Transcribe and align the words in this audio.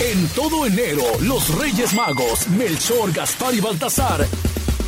En 0.00 0.28
todo 0.28 0.64
enero, 0.64 1.02
los 1.20 1.58
Reyes 1.58 1.92
Magos, 1.92 2.48
Melchor, 2.48 3.12
Gaspar 3.12 3.54
y 3.54 3.60
Baltasar, 3.60 4.26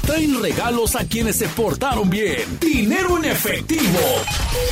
traen 0.07 0.41
regalos 0.41 0.95
a 0.95 1.05
quienes 1.05 1.37
se 1.37 1.49
portaron 1.49 2.09
bien. 2.09 2.59
Dinero 2.61 3.19
en 3.19 3.25
efectivo. 3.25 3.99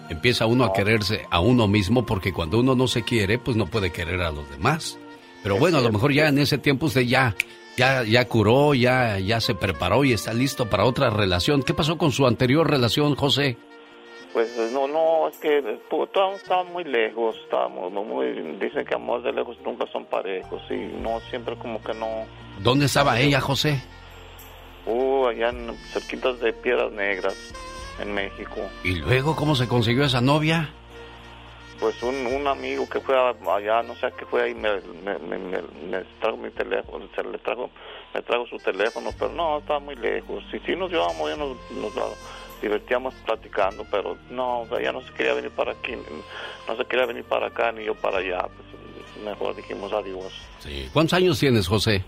empieza 0.08 0.46
uno 0.46 0.64
a 0.64 0.72
quererse 0.72 1.26
a 1.30 1.40
uno 1.40 1.68
mismo, 1.68 2.06
porque 2.06 2.32
cuando 2.32 2.58
uno 2.58 2.74
no 2.74 2.86
se 2.86 3.02
quiere, 3.02 3.38
pues 3.38 3.56
no 3.56 3.66
puede 3.66 3.90
querer 3.90 4.22
a 4.22 4.30
los 4.30 4.48
demás. 4.50 4.98
Pero 5.42 5.58
bueno, 5.58 5.78
a 5.78 5.80
lo 5.82 5.92
mejor 5.92 6.12
ya 6.12 6.28
en 6.28 6.38
ese 6.38 6.58
tiempo 6.58 6.86
usted 6.86 7.02
ya, 7.02 7.34
ya, 7.76 8.04
ya 8.04 8.26
curó, 8.26 8.74
ya, 8.74 9.18
ya 9.18 9.40
se 9.40 9.54
preparó 9.54 10.04
y 10.04 10.12
está 10.12 10.32
listo 10.34 10.68
para 10.68 10.84
otra 10.84 11.10
relación. 11.10 11.62
¿Qué 11.62 11.74
pasó 11.74 11.98
con 11.98 12.12
su 12.12 12.26
anterior 12.26 12.68
relación, 12.68 13.14
José? 13.14 13.56
Pues 14.32 14.56
no, 14.72 14.86
no, 14.86 15.28
es 15.28 15.36
que 15.38 15.58
estaba 15.58 16.64
muy 16.64 16.84
lejos, 16.84 17.36
estábamos 17.42 17.92
muy, 17.92 18.30
dicen 18.60 18.84
que 18.84 18.94
amor 18.94 19.22
de 19.22 19.32
lejos 19.32 19.56
nunca 19.64 19.86
son 19.92 20.04
parejos 20.04 20.62
y 20.70 20.76
no, 21.00 21.18
siempre 21.30 21.56
como 21.56 21.82
que 21.82 21.92
no. 21.94 22.26
¿Dónde 22.60 22.86
estaba 22.86 23.18
ella, 23.18 23.40
José? 23.40 23.80
Uh, 24.86 25.26
allá 25.26 25.48
en 25.48 25.74
cerquitas 25.92 26.38
de 26.40 26.52
Piedras 26.52 26.92
Negras, 26.92 27.36
en 28.00 28.14
México. 28.14 28.60
¿Y 28.84 28.96
luego 28.96 29.34
cómo 29.34 29.56
se 29.56 29.66
consiguió 29.66 30.04
esa 30.04 30.20
novia? 30.20 30.70
Pues 31.80 32.00
un, 32.02 32.26
un 32.26 32.46
amigo 32.46 32.88
que 32.88 33.00
fue 33.00 33.16
allá, 33.18 33.82
no 33.82 33.94
sé 33.96 34.12
qué 34.16 34.26
fue 34.26 34.42
ahí, 34.42 34.54
me, 34.54 34.80
me, 35.02 35.18
me, 35.38 36.04
trajo 36.20 36.36
mi 36.36 36.50
teléfono, 36.50 37.06
se 37.16 37.22
le 37.24 37.38
trajo, 37.38 37.70
me 38.14 38.22
trajo 38.22 38.46
su 38.46 38.58
teléfono, 38.58 39.10
pero 39.18 39.32
no, 39.32 39.58
estaba 39.58 39.80
muy 39.80 39.96
lejos. 39.96 40.44
Y 40.52 40.58
sí 40.60 40.76
nos 40.76 40.90
llevamos, 40.92 41.30
ya 41.30 41.36
nos, 41.36 41.56
nos 41.72 41.92
divertíamos 42.60 43.14
platicando, 43.26 43.86
pero 43.90 44.16
no, 44.30 44.66
ella 44.78 44.92
no 44.92 45.02
se 45.02 45.12
quería 45.12 45.34
venir 45.34 45.50
para 45.50 45.72
aquí, 45.72 45.92
no 46.68 46.76
se 46.76 46.84
quería 46.84 47.06
venir 47.06 47.24
para 47.24 47.46
acá 47.46 47.72
ni 47.72 47.84
yo 47.84 47.94
para 47.94 48.18
allá, 48.18 48.42
pues 48.42 49.24
mejor 49.24 49.56
dijimos 49.56 49.92
adiós. 49.92 50.32
Sí. 50.60 50.88
¿Cuántos 50.92 51.14
años 51.14 51.38
tienes, 51.38 51.66
José? 51.66 52.04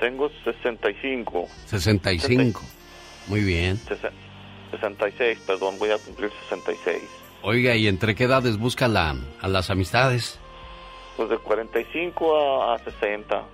Tengo 0.00 0.30
65. 0.44 1.48
65. 1.66 2.62
Muy 3.28 3.40
bien. 3.40 3.78
66, 4.70 5.38
perdón, 5.46 5.78
voy 5.78 5.90
a 5.90 5.98
cumplir 5.98 6.30
66. 6.48 7.02
Oiga, 7.42 7.74
¿y 7.76 7.88
entre 7.88 8.14
qué 8.14 8.24
edades 8.24 8.58
busca 8.58 8.88
la, 8.88 9.16
a 9.40 9.48
las 9.48 9.70
amistades? 9.70 10.38
Pues 11.16 11.28
de 11.28 11.38
45 11.38 12.62
a, 12.62 12.74
a 12.74 12.78
60. 12.78 13.44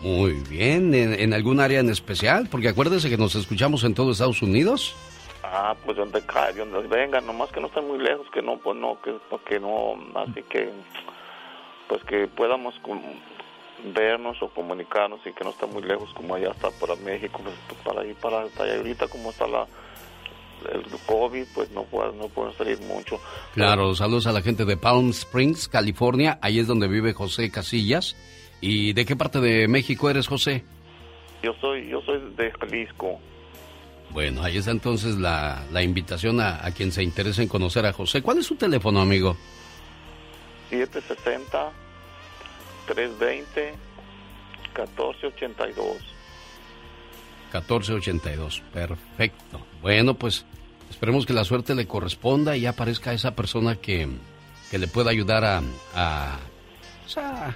Muy 0.00 0.34
bien, 0.48 0.94
¿En, 0.94 1.32
algún 1.34 1.60
área 1.60 1.80
en 1.80 1.90
especial? 1.90 2.48
Porque 2.50 2.68
acuérdese 2.68 3.10
que 3.10 3.16
nos 3.16 3.34
escuchamos 3.34 3.82
en 3.84 3.94
todo 3.94 4.12
Estados 4.12 4.42
Unidos. 4.42 4.94
Ah, 5.42 5.74
pues 5.84 5.96
donde 5.96 6.20
cae, 6.22 6.52
donde 6.52 6.86
venga, 6.86 7.20
nomás 7.20 7.50
que 7.50 7.60
no 7.60 7.66
esté 7.66 7.80
muy 7.80 7.98
lejos, 7.98 8.26
que 8.32 8.42
no, 8.42 8.58
pues 8.58 8.76
no, 8.76 9.00
que, 9.02 9.14
que 9.46 9.58
no, 9.58 9.96
así 10.14 10.42
que, 10.48 10.70
pues 11.88 12.04
que 12.04 12.28
podamos 12.28 12.74
vernos 13.94 14.40
o 14.42 14.48
comunicarnos 14.50 15.20
y 15.26 15.32
que 15.32 15.44
no 15.44 15.50
esté 15.50 15.66
muy 15.66 15.82
lejos 15.82 16.12
como 16.14 16.34
allá 16.34 16.50
está 16.50 16.70
para 16.72 16.94
México, 16.96 17.40
pues, 17.42 17.54
pues 17.68 17.80
para 17.82 18.06
ir 18.06 18.14
para 18.16 18.42
allá 18.42 18.76
ahorita 18.76 19.08
como 19.08 19.30
está 19.30 19.46
la 19.46 19.66
el 20.72 20.82
COVID, 21.06 21.44
pues 21.54 21.70
no 21.70 21.84
puedo, 21.84 22.10
no 22.12 22.28
puedo 22.28 22.52
salir 22.54 22.80
mucho. 22.80 23.20
Claro, 23.54 23.94
saludos 23.94 24.26
a 24.26 24.32
la 24.32 24.42
gente 24.42 24.64
de 24.64 24.76
Palm 24.76 25.10
Springs, 25.10 25.68
California, 25.68 26.38
ahí 26.42 26.58
es 26.58 26.66
donde 26.66 26.88
vive 26.88 27.12
José 27.12 27.50
Casillas 27.52 28.16
¿Y 28.60 28.92
de 28.92 29.04
qué 29.04 29.16
parte 29.16 29.40
de 29.40 29.68
México 29.68 30.10
eres, 30.10 30.26
José? 30.26 30.64
Yo 31.42 31.54
soy, 31.60 31.88
yo 31.88 32.00
soy 32.02 32.20
de 32.36 32.50
Jalisco. 32.52 33.20
Bueno, 34.10 34.42
ahí 34.42 34.56
está 34.56 34.70
entonces 34.70 35.16
la, 35.16 35.64
la 35.70 35.82
invitación 35.82 36.40
a, 36.40 36.64
a, 36.64 36.72
quien 36.72 36.92
se 36.92 37.02
interese 37.02 37.42
en 37.42 37.48
conocer 37.48 37.84
a 37.86 37.92
José. 37.92 38.22
¿Cuál 38.22 38.38
es 38.38 38.46
su 38.46 38.56
teléfono, 38.56 39.00
amigo? 39.00 39.36
760 40.70 41.70
320 42.86 43.74
1482. 44.86 45.96
1482, 47.52 48.62
perfecto. 48.72 49.66
Bueno, 49.82 50.14
pues 50.14 50.44
esperemos 50.90 51.26
que 51.26 51.32
la 51.32 51.44
suerte 51.44 51.74
le 51.74 51.86
corresponda 51.86 52.56
y 52.56 52.66
aparezca 52.66 53.12
esa 53.12 53.34
persona 53.34 53.76
que, 53.76 54.08
que 54.70 54.78
le 54.78 54.86
pueda 54.86 55.10
ayudar 55.10 55.44
a, 55.44 55.62
a, 55.94 56.38
a 57.16 57.54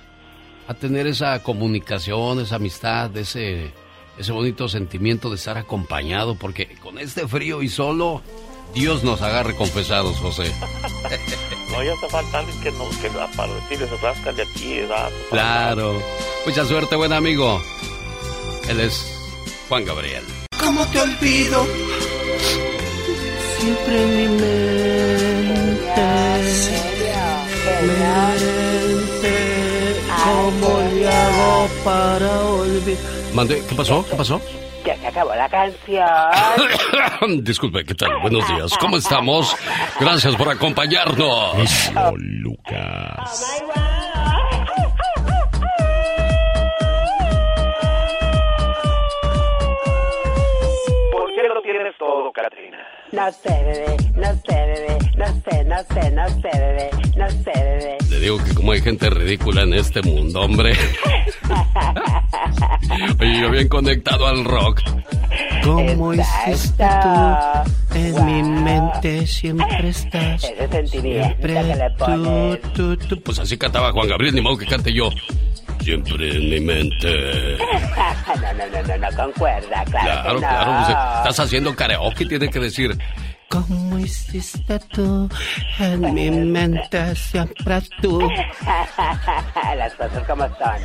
a 0.67 0.75
tener 0.75 1.07
esa 1.07 1.43
comunicación, 1.43 2.41
esa 2.41 2.57
amistad, 2.57 3.17
ese, 3.17 3.73
ese 4.19 4.33
bonito 4.33 4.69
sentimiento 4.69 5.31
de 5.31 5.37
estar 5.37 5.59
acompañado, 5.59 6.35
porque 6.35 6.69
con 6.83 6.99
este 6.99 7.27
frío 7.27 7.63
y 7.63 7.69
solo, 7.69 8.23
Dios 8.75 9.05
nos 9.05 9.23
agarre 9.23 9.55
confesados, 9.55 10.17
José. 10.19 10.45
no, 11.71 11.83
ya 11.83 11.93
te 12.01 12.09
falta 12.09 12.39
alguien 12.39 12.61
que, 12.61 12.71
no, 12.73 12.89
que 13.01 13.11
para 13.37 13.55
decirles 13.55 14.01
rasca 14.01 14.33
de 14.33 14.43
aquí, 14.43 14.81
¿verdad? 14.81 15.11
Claro. 15.31 16.03
Mucha 16.47 16.65
suerte, 16.65 16.97
buen 16.97 17.13
amigo. 17.13 17.61
Él 18.69 18.81
es 18.81 19.07
Juan 19.69 19.85
Gabriel. 19.85 20.25
¿Cómo 20.59 20.87
te 20.87 21.01
olvido? 21.01 21.67
Siempre 23.59 24.03
en 24.03 24.17
mi 24.17 24.29
mente. 24.41 24.63
¿Cómo 30.25 30.81
le 30.95 31.09
hago 31.09 31.69
para 31.85 32.41
olvidar? 32.43 33.03
Mande, 33.35 33.63
¿qué 33.69 33.75
pasó? 33.75 34.05
¿Qué 34.09 34.17
pasó? 34.17 34.41
Ya 34.85 34.97
se 34.97 35.07
acabó 35.07 35.35
la 35.35 35.49
canción. 37.21 37.45
Disculpe, 37.45 37.85
¿qué 37.85 37.95
tal? 37.95 38.11
Buenos 38.21 38.47
días. 38.49 38.77
¿Cómo 38.79 38.97
estamos? 38.97 39.57
Gracias 40.01 40.35
por 40.37 40.49
acompañarnos. 40.49 41.57
Lucas. 42.17 43.47
¿Por 43.55 43.65
qué 43.65 43.75
lo 43.75 43.92
No 53.13 53.31
sé, 53.31 53.51
bebé, 53.51 53.97
no 54.15 54.25
sé, 54.25 54.55
bebé, 54.55 54.99
no 55.19 55.27
sé, 55.27 55.65
no 55.65 55.77
sé, 55.93 56.11
no 56.13 56.29
sé, 56.29 56.51
bebé, 56.59 56.91
no 57.15 57.29
sé, 57.31 57.53
bebé. 57.55 57.99
Le 58.09 58.21
digo 58.21 58.39
que 58.43 58.55
como 58.55 58.73
hay 58.73 58.81
gente 58.81 59.11
ridícula 59.11 59.63
en 59.63 59.75
este 59.75 60.01
mundo, 60.01 60.41
hombre. 60.41 60.73
Oye, 63.21 63.41
yo 63.41 63.51
bien 63.51 63.69
conectado 63.69 64.27
al 64.27 64.45
rock. 64.45 64.81
¿Cómo 65.63 66.15
hiciste 66.15 66.85
tú? 67.03 67.19
En 67.99 68.25
mi 68.25 68.43
mente 68.43 69.27
siempre 69.27 69.67
estás. 69.91 70.45
Ese 70.45 70.69
sentimiento 70.69 71.43
que 71.43 71.49
le 71.53 71.91
pones. 71.99 72.63
Tú, 72.73 72.97
tú, 72.97 73.07
tú. 73.09 73.21
Pues 73.23 73.39
así 73.39 73.59
cantaba 73.59 73.93
Juan 73.93 74.09
Gabriel, 74.09 74.35
ni 74.35 74.41
modo 74.41 74.57
que 74.57 74.65
cante 74.67 74.91
yo. 74.93 75.11
Siempre 75.81 76.37
en 76.37 76.51
mi 76.51 76.61
mente. 76.61 77.59
no, 78.41 78.53
no, 78.53 78.67
no, 78.67 78.83
no, 78.83 79.11
no 79.11 79.17
concuerda, 79.17 79.85
claro. 79.85 80.07
Claro, 80.07 80.29
que 80.29 80.33
no. 80.35 80.39
claro. 80.39 80.73
pues, 80.87 80.99
estás 81.19 81.41
haciendo 81.41 81.75
karaoke, 81.75 82.27
tiene 82.27 82.49
que 82.49 82.61
decir. 82.61 82.99
¿Cómo 83.53 83.99
hiciste 83.99 84.79
tú? 84.95 85.29
En 85.79 86.15
mi 86.15 86.31
mente 86.31 87.15
siempre 87.15 87.83
tú. 88.01 88.19
Las 89.77 89.93
cosas 89.93 90.27
como 90.27 90.45
son. 90.45 90.81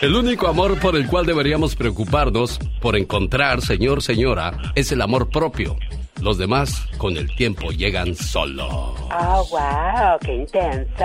El 0.00 0.14
único 0.14 0.46
amor 0.46 0.78
por 0.78 0.94
el 0.94 1.08
cual 1.08 1.26
deberíamos 1.26 1.74
preocuparnos 1.74 2.60
por 2.80 2.96
encontrar, 2.96 3.60
señor, 3.60 4.02
señora, 4.02 4.52
es 4.76 4.92
el 4.92 5.02
amor 5.02 5.30
propio. 5.30 5.76
Los 6.20 6.38
demás, 6.38 6.86
con 6.96 7.16
el 7.16 7.34
tiempo, 7.34 7.72
llegan 7.72 8.14
solo. 8.14 8.68
Oh, 8.68 9.46
wow, 9.50 10.16
qué 10.20 10.34
intenso. 10.36 11.04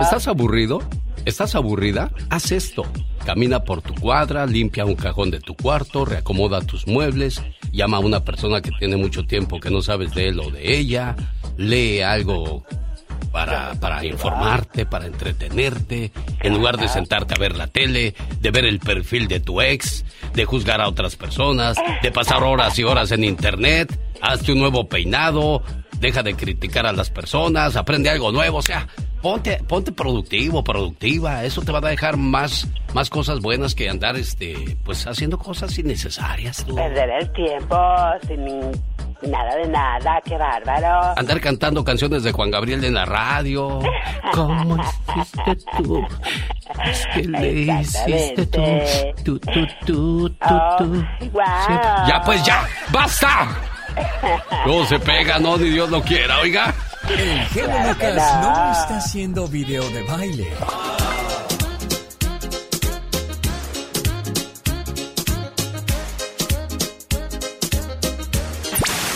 ¿Estás 0.00 0.28
aburrido? 0.28 0.82
¿Estás 1.26 1.56
aburrida? 1.56 2.12
Haz 2.30 2.52
esto. 2.52 2.86
Camina 3.24 3.64
por 3.64 3.82
tu 3.82 3.92
cuadra, 3.96 4.46
limpia 4.46 4.84
un 4.84 4.94
cajón 4.94 5.32
de 5.32 5.40
tu 5.40 5.56
cuarto, 5.56 6.04
reacomoda 6.04 6.60
tus 6.60 6.86
muebles, 6.86 7.42
llama 7.72 7.96
a 7.96 8.00
una 8.00 8.24
persona 8.24 8.62
que 8.62 8.70
tiene 8.78 8.96
mucho 8.96 9.26
tiempo 9.26 9.58
que 9.58 9.68
no 9.68 9.82
sabes 9.82 10.14
de 10.14 10.28
él 10.28 10.38
o 10.38 10.52
de 10.52 10.78
ella, 10.78 11.16
lee 11.56 12.00
algo 12.00 12.64
para, 13.32 13.74
para 13.80 14.06
informarte, 14.06 14.86
para 14.86 15.06
entretenerte, 15.06 16.12
en 16.42 16.54
lugar 16.54 16.76
de 16.78 16.86
sentarte 16.86 17.34
a 17.34 17.40
ver 17.40 17.56
la 17.56 17.66
tele, 17.66 18.14
de 18.40 18.50
ver 18.52 18.64
el 18.64 18.78
perfil 18.78 19.26
de 19.26 19.40
tu 19.40 19.60
ex, 19.60 20.04
de 20.32 20.44
juzgar 20.44 20.80
a 20.80 20.88
otras 20.88 21.16
personas, 21.16 21.76
de 22.04 22.12
pasar 22.12 22.44
horas 22.44 22.78
y 22.78 22.84
horas 22.84 23.10
en 23.10 23.24
internet, 23.24 23.98
hazte 24.22 24.52
un 24.52 24.60
nuevo 24.60 24.88
peinado, 24.88 25.64
deja 25.98 26.22
de 26.22 26.36
criticar 26.36 26.86
a 26.86 26.92
las 26.92 27.10
personas, 27.10 27.74
aprende 27.74 28.10
algo 28.10 28.30
nuevo, 28.30 28.58
o 28.58 28.62
sea, 28.62 28.86
ponte, 29.26 29.58
ponte 29.66 29.90
productivo, 29.92 30.62
productiva, 30.62 31.42
eso 31.42 31.60
te 31.62 31.72
va 31.72 31.78
a 31.78 31.90
dejar 31.90 32.16
más, 32.16 32.68
más 32.94 33.10
cosas 33.10 33.40
buenas 33.40 33.74
que 33.74 33.88
andar, 33.88 34.14
este, 34.16 34.76
pues 34.84 35.04
haciendo 35.06 35.36
cosas 35.36 35.76
innecesarias. 35.78 36.64
tú. 36.64 36.76
Perder 36.76 37.10
el 37.10 37.32
tiempo 37.32 37.76
sin 38.28 39.30
nada 39.30 39.56
de 39.56 39.68
nada, 39.68 40.20
qué 40.24 40.36
bárbaro. 40.38 41.14
Andar 41.18 41.40
cantando 41.40 41.82
canciones 41.82 42.22
de 42.22 42.30
Juan 42.30 42.52
Gabriel 42.52 42.84
en 42.84 42.94
la 42.94 43.04
radio. 43.04 43.80
¿Cómo 44.32 44.76
hiciste 44.76 45.56
tú? 45.78 46.06
Es 46.84 47.06
que 47.12 47.22
le 47.24 47.52
hiciste 47.80 48.46
tú. 48.46 48.60
Tú, 49.24 49.38
tú, 49.40 49.66
tú, 49.84 50.28
tú, 50.30 50.36
Oh, 50.42 50.76
tú. 50.78 50.84
wow. 51.32 51.42
Ya, 52.08 52.22
pues 52.24 52.44
ya, 52.44 52.64
basta. 52.92 53.48
No 54.66 54.84
se 54.86 54.98
pega, 54.98 55.38
no, 55.38 55.56
ni 55.56 55.70
Dios 55.70 55.88
lo 55.90 56.02
quiera, 56.02 56.40
oiga. 56.40 56.74
El 57.08 57.40
genio 57.48 57.70
Claro 57.70 57.98
que 57.98 58.08
Lucas 58.08 58.42
no. 58.42 58.66
no 58.66 58.72
está 58.72 58.96
haciendo 58.98 59.46
video 59.48 59.88
de 59.90 60.02
baile. 60.02 60.48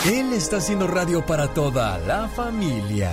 Él 0.06 0.32
está 0.32 0.56
haciendo 0.56 0.86
radio 0.86 1.24
para 1.26 1.48
toda 1.52 1.98
la 1.98 2.28
familia. 2.28 3.12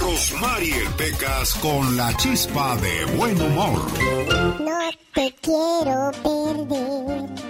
Rosmarie 0.00 0.88
Pecas 0.96 1.54
con 1.54 1.96
la 1.96 2.16
chispa 2.16 2.76
de 2.76 3.04
buen 3.16 3.40
humor. 3.40 3.86
No 4.60 4.78
te 5.14 5.34
quiero 5.40 6.10
perder. 6.22 7.45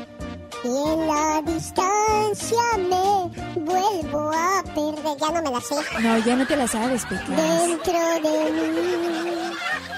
Y 0.67 0.93
en 0.93 1.07
la 1.07 1.43
distancia 1.43 2.63
me 2.79 3.61
vuelvo 3.61 4.31
a 4.33 4.63
perder. 4.75 5.17
Ya 5.21 5.31
no 5.31 5.43
me 5.43 5.51
la 5.51 5.61
sé. 5.61 5.77
No, 6.03 6.19
ya 6.19 6.37
no 6.37 6.47
te 6.47 6.57
la 6.57 6.67
sabes, 6.67 7.05
Pecas. 7.05 7.29
Dentro 7.29 7.93
de 8.25 8.53
mí, 8.53 9.53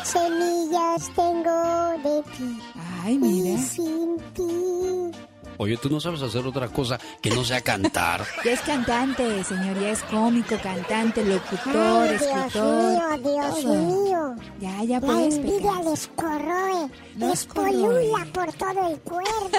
semillas 0.05 1.11
tengo 1.15 1.93
de 2.05 2.23
ti. 2.37 2.61
Ay, 3.03 3.15
Y 3.15 3.19
mira. 3.19 3.63
sin 3.63 4.19
ti. 4.35 5.13
Oye, 5.61 5.77
tú 5.77 5.91
no 5.91 5.99
sabes 6.01 6.23
hacer 6.23 6.47
otra 6.47 6.69
cosa 6.69 6.99
que 7.21 7.31
no 7.31 7.43
sea 7.45 7.61
cantar. 7.61 8.25
Ya 8.45 8.53
es 8.53 8.61
cantante, 8.61 9.43
señor. 9.45 9.79
Ya 9.81 9.91
es 9.91 10.03
cómico, 10.05 10.57
cantante, 10.63 11.25
locutor, 11.25 12.09
Ay, 12.09 12.11
Dios 12.19 12.23
escritor. 12.23 12.93
mío, 12.93 13.33
Dios 13.35 13.63
todo. 13.63 13.75
mío. 13.75 14.35
Ya, 14.61 14.85
ya 14.85 15.01
La 15.01 15.07
puedes, 15.07 15.35
envidia 15.37 15.71
Pecas. 15.73 15.85
les 15.85 16.07
corroe, 16.15 16.91
No 17.17 17.29
les 17.29 17.45
polula 17.47 18.27
por 18.33 18.53
todo 18.53 18.89
el 18.89 19.01
cuerpo. 19.01 19.59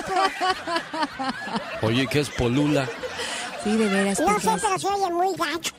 Oye, 1.81 2.07
¿qué 2.07 2.21
es 2.21 2.29
polula? 2.29 2.87
Sí, 3.63 3.75
de 3.75 3.87
veras, 3.89 4.19
No 4.21 4.27
sé, 4.39 4.47
Pecas. 4.47 4.61
pero 4.61 4.79
se 4.79 4.87
oye 4.87 5.11
muy 5.13 5.35
gacho. 5.35 5.73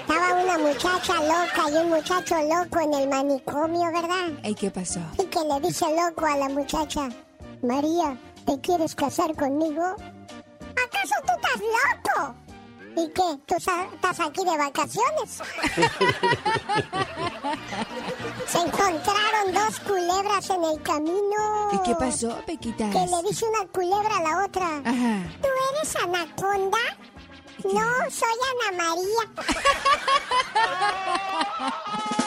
Estaba 0.00 0.34
una 0.34 0.58
muchacha 0.58 1.14
loca 1.14 1.70
y 1.70 1.76
un 1.76 1.88
muchacho 1.88 2.34
loco 2.42 2.80
en 2.80 2.94
el 2.94 3.08
manicomio, 3.08 3.90
¿verdad? 3.90 4.28
Ay, 4.42 4.54
¿qué 4.54 4.70
pasó? 4.70 5.00
Y 5.18 5.24
que 5.24 5.40
le 5.40 5.60
dice 5.66 5.86
loco 5.96 6.26
a 6.26 6.36
la 6.36 6.48
muchacha, 6.50 7.08
María, 7.64 8.16
¿te 8.44 8.60
quieres 8.60 8.94
casar 8.94 9.34
conmigo? 9.34 9.82
¿Acaso 9.82 11.14
tú 11.26 11.32
estás 11.34 11.60
loco? 11.60 12.34
¿Y 12.96 13.08
qué? 13.08 13.38
¿Tú 13.46 13.54
estás 13.56 14.20
aquí 14.20 14.44
de 14.44 14.56
vacaciones? 14.56 15.30
Se 18.46 18.58
encontraron 18.58 19.52
dos 19.52 19.80
culebras 19.80 20.50
en 20.50 20.64
el 20.64 20.82
camino. 20.82 21.70
¿Y 21.72 21.78
qué 21.78 21.94
pasó, 21.94 22.38
Pequitas? 22.46 22.92
Que 22.92 23.06
le 23.06 23.22
dice 23.28 23.46
una 23.46 23.66
culebra 23.68 24.16
a 24.18 24.22
la 24.22 24.44
otra. 24.44 24.66
Ajá. 24.84 25.26
¿Tú 25.40 25.48
eres 25.72 25.96
anaconda? 25.96 26.78
No, 27.64 28.10
soy 28.10 28.38
Ana 28.50 28.72
María. 28.76 29.24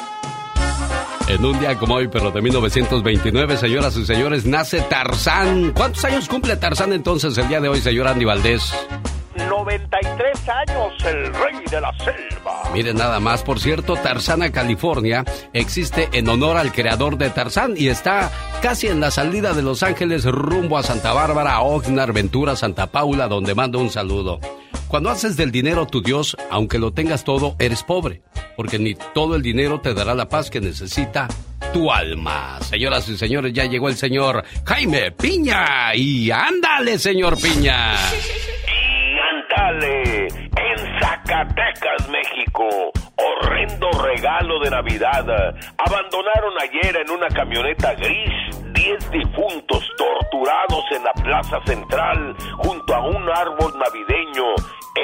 En 1.28 1.44
un 1.44 1.60
día 1.60 1.78
como 1.78 1.96
hoy, 1.96 2.08
pero 2.08 2.32
de 2.32 2.42
1929, 2.42 3.58
señoras 3.58 3.98
y 3.98 4.06
señores, 4.06 4.46
nace 4.46 4.80
Tarzán. 4.82 5.74
¿Cuántos 5.74 6.06
años 6.06 6.30
cumple 6.30 6.56
Tarzán 6.56 6.94
entonces 6.94 7.38
el 7.38 7.50
día 7.50 7.60
de 7.60 7.68
hoy, 7.68 7.82
señor 7.82 8.08
Andy 8.08 8.24
Valdés? 8.24 8.74
93 9.38 10.50
años, 10.50 10.94
el 11.06 11.34
rey 11.34 11.56
de 11.70 11.82
la 11.82 11.94
selva. 11.98 12.64
Miren 12.74 12.98
nada 12.98 13.20
más, 13.20 13.44
por 13.44 13.60
cierto, 13.60 13.96
Tarzana, 13.96 14.52
California, 14.52 15.24
existe 15.54 16.10
en 16.14 16.28
honor 16.30 16.58
al 16.58 16.72
creador 16.72 17.18
de 17.18 17.30
Tarzán 17.30 17.76
y 17.78 17.90
está 17.90 18.32
casi 18.62 18.88
en 18.88 19.00
la 19.00 19.12
salida 19.12 19.54
de 19.54 19.62
Los 19.62 19.84
Ángeles 19.84 20.26
rumbo 20.26 20.78
a 20.78 20.84
Santa 20.84 21.14
Bárbara, 21.14 21.62
Oxnard, 21.62 22.14
Ventura, 22.14 22.56
Santa 22.56 22.88
Paula, 22.88 23.28
donde 23.28 23.56
mando 23.56 23.80
un 23.80 23.90
saludo. 23.90 24.40
Cuando 24.88 25.10
haces 25.10 25.36
del 25.36 25.52
dinero 25.52 25.86
tu 25.86 26.02
Dios, 26.02 26.38
aunque 26.50 26.80
lo 26.80 26.94
tengas 26.94 27.24
todo, 27.24 27.56
eres 27.60 27.84
pobre, 27.84 28.22
porque 28.56 28.80
ni 28.80 28.96
todo 29.14 29.36
el 29.36 29.42
dinero 29.42 29.82
te 29.82 29.94
dará 29.94 30.16
la 30.16 30.30
paz 30.30 30.50
que 30.50 30.62
necesita 30.62 31.28
tu 31.74 31.92
alma. 31.92 32.60
Señoras 32.62 33.08
y 33.10 33.18
señores, 33.18 33.52
ya 33.54 33.66
llegó 33.66 33.90
el 33.90 33.98
señor 33.98 34.44
Jaime 34.66 35.12
Piña 35.12 35.94
y 35.94 36.32
ándale, 36.32 36.98
señor 37.00 37.38
Piña. 37.40 37.96
En 39.70 41.00
Zacatecas, 41.02 42.08
México, 42.10 42.70
horrendo 43.18 43.90
regalo 44.02 44.62
de 44.62 44.70
Navidad. 44.70 45.26
Abandonaron 45.78 46.54
ayer 46.62 46.96
en 46.96 47.12
una 47.12 47.28
camioneta 47.28 47.94
gris 47.96 48.32
10 48.72 49.12
difuntos 49.12 49.84
torturados 49.98 50.86
en 50.92 51.04
la 51.04 51.12
plaza 51.22 51.60
central 51.66 52.34
junto 52.60 52.96
a 52.96 53.08
un 53.10 53.30
árbol 53.30 53.74
navideño 53.78 54.46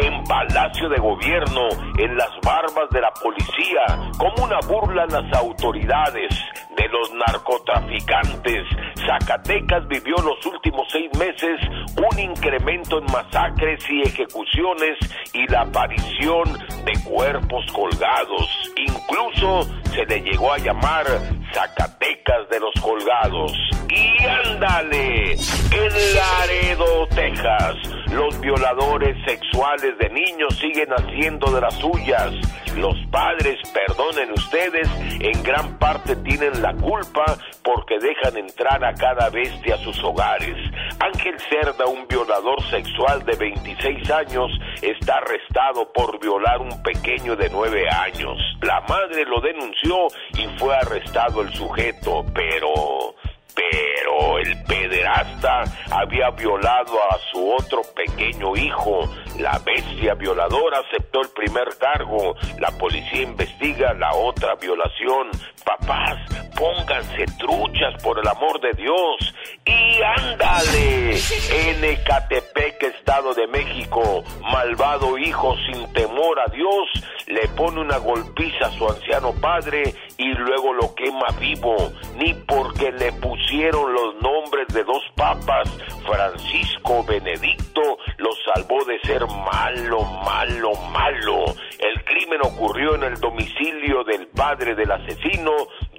en 0.02 0.23
Palacio 0.28 0.90
de 0.90 0.98
Gobierno, 0.98 1.70
en 1.98 2.18
las 2.18 2.32
barbas 2.44 2.90
de 2.92 3.02
la 3.02 3.12
policía, 3.12 4.12
como 4.18 4.46
una 4.46 4.60
burla 4.68 5.04
a 5.04 5.22
las 5.22 5.38
autoridades 5.38 6.34
de 6.76 6.88
los 6.90 7.12
narcotraficantes. 7.14 8.68
Zacatecas 9.06 9.88
vivió 9.88 10.16
los 10.18 10.46
últimos 10.46 10.88
seis 10.92 11.10
meses 11.18 11.60
un 11.98 12.20
incremento 12.20 13.00
en 13.00 13.06
masacres 13.06 13.84
y 13.90 14.02
ejecuciones 14.02 14.98
y 15.34 15.48
la 15.48 15.62
aparición 15.62 16.44
de 16.86 16.94
cuerpos 17.04 17.66
colgados. 17.72 18.72
Incluso 18.78 19.64
se 19.94 20.06
le 20.06 20.22
llegó 20.22 20.54
a 20.54 20.58
llamar 20.58 21.06
Zacatecas 21.54 22.50
de 22.50 22.60
los 22.60 22.74
colgados. 22.82 23.52
Y 23.90 24.26
ándale, 24.26 25.34
en 25.34 26.16
Laredo, 26.16 27.08
Texas, 27.14 27.76
los 28.12 28.40
violadores 28.42 29.16
sexuales 29.26 29.98
de 30.00 30.10
niños 30.14 30.56
siguen 30.60 30.90
haciendo 30.90 31.52
de 31.52 31.62
las 31.62 31.74
suyas. 31.76 32.32
Los 32.78 32.96
padres, 33.12 33.60
perdonen 33.72 34.32
ustedes, 34.32 34.90
en 35.20 35.44
gran 35.44 35.78
parte 35.78 36.16
tienen 36.18 36.62
la 36.62 36.74
culpa 36.74 37.26
porque 37.64 38.00
dejan 38.00 38.38
entrar 38.38 38.84
a 38.84 38.94
cada 38.94 39.30
bestia 39.30 39.76
a 39.76 39.78
sus 39.80 40.04
hogares. 40.04 40.56
Ángel 41.00 41.40
Cerda, 41.50 41.86
un 41.86 42.08
violador 42.08 42.62
sexual 42.70 43.24
de 43.26 43.36
26 43.36 44.12
años, 44.12 44.52
está 44.82 45.16
arrestado 45.18 45.92
por 45.94 46.20
violar 46.20 46.62
un 46.62 46.82
pequeño 46.82 47.36
de 47.36 47.50
9 47.50 47.90
años. 47.90 48.38
La 48.62 48.82
madre 48.82 49.26
lo 49.26 49.40
denunció 49.42 50.08
y 50.38 50.48
fue 50.58 50.76
arrestado 50.76 51.42
el 51.42 51.54
sujeto, 51.54 52.26
pero 52.34 53.16
pero 53.56 54.40
el 54.40 54.64
pederasta 54.64 55.64
había 55.92 56.30
violado 56.32 56.94
a 57.12 57.18
su 57.32 57.52
otro 57.52 57.82
pequeño 57.96 58.56
hijo. 58.56 59.10
La 59.40 59.60
bestia 59.60 60.14
violadora 60.16 60.80
aceptó 60.80 61.22
el 61.22 61.30
primer 61.30 61.78
cargo. 61.78 62.36
La 62.60 62.72
policía 62.72 63.22
investiga 63.22 63.94
la 63.94 64.14
otra 64.14 64.56
violación. 64.56 65.30
Papás, 65.66 66.18
pónganse 66.56 67.26
truchas 67.38 68.02
por 68.04 68.20
el 68.20 68.28
amor 68.28 68.60
de 68.62 68.72
Dios. 68.74 69.34
Y 69.66 70.02
ándale. 70.02 71.18
En 71.52 71.84
Ecatepec, 71.84 72.84
Estado 72.84 73.34
de 73.34 73.48
México, 73.48 74.24
malvado 74.42 75.18
hijo 75.18 75.56
sin 75.66 75.92
temor 75.94 76.40
a 76.40 76.52
Dios 76.52 76.90
le 77.28 77.48
pone 77.50 77.80
una 77.80 77.98
golpiza 77.98 78.68
a 78.68 78.72
su 78.72 78.88
anciano 78.88 79.34
padre 79.34 79.96
y 80.18 80.34
luego 80.34 80.74
lo 80.74 80.94
quema 80.96 81.28
vivo. 81.40 81.76
Ni 82.16 82.34
porque 82.34 82.92
le 82.92 83.12
pusieron 83.14 83.94
los 83.94 84.22
nombres 84.22 84.68
de 84.70 84.84
dos 84.84 85.04
papas, 85.16 85.70
Francisco 86.06 87.04
Benedicto, 87.04 87.98
lo 88.24 88.30
salvó 88.54 88.84
de 88.86 89.00
ser 89.02 89.22
malo, 89.28 90.02
malo, 90.24 90.72
malo. 90.92 91.44
El 91.78 92.04
crimen 92.06 92.40
ocurrió 92.42 92.96
en 92.96 93.04
el 93.04 93.16
domicilio 93.16 94.04
del 94.06 94.28
padre 94.28 94.76
del 94.76 94.92
asesino, 94.92 95.52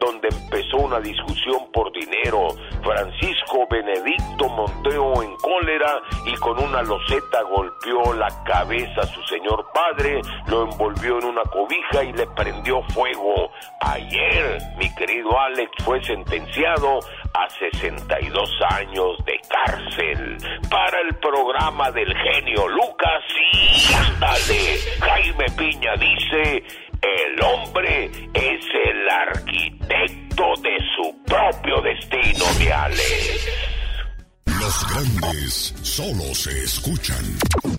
donde 0.05 0.29
empezó 0.29 0.79
una 0.79 1.01
discusión 1.01 1.71
por 1.73 1.91
dinero. 1.93 2.49
Francisco 2.83 3.67
Benedicto 3.71 4.49
montó 4.49 5.23
en 5.23 5.35
cólera 5.37 6.01
y 6.27 6.35
con 6.37 6.59
una 6.63 6.83
loseta 6.83 7.43
golpeó 7.43 8.13
la 8.15 8.29
cabeza 8.45 9.01
a 9.01 9.07
su 9.07 9.23
señor 9.23 9.67
padre, 9.73 10.21
lo 10.47 10.65
envolvió 10.65 11.19
en 11.19 11.27
una 11.27 11.43
cobija 11.43 12.05
y 12.05 12.13
le 12.13 12.27
prendió 12.29 12.83
fuego. 12.95 13.51
Ayer, 13.81 14.59
mi 14.79 14.93
querido 14.95 15.39
Alex 15.39 15.71
fue 15.85 16.03
sentenciado 16.05 17.01
a 17.35 17.49
62 17.49 18.51
años 18.71 19.25
de 19.25 19.41
cárcel 19.49 20.37
para 20.71 21.01
el 21.01 21.15
programa 21.17 21.91
del 21.91 22.15
genio 22.15 22.69
Lucas 22.69 23.25
y 23.53 23.93
ándale, 23.95 24.79
Jaime 25.01 25.47
Piña 25.57 25.95
dice, 25.97 26.63
el 27.05 27.43
hombre 27.43 28.11
es 28.35 28.65
el 28.89 29.09
arquitecto 29.09 30.45
de 30.63 30.79
su 30.97 31.23
propio 31.25 31.81
destino, 31.83 32.45
mi 32.59 32.69
Alex. 32.69 33.49
Los 34.47 34.87
grandes 34.89 35.75
solo 35.83 36.35
se 36.35 36.65
escuchan. 36.65 37.23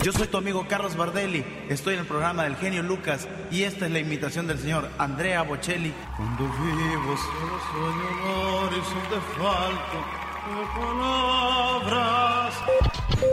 Yo 0.04 0.12
soy 0.12 0.28
tu 0.28 0.38
amigo 0.38 0.68
Carlos 0.68 0.96
Bardelli, 0.96 1.44
estoy 1.70 1.96
en 1.96 2.02
el 2.02 2.06
programa 2.06 2.44
del 2.44 2.56
genio 2.58 2.84
Lucas 2.84 3.28
y 3.50 3.64
esta 3.64 3.88
es 3.88 3.92
la 3.92 4.00
invitación 4.00 4.48
del 4.48 4.60
señor 4.60 4.90
Andrea 5.00 5.42
Bocelli. 5.42 5.94
Cuando 6.16 6.44
vivo 6.44 7.18
solo 7.18 7.60
sueño 7.72 8.58
horizonte 8.58 9.16
falto 9.38 9.98
de 9.98 10.02
palabras. 10.02 10.25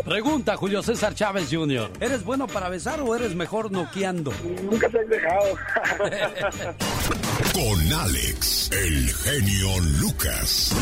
Pregunta 0.05 0.57
Julio 0.57 0.83
César 0.83 1.15
Chávez 1.15 1.49
Jr. 1.51 1.91
¿Eres 2.01 2.25
bueno 2.25 2.47
para 2.47 2.69
besar 2.69 3.01
o 3.01 3.15
eres 3.15 3.35
mejor 3.35 3.71
noqueando? 3.71 4.33
Nunca 4.63 4.89
te 4.89 4.99
he 4.99 5.05
dejado. 5.05 5.57
Con 7.55 7.93
Alex, 7.93 8.71
el 8.73 9.13
genio 9.15 9.79
Lucas, 10.01 10.75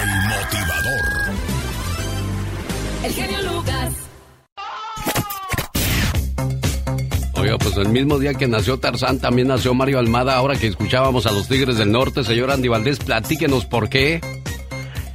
el 0.00 0.08
motivador. 0.28 1.34
El 3.04 3.12
genio 3.12 3.52
Lucas. 3.52 3.92
Oiga, 7.34 7.58
pues 7.58 7.76
el 7.76 7.88
mismo 7.90 8.18
día 8.18 8.34
que 8.34 8.48
nació 8.48 8.78
Tarzán 8.78 9.20
también 9.20 9.48
nació 9.48 9.74
Mario 9.74 9.98
Almada. 9.98 10.36
Ahora 10.36 10.56
que 10.56 10.66
escuchábamos 10.66 11.26
a 11.26 11.32
los 11.32 11.48
Tigres 11.48 11.76
del 11.78 11.92
Norte, 11.92 12.24
señor 12.24 12.50
Andy 12.50 12.68
Valdés, 12.68 12.98
platíquenos 12.98 13.66
por 13.66 13.88
qué. 13.88 14.20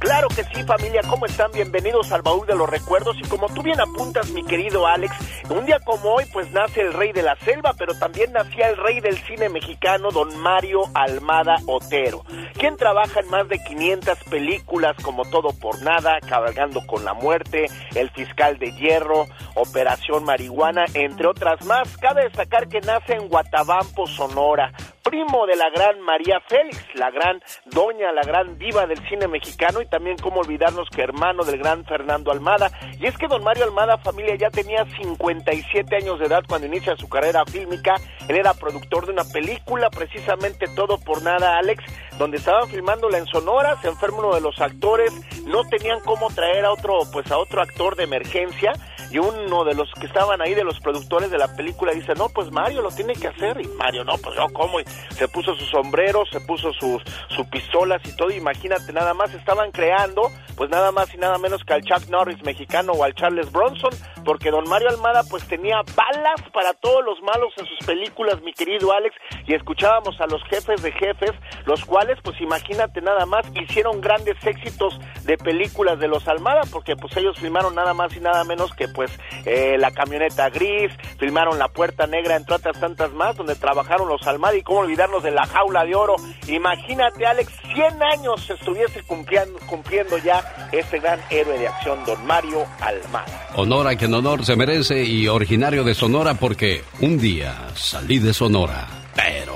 Claro 0.02 0.26
que 0.26 0.42
sí, 0.42 0.64
familia, 0.64 1.00
¿cómo 1.08 1.26
están? 1.26 1.52
Bienvenidos 1.52 2.10
al 2.10 2.22
baúl 2.22 2.44
de 2.44 2.56
los 2.56 2.68
recuerdos. 2.68 3.16
Y 3.20 3.28
como 3.28 3.48
tú 3.48 3.62
bien 3.62 3.80
apuntas, 3.80 4.30
mi 4.30 4.44
querido 4.44 4.84
Alex, 4.84 5.14
un 5.48 5.64
día 5.64 5.78
como 5.78 6.14
hoy, 6.14 6.24
pues 6.32 6.50
nace 6.50 6.80
el 6.80 6.92
rey 6.92 7.12
de 7.12 7.22
la 7.22 7.36
selva, 7.36 7.72
pero 7.78 7.96
también 7.96 8.32
nacía 8.32 8.70
el 8.70 8.78
rey 8.78 8.98
del 8.98 9.16
cine 9.18 9.48
mexicano, 9.48 10.10
don 10.10 10.36
Mario 10.40 10.80
Almada 10.94 11.54
Otero, 11.68 12.24
quien 12.58 12.76
trabaja 12.76 13.20
en 13.20 13.30
más 13.30 13.48
de 13.48 13.62
500 13.62 14.18
películas 14.24 14.96
como 15.04 15.24
Todo 15.24 15.52
por 15.52 15.80
Nada, 15.82 16.18
Cabalgando 16.28 16.84
con 16.84 17.04
la 17.04 17.14
Muerte, 17.14 17.66
El 17.94 18.10
Fiscal 18.10 18.58
de 18.58 18.72
Hierro, 18.72 19.26
Operación 19.54 20.24
Marihuana, 20.24 20.84
entre 20.94 21.28
otras 21.28 21.64
más. 21.64 21.96
Cabe 21.98 22.24
destacar 22.24 22.66
que 22.66 22.80
nace 22.80 23.14
en 23.14 23.28
Guatabampo, 23.28 24.08
Sonora, 24.08 24.72
primo 25.02 25.46
de 25.46 25.56
la 25.56 25.70
gran 25.70 26.00
María 26.00 26.40
Félix, 26.48 26.78
la 26.94 27.10
gran 27.10 27.42
doña, 27.66 28.12
la 28.12 28.22
gran 28.22 28.58
diva 28.58 28.86
del 28.86 28.98
cine 29.08 29.28
mexicano 29.28 29.82
y 29.82 29.86
también 29.86 30.16
cómo 30.18 30.40
olvidarnos 30.40 30.88
que 30.90 31.02
hermano 31.02 31.44
del 31.44 31.58
gran 31.58 31.84
Fernando 31.84 32.30
Almada. 32.30 32.70
Y 32.98 33.06
es 33.06 33.16
que 33.18 33.28
don 33.28 33.42
Mario 33.42 33.64
Almada, 33.64 33.98
familia, 33.98 34.36
ya 34.36 34.50
tenía 34.50 34.84
57 34.84 35.96
años 35.96 36.18
de 36.18 36.26
edad 36.26 36.44
cuando 36.48 36.66
inicia 36.66 36.96
su 36.96 37.08
carrera 37.08 37.44
fílmica. 37.44 37.94
Él 38.28 38.36
era 38.36 38.54
productor 38.54 39.06
de 39.06 39.12
una 39.12 39.24
película, 39.24 39.90
precisamente 39.90 40.66
Todo 40.74 40.98
por 40.98 41.22
Nada, 41.22 41.58
Alex, 41.58 41.84
donde 42.22 42.36
estaban 42.36 42.68
filmándola 42.68 43.18
en 43.18 43.26
Sonora, 43.26 43.76
se 43.82 43.88
enferma 43.88 44.18
uno 44.18 44.32
de 44.32 44.40
los 44.40 44.60
actores, 44.60 45.12
no 45.44 45.64
tenían 45.64 45.98
cómo 46.04 46.28
traer 46.28 46.64
a 46.64 46.70
otro, 46.70 47.00
pues 47.12 47.28
a 47.32 47.38
otro 47.38 47.60
actor 47.60 47.96
de 47.96 48.04
emergencia 48.04 48.74
y 49.12 49.18
uno 49.18 49.64
de 49.64 49.74
los 49.74 49.92
que 49.92 50.06
estaban 50.06 50.40
ahí 50.40 50.54
de 50.54 50.64
los 50.64 50.80
productores 50.80 51.30
de 51.30 51.36
la 51.36 51.54
película 51.54 51.92
dice, 51.92 52.14
no, 52.14 52.30
pues 52.30 52.50
Mario 52.50 52.80
lo 52.80 52.90
tiene 52.90 53.12
que 53.12 53.28
hacer. 53.28 53.60
Y 53.60 53.68
Mario, 53.68 54.04
no, 54.04 54.16
pues 54.16 54.34
yo, 54.34 54.46
¿cómo? 54.54 54.80
Y 54.80 54.84
se 54.86 55.28
puso 55.28 55.54
su 55.54 55.66
sombrero, 55.66 56.24
se 56.32 56.40
puso 56.40 56.72
sus, 56.72 57.02
sus 57.28 57.46
pistolas 57.48 58.00
y 58.06 58.16
todo. 58.16 58.30
Imagínate, 58.30 58.90
nada 58.90 59.12
más 59.12 59.34
estaban 59.34 59.70
creando, 59.70 60.30
pues 60.56 60.70
nada 60.70 60.92
más 60.92 61.12
y 61.12 61.18
nada 61.18 61.36
menos 61.36 61.62
que 61.62 61.74
al 61.74 61.82
Chuck 61.82 62.08
Norris 62.08 62.42
mexicano 62.42 62.92
o 62.92 63.04
al 63.04 63.14
Charles 63.14 63.52
Bronson, 63.52 63.90
porque 64.24 64.50
don 64.50 64.66
Mario 64.66 64.88
Almada 64.88 65.24
pues 65.28 65.46
tenía 65.46 65.82
balas 65.94 66.40
para 66.54 66.72
todos 66.72 67.04
los 67.04 67.20
malos 67.20 67.52
en 67.58 67.66
sus 67.66 67.86
películas, 67.86 68.40
mi 68.40 68.54
querido 68.54 68.92
Alex, 68.92 69.14
y 69.46 69.52
escuchábamos 69.52 70.18
a 70.22 70.26
los 70.26 70.42
jefes 70.44 70.82
de 70.82 70.92
jefes, 70.92 71.32
los 71.66 71.84
cuales, 71.84 72.11
pues 72.22 72.40
imagínate 72.40 73.00
nada 73.00 73.26
más, 73.26 73.46
hicieron 73.54 74.00
grandes 74.00 74.36
éxitos 74.44 74.98
de 75.24 75.36
películas 75.36 75.98
de 75.98 76.08
los 76.08 76.26
Almada, 76.28 76.62
porque 76.70 76.96
pues 76.96 77.16
ellos 77.16 77.38
filmaron 77.38 77.74
nada 77.74 77.94
más 77.94 78.14
y 78.16 78.20
nada 78.20 78.44
menos 78.44 78.72
que 78.74 78.88
pues 78.88 79.10
eh, 79.44 79.76
La 79.78 79.90
camioneta 79.90 80.50
gris, 80.50 80.92
filmaron 81.18 81.58
La 81.58 81.68
puerta 81.68 82.06
negra, 82.06 82.36
entre 82.36 82.56
otras 82.56 82.78
tantas 82.78 83.12
más, 83.12 83.36
donde 83.36 83.54
trabajaron 83.54 84.08
los 84.08 84.26
Almada 84.26 84.56
y 84.56 84.62
cómo 84.62 84.80
olvidarnos 84.80 85.22
de 85.22 85.30
La 85.30 85.46
jaula 85.46 85.84
de 85.84 85.94
oro. 85.94 86.16
Imagínate, 86.48 87.26
Alex, 87.26 87.52
100 87.74 88.02
años 88.02 88.50
estuviese 88.50 89.02
cumpliendo, 89.04 89.58
cumpliendo 89.66 90.18
ya 90.18 90.68
este 90.72 90.98
gran 90.98 91.20
héroe 91.30 91.58
de 91.58 91.68
acción, 91.68 92.04
don 92.04 92.24
Mario 92.26 92.64
Almada. 92.80 93.48
Honor 93.56 93.88
a 93.88 93.96
quien 93.96 94.14
honor 94.14 94.44
se 94.44 94.56
merece 94.56 95.04
y 95.04 95.28
originario 95.28 95.84
de 95.84 95.94
Sonora 95.94 96.34
porque 96.34 96.82
un 97.00 97.18
día 97.18 97.54
salí 97.74 98.18
de 98.18 98.32
Sonora, 98.32 98.86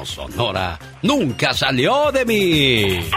Sonora 0.06 0.78
nunca 1.02 1.52
salió 1.52 2.10
de 2.12 2.24
mí. 2.24 3.10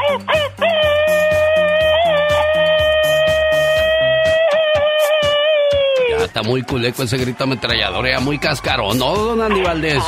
Ya 6.10 6.25
está 6.25 6.41
muy 6.43 6.63
culeco 6.63 7.03
ese 7.03 7.17
grito 7.17 7.43
ametrallador, 7.43 8.10
ya 8.10 8.19
muy 8.19 8.39
cascarón, 8.39 8.98
¿no, 8.98 9.15
don 9.15 9.41
Andy 9.41 9.62
Valdés? 9.62 10.03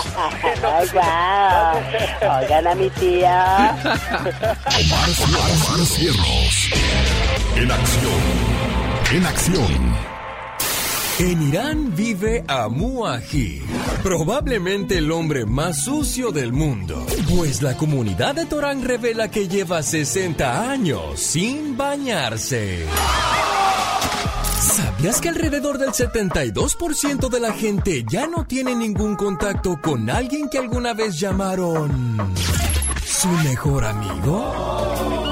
Oigan 2.21 2.67
a 2.67 2.75
mi 2.75 2.89
tía. 2.89 3.75
Omar, 3.79 5.09
Omar 5.29 5.85
Cierros. 5.85 6.69
En 7.55 7.71
acción. 7.71 8.21
En 9.13 9.25
acción. 9.25 10.10
En 11.23 11.39
Irán 11.39 11.95
vive 11.95 12.43
Amu 12.47 13.05
Aji, 13.05 13.61
probablemente 14.01 14.97
el 14.97 15.11
hombre 15.11 15.45
más 15.45 15.83
sucio 15.83 16.31
del 16.31 16.51
mundo, 16.51 17.05
pues 17.29 17.61
la 17.61 17.77
comunidad 17.77 18.33
de 18.33 18.47
Torán 18.47 18.83
revela 18.83 19.29
que 19.29 19.47
lleva 19.47 19.83
60 19.83 20.71
años 20.71 21.19
sin 21.19 21.77
bañarse. 21.77 22.87
¿Sabías 24.59 25.21
que 25.21 25.29
alrededor 25.29 25.77
del 25.77 25.91
72% 25.91 27.29
de 27.29 27.39
la 27.39 27.53
gente 27.53 28.03
ya 28.09 28.25
no 28.25 28.47
tiene 28.47 28.73
ningún 28.73 29.15
contacto 29.15 29.79
con 29.79 30.09
alguien 30.09 30.49
que 30.49 30.57
alguna 30.57 30.95
vez 30.95 31.19
llamaron 31.19 32.17
su 33.05 33.27
mejor 33.27 33.85
amigo? 33.85 35.31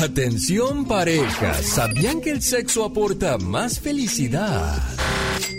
Atención 0.00 0.84
parejas, 0.86 1.66
¿sabían 1.66 2.20
que 2.20 2.30
el 2.30 2.40
sexo 2.40 2.84
aporta 2.84 3.36
más 3.38 3.80
felicidad 3.80 4.80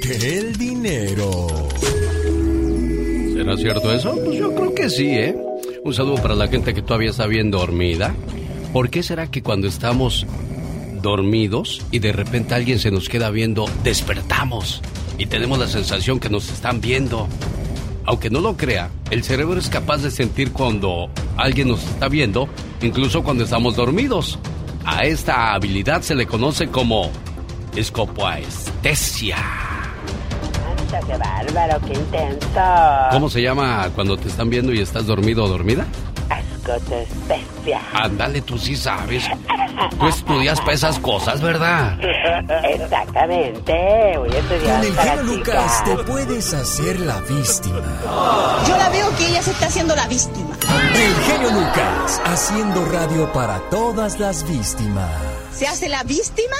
que 0.01 0.37
el 0.37 0.55
dinero? 0.55 1.47
¿Será 3.35 3.57
cierto 3.57 3.93
eso? 3.93 4.15
Pues 4.23 4.39
yo 4.39 4.55
creo 4.55 4.73
que 4.73 4.89
sí, 4.89 5.07
¿eh? 5.09 5.35
Un 5.83 5.93
saludo 5.93 6.15
para 6.15 6.35
la 6.35 6.47
gente 6.47 6.73
que 6.73 6.81
todavía 6.81 7.09
está 7.09 7.27
bien 7.27 7.51
dormida. 7.51 8.15
¿Por 8.73 8.89
qué 8.89 9.03
será 9.03 9.29
que 9.29 9.43
cuando 9.43 9.67
estamos 9.67 10.25
dormidos 11.01 11.81
y 11.91 11.99
de 11.99 12.11
repente 12.11 12.55
alguien 12.55 12.79
se 12.79 12.91
nos 12.91 13.09
queda 13.09 13.29
viendo, 13.29 13.65
despertamos 13.83 14.81
y 15.17 15.25
tenemos 15.25 15.59
la 15.59 15.67
sensación 15.67 16.19
que 16.19 16.29
nos 16.29 16.49
están 16.49 16.81
viendo? 16.81 17.27
Aunque 18.09 18.31
no 18.31 18.41
lo 18.41 18.57
crea, 18.57 18.89
el 19.11 19.23
cerebro 19.23 19.59
es 19.59 19.69
capaz 19.69 19.97
de 19.97 20.09
sentir 20.09 20.51
cuando 20.51 21.11
alguien 21.37 21.67
nos 21.67 21.83
está 21.83 22.07
viendo, 22.07 22.49
incluso 22.81 23.21
cuando 23.21 23.43
estamos 23.43 23.75
dormidos. 23.75 24.39
A 24.83 25.03
esta 25.03 25.53
habilidad 25.53 26.01
se 26.01 26.15
le 26.15 26.25
conoce 26.25 26.69
como 26.69 27.11
escopoestesia. 27.75 29.37
¡Qué 31.05 31.17
bárbaro, 31.17 31.79
qué 31.85 31.93
intenso! 31.93 32.61
¿Cómo 33.11 33.29
se 33.29 33.43
llama 33.43 33.87
cuando 33.93 34.17
te 34.17 34.27
están 34.27 34.49
viendo 34.49 34.73
y 34.73 34.79
estás 34.79 35.05
dormido 35.05 35.43
o 35.43 35.47
dormida? 35.47 35.85
Escopoestesia. 36.75 37.81
Ándale, 37.93 38.41
tú 38.41 38.57
sí 38.57 38.75
sabes. 38.75 39.25
Tú 39.99 40.07
estudias 40.07 40.59
para 40.59 40.73
esas 40.73 40.99
cosas, 40.99 41.41
¿verdad? 41.41 41.97
Exactamente, 42.63 44.17
voy 44.17 44.29
a 44.29 44.39
estudiar 44.39 44.77
Con 44.77 44.85
el 44.85 44.93
para 44.93 45.17
genio 45.17 45.35
Lucas 45.35 45.83
te 45.83 45.95
puedes 46.03 46.53
hacer 46.53 46.99
la 46.99 47.19
víctima. 47.21 47.81
Yo 48.67 48.77
la 48.77 48.89
veo 48.89 49.15
que 49.17 49.27
ella 49.27 49.41
se 49.41 49.51
está 49.51 49.67
haciendo 49.67 49.95
la 49.95 50.07
víctima. 50.07 50.49
El 50.93 51.15
genio 51.23 51.51
Lucas 51.51 52.21
haciendo 52.25 52.85
radio 52.85 53.31
para 53.33 53.59
todas 53.69 54.19
las 54.19 54.43
víctimas. 54.49 55.09
¿Se 55.51 55.67
hace 55.67 55.89
la 55.89 56.03
víctima? 56.03 56.57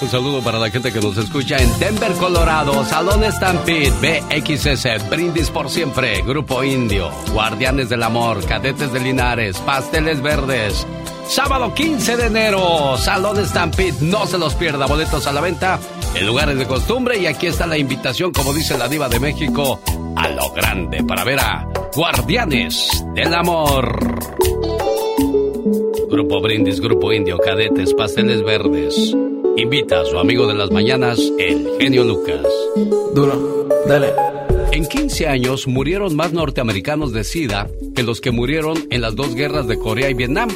Un 0.00 0.08
saludo 0.08 0.42
para 0.42 0.58
la 0.58 0.70
gente 0.70 0.92
que 0.92 1.00
nos 1.00 1.16
escucha 1.16 1.56
en 1.56 1.78
Denver, 1.78 2.12
Colorado, 2.14 2.84
Salón 2.84 3.22
Stampede, 3.30 3.92
BXS, 4.00 5.08
Brindis 5.08 5.50
por 5.50 5.70
Siempre, 5.70 6.20
Grupo 6.22 6.64
Indio, 6.64 7.10
Guardianes 7.32 7.88
del 7.88 8.02
Amor, 8.02 8.44
Cadetes 8.44 8.92
de 8.92 9.00
Linares, 9.00 9.56
Pasteles 9.58 10.20
Verdes. 10.20 10.86
Sábado 11.28 11.72
15 11.72 12.16
de 12.16 12.26
enero, 12.26 12.96
Salón 12.98 13.36
Stampede, 13.46 13.94
no 14.00 14.26
se 14.26 14.36
los 14.36 14.54
pierda, 14.54 14.86
boletos 14.86 15.26
a 15.26 15.32
la 15.32 15.40
venta 15.40 15.78
en 16.14 16.26
lugares 16.26 16.58
de 16.58 16.66
costumbre 16.66 17.18
y 17.18 17.26
aquí 17.26 17.46
está 17.46 17.66
la 17.66 17.78
invitación, 17.78 18.32
como 18.32 18.52
dice 18.52 18.76
la 18.76 18.88
diva 18.88 19.08
de 19.08 19.20
México, 19.20 19.80
a 20.16 20.28
lo 20.28 20.50
grande 20.50 21.02
para 21.04 21.24
ver 21.24 21.38
a 21.40 21.66
Guardianes 21.94 23.04
del 23.14 23.32
Amor. 23.32 23.96
Grupo 26.10 26.40
Brindis, 26.40 26.80
Grupo 26.80 27.12
Indio, 27.12 27.38
Cadetes, 27.38 27.94
Pasteles 27.94 28.42
Verdes. 28.42 29.14
Invita 29.56 30.00
a 30.00 30.04
su 30.04 30.18
amigo 30.18 30.48
de 30.48 30.54
las 30.54 30.72
mañanas, 30.72 31.20
el 31.38 31.68
genio 31.78 32.02
Lucas. 32.02 32.44
Duro, 33.14 33.68
dale. 33.86 34.12
En 34.72 34.84
15 34.84 35.28
años 35.28 35.68
murieron 35.68 36.16
más 36.16 36.32
norteamericanos 36.32 37.12
de 37.12 37.22
SIDA 37.22 37.68
que 37.94 38.02
los 38.02 38.20
que 38.20 38.32
murieron 38.32 38.76
en 38.90 39.00
las 39.00 39.14
dos 39.14 39.36
guerras 39.36 39.68
de 39.68 39.78
Corea 39.78 40.10
y 40.10 40.14
Vietnam. 40.14 40.48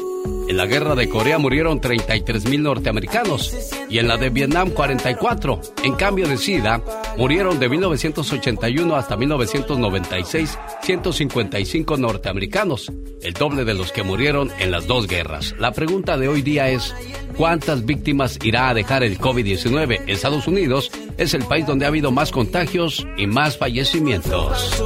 En 0.49 0.57
la 0.57 0.65
guerra 0.65 0.95
de 0.95 1.11
Corea 1.11 1.37
murieron 1.37 1.79
33 1.79 2.49
mil 2.49 2.63
norteamericanos 2.63 3.55
y 3.91 3.99
en 3.99 4.09
la 4.09 4.17
de 4.17 4.31
Vietnam 4.31 4.71
44. 4.71 5.61
En 5.85 5.95
cambio 5.95 6.27
de 6.27 6.39
SIDA 6.39 6.83
murieron 7.19 7.61
de 7.61 7.69
1981 7.69 8.97
hasta 8.97 9.19
1996 9.19 10.59
155 10.83 11.99
norteamericanos, 11.99 12.91
el 13.21 13.35
doble 13.35 13.67
de 13.67 13.75
los 13.75 13.93
que 13.93 14.03
murieron 14.03 14.51
en 14.59 14.71
las 14.71 14.87
dos 14.87 15.07
guerras. 15.07 15.55
La 15.59 15.73
pregunta 15.73 16.17
de 16.17 16.29
hoy 16.29 16.41
día 16.41 16.71
es, 16.71 16.95
¿cuántas 17.37 17.85
víctimas 17.85 18.39
irá 18.43 18.71
a 18.71 18.75
dejar 18.75 19.05
el 19.05 19.19
COVID-19? 19.19 20.05
Estados 20.07 20.49
Unidos 20.49 20.91
es 21.19 21.35
el 21.35 21.45
país 21.45 21.67
donde 21.67 21.85
ha 21.85 21.89
habido 21.89 22.11
más 22.11 22.31
contagios 22.33 23.07
y 23.19 23.27
más 23.27 23.59
fallecimientos. 23.59 24.83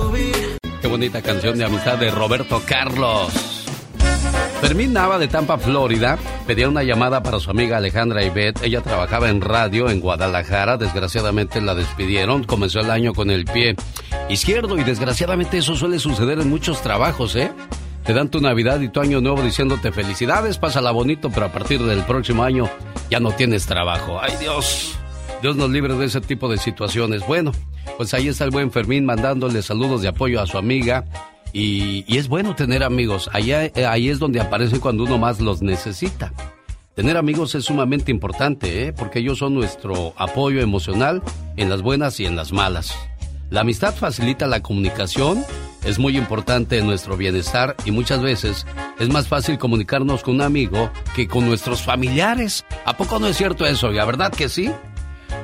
Qué 0.81 0.89
bonita 0.89 1.23
canción 1.23 1.57
de 1.57 1.67
amistad 1.67 1.99
de 1.99 2.11
Roberto 2.11 2.61
Carlos. 2.67 3.52
Fermín 4.63 4.93
Nava 4.93 5.19
de 5.19 5.27
Tampa, 5.27 5.59
Florida, 5.59 6.17
pedía 6.47 6.69
una 6.69 6.85
llamada 6.85 7.21
para 7.21 7.41
su 7.41 7.51
amiga 7.51 7.79
Alejandra 7.79 8.23
Ibet. 8.23 8.63
Ella 8.63 8.81
trabajaba 8.81 9.29
en 9.29 9.41
radio 9.41 9.91
en 9.91 9.99
Guadalajara. 9.99 10.77
Desgraciadamente 10.77 11.61
la 11.61 11.75
despidieron. 11.75 12.45
Comenzó 12.45 12.79
el 12.79 12.93
año 12.93 13.13
con 13.13 13.33
el 13.33 13.45
pie 13.45 13.75
izquierdo 14.29 14.79
y 14.79 14.85
desgraciadamente 14.85 15.59
eso 15.59 15.75
suele 15.75 15.99
suceder 15.99 16.39
en 16.39 16.49
muchos 16.49 16.81
trabajos, 16.81 17.35
¿eh? 17.35 17.51
Te 18.05 18.13
dan 18.13 18.31
tu 18.31 18.41
Navidad 18.41 18.81
y 18.81 18.89
tu 18.89 19.01
Año 19.01 19.21
Nuevo 19.21 19.43
diciéndote 19.43 19.91
felicidades, 19.91 20.59
pásala 20.59 20.93
bonito, 20.93 21.29
pero 21.31 21.47
a 21.47 21.53
partir 21.53 21.83
del 21.83 22.05
próximo 22.05 22.45
año 22.45 22.71
ya 23.11 23.19
no 23.19 23.33
tienes 23.33 23.67
trabajo. 23.67 24.21
¡Ay 24.23 24.35
Dios! 24.39 24.97
Dios 25.43 25.57
nos 25.57 25.71
libre 25.71 25.95
de 25.95 26.07
ese 26.07 26.21
tipo 26.21 26.49
de 26.49 26.59
situaciones. 26.59 27.27
Bueno, 27.27 27.51
pues 27.97 28.15
ahí 28.15 28.29
está 28.29 28.45
el 28.45 28.53
buen 28.53 28.71
Fermín 28.71 29.07
mandándole 29.07 29.61
saludos 29.61 30.03
de 30.03 30.09
apoyo 30.09 30.41
a 30.41 30.47
su 30.47 30.57
amiga. 30.57 31.32
Y, 31.53 32.05
y 32.07 32.19
es 32.19 32.29
bueno 32.29 32.55
tener 32.55 32.83
amigos. 32.83 33.29
Allá, 33.33 33.65
eh, 33.65 33.87
ahí 33.87 34.09
es 34.09 34.19
donde 34.19 34.41
aparecen 34.41 34.81
cuando 34.81 35.05
uno 35.05 35.19
más 35.19 35.41
los 35.41 35.63
necesita. 35.63 36.33
Tener 36.95 37.17
amigos 37.17 37.55
es 37.55 37.65
sumamente 37.65 38.11
importante, 38.11 38.87
¿eh? 38.87 38.93
porque 38.93 39.21
ellos 39.21 39.39
son 39.39 39.55
nuestro 39.55 40.13
apoyo 40.19 40.61
emocional 40.61 41.23
en 41.57 41.71
las 41.71 41.81
buenas 41.81 42.21
y 42.21 42.27
en 42.27 42.37
las 42.37 42.53
malas. 42.53 42.95
La 43.49 43.63
amistad 43.63 43.95
facilita 43.95 44.47
la 44.47 44.61
comunicación, 44.61 45.43
es 45.85 45.99
muy 45.99 46.19
importante 46.19 46.79
en 46.79 46.87
nuestro 46.87 47.17
bienestar 47.17 47.77
y 47.87 47.91
muchas 47.91 48.21
veces 48.23 48.67
es 48.99 49.09
más 49.09 49.27
fácil 49.27 49.59
comunicarnos 49.59 50.23
con 50.23 50.35
un 50.35 50.43
amigo 50.43 50.91
que 51.17 51.27
con 51.27 51.47
nuestros 51.47 51.83
familiares. 51.83 52.65
¿A 52.85 52.97
poco 52.97 53.19
no 53.19 53.27
es 53.27 53.37
cierto 53.37 53.65
eso? 53.65 53.91
¿La 53.91 54.05
verdad 54.05 54.31
que 54.31 54.49
sí? 54.49 54.71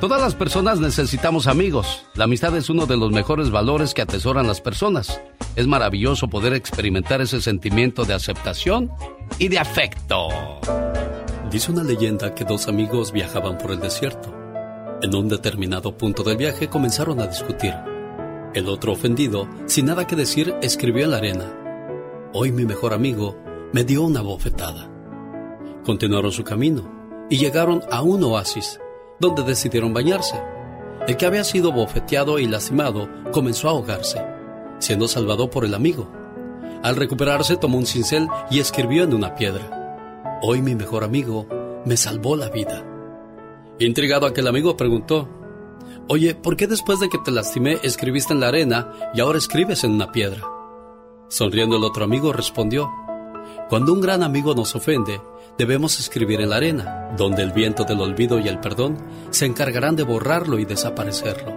Todas 0.00 0.20
las 0.22 0.36
personas 0.36 0.78
necesitamos 0.78 1.48
amigos. 1.48 2.06
La 2.14 2.24
amistad 2.24 2.56
es 2.56 2.70
uno 2.70 2.86
de 2.86 2.96
los 2.96 3.10
mejores 3.10 3.50
valores 3.50 3.94
que 3.94 4.02
atesoran 4.02 4.46
las 4.46 4.60
personas. 4.60 5.20
Es 5.56 5.66
maravilloso 5.66 6.28
poder 6.28 6.52
experimentar 6.52 7.20
ese 7.20 7.40
sentimiento 7.40 8.04
de 8.04 8.14
aceptación 8.14 8.92
y 9.40 9.48
de 9.48 9.58
afecto. 9.58 10.28
Dice 11.50 11.72
una 11.72 11.82
leyenda 11.82 12.32
que 12.32 12.44
dos 12.44 12.68
amigos 12.68 13.10
viajaban 13.10 13.58
por 13.58 13.72
el 13.72 13.80
desierto. 13.80 14.32
En 15.02 15.14
un 15.16 15.28
determinado 15.28 15.96
punto 15.96 16.22
del 16.22 16.36
viaje 16.36 16.68
comenzaron 16.68 17.20
a 17.20 17.26
discutir. 17.26 17.74
El 18.54 18.68
otro 18.68 18.92
ofendido, 18.92 19.48
sin 19.66 19.86
nada 19.86 20.06
que 20.06 20.14
decir, 20.14 20.54
escribió 20.62 21.04
en 21.04 21.10
la 21.10 21.16
arena. 21.16 21.52
Hoy 22.32 22.52
mi 22.52 22.64
mejor 22.64 22.94
amigo 22.94 23.36
me 23.72 23.82
dio 23.82 24.02
una 24.02 24.20
bofetada. 24.22 24.88
Continuaron 25.84 26.30
su 26.30 26.44
camino 26.44 27.26
y 27.30 27.38
llegaron 27.38 27.82
a 27.90 28.02
un 28.02 28.22
oasis 28.22 28.78
donde 29.20 29.42
decidieron 29.42 29.92
bañarse. 29.92 30.40
El 31.06 31.16
que 31.16 31.26
había 31.26 31.44
sido 31.44 31.72
bofeteado 31.72 32.38
y 32.38 32.46
lastimado 32.46 33.08
comenzó 33.32 33.68
a 33.68 33.72
ahogarse, 33.72 34.24
siendo 34.78 35.08
salvado 35.08 35.50
por 35.50 35.64
el 35.64 35.74
amigo. 35.74 36.10
Al 36.82 36.96
recuperarse 36.96 37.56
tomó 37.56 37.78
un 37.78 37.86
cincel 37.86 38.28
y 38.50 38.60
escribió 38.60 39.04
en 39.04 39.14
una 39.14 39.34
piedra, 39.34 40.38
Hoy 40.42 40.62
mi 40.62 40.74
mejor 40.74 41.02
amigo 41.02 41.46
me 41.84 41.96
salvó 41.96 42.36
la 42.36 42.48
vida. 42.48 42.84
Intrigado 43.80 44.26
aquel 44.26 44.46
amigo 44.46 44.76
preguntó, 44.76 45.28
Oye, 46.08 46.34
¿por 46.34 46.56
qué 46.56 46.66
después 46.66 47.00
de 47.00 47.08
que 47.08 47.18
te 47.18 47.30
lastimé 47.30 47.78
escribiste 47.82 48.32
en 48.32 48.40
la 48.40 48.48
arena 48.48 48.92
y 49.14 49.20
ahora 49.20 49.38
escribes 49.38 49.84
en 49.84 49.92
una 49.92 50.12
piedra? 50.12 50.42
Sonriendo 51.28 51.76
el 51.76 51.84
otro 51.84 52.04
amigo 52.04 52.32
respondió, 52.32 52.90
Cuando 53.68 53.92
un 53.92 54.00
gran 54.00 54.22
amigo 54.22 54.54
nos 54.54 54.74
ofende, 54.74 55.20
debemos 55.58 55.98
escribir 55.98 56.40
en 56.40 56.50
la 56.50 56.56
arena, 56.56 57.10
donde 57.16 57.42
el 57.42 57.52
viento 57.52 57.84
del 57.84 58.00
olvido 58.00 58.38
y 58.38 58.46
el 58.46 58.60
perdón 58.60 58.96
se 59.30 59.44
encargarán 59.44 59.96
de 59.96 60.04
borrarlo 60.04 60.58
y 60.58 60.64
desaparecerlo. 60.64 61.52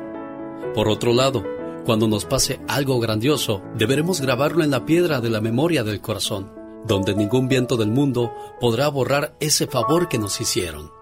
Por 0.73 0.89
otro 0.89 1.13
lado, 1.13 1.43
cuando 1.85 2.07
nos 2.07 2.25
pase 2.25 2.59
algo 2.67 2.99
grandioso, 2.99 3.61
deberemos 3.75 4.19
grabarlo 4.19 4.63
en 4.63 4.71
la 4.71 4.85
piedra 4.85 5.21
de 5.21 5.29
la 5.29 5.39
memoria 5.39 5.83
del 5.83 6.01
corazón, 6.01 6.51
donde 6.85 7.15
ningún 7.15 7.47
viento 7.47 7.77
del 7.77 7.91
mundo 7.91 8.33
podrá 8.59 8.87
borrar 8.87 9.35
ese 9.39 9.67
favor 9.67 10.09
que 10.09 10.17
nos 10.17 10.41
hicieron. 10.41 11.00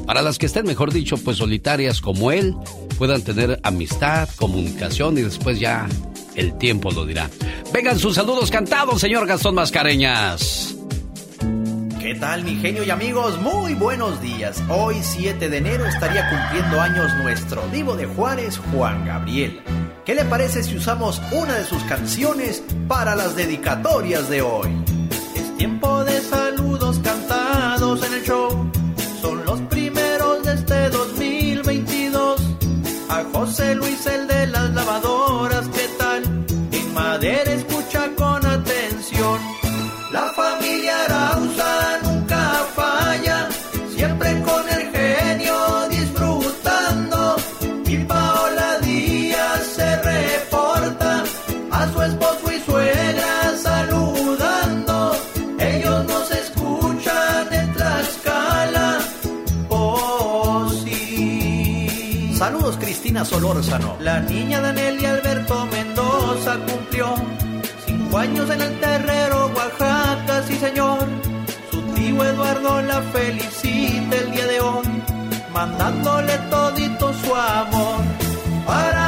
para 0.05 0.21
las 0.21 0.37
que 0.37 0.45
estén, 0.45 0.65
mejor 0.65 0.91
dicho, 0.91 1.17
pues 1.17 1.37
solitarias 1.37 2.01
como 2.01 2.31
él, 2.31 2.55
puedan 2.97 3.21
tener 3.21 3.59
amistad, 3.63 4.29
comunicación 4.35 5.17
y 5.17 5.21
después 5.21 5.59
ya 5.59 5.87
el 6.35 6.57
tiempo 6.57 6.91
lo 6.91 7.05
dirá. 7.05 7.29
Vengan 7.73 7.99
sus 7.99 8.15
saludos 8.15 8.51
cantados, 8.51 9.01
señor 9.01 9.27
Gastón 9.27 9.55
Mascareñas. 9.55 10.75
¿Qué 11.99 12.13
tal 12.15 12.43
mi 12.43 12.55
genio 12.57 12.83
y 12.83 12.91
amigos? 12.91 13.39
Muy 13.41 13.73
buenos 13.73 14.21
días. 14.21 14.61
Hoy 14.69 14.97
7 15.01 15.49
de 15.49 15.57
enero 15.57 15.87
estaría 15.87 16.29
cumpliendo 16.29 16.79
años 16.79 17.11
nuestro 17.23 17.67
divo 17.69 17.95
de 17.95 18.05
Juárez, 18.05 18.59
Juan 18.71 19.05
Gabriel. 19.05 19.59
¿qué 20.05 20.13
le 20.13 20.23
parece 20.23 20.63
si 20.63 20.77
usamos 20.77 21.21
una 21.31 21.55
de 21.55 21.65
sus 21.65 21.83
canciones 21.83 22.63
para 22.87 23.15
las 23.15 23.35
dedicatorias 23.35 24.29
de 24.29 24.41
hoy? 24.41 24.69
Es 25.35 25.57
tiempo 25.57 26.03
de 26.03 26.21
saludos 26.21 26.99
cantados 26.99 28.05
en 28.05 28.13
el 28.13 28.23
show. 28.23 28.74
A 33.09 33.23
José 33.33 33.75
Luis, 33.75 34.05
el 34.07 34.27
de 34.27 34.47
las 34.47 34.69
lavadoras, 34.71 35.04
La 63.99 64.19
niña 64.19 64.61
Danelia 64.61 65.11
Alberto 65.11 65.67
Mendoza 65.67 66.57
cumplió 66.67 67.13
cinco 67.85 68.17
años 68.17 68.49
en 68.49 68.61
el 68.61 68.79
terrero 68.79 69.51
Oaxaca, 69.55 70.41
sí 70.47 70.55
señor. 70.55 71.07
Su 71.69 71.81
tío 71.93 72.23
Eduardo 72.25 72.81
la 72.81 73.01
felicita 73.03 74.15
el 74.15 74.31
día 74.31 74.47
de 74.47 74.59
hoy, 74.59 74.87
mandándole 75.53 76.35
todito 76.49 77.13
su 77.13 77.35
amor. 77.35 78.01
Para 78.65 79.04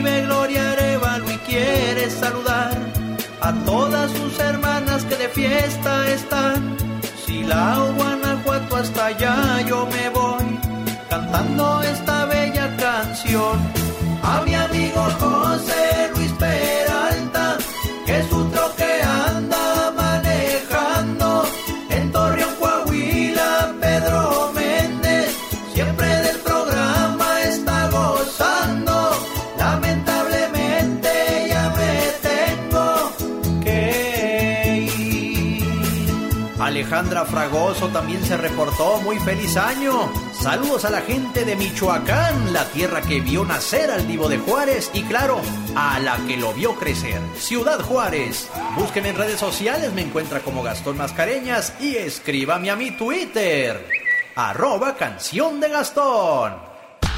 Escribe 0.00 0.22
Gloria 0.22 0.72
Arevalo 0.72 1.30
y 1.30 1.36
quiere 1.38 2.08
saludar 2.08 2.74
a 3.42 3.52
todas 3.66 4.10
sus 4.12 4.38
hermanas 4.38 5.04
que 5.04 5.14
de 5.16 5.28
fiesta 5.28 6.08
están. 6.08 6.74
Si 7.26 7.42
la 7.42 7.76
Guanajuato 7.94 8.76
hasta 8.76 9.06
allá 9.06 9.60
yo 9.68 9.86
me 9.92 10.08
voy 10.08 10.58
cantando 11.10 11.82
esta 11.82 12.24
bella 12.24 12.74
canción. 12.78 13.58
A 14.22 14.40
mi 14.40 14.54
amigo 14.54 15.02
José 15.20 16.10
Luis 16.14 16.19
Fragoso 37.30 37.88
también 37.88 38.24
se 38.24 38.36
reportó. 38.36 39.00
Muy 39.02 39.18
feliz 39.20 39.56
año. 39.56 40.12
Saludos 40.32 40.84
a 40.84 40.90
la 40.90 41.00
gente 41.02 41.44
de 41.44 41.54
Michoacán, 41.54 42.52
la 42.52 42.64
tierra 42.66 43.00
que 43.00 43.20
vio 43.20 43.44
nacer 43.44 43.90
al 43.90 44.06
Divo 44.08 44.28
de 44.28 44.38
Juárez 44.38 44.90
y 44.92 45.02
claro, 45.02 45.40
a 45.76 46.00
la 46.00 46.16
que 46.26 46.36
lo 46.36 46.52
vio 46.52 46.74
crecer. 46.74 47.20
Ciudad 47.38 47.80
Juárez. 47.80 48.48
Búsqueme 48.76 49.10
en 49.10 49.16
redes 49.16 49.38
sociales, 49.38 49.92
me 49.92 50.02
encuentra 50.02 50.40
como 50.40 50.62
Gastón 50.62 50.96
Mascareñas 50.96 51.72
y 51.80 51.96
escríbame 51.96 52.70
a 52.70 52.76
mi 52.76 52.90
Twitter. 52.90 53.86
Arroba 54.34 54.96
canción 54.96 55.60
de 55.60 55.68
Gastón. 55.68 56.54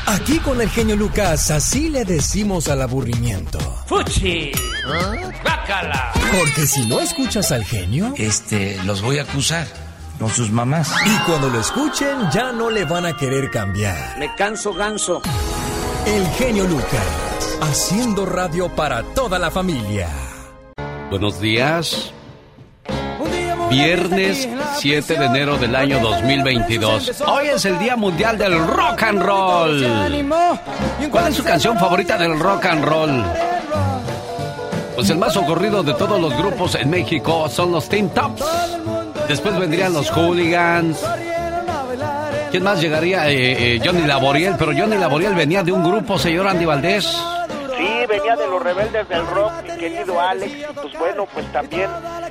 Aquí 0.06 0.38
con 0.40 0.60
el 0.60 0.68
genio 0.68 0.96
Lucas, 0.96 1.50
así 1.50 1.88
le 1.88 2.04
decimos 2.04 2.68
al 2.68 2.82
aburrimiento. 2.82 3.58
¡Fuchi! 3.86 4.50
¡Bácala! 5.44 6.12
Porque 6.36 6.66
si 6.66 6.86
no 6.86 7.00
escuchas 7.00 7.52
al 7.52 7.64
genio, 7.64 8.12
Este, 8.16 8.82
los 8.84 9.00
voy 9.00 9.18
a 9.18 9.22
acusar 9.22 9.81
con 10.18 10.28
sus 10.30 10.50
mamás. 10.50 10.90
y 11.04 11.18
cuando 11.24 11.48
lo 11.48 11.60
escuchen 11.60 12.30
ya 12.32 12.52
no 12.52 12.70
le 12.70 12.84
van 12.84 13.06
a 13.06 13.16
querer 13.16 13.50
cambiar. 13.50 14.18
Me 14.18 14.34
canso 14.34 14.72
ganso. 14.72 15.22
El 16.06 16.26
genio 16.30 16.64
Lucas, 16.66 17.58
haciendo 17.60 18.26
radio 18.26 18.68
para 18.68 19.02
toda 19.14 19.38
la 19.38 19.50
familia. 19.50 20.08
Buenos 21.10 21.40
días. 21.40 22.12
Viernes 23.70 24.48
7 24.78 25.18
de 25.18 25.24
enero 25.24 25.56
del 25.56 25.74
año 25.74 25.98
2022. 26.00 27.22
Hoy 27.26 27.46
es 27.46 27.64
el 27.64 27.78
Día 27.78 27.96
Mundial 27.96 28.36
del 28.36 28.58
Rock 28.66 29.02
and 29.04 29.22
Roll. 29.22 29.86
¿Cuál 31.10 31.28
es 31.28 31.36
su 31.36 31.44
canción 31.44 31.78
favorita 31.78 32.18
del 32.18 32.38
rock 32.38 32.66
and 32.66 32.84
roll? 32.84 33.24
Pues 34.94 35.08
el 35.08 35.16
más 35.16 35.36
ocurrido 35.38 35.82
de 35.82 35.94
todos 35.94 36.20
los 36.20 36.36
grupos 36.36 36.74
en 36.74 36.90
México 36.90 37.48
son 37.48 37.72
los 37.72 37.88
Teen 37.88 38.10
Tops. 38.10 38.44
Después 39.28 39.58
vendrían 39.58 39.92
los 39.92 40.10
Hooligans. 40.10 40.98
¿Quién 42.50 42.64
más 42.64 42.80
llegaría? 42.80 43.30
Eh, 43.30 43.76
eh, 43.76 43.80
Johnny 43.82 44.02
Laboriel, 44.02 44.56
pero 44.58 44.72
Johnny 44.76 44.98
Laboriel 44.98 45.34
venía 45.34 45.62
de 45.62 45.72
un 45.72 45.82
grupo, 45.82 46.18
señor 46.18 46.46
Andy 46.46 46.66
Valdés. 46.66 47.04
Sí, 47.04 47.88
venía 48.06 48.36
de 48.36 48.46
los 48.46 48.62
rebeldes 48.62 49.08
del 49.08 49.26
rock, 49.26 49.52
querido 49.78 50.20
Alex. 50.20 50.52
Pues 50.74 50.98
bueno, 50.98 51.26
pues 51.32 51.50
también, 51.50 51.88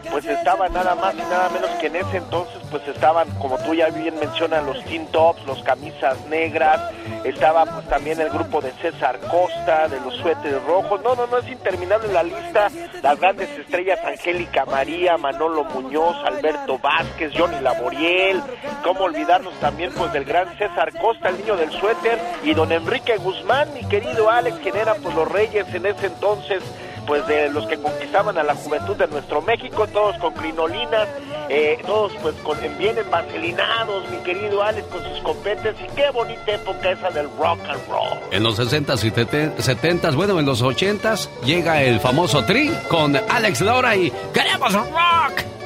pues 0.09 0.25
estaba 0.25 0.69
nada 0.69 0.95
más 0.95 1.13
y 1.15 1.19
nada 1.19 1.49
menos 1.49 1.69
que 1.79 1.87
en 1.87 1.95
ese 1.95 2.17
entonces, 2.17 2.57
pues 2.69 2.87
estaban, 2.87 3.29
como 3.39 3.57
tú 3.59 3.73
ya 3.73 3.89
bien 3.89 4.17
mencionas, 4.19 4.63
los 4.65 4.83
Teen 4.85 5.05
Tops, 5.07 5.45
los 5.45 5.61
Camisas 5.63 6.17
Negras. 6.27 6.79
Estaba 7.23 7.65
pues 7.65 7.87
también 7.87 8.19
el 8.19 8.29
grupo 8.29 8.61
de 8.61 8.71
César 8.81 9.19
Costa, 9.19 9.87
de 9.87 9.99
los 9.99 10.15
Suéteres 10.15 10.63
Rojos. 10.63 11.01
No, 11.03 11.15
no, 11.15 11.27
no, 11.27 11.37
es 11.37 11.47
interminable 11.47 12.11
la 12.11 12.23
lista. 12.23 12.69
Las 13.01 13.19
grandes 13.19 13.49
estrellas, 13.57 13.99
Angélica 14.05 14.65
María, 14.65 15.17
Manolo 15.17 15.63
Muñoz, 15.65 16.15
Alberto 16.25 16.79
Vázquez, 16.79 17.31
Johnny 17.35 17.59
Laboriel. 17.61 18.41
Cómo 18.83 19.05
olvidarnos 19.05 19.53
también, 19.59 19.91
pues, 19.93 20.11
del 20.13 20.25
gran 20.25 20.57
César 20.57 20.91
Costa, 20.99 21.29
el 21.29 21.37
niño 21.37 21.55
del 21.55 21.71
suéter, 21.71 22.19
y 22.43 22.53
don 22.53 22.71
Enrique 22.71 23.17
Guzmán, 23.17 23.73
mi 23.73 23.87
querido 23.87 24.29
Alex, 24.29 24.57
quien 24.59 24.75
era, 24.75 24.95
pues, 24.95 25.13
los 25.15 25.31
reyes 25.31 25.71
en 25.73 25.85
ese 25.85 26.07
entonces 26.07 26.63
pues 27.05 27.25
de 27.27 27.49
los 27.49 27.65
que 27.67 27.77
conquistaban 27.77 28.37
a 28.37 28.43
la 28.43 28.55
juventud 28.55 28.95
de 28.95 29.07
nuestro 29.07 29.41
México, 29.41 29.87
todos 29.87 30.17
con 30.17 30.33
crinolinas, 30.33 31.07
eh, 31.49 31.79
todos 31.85 32.11
pues 32.21 32.35
con, 32.43 32.57
bien 32.77 32.97
envaselinados, 32.97 34.09
mi 34.09 34.17
querido 34.17 34.63
Alex, 34.63 34.87
con 34.87 35.03
sus 35.03 35.19
copetes, 35.21 35.75
y 35.83 35.95
qué 35.95 36.09
bonita 36.11 36.53
época 36.53 36.91
esa 36.91 37.09
del 37.09 37.27
rock 37.37 37.59
and 37.67 37.87
roll. 37.89 38.19
En 38.31 38.43
los 38.43 38.59
60s 38.59 39.03
y 39.03 39.11
70s, 39.11 40.15
bueno, 40.15 40.39
en 40.39 40.45
los 40.45 40.63
80s 40.63 41.29
llega 41.43 41.81
el 41.83 41.99
famoso 41.99 42.43
Tri 42.45 42.71
con 42.87 43.15
Alex 43.15 43.61
Lora 43.61 43.95
y 43.95 44.11
¡Queremos 44.33 44.73
rock! 44.73 45.60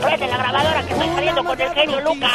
Prende 0.00 0.28
la 0.28 0.36
grabadora 0.36 0.86
que 0.86 0.92
estoy 0.92 1.08
saliendo 1.08 1.44
con 1.44 1.60
el 1.60 1.70
genio 1.70 2.00
Lucas. 2.00 2.30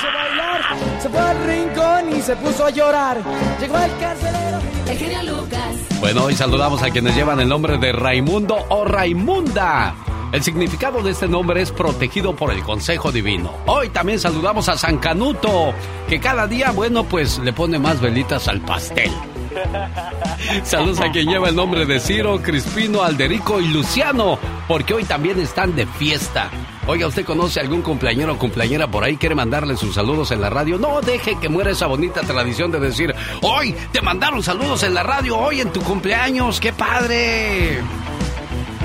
Se 0.99 1.09
fue 1.09 1.19
al 1.19 1.45
rincón 1.45 2.17
y 2.17 2.21
se 2.21 2.35
puso 2.35 2.65
a 2.65 2.69
llorar. 2.69 3.21
Llegó 3.59 3.77
el 3.77 3.97
carcelero. 3.97 4.59
El 4.87 4.97
genio 4.97 5.23
Lucas. 5.23 5.75
Bueno, 5.99 6.25
hoy 6.25 6.35
saludamos 6.35 6.83
a 6.83 6.89
quienes 6.89 7.15
llevan 7.15 7.39
el 7.39 7.47
nombre 7.47 7.77
de 7.77 7.93
Raimundo 7.93 8.57
o 8.69 8.83
Raimunda. 8.83 9.95
El 10.33 10.41
significado 10.41 11.01
de 11.03 11.11
este 11.11 11.27
nombre 11.27 11.61
es 11.61 11.71
protegido 11.71 12.35
por 12.35 12.51
el 12.51 12.63
Consejo 12.63 13.11
Divino. 13.11 13.51
Hoy 13.67 13.89
también 13.89 14.19
saludamos 14.19 14.67
a 14.67 14.77
San 14.77 14.97
Canuto, 14.97 15.73
que 16.09 16.19
cada 16.19 16.47
día, 16.47 16.71
bueno, 16.71 17.03
pues 17.03 17.37
le 17.39 17.53
pone 17.53 17.77
más 17.77 18.01
velitas 18.01 18.47
al 18.47 18.59
pastel. 18.61 19.11
Saludos 20.63 20.99
a 20.99 21.11
quien 21.11 21.27
lleva 21.27 21.49
el 21.49 21.55
nombre 21.55 21.85
de 21.85 21.99
Ciro, 21.99 22.41
Crispino, 22.41 23.03
Alderico 23.03 23.59
y 23.59 23.67
Luciano, 23.67 24.39
porque 24.67 24.93
hoy 24.93 25.03
también 25.03 25.39
están 25.39 25.75
de 25.75 25.85
fiesta. 25.85 26.49
Oiga, 26.85 27.07
¿usted 27.07 27.25
conoce 27.25 27.59
algún 27.59 27.81
cumpleañero 27.81 28.33
o 28.33 28.37
cumpleañera 28.37 28.87
por 28.87 29.03
ahí? 29.03 29.15
¿Quiere 29.15 29.35
mandarle 29.35 29.77
sus 29.77 29.95
saludos 29.95 30.31
en 30.31 30.41
la 30.41 30.49
radio? 30.49 30.77
No 30.77 31.01
deje 31.01 31.37
que 31.39 31.47
muera 31.47 31.71
esa 31.71 31.87
bonita 31.87 32.21
tradición 32.21 32.71
de 32.71 32.79
decir, 32.79 33.15
hoy 33.41 33.73
te 33.91 34.01
mandaron 34.01 34.43
saludos 34.43 34.83
en 34.83 34.93
la 34.93 35.03
radio, 35.03 35.37
hoy 35.37 35.61
en 35.61 35.71
tu 35.71 35.81
cumpleaños, 35.81 36.59
qué 36.59 36.73
padre. 36.73 37.79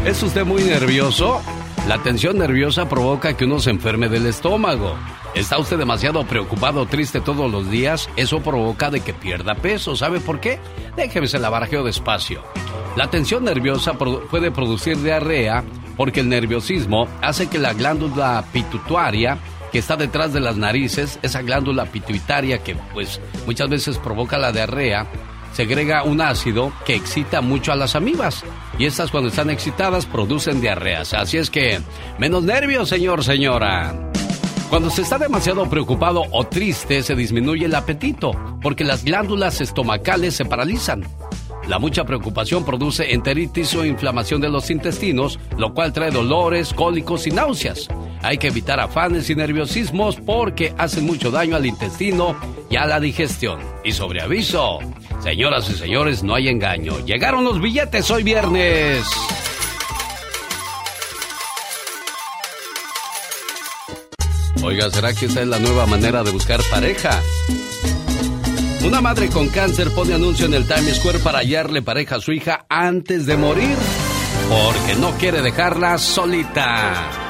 ¿Es 0.04 0.22
usted 0.22 0.44
muy 0.44 0.62
nervioso? 0.62 1.42
La 1.86 2.02
tensión 2.02 2.38
nerviosa 2.38 2.88
provoca 2.88 3.36
que 3.36 3.44
uno 3.44 3.60
se 3.60 3.70
enferme 3.70 4.08
del 4.08 4.26
estómago. 4.26 4.96
¿Está 5.34 5.58
usted 5.58 5.78
demasiado 5.78 6.24
preocupado 6.26 6.86
triste 6.86 7.20
todos 7.20 7.50
los 7.50 7.70
días? 7.70 8.10
Eso 8.16 8.40
provoca 8.40 8.90
de 8.90 9.00
que 9.00 9.14
pierda 9.14 9.54
peso. 9.54 9.96
¿Sabe 9.96 10.20
por 10.20 10.40
qué? 10.40 10.58
Déjeme 10.96 11.28
se 11.28 11.38
la 11.38 11.48
barajeo 11.48 11.84
despacio. 11.84 12.42
La 12.96 13.08
tensión 13.10 13.44
nerviosa 13.44 13.94
puede 13.94 14.50
producir 14.50 15.00
diarrea 15.02 15.64
porque 15.96 16.20
el 16.20 16.28
nerviosismo 16.28 17.08
hace 17.22 17.48
que 17.48 17.58
la 17.58 17.72
glándula 17.72 18.44
pituitaria 18.52 19.38
que 19.70 19.78
está 19.78 19.96
detrás 19.96 20.32
de 20.32 20.40
las 20.40 20.56
narices, 20.56 21.18
esa 21.22 21.42
glándula 21.42 21.86
pituitaria 21.86 22.58
que 22.58 22.74
pues 22.94 23.20
muchas 23.46 23.68
veces 23.68 23.98
provoca 23.98 24.38
la 24.38 24.52
diarrea, 24.52 25.06
segrega 25.58 26.04
un 26.04 26.20
ácido 26.20 26.72
que 26.86 26.94
excita 26.94 27.40
mucho 27.40 27.72
a 27.72 27.74
las 27.74 27.96
amibas. 27.96 28.44
Y 28.78 28.84
estas 28.84 29.10
cuando 29.10 29.28
están 29.28 29.50
excitadas 29.50 30.06
producen 30.06 30.60
diarreas. 30.60 31.14
Así 31.14 31.36
es 31.36 31.50
que, 31.50 31.80
menos 32.16 32.44
nervios, 32.44 32.88
señor, 32.88 33.24
señora. 33.24 33.92
Cuando 34.70 34.88
se 34.88 35.02
está 35.02 35.18
demasiado 35.18 35.68
preocupado 35.68 36.22
o 36.30 36.46
triste, 36.46 37.02
se 37.02 37.16
disminuye 37.16 37.66
el 37.66 37.74
apetito, 37.74 38.30
porque 38.62 38.84
las 38.84 39.02
glándulas 39.02 39.60
estomacales 39.60 40.36
se 40.36 40.44
paralizan. 40.44 41.02
La 41.66 41.80
mucha 41.80 42.04
preocupación 42.04 42.64
produce 42.64 43.12
enteritis 43.12 43.74
o 43.74 43.84
inflamación 43.84 44.40
de 44.40 44.50
los 44.50 44.70
intestinos, 44.70 45.40
lo 45.56 45.74
cual 45.74 45.92
trae 45.92 46.12
dolores, 46.12 46.72
cólicos 46.72 47.26
y 47.26 47.32
náuseas. 47.32 47.88
Hay 48.22 48.38
que 48.38 48.48
evitar 48.48 48.80
afanes 48.80 49.30
y 49.30 49.34
nerviosismos 49.34 50.16
porque 50.16 50.74
hacen 50.76 51.06
mucho 51.06 51.30
daño 51.30 51.56
al 51.56 51.66
intestino 51.66 52.36
y 52.68 52.76
a 52.76 52.86
la 52.86 53.00
digestión. 53.00 53.60
Y 53.84 53.92
sobre 53.92 54.20
aviso, 54.20 54.78
señoras 55.22 55.70
y 55.70 55.74
señores, 55.74 56.22
no 56.22 56.34
hay 56.34 56.48
engaño. 56.48 56.98
Llegaron 57.04 57.44
los 57.44 57.60
billetes 57.60 58.10
hoy 58.10 58.22
viernes. 58.22 59.06
Oiga, 64.62 64.90
¿será 64.90 65.14
que 65.14 65.26
esa 65.26 65.42
es 65.42 65.48
la 65.48 65.58
nueva 65.58 65.86
manera 65.86 66.22
de 66.24 66.32
buscar 66.32 66.60
pareja? 66.70 67.22
Una 68.84 69.00
madre 69.00 69.28
con 69.28 69.48
cáncer 69.48 69.90
pone 69.94 70.14
anuncio 70.14 70.46
en 70.46 70.54
el 70.54 70.66
Times 70.66 70.96
Square 70.96 71.20
para 71.20 71.38
hallarle 71.38 71.82
pareja 71.82 72.16
a 72.16 72.20
su 72.20 72.32
hija 72.32 72.66
antes 72.68 73.26
de 73.26 73.36
morir, 73.36 73.76
porque 74.48 75.00
no 75.00 75.12
quiere 75.12 75.42
dejarla 75.42 75.98
solita. 75.98 77.27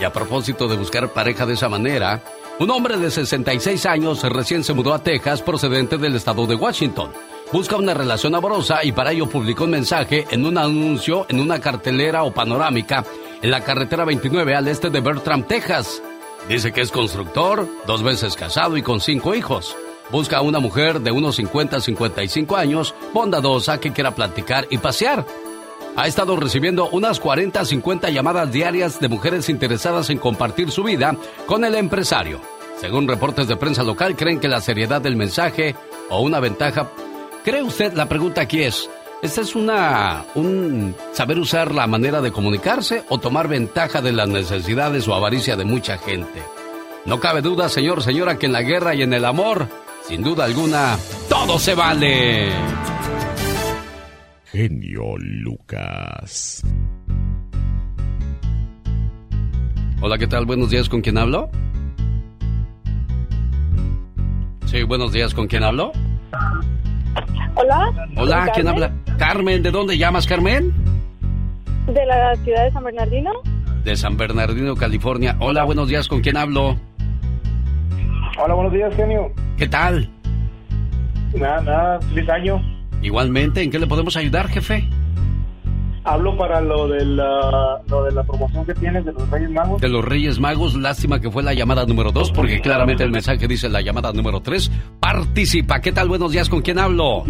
Y 0.00 0.04
a 0.04 0.12
propósito 0.12 0.68
de 0.68 0.76
buscar 0.76 1.12
pareja 1.12 1.44
de 1.44 1.54
esa 1.54 1.68
manera, 1.68 2.22
un 2.58 2.70
hombre 2.70 2.96
de 2.96 3.10
66 3.10 3.86
años 3.86 4.22
recién 4.22 4.64
se 4.64 4.74
mudó 4.74 4.94
a 4.94 5.02
Texas 5.02 5.42
procedente 5.42 5.98
del 5.98 6.16
estado 6.16 6.46
de 6.46 6.54
Washington. 6.54 7.10
Busca 7.52 7.76
una 7.76 7.94
relación 7.94 8.34
amorosa 8.34 8.84
y 8.84 8.92
para 8.92 9.12
ello 9.12 9.28
publicó 9.28 9.64
un 9.64 9.70
mensaje 9.70 10.26
en 10.30 10.44
un 10.44 10.58
anuncio 10.58 11.24
en 11.28 11.40
una 11.40 11.60
cartelera 11.60 12.24
o 12.24 12.32
panorámica 12.32 13.04
en 13.40 13.50
la 13.50 13.62
carretera 13.62 14.04
29 14.04 14.54
al 14.54 14.68
este 14.68 14.90
de 14.90 15.00
Bertram, 15.00 15.44
Texas. 15.44 16.02
Dice 16.48 16.72
que 16.72 16.82
es 16.82 16.90
constructor, 16.90 17.66
dos 17.86 18.02
veces 18.02 18.36
casado 18.36 18.76
y 18.76 18.82
con 18.82 19.00
cinco 19.00 19.34
hijos. 19.34 19.76
Busca 20.10 20.38
a 20.38 20.42
una 20.42 20.58
mujer 20.58 21.00
de 21.00 21.10
unos 21.10 21.36
50 21.36 21.76
a 21.76 21.80
55 21.80 22.56
años, 22.56 22.94
bondadosa, 23.12 23.78
que 23.78 23.92
quiera 23.92 24.14
platicar 24.14 24.66
y 24.70 24.78
pasear. 24.78 25.26
Ha 25.98 26.06
estado 26.06 26.36
recibiendo 26.36 26.88
unas 26.90 27.18
40 27.18 27.58
a 27.58 27.64
50 27.64 28.10
llamadas 28.10 28.52
diarias 28.52 29.00
de 29.00 29.08
mujeres 29.08 29.48
interesadas 29.48 30.08
en 30.10 30.18
compartir 30.18 30.70
su 30.70 30.84
vida 30.84 31.16
con 31.44 31.64
el 31.64 31.74
empresario. 31.74 32.40
Según 32.80 33.08
reportes 33.08 33.48
de 33.48 33.56
prensa 33.56 33.82
local, 33.82 34.14
creen 34.14 34.38
que 34.38 34.46
la 34.46 34.60
seriedad 34.60 35.02
del 35.02 35.16
mensaje 35.16 35.74
o 36.08 36.20
una 36.20 36.38
ventaja. 36.38 36.88
¿Cree 37.44 37.64
usted? 37.64 37.94
La 37.94 38.08
pregunta 38.08 38.42
aquí 38.42 38.62
es: 38.62 38.88
¿esta 39.22 39.40
es 39.40 39.56
una. 39.56 40.24
un 40.36 40.94
saber 41.14 41.40
usar 41.40 41.74
la 41.74 41.88
manera 41.88 42.20
de 42.20 42.30
comunicarse 42.30 43.02
o 43.08 43.18
tomar 43.18 43.48
ventaja 43.48 44.00
de 44.00 44.12
las 44.12 44.28
necesidades 44.28 45.08
o 45.08 45.14
avaricia 45.16 45.56
de 45.56 45.64
mucha 45.64 45.98
gente? 45.98 46.44
No 47.06 47.18
cabe 47.18 47.42
duda, 47.42 47.68
señor, 47.68 48.04
señora, 48.04 48.38
que 48.38 48.46
en 48.46 48.52
la 48.52 48.62
guerra 48.62 48.94
y 48.94 49.02
en 49.02 49.14
el 49.14 49.24
amor 49.24 49.66
sin 50.06 50.22
duda 50.22 50.44
alguna, 50.44 50.96
todo 51.28 51.58
se 51.58 51.74
vale. 51.74 52.52
Genio 54.58 55.16
Lucas. 55.18 56.64
Hola, 60.00 60.18
¿qué 60.18 60.26
tal? 60.26 60.46
Buenos 60.46 60.70
días, 60.70 60.88
¿con 60.88 61.00
quién 61.00 61.16
hablo? 61.16 61.48
Sí, 64.64 64.82
buenos 64.82 65.12
días, 65.12 65.32
¿con 65.32 65.46
quién 65.46 65.62
hablo? 65.62 65.92
Hola. 67.54 68.08
Hola, 68.16 68.50
¿quién 68.52 68.66
habla? 68.66 68.90
Carmen, 69.16 69.62
¿de 69.62 69.70
dónde 69.70 69.96
llamas, 69.96 70.26
Carmen? 70.26 70.74
De 71.86 72.04
la 72.04 72.34
ciudad 72.42 72.64
de 72.64 72.72
San 72.72 72.82
Bernardino. 72.82 73.30
De 73.84 73.94
San 73.94 74.16
Bernardino, 74.16 74.74
California. 74.74 75.36
Hola, 75.38 75.62
buenos 75.62 75.86
días, 75.86 76.08
¿con 76.08 76.20
quién 76.20 76.36
hablo? 76.36 76.76
Hola, 78.42 78.54
buenos 78.54 78.72
días, 78.72 78.92
genio. 78.96 79.32
¿Qué 79.56 79.68
tal? 79.68 80.10
Nada, 81.32 81.60
nada, 81.60 82.00
feliz 82.00 82.28
año. 82.28 82.77
Igualmente, 83.02 83.62
¿en 83.62 83.70
qué 83.70 83.78
le 83.78 83.86
podemos 83.86 84.16
ayudar, 84.16 84.48
jefe? 84.48 84.88
Hablo 86.04 86.36
para 86.38 86.60
lo 86.60 86.88
de 86.88 87.04
la, 87.04 87.80
lo 87.86 88.04
de 88.04 88.12
la 88.12 88.22
promoción 88.24 88.64
que 88.64 88.74
tienes 88.74 89.04
de 89.04 89.12
los 89.12 89.28
Reyes 89.30 89.50
Magos. 89.50 89.80
De 89.80 89.88
los 89.88 90.04
Reyes 90.04 90.38
Magos, 90.40 90.74
lástima 90.74 91.20
que 91.20 91.30
fue 91.30 91.42
la 91.42 91.52
llamada 91.52 91.84
número 91.84 92.12
dos, 92.12 92.32
porque 92.32 92.60
claramente 92.60 93.04
el 93.04 93.10
mensaje 93.10 93.46
dice 93.46 93.68
la 93.68 93.82
llamada 93.82 94.12
número 94.12 94.40
tres. 94.40 94.70
Participa. 95.00 95.80
¿Qué 95.80 95.92
tal? 95.92 96.08
Buenos 96.08 96.32
días, 96.32 96.48
¿con 96.48 96.62
quién 96.62 96.78
hablo? 96.78 97.24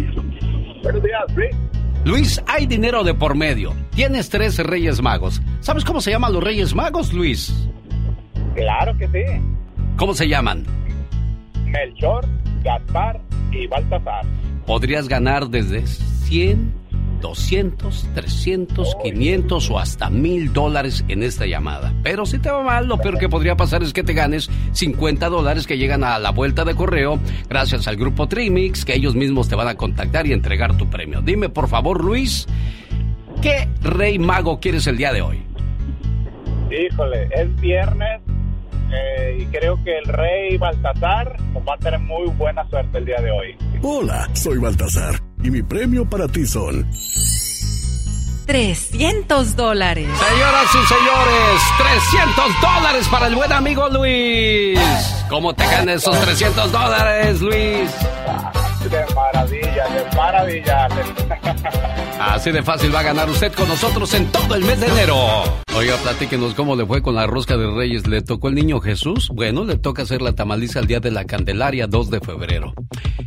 Buenos 0.81 1.03
días, 1.03 1.23
Luis. 1.35 1.55
Luis, 2.05 2.41
hay 2.47 2.65
dinero 2.65 3.03
de 3.03 3.13
por 3.13 3.35
medio. 3.35 3.73
Tienes 3.93 4.29
tres 4.29 4.57
Reyes 4.59 5.01
Magos. 5.01 5.41
¿Sabes 5.59 5.83
cómo 5.83 5.99
se 5.99 6.11
llaman 6.11 6.31
los 6.31 6.41
Reyes 6.41 6.73
Magos, 6.73 7.11
Luis? 7.11 7.69
Claro 8.55 8.97
que 8.97 9.07
sí. 9.09 9.41
¿Cómo 9.97 10.13
se 10.13 10.27
llaman? 10.29 10.65
Melchor, 11.65 12.25
Gaspar 12.63 13.19
y 13.51 13.67
Baltasar. 13.67 14.23
Podrías 14.69 15.07
ganar 15.07 15.49
desde 15.49 15.87
100, 15.87 16.71
200, 17.21 18.07
300, 18.13 18.97
500 19.01 19.69
o 19.71 19.79
hasta 19.79 20.11
mil 20.11 20.53
dólares 20.53 21.03
en 21.07 21.23
esta 21.23 21.47
llamada. 21.47 21.91
Pero 22.03 22.27
si 22.27 22.37
te 22.37 22.51
va 22.51 22.61
mal, 22.61 22.85
lo 22.85 22.99
peor 22.99 23.17
que 23.17 23.27
podría 23.27 23.57
pasar 23.57 23.81
es 23.81 23.93
que 23.93 24.03
te 24.03 24.13
ganes 24.13 24.47
50 24.73 25.27
dólares 25.27 25.65
que 25.65 25.79
llegan 25.79 26.03
a 26.03 26.19
la 26.19 26.29
vuelta 26.29 26.65
de 26.65 26.75
correo 26.75 27.17
gracias 27.49 27.87
al 27.87 27.95
grupo 27.95 28.27
Trimix, 28.27 28.85
que 28.85 28.93
ellos 28.93 29.15
mismos 29.15 29.49
te 29.49 29.55
van 29.55 29.69
a 29.69 29.73
contactar 29.73 30.27
y 30.27 30.33
entregar 30.33 30.77
tu 30.77 30.87
premio. 30.87 31.21
Dime, 31.21 31.49
por 31.49 31.67
favor, 31.67 32.05
Luis, 32.05 32.45
¿qué 33.41 33.67
rey 33.81 34.19
mago 34.19 34.59
quieres 34.59 34.85
el 34.85 34.97
día 34.97 35.11
de 35.11 35.23
hoy? 35.23 35.41
Híjole, 36.69 37.27
es 37.35 37.59
viernes 37.59 38.21
eh, 38.91 39.37
y 39.41 39.45
creo 39.45 39.81
que 39.83 39.97
el 39.97 40.05
rey 40.05 40.57
Baltasar 40.57 41.35
va 41.67 41.73
a 41.73 41.77
tener 41.77 41.99
muy 41.99 42.29
buena 42.31 42.67
suerte 42.69 42.97
el 42.97 43.05
día 43.05 43.21
de 43.21 43.31
hoy. 43.31 43.55
Hola, 43.81 44.29
soy 44.33 44.57
Baltasar 44.57 45.15
y 45.43 45.51
mi 45.51 45.61
premio 45.61 46.09
para 46.09 46.27
ti 46.27 46.45
son 46.45 46.85
300 48.45 49.55
dólares. 49.55 50.07
Señoras 50.07 50.65
y 50.73 50.87
señores, 50.87 51.61
300 52.11 52.61
dólares 52.61 53.07
para 53.09 53.27
el 53.27 53.35
buen 53.35 53.51
amigo 53.51 53.87
Luis. 53.89 54.79
¿Cómo 55.29 55.53
te 55.53 55.63
ganan 55.65 55.89
esos 55.89 56.19
300 56.19 56.71
dólares, 56.71 57.41
Luis? 57.41 57.91
De 58.79 59.13
maravilla, 59.13 59.87
de 59.89 60.15
maravilla. 60.15 60.87
Así 62.19 62.51
de 62.51 62.61
fácil 62.63 62.93
va 62.93 62.99
a 62.99 63.03
ganar 63.03 63.29
usted 63.29 63.53
con 63.53 63.67
nosotros 63.67 64.13
en 64.13 64.31
todo 64.31 64.55
el 64.55 64.63
mes 64.63 64.79
de 64.79 64.87
enero. 64.87 65.15
Oiga, 65.75 65.95
platíquenos 66.03 66.53
cómo 66.53 66.75
le 66.75 66.85
fue 66.85 67.01
con 67.01 67.15
la 67.15 67.25
rosca 67.27 67.55
de 67.55 67.71
Reyes. 67.71 68.07
¿Le 68.07 68.21
tocó 68.21 68.49
el 68.49 68.55
niño 68.55 68.81
Jesús? 68.81 69.29
Bueno, 69.33 69.63
le 69.63 69.77
toca 69.77 70.01
hacer 70.01 70.21
la 70.21 70.33
tamaliza 70.33 70.79
el 70.79 70.87
día 70.87 70.99
de 70.99 71.11
la 71.11 71.23
Candelaria, 71.23 71.87
2 71.87 72.09
de 72.09 72.19
febrero. 72.19 72.73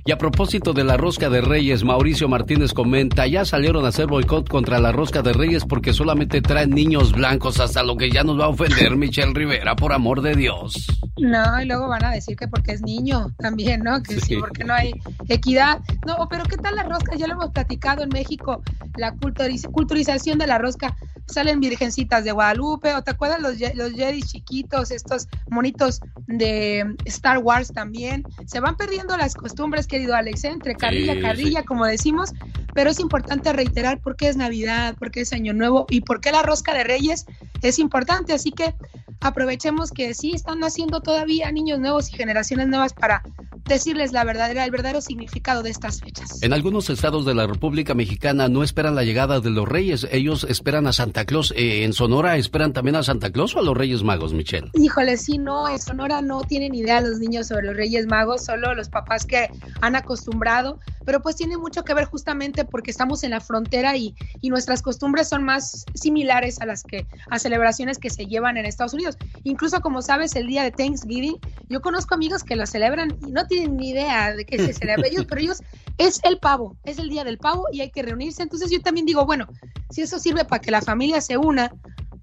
Y 0.05 0.13
a 0.13 0.19
propósito 0.19 0.73
de 0.73 0.85
la 0.85 0.97
rosca 0.97 1.31
de 1.31 1.41
Reyes, 1.41 1.85
Mauricio 1.85 2.29
Martínez 2.29 2.75
comenta, 2.75 3.27
ya 3.27 3.45
salieron 3.45 3.85
a 3.85 3.89
hacer 3.89 4.09
boicot 4.09 4.49
contra 4.49 4.79
la 4.79 4.93
rosca 4.93 5.23
de 5.23 5.33
Reyes 5.33 5.65
porque 5.65 5.93
solamente 5.93 6.43
traen 6.43 6.71
niños 6.71 7.13
blancos, 7.13 7.61
hasta 7.61 7.83
lo 7.83 7.97
que 7.97 8.11
ya 8.11 8.25
nos 8.25 8.39
va 8.39 8.47
a 8.47 8.49
ofender 8.49 8.97
Michelle 8.97 9.33
Rivera, 9.33 9.77
por 9.77 9.93
amor 9.93 10.21
de 10.21 10.35
Dios. 10.35 10.87
No, 11.19 11.63
y 11.63 11.67
luego 11.67 11.89
van 11.89 12.05
a 12.05 12.11
decir 12.11 12.37
que 12.37 12.49
porque 12.49 12.73
es 12.73 12.83
niño 12.83 13.33
también, 13.39 13.83
¿no? 13.85 14.03
Que 14.03 14.21
sí, 14.21 14.37
porque 14.37 14.65
no 14.65 14.75
hay 14.75 14.93
equidad. 15.43 15.81
No, 16.07 16.29
pero 16.31 16.45
¿qué 16.45 16.57
tal 16.57 16.77
la 16.77 16.85
rosca? 16.85 17.17
Ya 17.17 17.27
lo 17.27 17.35
hemos 17.35 17.51
platicado 17.51 18.03
en 18.05 18.09
México, 18.11 18.63
la 18.97 19.13
culturiz- 19.15 19.69
culturización 19.71 20.39
de 20.39 20.47
la 20.47 20.59
rosca. 20.59 20.97
Salen 21.27 21.61
virgencitas 21.61 22.25
de 22.25 22.33
Guadalupe, 22.33 22.95
o 22.95 23.03
te 23.03 23.11
acuerdas 23.11 23.41
los, 23.41 23.55
los 23.75 23.93
Jedi 23.93 24.23
chiquitos, 24.23 24.91
estos 24.91 25.29
monitos 25.49 26.01
de 26.27 26.85
Star 27.07 27.39
Wars 27.39 27.73
también. 27.73 28.25
Se 28.47 28.61
van 28.61 28.77
perdiendo 28.77 29.17
las 29.17 29.35
costumbres, 29.35 29.87
querido 29.87 30.15
Alex, 30.15 30.45
¿eh? 30.45 30.49
entre 30.49 30.77
carrilla, 30.77 31.15
Sí, 31.15 31.21
carrilla, 31.21 31.63
como 31.65 31.87
decimos, 31.87 32.33
pero 32.75 32.91
es 32.91 33.01
importante 33.01 33.53
reiterar 33.53 34.01
por 34.01 34.17
qué 34.17 34.29
es 34.29 34.37
Navidad, 34.37 34.95
por 34.99 35.11
qué 35.11 35.21
es 35.23 35.33
Año 35.33 35.53
Nuevo 35.55 35.87
y 35.91 36.03
por 36.03 36.21
qué 36.21 36.33
la 36.33 36.43
rosca 36.43 36.75
de 36.75 36.85
Reyes 36.85 37.27
es 37.63 37.79
importante. 37.79 38.33
Así 38.33 38.51
que 38.53 38.75
aprovechemos 39.21 39.91
que 39.91 40.15
sí 40.15 40.33
están 40.35 40.59
naciendo 40.61 41.01
todavía 41.01 41.51
niños 41.53 41.79
nuevos 41.79 42.11
y 42.11 42.15
generaciones 42.17 42.69
nuevas 42.69 42.93
para 42.93 43.23
decirles 43.67 44.13
la 44.13 44.25
verdadera, 44.25 44.65
el 44.65 44.71
verdadero 44.71 45.01
significado 45.01 45.32
de 45.33 45.71
estas 45.71 46.01
fechas. 46.01 46.43
En 46.43 46.53
algunos 46.53 46.91
estados 46.91 47.25
de 47.25 47.35
la 47.35 47.47
República 47.47 47.95
Mexicana 47.95 48.49
no 48.49 48.63
esperan 48.63 48.95
la 48.95 49.03
llegada 49.03 49.41
de 49.41 49.51
los 49.51 49.67
Reyes, 49.67 50.07
ellos 50.13 50.45
esperan 50.45 50.87
a 50.87 50.93
Santa 50.93 51.25
Claus. 51.25 51.53
Eh, 51.57 51.85
¿En 51.85 51.95
Sonora 51.95 52.37
esperan 52.37 52.73
también 52.73 52.97
a 52.97 53.03
Santa 53.03 53.33
Claus 53.33 53.57
o 53.57 53.59
a 53.59 53.63
los 53.63 53.77
Reyes 53.77 54.03
Magos, 54.03 54.35
Michelle? 54.35 54.71
Híjole, 54.75 55.17
sí, 55.17 55.39
no, 55.39 55.69
en 55.69 55.79
Sonora 55.79 56.21
no 56.21 56.43
tienen 56.43 56.75
idea 56.75 57.01
los 57.01 57.19
niños 57.19 57.49
sobre 57.49 57.67
los 57.67 57.77
Reyes 57.77 58.07
Magos, 58.07 58.45
solo 58.45 58.75
los 58.75 58.89
papás 58.89 59.25
que 59.25 59.49
han 59.81 59.97
acostumbrado, 59.97 60.79
pero 61.05 61.23
pues 61.23 61.37
tiene 61.37 61.57
mucho 61.57 61.83
que 61.83 61.95
ver 61.95 62.05
justamente 62.05 62.65
porque 62.65 62.91
estamos 62.91 63.25
en 63.25 63.31
la 63.31 63.41
frontera 63.41 63.97
y, 63.97 64.15
y 64.41 64.51
nuestras 64.51 64.83
costumbres 64.83 65.29
son 65.29 65.45
más 65.45 65.87
similares 65.95 66.61
a 66.61 66.67
las 66.67 66.83
que, 66.83 67.07
a 67.31 67.39
celebraciones 67.39 67.99
que 67.99 68.11
se 68.11 68.27
llevan 68.27 68.59
en 68.59 68.67
Estados 68.67 68.95
Unidos. 68.95 69.17
Incluso 69.45 69.81
como 69.81 70.03
sabes, 70.03 70.37
el 70.37 70.47
día 70.47 70.63
de 70.63 70.71
Thanksgiving, 70.71 71.39
yo 71.69 71.81
conozco 71.81 72.15
amigos 72.15 72.45
que 72.45 72.55
lo 72.55 72.67
celebran 72.67 73.17
y 73.27 73.33
no 73.33 73.47
tienen 73.47 73.77
ni 73.77 73.91
idea 73.91 74.35
de 74.35 74.45
qué 74.45 74.59
se 74.59 74.73
celebra 74.73 75.09
ellos, 75.11 75.22
pero 75.27 75.41
ellos 75.41 75.63
es 75.99 76.21
el 76.25 76.39
pavo, 76.39 76.77
es 76.85 76.99
el 76.99 77.09
día 77.09 77.25
del 77.25 77.39
pavo 77.39 77.67
y 77.73 77.81
hay 77.81 77.91
que 77.91 78.03
reunirse. 78.03 78.43
Entonces 78.43 78.71
yo 78.71 78.81
también 78.81 79.07
digo, 79.07 79.25
bueno, 79.25 79.47
si 79.91 80.03
eso 80.03 80.19
sirve 80.19 80.45
para 80.45 80.61
que 80.61 80.71
la 80.71 80.83
familia 80.83 81.21
se 81.21 81.37
una, 81.37 81.73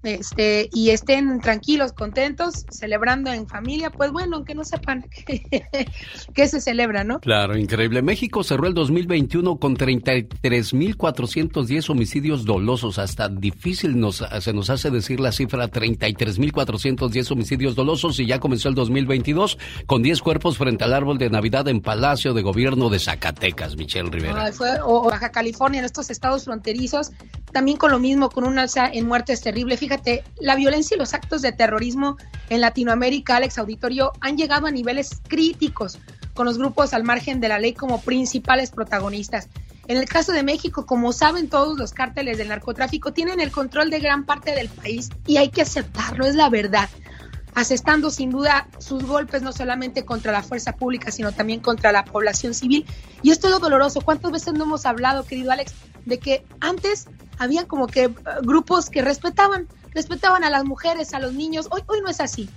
este, 0.02 0.68
y 0.72 0.90
estén 0.90 1.40
tranquilos, 1.40 1.92
contentos, 1.92 2.66
celebrando 2.70 3.32
en 3.32 3.46
familia, 3.46 3.90
pues 3.90 4.10
bueno, 4.12 4.36
aunque 4.36 4.54
no 4.54 4.64
sepan 4.64 5.06
qué 6.34 6.48
se 6.48 6.60
celebra, 6.60 7.04
¿no? 7.04 7.20
Claro, 7.20 7.56
increíble. 7.56 8.02
México 8.02 8.42
cerró 8.42 8.66
el 8.66 8.74
2021 8.74 9.58
con 9.58 9.76
33.410 9.76 11.90
homicidios 11.90 12.44
dolosos. 12.44 12.98
Hasta 12.98 13.28
difícil 13.28 14.00
nos, 14.00 14.24
se 14.40 14.52
nos 14.52 14.70
hace 14.70 14.90
decir 14.90 15.20
la 15.20 15.30
cifra 15.32 15.70
33.410 15.70 17.30
homicidios 17.30 17.74
dolosos 17.74 18.18
y 18.20 18.26
ya 18.26 18.40
comenzó 18.40 18.68
el 18.68 18.74
2022 18.74 19.58
con 19.86 20.02
10 20.02 20.22
cuerpos 20.22 20.56
frente 20.56 20.84
al 20.84 20.94
árbol 20.94 21.18
de 21.18 21.28
Navidad 21.30 21.68
en 21.68 21.80
Palacio 21.80 22.32
de 22.32 22.42
Gobierno 22.42 22.88
de 22.88 22.98
Zacatecas, 22.98 23.76
Michelle 23.76 24.10
Rivera. 24.10 24.46
Ah, 24.46 24.52
fue, 24.52 24.70
o 24.84 25.04
Baja 25.04 25.30
California, 25.30 25.80
en 25.80 25.84
estos 25.84 26.10
estados 26.10 26.44
fronterizos, 26.44 27.12
también 27.52 27.76
con 27.76 27.90
lo 27.90 27.98
mismo, 27.98 28.30
con 28.30 28.44
un 28.44 28.58
alza 28.58 28.88
en 28.90 29.06
muertes 29.06 29.42
terrible. 29.42 29.76
Fíjate, 29.76 29.89
la 30.40 30.56
violencia 30.56 30.94
y 30.94 30.98
los 30.98 31.14
actos 31.14 31.42
de 31.42 31.52
terrorismo 31.52 32.16
en 32.48 32.60
Latinoamérica, 32.60 33.36
Alex 33.36 33.58
Auditorio, 33.58 34.12
han 34.20 34.36
llegado 34.36 34.66
a 34.66 34.70
niveles 34.70 35.20
críticos, 35.26 35.98
con 36.34 36.46
los 36.46 36.58
grupos 36.58 36.94
al 36.94 37.04
margen 37.04 37.40
de 37.40 37.48
la 37.48 37.58
ley 37.58 37.74
como 37.74 38.00
principales 38.00 38.70
protagonistas. 38.70 39.48
En 39.88 39.96
el 39.96 40.08
caso 40.08 40.32
de 40.32 40.42
México, 40.42 40.86
como 40.86 41.12
saben 41.12 41.48
todos, 41.48 41.76
los 41.78 41.92
cárteles 41.92 42.38
del 42.38 42.48
narcotráfico 42.48 43.12
tienen 43.12 43.40
el 43.40 43.50
control 43.50 43.90
de 43.90 43.98
gran 43.98 44.24
parte 44.24 44.54
del 44.54 44.68
país 44.68 45.10
y 45.26 45.38
hay 45.38 45.48
que 45.48 45.62
aceptarlo, 45.62 46.26
es 46.26 46.36
la 46.36 46.48
verdad 46.48 46.88
asestando 47.54 48.10
sin 48.10 48.30
duda 48.30 48.68
sus 48.78 49.04
golpes 49.04 49.42
no 49.42 49.52
solamente 49.52 50.04
contra 50.04 50.32
la 50.32 50.42
fuerza 50.42 50.72
pública, 50.72 51.10
sino 51.10 51.32
también 51.32 51.60
contra 51.60 51.92
la 51.92 52.04
población 52.04 52.54
civil. 52.54 52.86
Y 53.22 53.30
esto 53.30 53.48
es 53.48 53.52
lo 53.52 53.58
doloroso. 53.58 54.00
¿Cuántas 54.00 54.30
veces 54.30 54.54
no 54.54 54.64
hemos 54.64 54.86
hablado, 54.86 55.24
querido 55.24 55.50
Alex, 55.50 55.74
de 56.04 56.18
que 56.18 56.44
antes 56.60 57.08
habían 57.38 57.66
como 57.66 57.86
que 57.86 58.08
uh, 58.08 58.14
grupos 58.42 58.90
que 58.90 59.02
respetaban, 59.02 59.68
respetaban 59.92 60.44
a 60.44 60.50
las 60.50 60.64
mujeres, 60.64 61.14
a 61.14 61.20
los 61.20 61.34
niños. 61.34 61.68
Hoy, 61.70 61.82
hoy 61.86 62.00
no 62.00 62.08
es 62.08 62.20
así. 62.20 62.48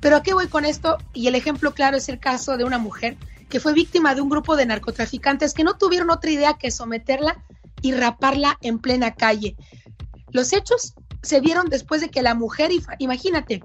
Pero 0.00 0.16
¿a 0.16 0.22
qué 0.22 0.32
voy 0.32 0.48
con 0.48 0.64
esto? 0.64 0.98
Y 1.12 1.26
el 1.28 1.34
ejemplo 1.34 1.72
claro 1.74 1.96
es 1.96 2.08
el 2.08 2.18
caso 2.18 2.56
de 2.56 2.64
una 2.64 2.78
mujer 2.78 3.16
que 3.48 3.60
fue 3.60 3.74
víctima 3.74 4.14
de 4.14 4.22
un 4.22 4.30
grupo 4.30 4.56
de 4.56 4.64
narcotraficantes 4.64 5.52
que 5.52 5.64
no 5.64 5.76
tuvieron 5.76 6.10
otra 6.10 6.30
idea 6.30 6.54
que 6.54 6.70
someterla 6.70 7.44
y 7.82 7.92
raparla 7.92 8.56
en 8.62 8.78
plena 8.78 9.14
calle. 9.14 9.56
Los 10.30 10.52
hechos 10.52 10.94
se 11.22 11.40
dieron 11.40 11.68
después 11.68 12.00
de 12.00 12.08
que 12.08 12.22
la 12.22 12.34
mujer, 12.34 12.70
imagínate, 12.98 13.62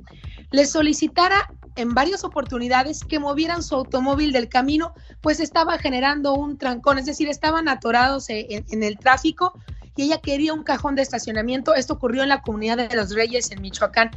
le 0.51 0.65
solicitara 0.65 1.53
en 1.75 1.93
varias 1.93 2.23
oportunidades 2.23 3.03
que 3.03 3.19
movieran 3.19 3.61
su 3.61 3.75
automóvil 3.75 4.31
del 4.31 4.49
camino, 4.49 4.93
pues 5.21 5.39
estaba 5.39 5.77
generando 5.77 6.33
un 6.33 6.57
trancón, 6.57 6.97
es 6.97 7.05
decir, 7.05 7.29
estaban 7.29 7.67
atorados 7.67 8.29
en, 8.29 8.65
en, 8.69 8.83
el 8.83 8.97
tráfico 8.97 9.53
y 9.95 10.03
ella 10.03 10.19
quería 10.19 10.53
un 10.53 10.63
cajón 10.63 10.95
de 10.95 11.01
estacionamiento. 11.01 11.75
Esto 11.75 11.93
ocurrió 11.93 12.23
en 12.23 12.29
la 12.29 12.41
comunidad 12.41 12.77
de 12.77 12.95
Los 12.95 13.13
Reyes, 13.13 13.51
en 13.51 13.62
Michoacán. 13.62 14.12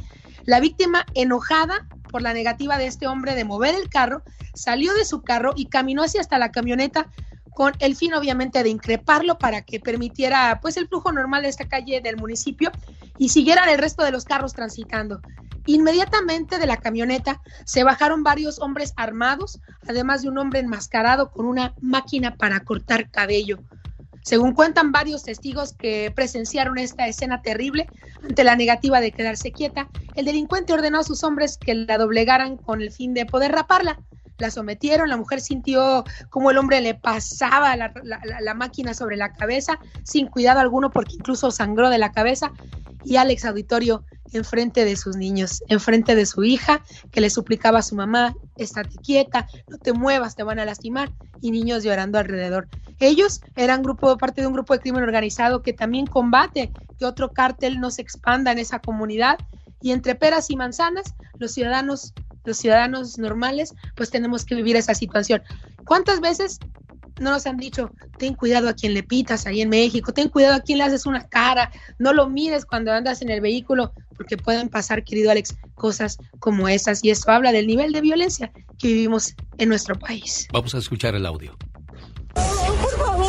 La 0.45 0.59
víctima, 0.59 1.05
enojada 1.13 1.87
por 2.11 2.21
la 2.21 2.33
negativa 2.33 2.77
de 2.77 2.87
este 2.87 3.07
hombre 3.07 3.35
de 3.35 3.45
mover 3.45 3.75
el 3.75 3.89
carro, 3.89 4.23
salió 4.53 4.93
de 4.93 5.05
su 5.05 5.21
carro 5.21 5.53
y 5.55 5.67
caminó 5.67 6.03
hacia 6.03 6.21
hasta 6.21 6.37
la 6.37 6.51
camioneta 6.51 7.07
con 7.51 7.73
el 7.79 7.95
fin 7.95 8.13
obviamente 8.13 8.63
de 8.63 8.69
increparlo 8.69 9.37
para 9.37 9.61
que 9.61 9.79
permitiera 9.79 10.59
pues 10.61 10.77
el 10.77 10.87
flujo 10.87 11.11
normal 11.11 11.43
de 11.43 11.49
esta 11.49 11.67
calle 11.67 11.99
del 11.99 12.17
municipio 12.17 12.71
y 13.17 13.29
siguieran 13.29 13.67
el 13.69 13.77
resto 13.77 14.03
de 14.03 14.11
los 14.11 14.23
carros 14.23 14.53
transitando. 14.53 15.19
Inmediatamente 15.65 16.57
de 16.57 16.65
la 16.65 16.77
camioneta 16.77 17.41
se 17.65 17.83
bajaron 17.83 18.23
varios 18.23 18.59
hombres 18.59 18.93
armados, 18.95 19.59
además 19.87 20.21
de 20.21 20.29
un 20.29 20.37
hombre 20.37 20.61
enmascarado 20.61 21.31
con 21.31 21.45
una 21.45 21.75
máquina 21.81 22.35
para 22.35 22.61
cortar 22.61 23.11
cabello. 23.11 23.59
Según 24.21 24.53
cuentan 24.53 24.91
varios 24.91 25.23
testigos 25.23 25.73
que 25.73 26.11
presenciaron 26.15 26.77
esta 26.77 27.07
escena 27.07 27.41
terrible, 27.41 27.89
ante 28.21 28.43
la 28.43 28.55
negativa 28.55 29.01
de 29.01 29.11
quedarse 29.11 29.53
quieta, 29.53 29.89
el 30.15 30.25
delincuente 30.25 30.73
ordenó 30.73 30.99
a 30.99 31.03
sus 31.03 31.23
hombres 31.23 31.57
que 31.57 31.73
la 31.73 31.97
doblegaran 31.97 32.57
con 32.57 32.81
el 32.81 32.91
fin 32.91 33.13
de 33.13 33.25
poder 33.25 33.51
raparla. 33.51 33.99
La 34.39 34.51
sometieron, 34.51 35.09
la 35.09 35.17
mujer 35.17 35.41
sintió 35.41 36.05
como 36.29 36.51
el 36.51 36.57
hombre 36.57 36.81
le 36.81 36.95
pasaba 36.95 37.75
la, 37.75 37.93
la, 38.03 38.53
máquina 38.53 38.93
sobre 38.93 39.17
la 39.17 39.33
cabeza 39.33 39.79
sin 40.03 40.27
cuidado 40.27 40.59
alguno 40.59 40.89
porque 40.89 41.15
incluso 41.15 41.51
sangró 41.51 41.89
de 41.89 41.97
la 41.97 42.11
cabeza 42.11 42.51
y 43.03 43.17
Alex 43.17 43.45
Auditorio 43.45 44.03
enfrente 44.33 44.85
de 44.85 44.95
sus 44.95 45.15
niños, 45.15 45.63
enfrente 45.67 46.15
de 46.15 46.25
su 46.25 46.43
hija 46.43 46.83
que 47.11 47.21
le 47.21 47.29
suplicaba 47.29 47.79
a 47.79 47.83
su 47.83 47.95
mamá, 47.95 48.35
estate 48.57 48.97
quieta, 49.03 49.47
no 49.67 49.77
te 49.77 49.93
muevas, 49.93 50.35
te 50.35 50.43
van 50.43 50.59
a 50.59 50.65
lastimar 50.65 51.11
y 51.41 51.51
niños 51.51 51.83
llorando 51.83 52.19
alrededor. 52.19 52.67
Ellos 52.99 53.41
eran 53.55 53.81
grupo, 53.81 54.17
parte 54.17 54.41
de 54.41 54.47
un 54.47 54.53
grupo 54.53 54.73
de 54.73 54.79
crimen 54.79 55.03
organizado 55.03 55.61
que 55.63 55.73
también 55.73 56.05
combate 56.05 56.71
que 56.97 57.05
otro 57.05 57.31
cártel 57.31 57.79
no 57.79 57.91
se 57.91 58.01
expanda 58.01 58.51
en 58.51 58.59
esa 58.59 58.79
comunidad 58.79 59.37
y 59.81 59.91
entre 59.91 60.15
peras 60.15 60.49
y 60.49 60.57
manzanas 60.57 61.15
los 61.37 61.53
ciudadanos 61.53 62.13
los 62.49 62.57
ciudadanos 62.57 63.17
normales 63.17 63.73
pues 63.95 64.09
tenemos 64.09 64.45
que 64.45 64.55
vivir 64.55 64.75
esa 64.75 64.93
situación. 64.93 65.41
¿Cuántas 65.85 66.19
veces 66.19 66.59
no 67.19 67.31
nos 67.31 67.45
han 67.45 67.57
dicho, 67.57 67.91
ten 68.17 68.33
cuidado 68.33 68.69
a 68.69 68.73
quien 68.73 68.93
le 68.93 69.03
pitas 69.03 69.45
ahí 69.45 69.61
en 69.61 69.69
México, 69.69 70.13
ten 70.13 70.29
cuidado 70.29 70.55
a 70.55 70.59
quien 70.61 70.77
le 70.77 70.85
haces 70.85 71.05
una 71.05 71.27
cara, 71.27 71.71
no 71.97 72.13
lo 72.13 72.29
mires 72.29 72.65
cuando 72.65 72.91
andas 72.91 73.21
en 73.21 73.29
el 73.29 73.41
vehículo, 73.41 73.93
porque 74.15 74.37
pueden 74.37 74.69
pasar, 74.69 75.03
querido 75.03 75.31
Alex, 75.31 75.55
cosas 75.75 76.17
como 76.39 76.67
esas. 76.67 77.03
Y 77.03 77.09
esto 77.09 77.31
habla 77.31 77.51
del 77.51 77.67
nivel 77.67 77.91
de 77.91 78.01
violencia 78.01 78.51
que 78.77 78.87
vivimos 78.87 79.35
en 79.57 79.69
nuestro 79.69 79.97
país. 79.97 80.47
Vamos 80.51 80.75
a 80.75 80.77
escuchar 80.77 81.15
el 81.15 81.25
audio. 81.25 81.57
por 82.33 82.97
favor, 82.97 83.25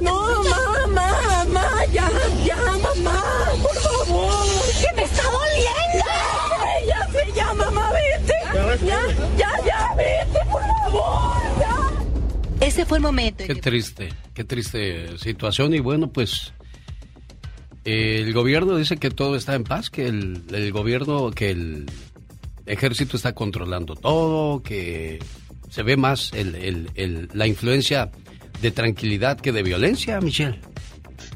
no, 0.00 0.10
no, 0.12 0.21
Ya, 8.80 9.00
ya, 9.36 9.50
ya, 9.66 9.94
vete, 9.96 10.38
por 10.50 10.62
favor, 10.62 11.32
ya. 11.60 12.66
Ese 12.66 12.86
fue 12.86 12.98
el 12.98 13.02
momento. 13.02 13.44
Qué 13.46 13.54
triste, 13.56 14.08
qué 14.32 14.44
triste 14.44 15.18
situación. 15.18 15.74
Y 15.74 15.80
bueno, 15.80 16.10
pues 16.10 16.54
el 17.84 18.32
gobierno 18.32 18.76
dice 18.76 18.96
que 18.96 19.10
todo 19.10 19.36
está 19.36 19.54
en 19.54 19.64
paz, 19.64 19.90
que 19.90 20.06
el, 20.06 20.42
el 20.52 20.72
gobierno, 20.72 21.30
que 21.32 21.50
el 21.50 21.90
ejército 22.64 23.16
está 23.16 23.34
controlando 23.34 23.94
todo, 23.94 24.62
que 24.62 25.18
se 25.68 25.82
ve 25.82 25.96
más 25.96 26.32
el, 26.32 26.54
el, 26.54 26.90
el, 26.94 27.28
la 27.34 27.46
influencia 27.46 28.10
de 28.62 28.70
tranquilidad 28.70 29.38
que 29.38 29.52
de 29.52 29.62
violencia, 29.62 30.20
Michelle. 30.20 30.60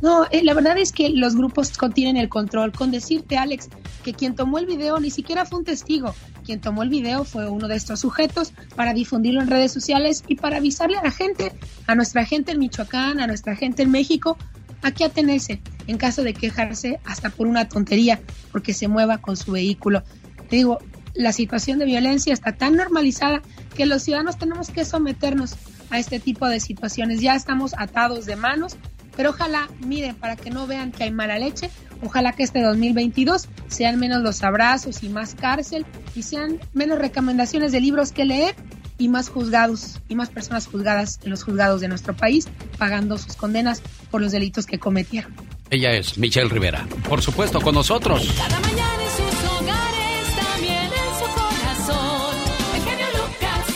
No, 0.00 0.26
eh, 0.30 0.42
la 0.42 0.54
verdad 0.54 0.78
es 0.78 0.92
que 0.92 1.10
los 1.10 1.36
grupos 1.36 1.72
tienen 1.94 2.16
el 2.16 2.28
control. 2.28 2.72
Con 2.72 2.90
decirte, 2.90 3.36
Alex, 3.36 3.68
que 4.04 4.14
quien 4.14 4.34
tomó 4.34 4.58
el 4.58 4.66
video 4.66 4.98
ni 5.00 5.10
siquiera 5.10 5.44
fue 5.44 5.58
un 5.58 5.64
testigo. 5.64 6.14
Quien 6.46 6.60
tomó 6.60 6.84
el 6.84 6.90
video 6.90 7.24
fue 7.24 7.48
uno 7.48 7.66
de 7.66 7.74
estos 7.74 7.98
sujetos 7.98 8.52
para 8.76 8.94
difundirlo 8.94 9.42
en 9.42 9.48
redes 9.48 9.72
sociales 9.72 10.22
y 10.28 10.36
para 10.36 10.58
avisarle 10.58 10.96
a 10.96 11.02
la 11.02 11.10
gente, 11.10 11.52
a 11.88 11.96
nuestra 11.96 12.24
gente 12.24 12.52
en 12.52 12.60
Michoacán, 12.60 13.18
a 13.18 13.26
nuestra 13.26 13.56
gente 13.56 13.82
en 13.82 13.90
México, 13.90 14.38
a 14.82 14.92
qué 14.92 15.04
atenerse 15.04 15.60
en 15.88 15.98
caso 15.98 16.22
de 16.22 16.34
quejarse 16.34 17.00
hasta 17.04 17.30
por 17.30 17.48
una 17.48 17.68
tontería, 17.68 18.20
porque 18.52 18.74
se 18.74 18.86
mueva 18.86 19.18
con 19.18 19.36
su 19.36 19.50
vehículo. 19.50 20.04
Te 20.48 20.54
digo, 20.54 20.78
la 21.14 21.32
situación 21.32 21.80
de 21.80 21.84
violencia 21.84 22.32
está 22.32 22.52
tan 22.52 22.76
normalizada 22.76 23.42
que 23.74 23.84
los 23.84 24.04
ciudadanos 24.04 24.38
tenemos 24.38 24.70
que 24.70 24.84
someternos 24.84 25.56
a 25.90 25.98
este 25.98 26.20
tipo 26.20 26.46
de 26.46 26.60
situaciones. 26.60 27.20
Ya 27.20 27.34
estamos 27.34 27.74
atados 27.76 28.24
de 28.24 28.36
manos, 28.36 28.76
pero 29.16 29.30
ojalá, 29.30 29.68
miren, 29.80 30.14
para 30.14 30.36
que 30.36 30.50
no 30.50 30.68
vean 30.68 30.92
que 30.92 31.02
hay 31.02 31.10
mala 31.10 31.40
leche, 31.40 31.70
ojalá 32.02 32.32
que 32.32 32.42
este 32.42 32.62
2022 32.62 33.48
sean 33.68 33.98
menos 33.98 34.22
los 34.22 34.42
abrazos 34.42 35.02
y 35.02 35.08
más 35.08 35.34
cárcel 35.34 35.86
y 36.14 36.22
sean 36.22 36.58
menos 36.72 36.98
recomendaciones 36.98 37.72
de 37.72 37.80
libros 37.80 38.12
que 38.12 38.24
leer 38.24 38.54
y 38.98 39.08
más 39.08 39.28
juzgados 39.28 40.00
y 40.08 40.14
más 40.14 40.30
personas 40.30 40.66
juzgadas 40.66 41.20
en 41.24 41.30
los 41.30 41.42
juzgados 41.42 41.80
de 41.80 41.88
nuestro 41.88 42.16
país 42.16 42.48
pagando 42.78 43.18
sus 43.18 43.36
condenas 43.36 43.82
por 44.10 44.20
los 44.20 44.32
delitos 44.32 44.66
que 44.66 44.78
cometieron. 44.78 45.34
Ella 45.70 45.92
es 45.92 46.16
Michelle 46.16 46.48
Rivera, 46.48 46.86
por 47.08 47.22
supuesto, 47.22 47.60
con 47.60 47.74
nosotros. 47.74 48.32
Cada 48.36 48.60
mañana 48.60 49.02
en 49.02 49.10
sus 49.10 49.50
hogares, 49.50 50.36
también 50.36 50.84
en 50.84 51.10
su 51.18 51.24
corazón. 51.34 52.36
El 52.74 52.82
genio 52.82 53.06
Lucas. 53.14 53.66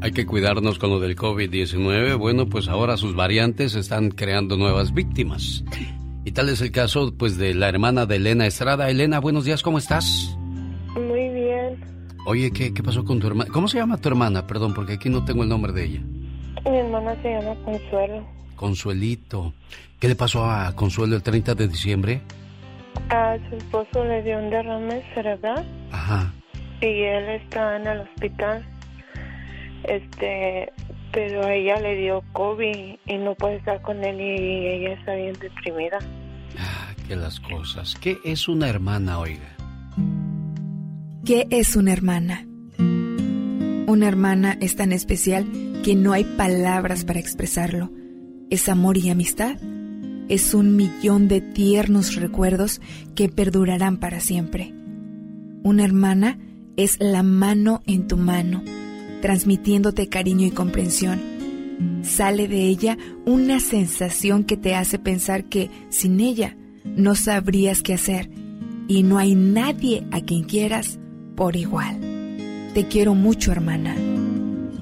Hay 0.00 0.12
que 0.12 0.26
cuidarnos 0.26 0.78
con 0.78 0.90
lo 0.90 1.00
del 1.00 1.16
COVID-19. 1.16 2.16
Bueno, 2.16 2.48
pues 2.48 2.68
ahora 2.68 2.96
sus 2.96 3.14
variantes 3.14 3.74
están 3.74 4.10
creando 4.10 4.56
nuevas 4.56 4.94
víctimas. 4.94 5.64
Tal 6.34 6.48
es 6.48 6.60
el 6.60 6.72
caso, 6.72 7.14
pues, 7.16 7.38
de 7.38 7.54
la 7.54 7.68
hermana 7.68 8.06
de 8.06 8.16
Elena 8.16 8.44
Estrada. 8.44 8.90
Elena, 8.90 9.20
buenos 9.20 9.44
días, 9.44 9.62
¿cómo 9.62 9.78
estás? 9.78 10.36
Muy 10.96 11.28
bien. 11.28 11.80
Oye, 12.26 12.50
¿qué, 12.50 12.74
qué 12.74 12.82
pasó 12.82 13.04
con 13.04 13.20
tu 13.20 13.28
hermana? 13.28 13.48
¿Cómo 13.52 13.68
se 13.68 13.78
llama 13.78 13.98
tu 13.98 14.08
hermana? 14.08 14.44
Perdón, 14.44 14.74
porque 14.74 14.94
aquí 14.94 15.08
no 15.08 15.24
tengo 15.24 15.44
el 15.44 15.48
nombre 15.48 15.72
de 15.72 15.84
ella. 15.84 16.00
Mi 16.64 16.76
hermana 16.76 17.14
se 17.22 17.30
llama 17.30 17.54
Consuelo. 17.64 18.26
Consuelito. 18.56 19.54
¿Qué 20.00 20.08
le 20.08 20.16
pasó 20.16 20.44
a 20.44 20.74
Consuelo 20.74 21.14
el 21.14 21.22
30 21.22 21.54
de 21.54 21.68
diciembre? 21.68 22.20
A 23.10 23.36
su 23.48 23.54
esposo 23.54 24.04
le 24.04 24.20
dio 24.24 24.36
un 24.36 24.50
derrame 24.50 25.04
cerebral. 25.14 25.64
Ajá. 25.92 26.32
Y 26.80 26.86
él 26.86 27.28
está 27.28 27.76
en 27.76 27.86
el 27.86 28.00
hospital. 28.00 28.66
Este, 29.84 30.72
pero 31.12 31.44
a 31.44 31.54
ella 31.54 31.76
le 31.76 31.94
dio 31.94 32.24
COVID 32.32 32.96
y 33.06 33.18
no 33.18 33.36
puede 33.36 33.56
estar 33.56 33.80
con 33.82 34.02
él 34.02 34.20
y 34.20 34.66
ella 34.66 34.94
está 34.94 35.14
bien 35.14 35.34
deprimida. 35.40 35.98
Ah, 36.58 36.94
qué 37.06 37.16
las 37.16 37.40
cosas. 37.40 37.96
¿Qué 38.00 38.18
es 38.24 38.48
una 38.48 38.68
hermana, 38.68 39.18
oiga? 39.18 39.56
¿Qué 41.24 41.46
es 41.50 41.76
una 41.76 41.92
hermana? 41.92 42.46
Una 43.86 44.08
hermana 44.08 44.58
es 44.60 44.76
tan 44.76 44.92
especial 44.92 45.46
que 45.84 45.94
no 45.94 46.12
hay 46.12 46.24
palabras 46.24 47.04
para 47.04 47.20
expresarlo. 47.20 47.90
Es 48.50 48.68
amor 48.68 48.98
y 48.98 49.10
amistad. 49.10 49.56
Es 50.28 50.54
un 50.54 50.76
millón 50.76 51.28
de 51.28 51.40
tiernos 51.40 52.16
recuerdos 52.16 52.80
que 53.14 53.28
perdurarán 53.28 53.98
para 53.98 54.20
siempre. 54.20 54.74
Una 55.62 55.84
hermana 55.84 56.38
es 56.76 56.96
la 57.00 57.22
mano 57.22 57.82
en 57.86 58.06
tu 58.08 58.16
mano, 58.16 58.62
transmitiéndote 59.22 60.08
cariño 60.08 60.46
y 60.46 60.50
comprensión. 60.50 61.33
Sale 62.04 62.48
de 62.48 62.68
ella 62.68 62.98
una 63.24 63.60
sensación 63.60 64.44
que 64.44 64.56
te 64.56 64.74
hace 64.74 64.98
pensar 64.98 65.44
que 65.44 65.70
sin 65.88 66.20
ella 66.20 66.56
no 66.84 67.14
sabrías 67.14 67.82
qué 67.82 67.94
hacer 67.94 68.28
y 68.88 69.02
no 69.02 69.18
hay 69.18 69.34
nadie 69.34 70.06
a 70.12 70.20
quien 70.20 70.44
quieras 70.44 71.00
por 71.34 71.56
igual. 71.56 71.98
Te 72.74 72.86
quiero 72.86 73.14
mucho, 73.14 73.52
hermana. 73.52 73.96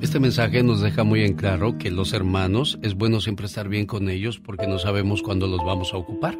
Este 0.00 0.18
mensaje 0.18 0.64
nos 0.64 0.80
deja 0.80 1.04
muy 1.04 1.22
en 1.22 1.34
claro 1.34 1.78
que 1.78 1.92
los 1.92 2.12
hermanos 2.12 2.78
es 2.82 2.96
bueno 2.96 3.20
siempre 3.20 3.46
estar 3.46 3.68
bien 3.68 3.86
con 3.86 4.08
ellos 4.08 4.40
porque 4.40 4.66
no 4.66 4.80
sabemos 4.80 5.22
cuándo 5.22 5.46
los 5.46 5.64
vamos 5.64 5.94
a 5.94 5.98
ocupar. 5.98 6.36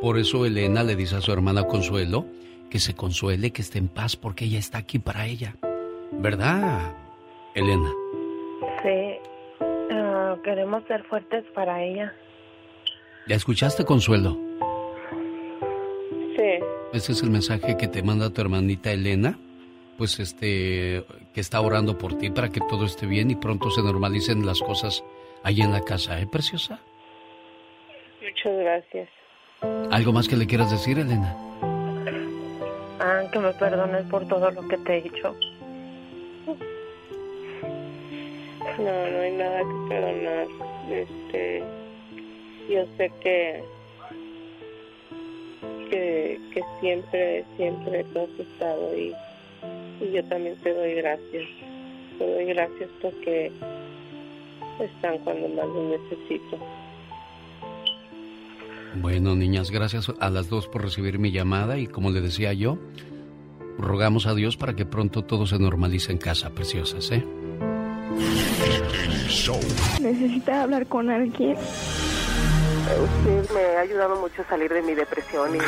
Por 0.00 0.18
eso 0.18 0.44
Elena 0.44 0.82
le 0.82 0.96
dice 0.96 1.14
a 1.14 1.20
su 1.20 1.32
hermana 1.32 1.64
Consuelo 1.64 2.26
que 2.68 2.80
se 2.80 2.94
consuele, 2.94 3.52
que 3.52 3.62
esté 3.62 3.78
en 3.78 3.86
paz 3.86 4.16
porque 4.16 4.46
ella 4.46 4.58
está 4.58 4.78
aquí 4.78 4.98
para 4.98 5.26
ella. 5.26 5.54
¿Verdad, 6.18 6.94
Elena? 7.54 7.92
Sí, 8.82 9.25
queremos 10.42 10.84
ser 10.84 11.04
fuertes 11.04 11.44
para 11.54 11.82
ella. 11.82 12.14
¿Ya 13.26 13.36
escuchaste, 13.36 13.84
Consuelo? 13.84 14.36
Sí. 16.36 16.64
Ese 16.92 17.12
es 17.12 17.22
el 17.22 17.30
mensaje 17.30 17.76
que 17.76 17.88
te 17.88 18.02
manda 18.02 18.30
tu 18.30 18.40
hermanita 18.40 18.92
Elena, 18.92 19.38
pues 19.98 20.20
este, 20.20 21.04
que 21.34 21.40
está 21.40 21.60
orando 21.60 21.98
por 21.98 22.16
ti 22.18 22.30
para 22.30 22.50
que 22.50 22.60
todo 22.68 22.84
esté 22.84 23.06
bien 23.06 23.30
y 23.30 23.36
pronto 23.36 23.70
se 23.70 23.82
normalicen 23.82 24.46
las 24.46 24.60
cosas 24.60 25.02
ahí 25.42 25.60
en 25.60 25.72
la 25.72 25.80
casa, 25.80 26.20
¿eh, 26.20 26.26
preciosa? 26.26 26.80
Muchas 28.22 28.58
gracias. 28.58 29.08
¿Algo 29.90 30.12
más 30.12 30.28
que 30.28 30.36
le 30.36 30.46
quieras 30.46 30.70
decir, 30.70 30.98
Elena? 30.98 31.34
Ah, 33.00 33.22
que 33.32 33.38
me 33.38 33.52
perdones 33.52 34.04
por 34.06 34.26
todo 34.28 34.50
lo 34.50 34.66
que 34.68 34.76
te 34.78 34.98
he 34.98 35.02
dicho. 35.02 35.34
No, 38.78 39.10
no 39.10 39.20
hay 39.20 39.32
nada 39.32 39.60
que 39.60 39.88
perdonar. 39.88 40.46
Este, 40.90 41.62
yo 42.68 42.84
sé 42.96 43.10
que 43.22 43.64
que, 45.90 46.40
que 46.52 46.62
siempre, 46.80 47.44
siempre 47.56 48.04
tú 48.12 48.20
has 48.20 48.40
estado 48.40 48.90
ahí. 48.90 49.14
Y 50.00 50.12
yo 50.12 50.24
también 50.24 50.56
te 50.62 50.74
doy 50.74 50.94
gracias. 50.94 51.44
Te 52.18 52.30
doy 52.30 52.44
gracias 52.46 52.90
porque 53.00 53.52
están 54.80 55.18
cuando 55.18 55.48
más 55.48 55.66
lo 55.66 55.88
necesito. 55.90 56.58
Bueno, 58.96 59.34
niñas, 59.34 59.70
gracias 59.70 60.10
a 60.20 60.30
las 60.30 60.48
dos 60.48 60.68
por 60.68 60.82
recibir 60.82 61.18
mi 61.18 61.30
llamada 61.30 61.78
y 61.78 61.86
como 61.86 62.10
le 62.10 62.22
decía 62.22 62.54
yo, 62.54 62.78
rogamos 63.78 64.26
a 64.26 64.34
Dios 64.34 64.56
para 64.56 64.74
que 64.74 64.86
pronto 64.86 65.22
todo 65.22 65.46
se 65.46 65.58
normalice 65.58 66.12
en 66.12 66.18
casa, 66.18 66.54
preciosas, 66.54 67.10
¿eh? 67.12 67.24
Necesita 70.00 70.62
hablar 70.62 70.86
con 70.86 71.10
alguien. 71.10 71.56
Usted 72.86 73.50
me 73.52 73.76
ha 73.76 73.80
ayudado 73.80 74.20
mucho 74.20 74.42
a 74.42 74.48
salir 74.48 74.72
de 74.72 74.80
mi 74.80 74.94
depresión 74.94 75.56
y... 75.56 75.58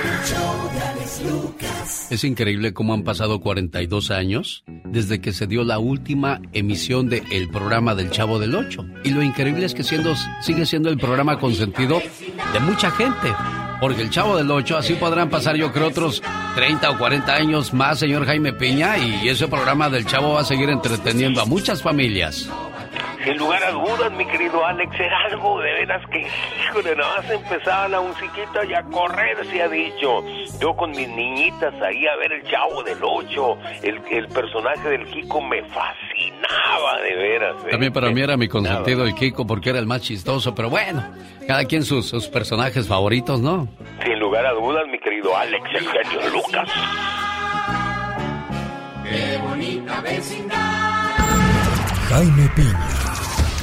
Es 2.10 2.24
increíble 2.24 2.72
cómo 2.72 2.94
han 2.94 3.02
pasado 3.02 3.40
42 3.40 4.12
años 4.12 4.64
desde 4.84 5.20
que 5.20 5.32
se 5.32 5.48
dio 5.48 5.64
la 5.64 5.80
última 5.80 6.40
emisión 6.52 7.08
del 7.08 7.24
el 7.32 7.48
programa 7.48 7.94
del 7.94 8.10
Chavo 8.10 8.38
del 8.38 8.54
Ocho. 8.54 8.86
Y 9.02 9.10
lo 9.10 9.22
increíble 9.22 9.66
es 9.66 9.74
que 9.74 9.82
siendo, 9.82 10.14
sigue 10.40 10.64
siendo 10.64 10.90
el 10.90 10.98
programa 10.98 11.40
consentido 11.40 12.00
de 12.52 12.60
mucha 12.60 12.90
gente. 12.92 13.28
Porque 13.80 14.02
el 14.02 14.10
Chavo 14.10 14.36
del 14.36 14.50
Ocho, 14.50 14.76
así 14.76 14.94
podrán 14.94 15.30
pasar 15.30 15.56
yo 15.56 15.72
creo 15.72 15.88
otros 15.88 16.22
30 16.56 16.90
o 16.90 16.98
40 16.98 17.32
años 17.32 17.72
más, 17.72 17.98
señor 17.98 18.26
Jaime 18.26 18.52
Piña, 18.52 18.98
y 18.98 19.28
ese 19.28 19.46
programa 19.46 19.88
del 19.88 20.04
Chavo 20.04 20.34
va 20.34 20.40
a 20.40 20.44
seguir 20.44 20.68
entreteniendo 20.70 21.40
a 21.40 21.44
muchas 21.44 21.82
familias. 21.82 22.48
Sin 23.24 23.36
lugar 23.36 23.62
a 23.64 23.70
dudas, 23.72 24.12
mi 24.12 24.24
querido 24.26 24.64
Alex, 24.64 24.94
era 24.98 25.18
algo 25.30 25.60
de 25.60 25.72
veras 25.72 26.02
que, 26.10 26.20
híjole, 26.20 26.94
nada 26.96 27.16
más 27.16 27.30
empezaba 27.30 27.88
la 27.88 28.00
musiquita 28.00 28.64
y 28.64 28.74
a 28.74 28.82
correr, 28.84 29.44
se 29.46 29.62
ha 29.62 29.68
dicho. 29.68 30.22
Yo 30.60 30.74
con 30.76 30.90
mis 30.92 31.08
niñitas 31.08 31.74
ahí 31.82 32.06
a 32.06 32.16
ver 32.16 32.32
el 32.32 32.42
chavo 32.44 32.82
del 32.84 32.98
ocho, 33.02 33.58
el, 33.82 34.00
el 34.10 34.28
personaje 34.28 34.88
del 34.88 35.06
Kiko 35.06 35.40
me 35.40 35.62
fascinaba, 35.64 37.00
de 37.02 37.14
veras. 37.16 37.56
¿eh? 37.66 37.70
También 37.70 37.92
para 37.92 38.10
mí 38.10 38.20
era 38.20 38.36
mi 38.36 38.48
consentido 38.48 39.04
el 39.04 39.14
Kiko 39.14 39.46
porque 39.46 39.70
era 39.70 39.78
el 39.78 39.86
más 39.86 40.02
chistoso, 40.02 40.54
pero 40.54 40.70
bueno, 40.70 41.02
cada 41.46 41.64
quien 41.64 41.82
sus, 41.82 42.08
sus 42.08 42.28
personajes 42.28 42.86
favoritos, 42.86 43.40
¿no? 43.40 43.68
Sin 44.04 44.18
lugar 44.18 44.46
a 44.46 44.52
dudas, 44.52 44.84
mi 44.90 44.98
querido 45.00 45.36
Alex, 45.36 45.64
el 45.74 45.88
genio 45.88 46.28
Lucas. 46.30 46.68
Qué 49.04 49.38
bonita 49.38 50.00
vecindad. 50.02 50.77
Jaime 52.08 52.48
Piña, 52.56 52.88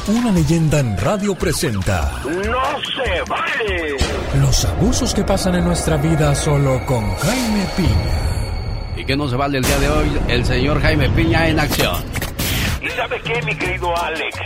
una 0.08 0.32
leyenda 0.32 0.80
en 0.80 0.96
radio 0.98 1.34
presenta 1.36 2.22
¡No 2.24 2.32
se 2.32 3.22
vale! 3.28 3.98
los 4.40 4.66
abusos 4.66 5.14
que 5.16 5.24
pasan 5.24 5.56
en 5.56 5.66
nuestra 5.66 5.98
vida 5.98 6.36
solo 6.36 6.86
con 6.86 7.04
Jaime 7.16 7.66
Piña. 7.76 8.98
¿Y 8.98 9.06
que 9.06 9.18
no 9.18 9.28
se 9.28 9.36
vale 9.36 9.58
el 9.58 9.64
día 9.64 9.80
de 9.80 9.90
hoy? 9.90 10.08
El 10.28 10.46
señor 10.46 10.80
Jaime 10.82 11.10
Piña 11.10 11.48
en 11.50 11.60
acción. 11.60 12.04
¿Y 12.86 12.90
sabe 12.90 13.20
qué, 13.22 13.42
mi 13.42 13.56
querido 13.56 13.98
Alex? 13.98 14.38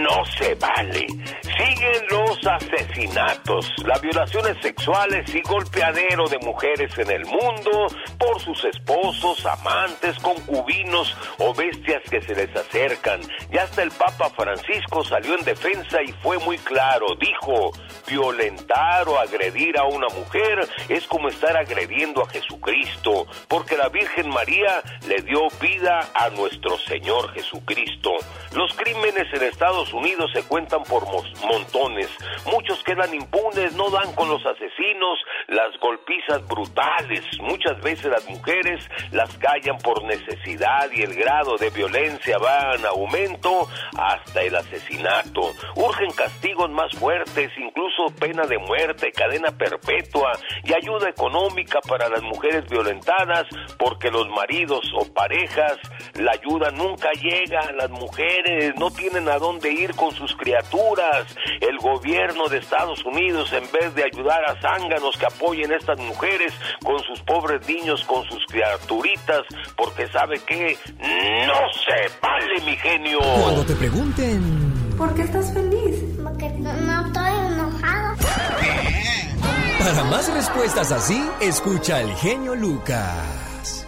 No 0.00 0.24
se 0.36 0.54
vale. 0.56 1.06
Siguen 1.42 2.06
los 2.10 2.44
asesinatos, 2.44 3.72
las 3.86 4.00
violaciones 4.00 4.56
sexuales 4.60 5.32
y 5.32 5.40
golpeadero 5.42 6.26
de 6.28 6.38
mujeres 6.38 6.98
en 6.98 7.08
el 7.12 7.24
mundo 7.24 7.86
por 8.18 8.40
sus 8.40 8.64
esposos, 8.64 9.46
amantes, 9.46 10.18
concubinos 10.18 11.16
o 11.38 11.54
bestias 11.54 12.02
que 12.10 12.20
se 12.20 12.34
les 12.34 12.50
acercan. 12.56 13.20
Y 13.52 13.58
hasta 13.58 13.84
el 13.84 13.92
Papa 13.92 14.28
Francisco 14.30 15.04
salió 15.04 15.38
en 15.38 15.44
defensa 15.44 16.02
y 16.02 16.10
fue 16.14 16.38
muy 16.38 16.58
claro. 16.58 17.06
Dijo, 17.20 17.70
violentar 18.08 19.08
o 19.08 19.20
agredir 19.20 19.78
a 19.78 19.84
una 19.84 20.08
mujer 20.08 20.68
es 20.88 21.06
como 21.06 21.28
estar 21.28 21.56
agrediendo 21.56 22.22
a 22.24 22.28
Jesucristo, 22.28 23.28
porque 23.46 23.76
la 23.76 23.88
Virgen 23.88 24.30
María 24.30 24.82
le 25.06 25.22
dio 25.22 25.48
vida 25.60 26.08
a 26.14 26.30
nuestro 26.30 26.76
Señor 26.78 27.32
Jesucristo. 27.34 27.83
Los 28.54 28.72
crímenes 28.76 29.26
en 29.32 29.42
Estados 29.42 29.92
Unidos 29.92 30.30
se 30.32 30.42
cuentan 30.44 30.82
por 30.84 31.04
montones. 31.06 32.08
Muchos 32.46 32.82
quedan 32.84 33.12
impunes, 33.12 33.74
no 33.74 33.90
dan 33.90 34.14
con 34.14 34.28
los 34.28 34.44
asesinos, 34.46 35.18
las 35.48 35.76
golpizas 35.80 36.46
brutales. 36.46 37.24
Muchas 37.40 37.80
veces 37.82 38.06
las 38.06 38.24
mujeres 38.28 38.88
las 39.10 39.36
callan 39.38 39.78
por 39.78 40.04
necesidad 40.04 40.88
y 40.92 41.02
el 41.02 41.14
grado 41.14 41.56
de 41.56 41.70
violencia 41.70 42.38
va 42.38 42.74
en 42.76 42.86
aumento 42.86 43.68
hasta 43.98 44.42
el 44.42 44.54
asesinato. 44.54 45.52
Urgen 45.74 46.10
castigos 46.12 46.70
más 46.70 46.92
fuertes, 46.96 47.50
incluso 47.58 48.14
pena 48.20 48.46
de 48.46 48.58
muerte, 48.58 49.10
cadena 49.12 49.50
perpetua 49.50 50.32
y 50.62 50.72
ayuda 50.72 51.08
económica 51.08 51.80
para 51.80 52.08
las 52.08 52.22
mujeres 52.22 52.64
violentadas 52.68 53.46
porque 53.78 54.10
los 54.10 54.28
maridos 54.28 54.80
o 54.96 55.12
parejas 55.12 55.78
la 56.14 56.32
ayuda 56.32 56.70
nunca 56.70 57.10
llega 57.20 57.72
las 57.74 57.90
mujeres, 57.90 58.74
no 58.78 58.90
tienen 58.90 59.28
a 59.28 59.38
dónde 59.38 59.72
ir 59.72 59.94
con 59.94 60.14
sus 60.14 60.34
criaturas. 60.36 61.26
El 61.60 61.78
gobierno 61.78 62.48
de 62.48 62.58
Estados 62.58 63.04
Unidos, 63.04 63.52
en 63.52 63.64
vez 63.72 63.94
de 63.94 64.04
ayudar 64.04 64.44
a 64.44 64.60
zánganos 64.60 65.16
que 65.16 65.26
apoyen 65.26 65.72
a 65.72 65.76
estas 65.76 65.98
mujeres 65.98 66.52
con 66.82 66.98
sus 67.00 67.20
pobres 67.20 67.66
niños, 67.68 68.04
con 68.04 68.24
sus 68.24 68.44
criaturitas, 68.46 69.42
porque 69.76 70.06
sabe 70.08 70.38
que 70.40 70.76
no 71.46 71.72
se 71.72 72.18
vale, 72.20 72.60
mi 72.64 72.76
genio. 72.76 73.18
Cuando 73.20 73.64
te 73.64 73.74
pregunten 73.74 74.74
¿Por 74.96 75.12
qué 75.14 75.22
estás 75.22 75.52
feliz? 75.52 76.04
Porque 76.22 76.48
no 76.50 77.06
estoy 77.06 77.30
enojado. 77.52 78.16
para 79.78 80.04
más 80.04 80.32
respuestas 80.32 80.92
así, 80.92 81.20
escucha 81.40 82.00
el 82.00 82.14
genio 82.14 82.54
Lucas. 82.54 83.84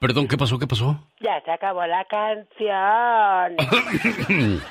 Perdón, 0.00 0.28
¿qué 0.28 0.36
pasó? 0.38 0.58
¿Qué 0.58 0.66
pasó? 0.66 0.98
Ya 1.20 1.40
se 1.44 1.50
acabó 1.50 1.84
la 1.86 2.04
canción. 2.06 3.56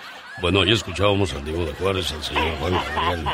bueno, 0.42 0.64
ya 0.66 0.74
escuchábamos 0.74 1.34
al 1.34 1.46
Diego 1.46 1.66
de 1.66 1.74
Juárez, 1.74 2.12
al 2.12 2.24
señor 2.24 2.58
Juan 2.60 2.74
Gabriel. 2.74 3.24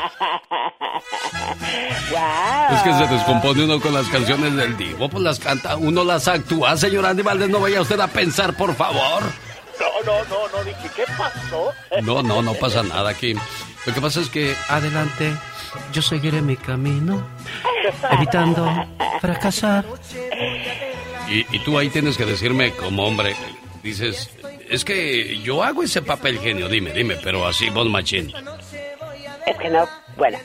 wow. 2.10 2.76
Es 2.76 2.82
que 2.82 2.92
se 2.92 3.06
descompone 3.14 3.64
uno 3.64 3.80
con 3.80 3.94
las 3.94 4.08
canciones 4.08 4.54
del 4.56 4.76
Divo, 4.76 5.08
pues 5.08 5.22
las 5.22 5.38
canta, 5.38 5.76
uno 5.76 6.04
las 6.04 6.28
actúa. 6.28 6.76
Señor 6.76 7.06
Andy 7.06 7.22
Valdés, 7.22 7.48
no 7.48 7.60
vaya 7.60 7.80
usted 7.80 7.98
a 7.98 8.08
pensar, 8.08 8.54
por 8.54 8.74
favor. 8.74 9.22
No, 9.80 10.02
no, 10.04 10.24
no, 10.24 10.48
no, 10.48 10.64
dije, 10.64 10.90
¿qué 10.94 11.04
pasó? 11.16 11.72
No, 12.02 12.22
no, 12.22 12.42
no 12.42 12.54
pasa 12.54 12.82
nada 12.82 13.10
aquí. 13.10 13.34
Lo 13.86 13.94
que 13.94 14.00
pasa 14.00 14.20
es 14.20 14.28
que 14.28 14.54
Adelante, 14.68 15.32
yo 15.92 16.02
seguiré 16.02 16.42
mi 16.42 16.56
camino, 16.56 17.26
evitando 18.10 18.68
fracasar. 19.20 19.84
Y, 21.28 21.46
y 21.54 21.58
tú 21.60 21.78
ahí 21.78 21.88
tienes 21.88 22.16
que 22.16 22.24
decirme 22.24 22.72
como 22.72 23.04
hombre, 23.06 23.34
dices, 23.82 24.30
es 24.68 24.84
que 24.84 25.38
yo 25.40 25.62
hago 25.62 25.82
ese 25.82 26.02
papel 26.02 26.38
genio, 26.38 26.68
dime, 26.68 26.92
dime, 26.92 27.16
pero 27.22 27.46
así, 27.46 27.70
Bon 27.70 27.90
Machín. 27.90 28.32
Es 29.46 29.56
que 29.58 29.70
no, 29.70 29.86
bueno, 30.16 30.38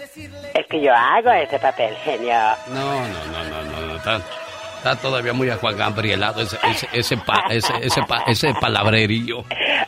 es 0.53 0.67
que 0.67 0.81
yo 0.81 0.93
hago 0.93 1.31
ese 1.31 1.57
papel, 1.59 1.95
genio. 2.03 2.33
No, 2.67 3.07
no, 3.07 3.25
no, 3.25 3.43
no, 3.43 3.63
no, 3.63 3.87
no, 3.87 3.95
está, 3.95 4.21
está 4.81 4.95
todavía 4.95 5.31
muy 5.31 5.47
a 5.51 5.57
Juan 5.57 5.77
Gabrielado 5.77 6.41
ese, 6.41 6.57
ese, 6.71 6.87
ese, 6.91 7.17
pa- 7.17 7.43
ese, 7.51 7.71
ese, 7.83 8.01
pa- 8.03 8.23
ese 8.27 8.51
palabrerío. 8.59 9.39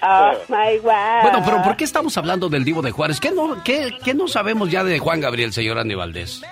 Oh, 0.03 0.31
my 0.49 0.77
wow. 0.79 0.93
Bueno, 1.23 1.41
pero 1.43 1.63
¿por 1.63 1.75
qué 1.75 1.83
estamos 1.83 2.15
hablando 2.17 2.47
del 2.47 2.63
Divo 2.63 2.81
de 2.83 2.91
Juárez? 2.91 3.19
¿Qué 3.19 3.31
no, 3.31 3.63
qué, 3.63 3.97
qué 4.03 4.13
no 4.13 4.27
sabemos 4.27 4.69
ya 4.69 4.83
de 4.83 4.99
Juan 4.99 5.19
Gabriel, 5.19 5.51
señor 5.51 5.79
Andy 5.79 5.95
Valdés? 5.95 6.43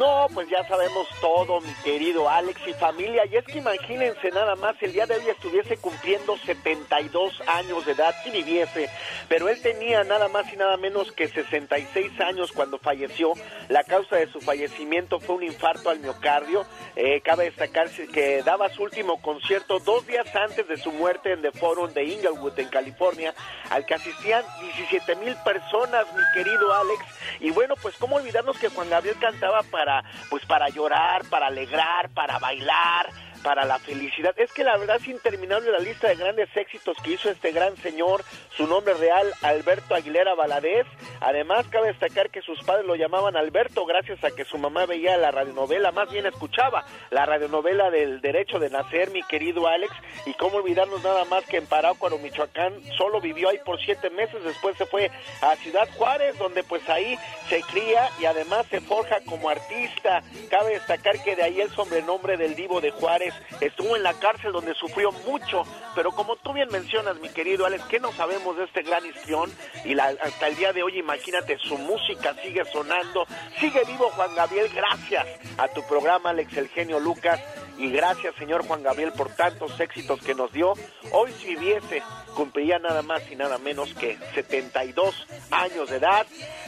No, 0.00 0.28
pues 0.32 0.48
ya 0.48 0.66
sabemos 0.66 1.06
todo, 1.20 1.60
mi 1.60 1.74
querido 1.84 2.26
Alex 2.26 2.58
y 2.66 2.72
familia. 2.72 3.26
Y 3.30 3.36
es 3.36 3.44
que 3.44 3.58
imagínense 3.58 4.30
nada 4.30 4.56
más, 4.56 4.74
el 4.80 4.94
día 4.94 5.04
de 5.04 5.16
hoy 5.16 5.28
estuviese 5.28 5.76
cumpliendo 5.76 6.38
72 6.38 7.42
años 7.46 7.84
de 7.84 7.92
edad, 7.92 8.14
si 8.24 8.30
viviese, 8.30 8.88
pero 9.28 9.50
él 9.50 9.60
tenía 9.60 10.02
nada 10.04 10.28
más 10.28 10.50
y 10.50 10.56
nada 10.56 10.78
menos 10.78 11.12
que 11.12 11.28
66 11.28 12.18
años 12.22 12.50
cuando 12.52 12.78
falleció. 12.78 13.34
La 13.68 13.84
causa 13.84 14.16
de 14.16 14.32
su 14.32 14.40
fallecimiento 14.40 15.20
fue 15.20 15.36
un 15.36 15.42
infarto 15.42 15.90
al 15.90 16.00
miocardio. 16.00 16.64
Eh, 16.96 17.20
cabe 17.20 17.44
destacarse 17.44 18.08
que 18.08 18.42
daba 18.42 18.70
su 18.70 18.84
último 18.84 19.20
concierto 19.20 19.80
dos 19.80 20.06
días 20.06 20.34
antes 20.34 20.66
de 20.66 20.78
su 20.78 20.92
muerte 20.92 21.32
en 21.32 21.42
The 21.42 21.52
Forum 21.52 21.92
de 21.92 22.04
Inglewood, 22.04 22.58
en 22.58 22.68
California, 22.68 23.34
al 23.68 23.84
que 23.84 23.96
asistían 23.96 24.46
17 24.62 25.16
mil 25.16 25.36
personas, 25.44 26.06
mi 26.14 26.22
querido 26.32 26.72
Alex. 26.72 27.04
Y 27.40 27.50
bueno, 27.50 27.74
pues 27.82 27.96
cómo 27.98 28.16
olvidarnos 28.16 28.58
que 28.58 28.70
Juan 28.70 28.88
Gabriel 28.88 29.16
cantaba 29.20 29.62
para, 29.64 29.89
pues 30.28 30.44
para 30.46 30.68
llorar, 30.68 31.24
para 31.26 31.46
alegrar, 31.46 32.10
para 32.10 32.38
bailar, 32.38 33.08
para 33.42 33.64
la 33.64 33.78
felicidad. 33.78 34.34
Es 34.36 34.52
que 34.52 34.64
la 34.64 34.76
verdad 34.76 34.96
es 34.96 35.08
interminable 35.08 35.70
la 35.70 35.78
lista 35.78 36.08
de 36.08 36.16
grandes 36.16 36.48
éxitos 36.56 36.96
que 37.02 37.12
hizo 37.12 37.30
este 37.30 37.52
gran 37.52 37.76
señor, 37.78 38.22
su 38.56 38.66
nombre 38.66 38.94
real, 38.94 39.32
Alberto 39.42 39.94
Aguilera 39.94 40.34
Valadez. 40.34 40.86
Además, 41.20 41.66
cabe 41.68 41.88
destacar 41.88 42.30
que 42.30 42.42
sus 42.42 42.62
padres 42.64 42.86
lo 42.86 42.94
llamaban 42.94 43.36
Alberto 43.36 43.84
gracias 43.86 44.22
a 44.24 44.30
que 44.30 44.44
su 44.44 44.58
mamá 44.58 44.86
veía 44.86 45.16
la 45.16 45.30
radionovela, 45.30 45.92
más 45.92 46.10
bien 46.10 46.26
escuchaba 46.26 46.84
la 47.10 47.26
radionovela 47.26 47.90
del 47.90 48.20
derecho 48.20 48.58
de 48.58 48.70
nacer, 48.70 49.10
mi 49.10 49.22
querido 49.22 49.66
Alex. 49.66 49.92
Y 50.26 50.34
cómo 50.34 50.58
olvidarnos 50.58 51.02
nada 51.02 51.24
más 51.24 51.44
que 51.46 51.56
en 51.56 51.66
Parácuaro, 51.66 52.18
Michoacán, 52.18 52.74
solo 52.96 53.20
vivió 53.20 53.48
ahí 53.48 53.58
por 53.64 53.80
siete 53.80 54.10
meses, 54.10 54.42
después 54.44 54.76
se 54.76 54.86
fue 54.86 55.10
a 55.42 55.56
Ciudad 55.56 55.88
Juárez, 55.96 56.38
donde 56.38 56.62
pues 56.62 56.88
ahí 56.88 57.16
se 57.48 57.62
cría 57.62 58.08
y 58.20 58.26
además 58.26 58.66
se 58.70 58.80
forja 58.80 59.20
como 59.26 59.48
artista. 59.48 60.22
Cabe 60.50 60.74
destacar 60.74 61.22
que 61.22 61.36
de 61.36 61.42
ahí 61.42 61.60
el 61.60 61.70
sobrenombre 61.70 62.36
del 62.36 62.54
Divo 62.54 62.80
de 62.80 62.90
Juárez 62.90 63.29
estuvo 63.60 63.96
en 63.96 64.02
la 64.02 64.14
cárcel 64.14 64.52
donde 64.52 64.74
sufrió 64.74 65.12
mucho, 65.26 65.62
pero 65.94 66.12
como 66.12 66.36
tú 66.36 66.52
bien 66.52 66.68
mencionas, 66.70 67.18
mi 67.20 67.28
querido 67.28 67.66
Alex, 67.66 67.84
¿qué 67.84 68.00
no 68.00 68.12
sabemos 68.12 68.56
de 68.56 68.64
este 68.64 68.82
gran 68.82 69.04
histrión? 69.04 69.50
Y 69.84 69.98
hasta 69.98 70.48
el 70.48 70.56
día 70.56 70.72
de 70.72 70.82
hoy, 70.82 70.98
imagínate, 70.98 71.58
su 71.58 71.76
música 71.78 72.34
sigue 72.42 72.64
sonando, 72.66 73.26
sigue 73.58 73.82
vivo 73.86 74.10
Juan 74.10 74.34
Gabriel, 74.34 74.70
gracias 74.74 75.26
a 75.58 75.68
tu 75.68 75.82
programa, 75.82 76.30
Alex 76.30 76.56
El 76.56 76.68
Genio 76.68 77.00
Lucas, 77.00 77.40
y 77.80 77.90
gracias, 77.90 78.34
señor 78.36 78.66
Juan 78.66 78.82
Gabriel, 78.82 79.12
por 79.12 79.30
tantos 79.30 79.80
éxitos 79.80 80.20
que 80.20 80.34
nos 80.34 80.52
dio. 80.52 80.74
Hoy, 81.12 81.32
si 81.40 81.54
viviese, 81.56 82.02
cumpliría 82.34 82.78
nada 82.78 83.00
más 83.02 83.22
y 83.30 83.36
nada 83.36 83.56
menos 83.58 83.94
que 83.94 84.18
72 84.34 85.26
años 85.50 85.88
de 85.88 85.96
edad. 85.96 86.26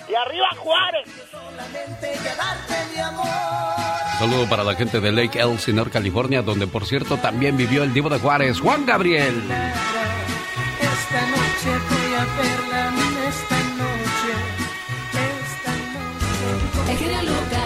¡Y 0.09 0.15
arriba 0.15 0.49
Juárez! 0.57 1.09
Un 4.13 4.31
saludo 4.31 4.49
para 4.49 4.65
la 4.65 4.75
gente 4.75 5.01
de 5.01 5.13
Lake 5.13 5.39
Elsinore, 5.39 5.91
California, 5.91 6.41
donde 6.41 6.67
por 6.67 6.87
cierto 6.87 7.19
también 7.19 7.59
vivió 7.59 7.83
el 7.83 7.93
Divo 7.93 8.09
de 8.09 8.19
Juárez, 8.19 8.59
Juan 8.61 8.87
Gabriel. 8.87 9.35
Esta 10.81 11.27
noche 11.27 11.79
voy 11.91 12.15
a 12.15 12.25
verla, 12.41 12.93
esta 13.29 13.59
noche, 13.77 14.33
esta 15.45 15.73
noche. 16.97 17.62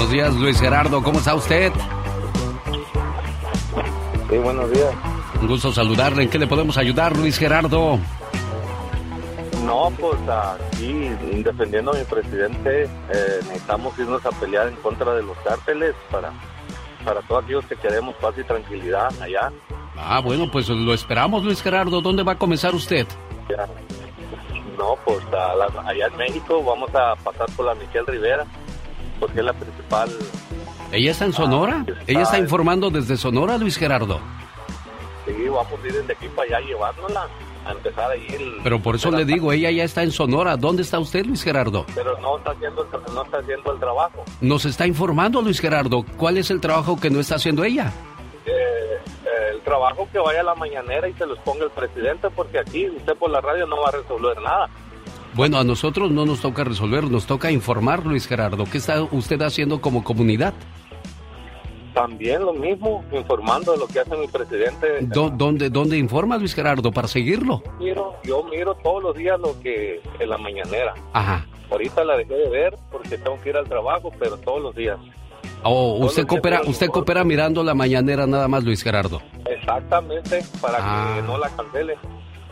Buenos 0.00 0.14
días, 0.14 0.34
Luis 0.36 0.58
Gerardo, 0.58 1.02
¿cómo 1.02 1.18
está 1.18 1.34
usted? 1.34 1.70
Sí, 4.30 4.38
buenos 4.38 4.70
días. 4.70 4.94
Un 5.42 5.46
gusto 5.46 5.70
saludarle. 5.72 6.22
¿En 6.22 6.30
qué 6.30 6.38
le 6.38 6.46
podemos 6.46 6.78
ayudar, 6.78 7.14
Luis 7.18 7.36
Gerardo? 7.36 7.98
No, 9.62 9.92
pues 10.00 10.18
aquí, 10.26 11.10
defendiendo 11.44 11.92
a 11.92 11.96
mi 11.98 12.04
presidente, 12.04 12.84
eh, 12.84 13.40
necesitamos 13.42 13.98
irnos 13.98 14.24
a 14.24 14.30
pelear 14.30 14.68
en 14.68 14.76
contra 14.76 15.12
de 15.12 15.22
los 15.22 15.36
cárteles 15.44 15.94
para, 16.10 16.32
para 17.04 17.20
todos 17.20 17.44
aquellos 17.44 17.66
que 17.66 17.76
queremos 17.76 18.14
paz 18.14 18.32
y 18.38 18.44
tranquilidad 18.44 19.10
allá. 19.20 19.52
Ah, 19.98 20.20
bueno, 20.24 20.50
pues 20.50 20.66
lo 20.70 20.94
esperamos, 20.94 21.44
Luis 21.44 21.60
Gerardo. 21.60 22.00
¿Dónde 22.00 22.22
va 22.22 22.32
a 22.32 22.38
comenzar 22.38 22.74
usted? 22.74 23.06
Ya. 23.50 23.66
No, 24.78 24.96
pues 25.04 25.18
a 25.26 25.54
la- 25.56 25.82
allá 25.90 26.06
en 26.06 26.16
México 26.16 26.64
vamos 26.64 26.88
a 26.94 27.14
pasar 27.16 27.50
por 27.54 27.66
la 27.66 27.74
Michelle 27.74 28.06
Rivera, 28.06 28.46
porque 29.20 29.40
es 29.40 29.44
la 29.44 29.52
principal. 29.52 30.10
¿Ella 30.92 31.10
está 31.12 31.24
en 31.26 31.32
Sonora? 31.32 31.84
¿Ella 32.06 32.22
está 32.22 32.38
informando 32.38 32.90
desde 32.90 33.16
Sonora, 33.16 33.56
Luis 33.58 33.76
Gerardo? 33.76 34.18
Sí, 35.26 35.32
vamos 35.48 35.66
a 35.84 35.86
ir 35.86 35.92
desde 35.92 36.12
aquí 36.12 36.28
para 36.34 36.56
allá 36.56 36.66
llevándola, 36.66 37.28
a 37.64 37.72
empezar 37.72 38.10
ahí. 38.10 38.26
el- 38.30 38.56
Pero 38.64 38.80
por 38.80 38.96
eso 38.96 39.10
le 39.12 39.24
digo, 39.24 39.52
ella 39.52 39.70
ya 39.70 39.84
está 39.84 40.02
en 40.02 40.10
Sonora. 40.10 40.56
¿Dónde 40.56 40.82
está 40.82 40.98
usted, 40.98 41.24
Luis 41.26 41.44
Gerardo? 41.44 41.86
Pero 41.94 42.18
no 42.20 42.38
está 42.38 42.50
haciendo, 42.52 42.82
el- 42.82 43.14
no 43.14 43.22
está 43.22 43.38
haciendo 43.38 43.72
el 43.72 43.78
trabajo. 43.78 44.24
Nos 44.40 44.64
está 44.64 44.86
informando, 44.86 45.42
Luis 45.42 45.60
Gerardo. 45.60 46.04
¿Cuál 46.16 46.38
es 46.38 46.50
el 46.50 46.60
trabajo 46.60 46.98
que 46.98 47.10
no 47.10 47.20
está 47.20 47.36
haciendo 47.36 47.62
ella? 47.62 47.92
Eh, 48.46 48.50
eh, 48.50 49.50
el 49.52 49.60
trabajo 49.60 50.08
que 50.10 50.18
vaya 50.18 50.40
a 50.40 50.44
la 50.44 50.54
mañanera 50.56 51.06
y 51.08 51.12
se 51.12 51.26
los 51.26 51.38
ponga 51.40 51.64
el 51.64 51.70
presidente, 51.70 52.28
porque 52.30 52.58
aquí 52.58 52.88
usted 52.88 53.14
por 53.16 53.30
la 53.30 53.40
radio 53.40 53.66
no 53.66 53.76
va 53.82 53.90
a 53.90 53.92
resolver 53.92 54.40
nada. 54.40 54.68
Bueno, 55.34 55.58
a 55.58 55.64
nosotros 55.64 56.10
no 56.10 56.26
nos 56.26 56.40
toca 56.40 56.64
resolver, 56.64 57.04
nos 57.04 57.26
toca 57.26 57.50
informar, 57.50 58.04
Luis 58.04 58.26
Gerardo. 58.26 58.64
¿Qué 58.64 58.78
está 58.78 59.02
usted 59.02 59.40
haciendo 59.42 59.80
como 59.80 60.02
comunidad? 60.02 60.52
También 61.94 62.42
lo 62.44 62.52
mismo, 62.52 63.04
informando 63.12 63.72
de 63.72 63.78
lo 63.78 63.86
que 63.86 64.00
hace 64.00 64.16
mi 64.16 64.26
presidente. 64.28 64.86
¿Dó- 65.02 65.30
¿Dónde, 65.30 65.70
¿Dónde 65.70 65.98
informa 65.98 66.36
Luis 66.38 66.54
Gerardo 66.54 66.92
para 66.92 67.08
seguirlo? 67.08 67.62
Miro, 67.78 68.14
yo 68.22 68.44
miro 68.44 68.74
todos 68.76 69.02
los 69.02 69.16
días 69.16 69.38
lo 69.40 69.58
que 69.60 70.00
en 70.18 70.28
la 70.28 70.38
mañanera. 70.38 70.94
Ajá. 71.12 71.46
Ahorita 71.70 72.04
la 72.04 72.16
dejé 72.16 72.34
de 72.34 72.48
ver 72.48 72.76
porque 72.90 73.18
tengo 73.18 73.40
que 73.42 73.50
ir 73.50 73.56
al 73.56 73.68
trabajo, 73.68 74.10
pero 74.18 74.36
todos 74.38 74.60
los 74.62 74.74
días. 74.74 74.98
Oh, 75.62 76.04
usted 76.06 76.26
coopera, 76.26 76.62
usted 76.64 76.88
coopera 76.88 77.22
mirando 77.22 77.62
la 77.62 77.74
mañanera 77.74 78.26
nada 78.26 78.48
más, 78.48 78.64
Luis 78.64 78.82
Gerardo. 78.82 79.20
Exactamente, 79.48 80.42
para 80.60 80.78
Ah. 80.80 81.14
que 81.16 81.22
no 81.22 81.38
la 81.38 81.48
cancele. 81.50 81.96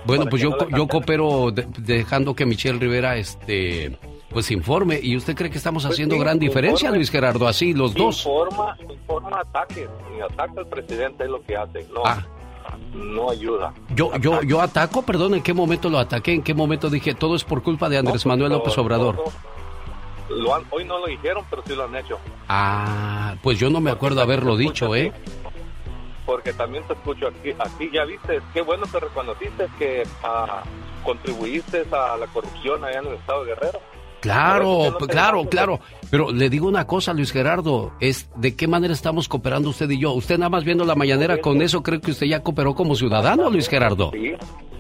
Bueno, 0.09 0.27
pues 0.31 0.43
yo, 0.43 0.51
no 0.51 0.77
yo 0.77 0.89
coopero 0.89 1.51
de- 1.53 1.67
dejando 1.79 2.35
que 2.35 2.45
Michelle 2.47 2.79
Rivera 2.79 3.17
este 3.17 3.97
pues 4.31 4.51
informe. 4.51 4.99
¿Y 5.03 5.17
usted 5.17 5.35
cree 5.37 5.51
que 5.51 5.57
estamos 5.59 5.85
Pues 5.85 5.95
haciendo 5.95 6.19
gran 6.19 6.39
diferencia. 6.39 6.91
Luis 6.91 7.11
Gerardo? 7.11 7.47
Así, 7.47 7.73
los 7.75 7.95
dos. 7.95 8.19
Informa, 8.27 8.77
informa 8.91 9.41
ataques 9.41 9.89
y 10.17 10.21
ataca 10.21 10.53
al 10.61 10.67
presidente 10.67 11.25
es 11.25 11.31
lo 11.31 11.41
que 11.43 11.57
hace. 11.57 11.87
No, 11.95 12.03
Ah. 12.05 12.27
no 12.95 13.31
ayuda. 13.31 13.73
Yo, 13.95 14.15
yo, 14.19 14.43
yo 14.43 14.61
ataco, 14.61 15.03
perdón, 15.03 15.35
¿en 15.35 15.43
qué 15.43 15.55
momento 15.55 15.89
lo 15.89 15.99
ataqué? 15.99 16.33
¿En 16.35 16.43
qué 16.43 16.53
momento 16.55 16.91
dije 16.91 17.15
todo 17.15 17.37
es 17.37 17.45
por 17.45 17.63
culpa 17.63 17.89
de 17.89 17.99
Andrés 17.99 18.27
Manuel 18.27 18.51
Todo- 18.51 18.59
López 18.61 18.79
Obrador? 18.79 19.25
lo 20.31 20.55
han- 20.55 20.65
hoy 20.71 20.85
no 20.85 20.99
lo 20.99 21.07
dijeron, 21.07 21.43
pero 21.49 21.63
sí 21.67 21.75
lo 21.75 21.85
han 21.85 21.97
hecho. 21.97 22.19
Ah, 22.49 23.35
pues 23.43 23.59
yo 23.59 23.71
no 23.71 23.81
me 23.81 23.91
acuerdo 23.91 24.21
haberlo 24.21 24.59
dicho, 24.59 24.95
¿eh? 24.95 25.11
Porque 26.29 26.53
también 26.53 26.85
te 26.87 26.93
escucho 26.93 27.29
aquí, 27.29 27.55
aquí 27.59 27.91
ya 27.91 28.05
viste, 28.05 28.43
qué 28.53 28.61
bueno 28.61 28.85
que 28.93 29.01
reconociste 29.01 29.67
que 29.79 30.03
ah, 30.23 30.63
contribuiste 31.03 31.87
a 31.91 32.19
la 32.19 32.27
corrupción 32.27 32.85
allá 32.85 32.99
en 32.99 33.07
el 33.07 33.15
estado 33.15 33.45
de 33.45 33.55
Guerrero. 33.55 33.81
Claro, 34.21 34.91
no 34.91 35.07
claro, 35.07 35.49
claro. 35.49 35.81
Pero 36.11 36.31
le 36.31 36.51
digo 36.51 36.69
una 36.69 36.87
cosa, 36.87 37.15
Luis 37.15 37.33
Gerardo, 37.33 37.93
es 37.99 38.29
de 38.37 38.55
qué 38.55 38.69
manera 38.69 38.93
estamos 38.93 39.27
cooperando 39.27 39.71
usted 39.71 39.89
y 39.89 40.01
yo. 40.01 40.13
Usted 40.13 40.37
nada 40.37 40.51
más 40.51 40.65
viendo 40.65 40.85
la 40.85 40.95
mañanera 40.95 41.41
con 41.41 41.63
eso, 41.63 41.83
creo 41.83 41.99
que 42.03 42.11
usted 42.11 42.27
ya 42.27 42.43
cooperó 42.43 42.75
como 42.75 42.95
ciudadano, 42.95 43.49
Luis 43.49 43.67
Gerardo. 43.67 44.11
Sí, 44.13 44.35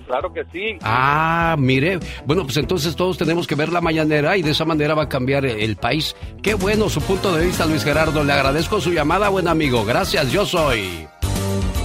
Claro 0.07 0.33
que 0.35 0.45
sí. 0.53 0.79
Ah, 0.83 1.57
mire. 1.59 1.99
Bueno, 2.27 2.45
pues 2.45 2.59
entonces 2.59 2.95
todos 2.95 3.17
tenemos 3.17 3.47
que 3.47 3.55
ver 3.55 3.73
la 3.73 3.81
mañanera 3.81 4.37
y 4.37 4.43
de 4.43 4.51
esa 4.51 4.67
manera 4.67 4.95
va 4.95 5.05
a 5.05 5.09
cambiar 5.09 5.47
el 5.47 5.77
país. 5.77 6.15
Qué 6.43 6.55
bueno 6.55 6.91
su 6.91 7.01
punto 7.01 7.35
de 7.35 7.47
vista, 7.47 7.65
Luis 7.65 7.85
Gerardo. 7.85 8.23
Le 8.23 8.33
agradezco 8.35 8.83
su 8.83 8.93
llamada, 8.93 9.31
buen 9.31 9.49
amigo. 9.49 9.85
Gracias, 9.87 10.31
yo 10.31 10.47
soy. 10.47 11.07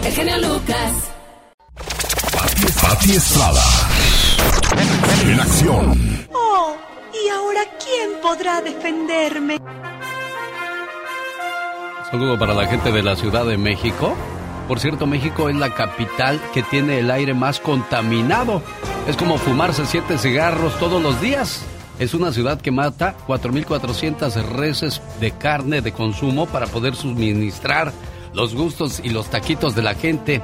El 0.05 0.11
genio 0.11 0.37
Lucas. 0.37 1.11
Pati 2.81 3.11
Estrada. 3.13 3.61
En 5.25 5.39
acción. 5.39 6.27
Oh, 6.33 6.75
¿y 7.13 7.29
ahora 7.29 7.61
quién 7.81 8.21
podrá 8.21 8.61
defenderme? 8.61 9.57
Saludo 12.11 12.37
para 12.37 12.53
la 12.53 12.67
gente 12.67 12.91
de 12.91 13.01
la 13.01 13.15
Ciudad 13.15 13.45
de 13.45 13.57
México. 13.57 14.13
Por 14.67 14.81
cierto, 14.81 15.07
México 15.07 15.47
es 15.47 15.55
la 15.55 15.73
capital 15.73 16.41
que 16.53 16.63
tiene 16.63 16.99
el 16.99 17.09
aire 17.09 17.33
más 17.33 17.61
contaminado. 17.61 18.61
Es 19.07 19.15
como 19.15 19.37
fumarse 19.37 19.85
siete 19.85 20.17
cigarros 20.17 20.77
todos 20.79 21.01
los 21.01 21.21
días. 21.21 21.63
Es 21.99 22.13
una 22.13 22.33
ciudad 22.33 22.59
que 22.59 22.71
mata 22.71 23.15
4.400 23.27 24.43
reses 24.49 25.01
de 25.21 25.31
carne 25.31 25.81
de 25.81 25.93
consumo 25.93 26.45
para 26.45 26.67
poder 26.67 26.95
suministrar 26.95 27.93
los 28.33 28.55
gustos 28.55 29.01
y 29.03 29.09
los 29.09 29.27
taquitos 29.27 29.75
de 29.75 29.81
la 29.81 29.95
gente. 29.95 30.41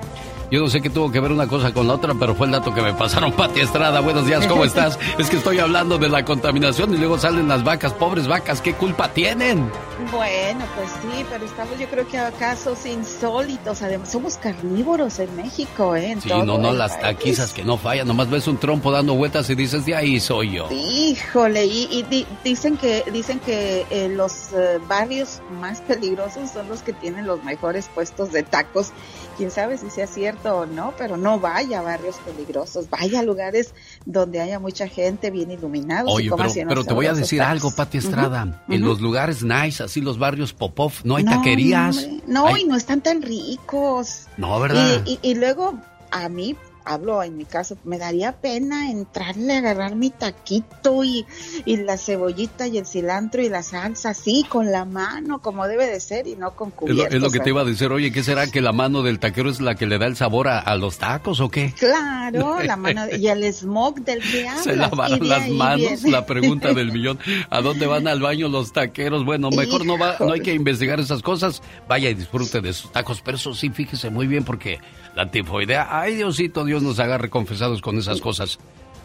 Yo 0.51 0.61
no 0.61 0.67
sé 0.67 0.81
qué 0.81 0.89
tuvo 0.89 1.11
que 1.11 1.19
ver 1.19 1.31
una 1.31 1.45
cosa 1.47 1.71
con 1.71 1.87
la 1.87 1.93
otra, 1.93 2.15
pero 2.19 2.33
fue 2.33 2.47
el 2.47 2.51
dato 2.53 2.73
que 2.73 2.81
me 2.81 2.91
pasaron. 2.93 3.31
Pati 3.37 3.59
Estrada, 3.59 3.99
buenos 3.99 4.25
días, 4.25 4.47
¿cómo 4.47 4.65
estás? 4.65 4.97
es 5.19 5.29
que 5.29 5.37
estoy 5.37 5.59
hablando 5.59 5.99
de 5.99 6.09
la 6.09 6.25
contaminación 6.25 6.91
y 6.95 6.97
luego 6.97 7.19
salen 7.19 7.47
las 7.47 7.63
vacas, 7.63 7.93
pobres 7.93 8.27
vacas, 8.27 8.59
¿qué 8.59 8.73
culpa 8.73 9.09
tienen? 9.09 9.69
Bueno, 10.11 10.65
pues 10.75 10.89
sí, 11.03 11.23
pero 11.29 11.45
estamos 11.45 11.77
yo 11.77 11.87
creo 11.87 12.07
que 12.07 12.17
a 12.17 12.31
casos 12.31 12.83
insólitos. 12.87 13.83
Además, 13.83 14.11
somos 14.11 14.37
carnívoros 14.37 15.19
en 15.19 15.35
México, 15.35 15.95
¿eh? 15.95 16.13
En 16.13 16.21
Sí, 16.21 16.29
no, 16.29 16.57
no, 16.57 16.73
las 16.73 16.99
taquizas 16.99 17.53
que 17.53 17.63
no 17.63 17.77
fallan, 17.77 18.07
nomás 18.07 18.27
ves 18.31 18.47
un 18.47 18.57
trompo 18.57 18.91
dando 18.91 19.13
vueltas 19.13 19.47
y 19.51 19.55
dices, 19.55 19.85
de 19.85 19.93
ahí 19.95 20.19
soy 20.19 20.53
yo. 20.53 20.67
Híjole, 20.71 21.65
y, 21.67 21.87
y 21.91 22.01
di- 22.03 22.25
dicen 22.43 22.75
que 22.77 23.03
dicen 23.13 23.39
que 23.39 23.85
eh, 23.91 24.09
los 24.09 24.51
eh, 24.53 24.79
barrios 24.87 25.41
más 25.61 25.81
peligrosos 25.81 26.49
son 26.49 26.69
los 26.69 26.81
que 26.81 26.93
tienen 26.93 27.27
los 27.27 27.43
mejores 27.43 27.87
puestos 27.93 28.31
de 28.31 28.41
tacos. 28.41 28.93
Quién 29.37 29.51
sabe 29.51 29.77
si 29.77 29.89
sea 29.89 30.07
cierto 30.07 30.38
o 30.45 30.65
no, 30.65 30.93
pero 30.97 31.17
no 31.17 31.39
vaya 31.39 31.79
a 31.79 31.81
barrios 31.81 32.15
peligrosos, 32.25 32.89
vaya 32.89 33.19
a 33.19 33.23
lugares 33.23 33.73
donde 34.05 34.39
haya 34.41 34.59
mucha 34.59 34.87
gente 34.87 35.31
bien 35.31 35.51
iluminados. 35.51 36.11
Oye, 36.13 36.29
pero, 36.67 36.83
te 36.83 36.93
voy 36.93 37.07
a 37.07 37.13
decir 37.13 37.39
tacos. 37.39 37.51
algo, 37.51 37.71
Pati 37.71 37.97
Estrada. 37.97 38.63
En 38.69 38.81
los 38.81 39.01
lugares 39.01 39.43
nice, 39.43 39.83
así 39.83 40.01
los 40.01 40.17
barrios 40.19 40.53
Popov, 40.53 40.93
no 41.03 41.15
hay 41.17 41.23
No, 41.23 41.31
taquerías. 41.31 41.97
hombre, 41.97 42.21
No, 42.27 42.47
Hay- 42.47 42.61
y 42.61 42.65
no 42.65 42.75
están 42.75 43.01
tan 43.01 43.21
ricos. 43.21 44.27
No, 44.37 44.59
¿verdad? 44.59 45.01
Y, 45.05 45.11
y- 45.13 45.19
y 45.31 45.35
luego 45.35 45.73
a 46.11 46.29
mí, 46.29 46.55
hablo 46.85 47.21
en 47.23 47.37
mi 47.37 47.45
caso, 47.45 47.77
me 47.83 47.97
daría 47.97 48.33
pena 48.41 48.89
entrarle 48.91 49.55
a 49.55 49.57
agarrar 49.59 49.95
mi 49.95 50.09
taquito 50.09 51.03
y, 51.03 51.25
y 51.65 51.77
la 51.77 51.97
cebollita 51.97 52.67
y 52.67 52.77
el 52.77 52.85
cilantro 52.85 53.41
y 53.41 53.49
la 53.49 53.63
salsa 53.63 54.09
así 54.09 54.45
con 54.47 54.71
la 54.71 54.85
mano 54.85 55.39
como 55.41 55.67
debe 55.67 55.87
de 55.87 55.99
ser 55.99 56.27
y 56.27 56.35
no 56.35 56.55
con 56.55 56.69
Es 56.69 56.73
lo, 56.73 56.77
cubiertos. 56.79 57.15
es 57.15 57.21
lo 57.21 57.29
que 57.31 57.39
te 57.39 57.49
iba 57.49 57.61
a 57.61 57.65
decir, 57.65 57.91
oye, 57.91 58.11
¿qué 58.11 58.23
será 58.23 58.47
que 58.47 58.61
la 58.61 58.71
mano 58.71 59.03
del 59.03 59.19
taquero 59.19 59.49
es 59.49 59.61
la 59.61 59.75
que 59.75 59.85
le 59.85 59.97
da 59.97 60.05
el 60.07 60.15
sabor 60.15 60.47
a, 60.47 60.59
a 60.59 60.75
los 60.77 60.97
tacos 60.97 61.39
o 61.39 61.49
qué? 61.49 61.73
Claro, 61.77 62.59
la 62.63 62.75
mano 62.75 63.03
y 63.17 63.27
el 63.27 63.43
smog 63.53 64.01
del 64.01 64.19
que 64.21 64.47
hablas. 64.47 64.63
Se 64.63 64.75
lavaron 64.75 65.27
las 65.27 65.47
manos, 65.49 65.79
viene. 66.01 66.11
la 66.11 66.25
pregunta 66.25 66.73
del 66.73 66.91
millón. 66.91 67.19
¿A 67.49 67.61
dónde 67.61 67.85
van 67.87 68.07
al 68.07 68.19
baño 68.21 68.47
los 68.47 68.71
taqueros? 68.73 69.25
Bueno, 69.25 69.49
mejor 69.49 69.85
no 69.85 69.97
va, 69.97 70.15
no 70.19 70.31
hay 70.31 70.41
que 70.41 70.53
investigar 70.53 70.99
esas 70.99 71.21
cosas. 71.21 71.61
Vaya 71.87 72.09
y 72.09 72.13
disfrute 72.13 72.61
de 72.61 72.73
sus 72.73 72.91
tacos, 72.91 73.21
pero 73.21 73.37
eso 73.37 73.53
sí, 73.53 73.69
fíjese 73.69 74.09
muy 74.09 74.27
bien 74.27 74.43
porque 74.43 74.79
la 75.15 75.29
tifoidea, 75.29 75.87
ay 75.89 76.15
Diosito, 76.15 76.63
Dios 76.65 76.81
nos 76.83 76.99
agarre 76.99 77.29
confesados 77.29 77.81
con 77.81 77.97
esas 77.97 78.21
cosas. 78.21 78.59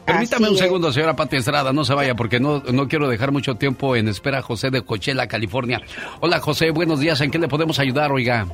Permítame 0.05 0.44
Así 0.46 0.52
un 0.52 0.59
es. 0.59 0.61
segundo, 0.61 0.92
señora 0.92 1.16
Pati 1.16 1.36
Estrada, 1.36 1.72
no 1.72 1.82
se 1.84 1.94
vaya 1.94 2.14
porque 2.14 2.38
no, 2.38 2.62
no 2.72 2.88
quiero 2.88 3.09
dejar 3.09 3.32
mucho 3.32 3.55
tiempo 3.55 3.96
en 3.96 4.09
espera 4.09 4.38
a 4.38 4.42
José 4.42 4.70
de 4.70 4.82
Coachella, 4.82 5.26
California. 5.26 5.80
Hola 6.20 6.40
José, 6.40 6.70
buenos 6.70 7.00
días, 7.00 7.20
¿en 7.22 7.30
qué 7.30 7.38
le 7.38 7.48
podemos 7.48 7.78
ayudar, 7.78 8.12
oiga? 8.12 8.46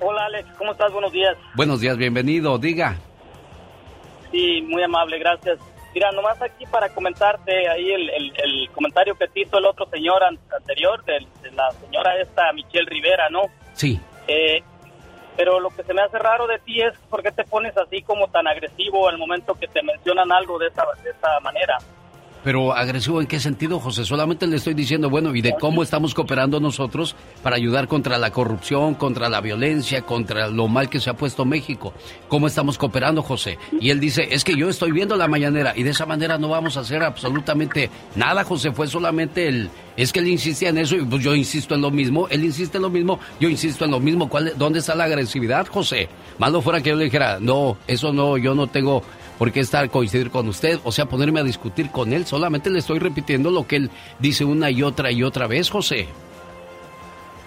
Hola 0.00 0.26
Alex, 0.26 0.48
¿cómo 0.56 0.72
estás? 0.72 0.92
Buenos 0.92 1.12
días. 1.12 1.36
Buenos 1.54 1.80
días, 1.80 1.96
bienvenido, 1.96 2.56
diga. 2.58 2.96
Sí, 4.30 4.62
muy 4.62 4.82
amable, 4.82 5.18
gracias. 5.18 5.58
Mira, 5.92 6.12
nomás 6.12 6.40
aquí 6.40 6.64
para 6.70 6.88
comentarte 6.90 7.68
ahí 7.68 7.90
el, 7.90 8.08
el- 8.10 8.32
el 8.44 8.70
comentario 8.70 9.16
que 9.18 9.26
te 9.26 9.40
hizo 9.40 9.58
el 9.58 9.66
otro 9.66 9.88
señor 9.90 10.22
an- 10.22 10.38
anterior, 10.56 11.04
del- 11.04 11.26
de, 11.42 11.50
la 11.50 11.68
señora 11.84 12.16
esta 12.22 12.52
Michelle 12.52 12.88
Rivera, 12.88 13.28
¿no? 13.28 13.42
Sí. 13.74 13.98
Eh, 14.28 14.62
pero 15.36 15.60
lo 15.60 15.70
que 15.70 15.82
se 15.82 15.94
me 15.94 16.02
hace 16.02 16.18
raro 16.18 16.46
de 16.46 16.58
ti 16.58 16.80
es 16.80 16.96
por 17.08 17.22
qué 17.22 17.32
te 17.32 17.44
pones 17.44 17.76
así 17.76 18.02
como 18.02 18.28
tan 18.28 18.46
agresivo 18.46 19.08
al 19.08 19.18
momento 19.18 19.54
que 19.54 19.68
te 19.68 19.82
mencionan 19.82 20.30
algo 20.32 20.58
de 20.58 20.68
esa, 20.68 20.84
de 21.02 21.10
esa 21.10 21.40
manera. 21.40 21.78
Pero 22.42 22.72
agresivo 22.72 23.20
en 23.20 23.26
qué 23.26 23.38
sentido, 23.38 23.80
José? 23.80 24.04
Solamente 24.04 24.46
le 24.46 24.56
estoy 24.56 24.72
diciendo, 24.72 25.10
bueno, 25.10 25.34
y 25.34 25.42
de 25.42 25.54
cómo 25.60 25.82
estamos 25.82 26.14
cooperando 26.14 26.58
nosotros 26.58 27.14
para 27.42 27.56
ayudar 27.56 27.86
contra 27.86 28.16
la 28.16 28.30
corrupción, 28.30 28.94
contra 28.94 29.28
la 29.28 29.42
violencia, 29.42 30.02
contra 30.02 30.48
lo 30.48 30.66
mal 30.66 30.88
que 30.88 31.00
se 31.00 31.10
ha 31.10 31.14
puesto 31.14 31.44
México. 31.44 31.92
¿Cómo 32.28 32.46
estamos 32.46 32.78
cooperando, 32.78 33.22
José? 33.22 33.58
Y 33.78 33.90
él 33.90 34.00
dice, 34.00 34.28
es 34.30 34.44
que 34.44 34.56
yo 34.56 34.70
estoy 34.70 34.90
viendo 34.90 35.16
la 35.16 35.28
mañanera 35.28 35.74
y 35.76 35.82
de 35.82 35.90
esa 35.90 36.06
manera 36.06 36.38
no 36.38 36.48
vamos 36.48 36.78
a 36.78 36.80
hacer 36.80 37.02
absolutamente 37.02 37.90
nada, 38.16 38.44
José. 38.44 38.72
Fue 38.72 38.86
solamente 38.86 39.46
el... 39.46 39.70
Es 40.00 40.12
que 40.12 40.20
él 40.20 40.28
insistía 40.28 40.70
en 40.70 40.78
eso 40.78 40.96
y 40.96 41.02
pues 41.04 41.22
yo 41.22 41.34
insisto 41.34 41.74
en 41.74 41.82
lo 41.82 41.90
mismo. 41.90 42.26
Él 42.28 42.42
insiste 42.44 42.78
en 42.78 42.82
lo 42.82 42.88
mismo, 42.90 43.20
yo 43.38 43.48
insisto 43.50 43.84
en 43.84 43.90
lo 43.90 44.00
mismo. 44.00 44.28
¿Cuál, 44.30 44.54
¿Dónde 44.56 44.78
está 44.78 44.94
la 44.94 45.04
agresividad, 45.04 45.66
José? 45.66 46.08
Malo 46.38 46.62
fuera 46.62 46.80
que 46.80 46.88
yo 46.90 46.96
le 46.96 47.04
dijera, 47.04 47.38
no, 47.38 47.76
eso 47.86 48.10
no, 48.12 48.38
yo 48.38 48.54
no 48.54 48.66
tengo 48.66 49.02
por 49.38 49.52
qué 49.52 49.60
estar 49.60 49.90
coincidir 49.90 50.30
con 50.30 50.48
usted, 50.48 50.80
o 50.84 50.92
sea, 50.92 51.04
ponerme 51.06 51.40
a 51.40 51.42
discutir 51.44 51.90
con 51.90 52.12
él. 52.14 52.24
Solamente 52.24 52.70
le 52.70 52.78
estoy 52.78 52.98
repitiendo 52.98 53.50
lo 53.50 53.66
que 53.66 53.76
él 53.76 53.90
dice 54.18 54.44
una 54.44 54.70
y 54.70 54.82
otra 54.82 55.10
y 55.12 55.22
otra 55.22 55.46
vez, 55.46 55.68
José. 55.68 56.08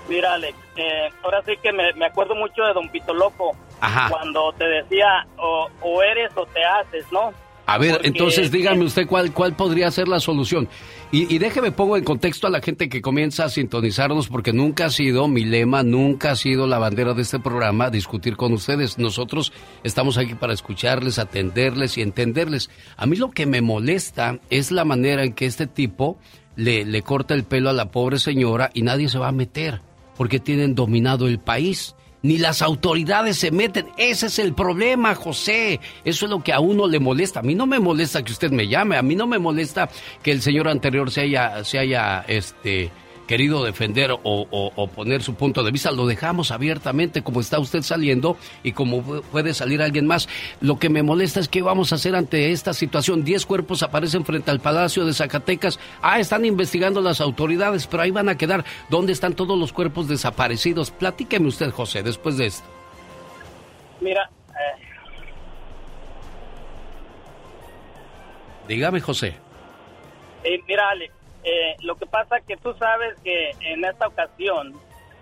Mira, 0.10 0.34
Alex, 0.34 0.58
eh, 0.76 1.10
ahora 1.24 1.41
sí 1.45 1.54
que 1.62 1.72
me, 1.72 1.91
me 1.93 2.06
acuerdo 2.06 2.36
mucho 2.36 2.62
de 2.64 2.74
Don 2.74 2.89
Pito 2.89 3.14
Loco, 3.14 3.56
Ajá. 3.80 4.10
cuando 4.10 4.51
te 4.58 4.66
decía 4.66 5.26
o, 5.38 5.68
o 5.82 6.04
eres 6.04 6.32
o 6.36 6.45
te 6.47 6.64
haces, 6.64 7.06
¿no? 7.12 7.32
A 7.66 7.78
ver, 7.78 7.93
Porque- 7.93 8.08
entonces 8.10 8.51
dígame 8.51 8.84
usted 8.84 9.08
cuál, 9.08 9.32
cuál 9.32 9.54
podría 9.56 9.89
ser 9.91 10.08
la 10.10 10.20
solución. 10.20 10.68
Y, 11.16 11.38
déjeme 11.38 11.72
pongo 11.72 11.95
en 11.95 12.03
contexto 12.03 12.47
a 12.47 12.49
la 12.49 12.59
gente 12.59 12.89
que 12.89 12.99
comienza 12.99 13.45
a 13.45 13.49
sintonizarnos 13.49 14.30
porque 14.30 14.51
nunca 14.51 14.86
ha 14.86 14.89
sido 14.89 15.28
mi 15.28 15.45
lema, 15.45 15.84
nunca 15.84 16.32
ha 16.32 16.36
sido 16.36 16.66
la 16.66 16.80
bandera 16.80 17.14
de 17.14 17.22
este 17.22 17.38
programa 17.38 17.91
discutir 17.91 18.36
con 18.36 18.51
ustedes. 18.51 18.97
Nosotros 18.97 19.53
estamos 19.84 20.18
aquí 20.18 20.34
para 20.34 20.53
escucharles, 20.53 21.20
atenderles 21.20 21.99
y 21.99 22.01
entenderles. 22.01 22.72
A 22.97 23.05
mí 23.05 23.16
lo 23.16 23.30
que 23.30 23.45
me 23.45 23.61
molesta 23.61 24.39
es 24.49 24.72
la 24.72 24.86
manera 24.86 25.24
en 25.24 25.34
que 25.34 25.45
este 25.45 25.68
tipo 25.68 26.18
le 26.55 27.03
corta 27.03 27.36
el 27.36 27.43
pelo 27.43 27.70
a 27.70 27.74
la 27.74 27.91
pobre 27.91 28.18
señora 28.18 28.72
y 28.74 28.82
nadie 28.82 29.07
se 29.07 29.20
va 29.20 29.28
a 29.28 29.34
meter 29.34 29.82
porque 30.18 30.39
tienen 30.39 30.74
dominado 30.74 31.28
el 31.28 31.39
país. 31.39 31.93
Ni 32.24 32.38
las 32.38 32.62
autoridades 32.62 33.38
se 33.38 33.52
meten. 33.52 33.90
Ese 33.98 34.28
es 34.28 34.40
el 34.40 34.54
problema, 34.54 35.14
José. 35.14 35.82
Eso 36.06 36.26
es 36.26 36.30
lo 36.30 36.42
que 36.42 36.54
a 36.54 36.62
uno 36.62 36.88
le 36.88 37.00
molesta. 37.00 37.42
A 37.42 37.44
mí 37.44 37.54
no 37.54 37.68
me 37.68 37.80
molesta 37.80 38.24
que 38.24 38.32
usted 38.32 38.50
me 38.50 38.68
llame. 38.68 38.96
A 38.96 39.02
mí 39.02 39.14
no 39.14 39.28
me 39.28 39.40
molesta 39.40 39.90
que 40.24 40.32
el 40.32 40.42
señor 40.42 40.70
anterior 40.70 41.12
se 41.12 41.22
haya, 41.22 41.64
se 41.66 41.80
haya, 41.80 42.24
este, 42.28 42.92
querido 43.34 43.64
defender 43.64 44.12
o, 44.12 44.20
o- 44.24 44.72
o 44.76 44.88
poner 44.90 45.24
su 45.24 45.34
punto 45.34 45.64
de 45.64 45.72
vista. 45.72 45.90
Lo 45.92 46.06
dejamos 46.06 46.52
abiertamente 46.52 47.24
como 47.24 47.42
está 47.42 47.58
usted 47.58 47.82
saliendo 47.82 48.38
y 48.62 48.74
como 48.74 49.02
pu- 49.04 49.24
puede 49.24 49.56
salir 49.56 49.82
alguien 49.82 50.06
más. 50.06 50.30
Lo 50.62 50.78
que 50.78 50.88
me 50.88 51.02
molesta 51.02 51.40
es 51.40 51.48
qué 51.48 51.64
vamos 51.64 51.92
a 51.92 51.96
hacer 51.96 52.14
ante 52.16 52.52
esta 52.52 52.76
situación. 52.76 53.24
Diez 53.24 53.48
cuerpos 53.48 53.82
aparecen 53.82 54.24
frente 54.24 54.52
al 54.52 54.60
Palacio 54.60 55.04
de 55.04 55.16
Zacatecas. 55.16 55.80
Ah, 56.04 56.20
están 56.20 56.46
investigando 56.46 57.02
las 57.02 57.22
autoridades, 57.22 57.88
pero 57.88 58.04
ahí 58.04 58.12
van 58.12 58.30
a 58.30 58.38
quedar. 58.38 58.66
¿Dónde 58.90 59.14
están 59.14 59.34
todos 59.34 59.58
los 59.58 59.74
cuerpos 59.74 60.08
desaparecidos? 60.08 60.92
Platíqueme 60.92 61.48
usted, 61.48 61.72
José, 61.72 62.04
después 62.04 62.38
de 62.38 62.46
esto. 62.46 62.68
Mira, 64.00 64.30
eh, 64.50 64.84
Dígame, 68.68 69.02
José. 69.02 69.34
eh, 70.44 70.60
mira, 70.68 70.88
Alex, 70.92 71.12
eh, 71.44 71.76
lo 71.82 71.96
que 71.96 72.06
pasa 72.06 72.41
que 72.41 72.58
tú 72.58 72.74
sabes 72.76 73.20
que 73.24 73.52
en 73.62 73.84
esta 73.86 74.08
ocasión 74.08 74.74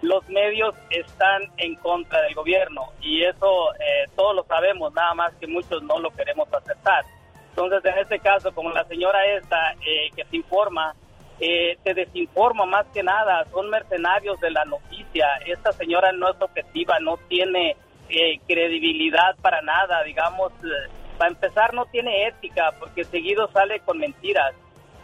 los 0.02 0.28
medios 0.30 0.76
están 0.90 1.44
en 1.58 1.76
contra 1.76 2.22
del 2.22 2.34
gobierno 2.34 2.90
y 3.02 3.24
eso 3.24 3.74
eh, 3.76 4.10
todos 4.16 4.36
lo 4.36 4.44
sabemos, 4.44 4.94
nada 4.94 5.14
más 5.14 5.34
que 5.36 5.48
muchos 5.48 5.84
no 5.84 6.00
lo 6.00 6.12
queremos 6.12 6.52
aceptar. 6.54 7.04
Entonces, 7.50 7.84
en 7.84 7.98
este 8.00 8.20
caso, 8.20 8.54
como 8.54 8.72
la 8.72 8.86
señora 8.86 9.26
esta 9.26 9.74
eh, 9.86 10.10
que 10.16 10.24
se 10.26 10.38
informa, 10.38 10.96
eh, 11.44 11.78
te 11.84 11.96
desinforma 11.96 12.66
más 12.68 12.86
que 12.94 13.02
nada, 13.02 13.46
son 13.52 13.70
mercenarios 13.70 14.40
de 14.40 14.52
la 14.52 14.64
noticia. 14.64 15.28
Esta 15.48 15.72
señora 15.72 16.12
no 16.12 16.30
es 16.30 16.40
objetiva, 16.40 17.00
no 17.00 17.18
tiene 17.28 17.76
eh, 18.10 18.40
credibilidad 18.48 19.36
para 19.42 19.62
nada, 19.64 20.04
digamos, 20.04 20.52
eh, 20.64 20.90
para 21.18 21.32
empezar 21.32 21.74
no 21.74 21.86
tiene 21.86 22.28
ética 22.28 22.76
porque 22.80 23.04
seguido 23.06 23.48
sale 23.52 23.80
con 23.80 23.98
mentiras. 23.98 24.54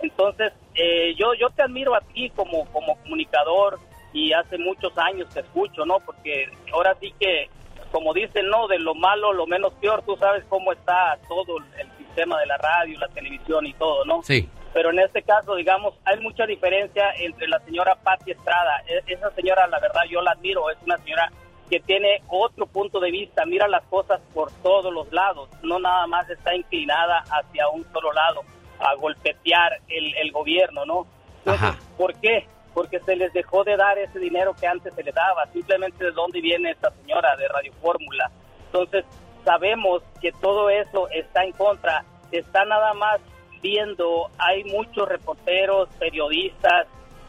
Entonces, 0.02 0.54
eh, 0.78 1.16
yo, 1.16 1.34
yo 1.34 1.50
te 1.50 1.64
admiro 1.64 1.96
a 1.96 2.02
ti 2.02 2.30
como, 2.30 2.66
como 2.72 2.96
comunicador 3.02 3.80
y 4.14 4.32
hace 4.34 4.58
muchos 4.58 4.98
años 4.98 5.28
te 5.34 5.42
escucho, 5.42 5.86
¿no? 5.86 6.00
Porque 6.00 6.50
ahora 6.74 6.96
sí 7.00 7.14
que 7.20 7.50
como 7.92 8.14
dicen, 8.14 8.48
no, 8.50 8.68
de 8.68 8.80
lo 8.80 8.94
malo, 8.96 9.32
lo 9.32 9.48
menos 9.48 9.74
peor, 9.76 10.04
tú 10.06 10.18
sabes 10.18 10.44
cómo 10.50 10.74
está 10.74 11.18
todo 11.28 11.58
el 11.80 11.90
sistema 11.98 12.38
de 12.40 12.46
la 12.46 12.58
radio, 12.58 13.00
la 13.00 13.08
televisión 13.08 13.66
y 13.66 13.74
todo, 13.74 14.04
¿no? 14.06 14.22
Sí. 14.24 14.50
Pero 14.74 14.90
en 14.92 15.00
este 15.00 15.24
caso, 15.24 15.56
digamos, 15.56 15.94
hay 16.04 16.20
mucha 16.20 16.46
diferencia 16.46 17.12
entre 17.18 17.48
la 17.48 17.60
señora 17.60 17.96
Patti 17.96 18.32
Estrada. 18.32 18.84
E- 18.88 19.14
Esa 19.14 19.32
señora, 19.32 19.68
la 19.68 19.80
verdad, 19.80 20.02
yo 20.10 20.22
la 20.22 20.32
admiro, 20.32 20.70
es 20.70 20.78
una 20.86 20.98
señora 20.98 21.32
que 21.70 21.80
tiene 21.80 22.22
otro 22.28 22.66
punto 22.68 23.00
de 23.00 23.10
vista, 23.12 23.46
mira 23.46 23.68
las 23.68 23.84
cosas 23.86 24.20
por 24.34 24.52
todos 24.62 24.94
los 24.94 25.12
lados, 25.12 25.50
no 25.64 25.80
nada 25.80 26.08
más 26.08 26.30
está 26.30 26.56
inclinada 26.56 27.24
hacia 27.30 27.68
un 27.70 27.84
solo 27.92 28.12
lado, 28.14 28.42
a 28.80 28.96
golpetear 28.96 29.80
el, 29.88 30.16
el 30.16 30.32
gobierno, 30.32 30.86
¿no? 30.86 31.08
Ajá. 31.46 31.78
¿Por 31.98 32.14
qué? 32.20 32.46
Porque 32.74 33.00
se 33.00 33.16
les 33.16 33.34
dejó 33.34 33.64
de 33.64 33.76
dar 33.76 33.98
ese 33.98 34.20
dinero 34.20 34.54
que 34.60 34.68
antes 34.68 34.94
se 34.94 35.04
le 35.04 35.12
daba, 35.12 35.46
simplemente 35.54 36.04
de 36.04 36.12
dónde 36.12 36.42
viene 36.42 36.72
esta 36.72 36.92
señora 36.92 37.36
de 37.36 37.48
Radio 37.48 37.74
Fórmula. 37.82 38.30
Entonces, 38.66 39.06
sabemos 39.44 40.04
que 40.22 40.32
todo 40.34 40.70
eso 40.70 41.08
está 41.10 41.44
en 41.44 41.54
contra, 41.54 42.04
está 42.32 42.66
nada 42.66 42.94
más 42.94 43.20
viendo, 43.62 44.30
hay 44.38 44.64
muchos 44.66 45.08
reporteros, 45.08 45.90
periodistas, 46.00 46.88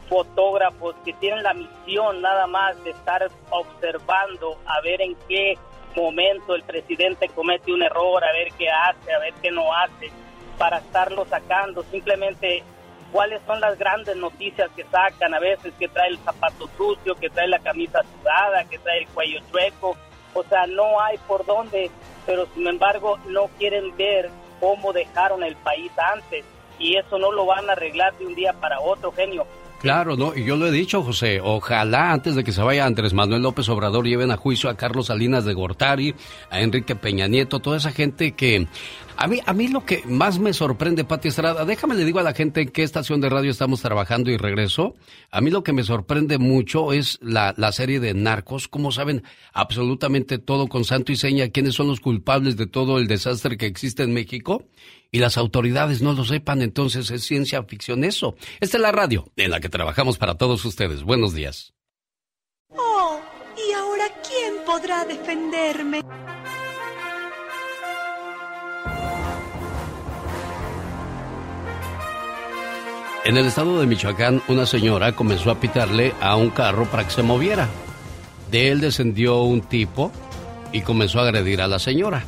fotógrafos 0.09 0.95
que 1.05 1.13
tienen 1.13 1.43
la 1.43 1.53
misión 1.53 2.21
nada 2.21 2.47
más 2.47 2.83
de 2.83 2.89
estar 2.89 3.25
observando 3.51 4.57
a 4.65 4.81
ver 4.81 5.01
en 5.01 5.15
qué 5.27 5.57
momento 5.95 6.55
el 6.55 6.63
presidente 6.63 7.29
comete 7.29 7.71
un 7.71 7.83
error, 7.83 8.23
a 8.23 8.31
ver 8.33 8.49
qué 8.57 8.69
hace, 8.69 9.13
a 9.13 9.19
ver 9.19 9.33
qué 9.41 9.51
no 9.51 9.73
hace, 9.73 10.11
para 10.59 10.77
estarlo 10.77 11.25
sacando. 11.25 11.83
Simplemente 11.89 12.63
cuáles 13.11 13.41
son 13.47 13.59
las 13.59 13.79
grandes 13.79 14.15
noticias 14.17 14.69
que 14.75 14.83
sacan, 14.83 15.33
a 15.33 15.39
veces 15.39 15.73
que 15.79 15.87
trae 15.87 16.09
el 16.09 16.19
zapato 16.19 16.69
sucio, 16.77 17.15
que 17.15 17.29
trae 17.29 17.47
la 17.47 17.57
camisa 17.57 18.01
sudada, 18.03 18.65
que 18.65 18.77
trae 18.77 18.99
el 18.99 19.07
cuello 19.07 19.39
chueco, 19.49 19.97
o 20.35 20.43
sea, 20.43 20.67
no 20.67 21.01
hay 21.01 21.17
por 21.19 21.43
dónde, 21.45 21.89
pero 22.27 22.45
sin 22.53 22.67
embargo 22.67 23.17
no 23.25 23.47
quieren 23.57 23.95
ver 23.97 24.29
cómo 24.59 24.93
dejaron 24.93 25.43
el 25.43 25.55
país 25.55 25.91
antes 25.97 26.45
y 26.77 26.97
eso 26.97 27.17
no 27.17 27.31
lo 27.31 27.45
van 27.45 27.69
a 27.69 27.73
arreglar 27.73 28.15
de 28.17 28.27
un 28.27 28.35
día 28.35 28.53
para 28.53 28.79
otro, 28.79 29.11
genio. 29.11 29.47
Claro, 29.81 30.17
no, 30.17 30.35
y 30.35 30.43
yo 30.43 30.57
lo 30.57 30.67
he 30.67 30.71
dicho, 30.71 31.01
José, 31.03 31.39
ojalá 31.41 32.11
antes 32.11 32.35
de 32.35 32.43
que 32.43 32.51
se 32.51 32.61
vaya 32.61 32.85
Andrés 32.85 33.13
Manuel 33.13 33.43
López 33.43 33.69
Obrador 33.69 34.05
lleven 34.05 34.29
a 34.29 34.35
juicio 34.35 34.69
a 34.69 34.75
Carlos 34.75 35.05
Salinas 35.05 35.45
de 35.45 35.53
Gortari, 35.53 36.15
a 36.49 36.59
Enrique 36.59 36.97
Peña 36.97 37.27
Nieto, 37.27 37.61
toda 37.61 37.77
esa 37.77 37.93
gente 37.93 38.33
que 38.33 38.67
a 39.15 39.27
mí 39.27 39.39
a 39.45 39.53
mí 39.53 39.69
lo 39.69 39.85
que 39.85 40.03
más 40.05 40.37
me 40.37 40.51
sorprende, 40.51 41.05
Pati 41.05 41.29
Estrada, 41.29 41.63
déjame 41.63 41.95
le 41.95 42.03
digo 42.03 42.19
a 42.19 42.23
la 42.23 42.33
gente 42.33 42.61
en 42.61 42.69
qué 42.69 42.83
estación 42.83 43.21
de 43.21 43.29
radio 43.29 43.51
estamos 43.51 43.81
trabajando 43.81 44.29
y 44.31 44.37
regreso. 44.37 44.95
A 45.31 45.39
mí 45.39 45.49
lo 45.49 45.63
que 45.63 45.71
me 45.71 45.83
sorprende 45.83 46.37
mucho 46.39 46.91
es 46.91 47.17
la, 47.21 47.53
la 47.55 47.71
serie 47.71 48.01
de 48.01 48.13
Narcos, 48.13 48.67
cómo 48.67 48.91
saben 48.91 49.23
absolutamente 49.53 50.39
todo 50.39 50.67
con 50.67 50.83
santo 50.83 51.13
y 51.13 51.15
seña 51.15 51.49
quiénes 51.49 51.75
son 51.75 51.87
los 51.87 52.01
culpables 52.01 52.57
de 52.57 52.67
todo 52.67 52.97
el 52.97 53.07
desastre 53.07 53.55
que 53.55 53.65
existe 53.65 54.03
en 54.03 54.13
México 54.13 54.65
y 55.11 55.19
las 55.19 55.37
autoridades 55.37 56.01
no 56.01 56.13
lo 56.13 56.25
sepan, 56.25 56.61
entonces 56.61 57.09
es 57.11 57.23
ciencia 57.23 57.63
ficción 57.63 58.03
eso. 58.03 58.35
Esta 58.59 58.77
es 58.77 58.81
la 58.81 58.91
radio 58.91 59.31
en 59.35 59.51
la 59.51 59.59
que 59.59 59.69
trabajamos 59.69 60.17
para 60.17 60.35
todos 60.35 60.63
ustedes. 60.65 61.03
Buenos 61.03 61.33
días. 61.33 61.73
Oh, 62.69 63.19
¿y 63.57 63.73
ahora 63.73 64.05
quién 64.27 64.65
podrá 64.65 65.05
defenderme? 65.05 66.01
En 73.25 73.37
el 73.37 73.45
estado 73.45 73.79
de 73.79 73.85
Michoacán, 73.85 74.41
una 74.47 74.65
señora 74.65 75.15
comenzó 75.15 75.51
a 75.51 75.59
pitarle 75.59 76.13
a 76.21 76.35
un 76.35 76.49
carro 76.49 76.85
para 76.85 77.03
que 77.03 77.11
se 77.11 77.21
moviera. 77.21 77.67
De 78.49 78.69
él 78.69 78.81
descendió 78.81 79.41
un 79.41 79.61
tipo 79.61 80.11
y 80.71 80.81
comenzó 80.81 81.19
a 81.19 81.23
agredir 81.23 81.61
a 81.61 81.67
la 81.67 81.79
señora. 81.79 82.23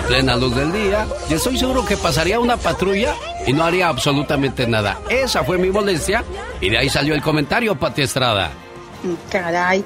Ya, 0.00 0.02
ya. 0.02 0.06
A 0.06 0.08
plena 0.08 0.36
luz 0.36 0.54
del 0.54 0.72
día, 0.72 1.06
y 1.28 1.34
estoy 1.34 1.58
seguro 1.58 1.84
que 1.84 1.96
pasaría 1.96 2.40
una 2.40 2.56
patrulla 2.56 3.14
y 3.46 3.52
no 3.52 3.64
haría 3.64 3.88
absolutamente 3.88 4.66
nada. 4.66 5.00
Esa 5.08 5.44
fue 5.44 5.58
mi 5.58 5.70
molestia 5.70 6.24
y 6.60 6.70
de 6.70 6.78
ahí 6.78 6.88
salió 6.88 7.14
el 7.14 7.22
comentario, 7.22 7.74
Pati 7.74 8.02
Estrada. 8.02 8.50
Caray. 9.30 9.84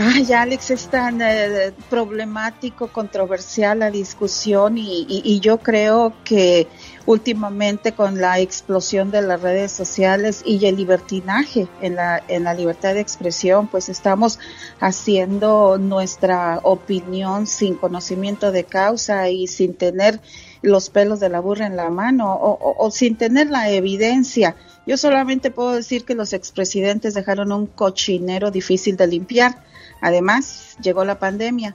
Ay, 0.00 0.32
Alex, 0.32 0.70
es 0.70 0.88
tan 0.88 1.20
eh, 1.20 1.72
problemático, 1.90 2.86
controversial 2.88 3.80
la 3.80 3.90
discusión 3.90 4.78
y 4.78 5.40
yo 5.40 5.58
creo 5.58 6.12
que 6.22 6.68
últimamente 7.08 7.92
con 7.92 8.20
la 8.20 8.38
explosión 8.38 9.10
de 9.10 9.22
las 9.22 9.40
redes 9.40 9.72
sociales 9.72 10.42
y 10.44 10.66
el 10.66 10.76
libertinaje 10.76 11.66
en 11.80 11.94
la, 11.96 12.22
en 12.28 12.44
la 12.44 12.52
libertad 12.52 12.92
de 12.92 13.00
expresión, 13.00 13.66
pues 13.66 13.88
estamos 13.88 14.38
haciendo 14.78 15.78
nuestra 15.78 16.60
opinión 16.64 17.46
sin 17.46 17.76
conocimiento 17.76 18.52
de 18.52 18.64
causa 18.64 19.30
y 19.30 19.46
sin 19.46 19.72
tener 19.72 20.20
los 20.60 20.90
pelos 20.90 21.18
de 21.18 21.30
la 21.30 21.40
burra 21.40 21.66
en 21.66 21.76
la 21.76 21.88
mano 21.88 22.34
o, 22.34 22.50
o- 22.60 22.76
o 22.86 22.90
sin 22.90 23.16
tener 23.16 23.48
la 23.48 23.70
evidencia. 23.70 24.54
Yo 24.86 24.98
solamente 24.98 25.50
puedo 25.50 25.72
decir 25.72 26.04
que 26.04 26.14
los 26.14 26.34
expresidentes 26.34 27.14
dejaron 27.14 27.52
un 27.52 27.66
cochinero 27.68 28.50
difícil 28.50 28.98
de 28.98 29.06
limpiar. 29.06 29.64
Además, 30.02 30.76
llegó 30.82 31.06
la 31.06 31.18
pandemia. 31.18 31.74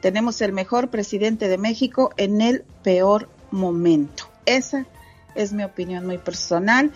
Tenemos 0.00 0.40
el 0.40 0.52
mejor 0.52 0.88
presidente 0.88 1.48
de 1.48 1.58
México 1.58 2.12
en 2.16 2.40
el 2.40 2.64
peor 2.82 3.28
momento. 3.50 4.29
Esa 4.56 4.86
es 5.34 5.52
mi 5.52 5.62
opinión 5.62 6.06
muy 6.06 6.18
personal 6.18 6.90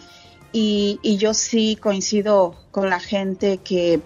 y, 0.52 0.98
y 1.02 1.16
yo 1.16 1.34
sí 1.34 1.76
coincido 1.80 2.55
con 2.70 2.90
la 2.90 3.00
gente 3.00 3.59
que, 3.59 4.00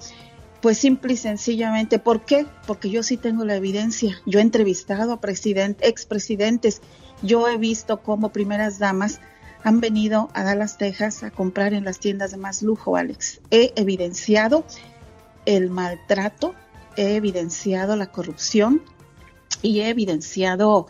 pues 0.60 0.78
simple 0.78 1.14
y 1.14 1.16
sencillamente, 1.16 1.98
¿por 1.98 2.24
qué? 2.24 2.46
Porque 2.66 2.90
yo 2.90 3.02
sí 3.02 3.16
tengo 3.16 3.44
la 3.44 3.56
evidencia. 3.56 4.20
Yo 4.26 4.38
he 4.38 4.42
entrevistado 4.42 5.12
a 5.12 5.20
president- 5.20 5.78
expresidentes, 5.82 6.82
yo 7.22 7.48
he 7.48 7.56
visto 7.58 8.02
cómo 8.02 8.30
primeras 8.30 8.78
damas 8.78 9.20
han 9.64 9.80
venido 9.80 10.30
a 10.34 10.44
Dallas, 10.44 10.78
Texas 10.78 11.22
a 11.22 11.30
comprar 11.30 11.74
en 11.74 11.84
las 11.84 11.98
tiendas 11.98 12.30
de 12.30 12.36
más 12.36 12.62
lujo, 12.62 12.96
Alex. 12.96 13.40
He 13.50 13.72
evidenciado 13.76 14.64
el 15.46 15.70
maltrato, 15.70 16.54
he 16.96 17.16
evidenciado 17.16 17.96
la 17.96 18.06
corrupción 18.06 18.82
y 19.62 19.80
he 19.80 19.88
evidenciado, 19.88 20.86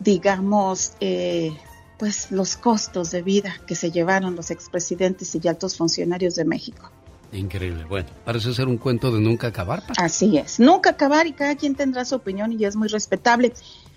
digamos, 0.00 0.92
eh, 1.00 1.52
pues 1.98 2.30
los 2.30 2.56
costos 2.56 3.10
de 3.10 3.22
vida 3.22 3.54
que 3.66 3.74
se 3.74 3.90
llevaron 3.90 4.36
los 4.36 4.50
expresidentes 4.50 5.34
y 5.34 5.48
altos 5.48 5.76
funcionarios 5.76 6.34
de 6.34 6.44
México. 6.44 6.90
Increíble. 7.32 7.84
Bueno, 7.84 8.08
parece 8.24 8.54
ser 8.54 8.68
un 8.68 8.78
cuento 8.78 9.10
de 9.10 9.20
nunca 9.20 9.48
acabar. 9.48 9.86
Pati. 9.86 10.00
Así 10.00 10.38
es, 10.38 10.60
nunca 10.60 10.90
acabar 10.90 11.26
y 11.26 11.32
cada 11.32 11.56
quien 11.56 11.74
tendrá 11.74 12.04
su 12.04 12.14
opinión 12.14 12.52
y 12.52 12.64
es 12.64 12.76
muy 12.76 12.88
respetable. 12.88 13.52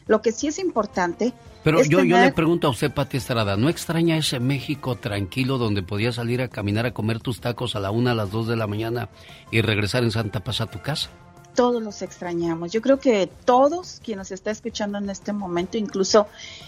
Lo 0.07 0.21
que 0.21 0.31
sí 0.31 0.47
es 0.47 0.57
importante 0.57 1.33
Pero 1.65 1.81
es 1.81 1.89
yo, 1.89 2.01
yo 2.01 2.17
le 2.17 2.31
pregunto 2.31 2.67
a 2.67 2.69
usted, 2.69 2.93
Pati 2.93 3.17
Estrada, 3.17 3.57
¿no 3.57 3.67
extraña 3.67 4.15
ese 4.15 4.39
México 4.39 4.95
tranquilo 4.95 5.57
donde 5.57 5.83
podías 5.83 6.15
salir 6.15 6.41
a 6.41 6.47
caminar 6.47 6.85
a 6.85 6.93
comer 6.93 7.19
tus 7.19 7.41
tacos 7.41 7.75
a 7.75 7.81
la 7.81 7.91
una, 7.91 8.11
a 8.11 8.15
las 8.15 8.31
dos 8.31 8.47
de 8.47 8.55
la 8.55 8.67
mañana 8.67 9.09
y 9.51 9.61
regresar 9.61 10.03
en 10.03 10.11
Santa 10.11 10.43
Paz 10.43 10.61
a 10.61 10.67
tu 10.67 10.81
casa? 10.81 11.09
Todos 11.57 11.81
los 11.81 12.03
extrañamos. 12.03 12.71
Yo 12.71 12.83
creo 12.83 12.99
que 12.99 13.27
todos 13.43 13.99
quien 14.05 14.19
nos 14.19 14.29
está 14.31 14.51
escuchando 14.51 14.99
en 14.99 15.09
este 15.09 15.33
momento, 15.33 15.79
incluso 15.79 16.27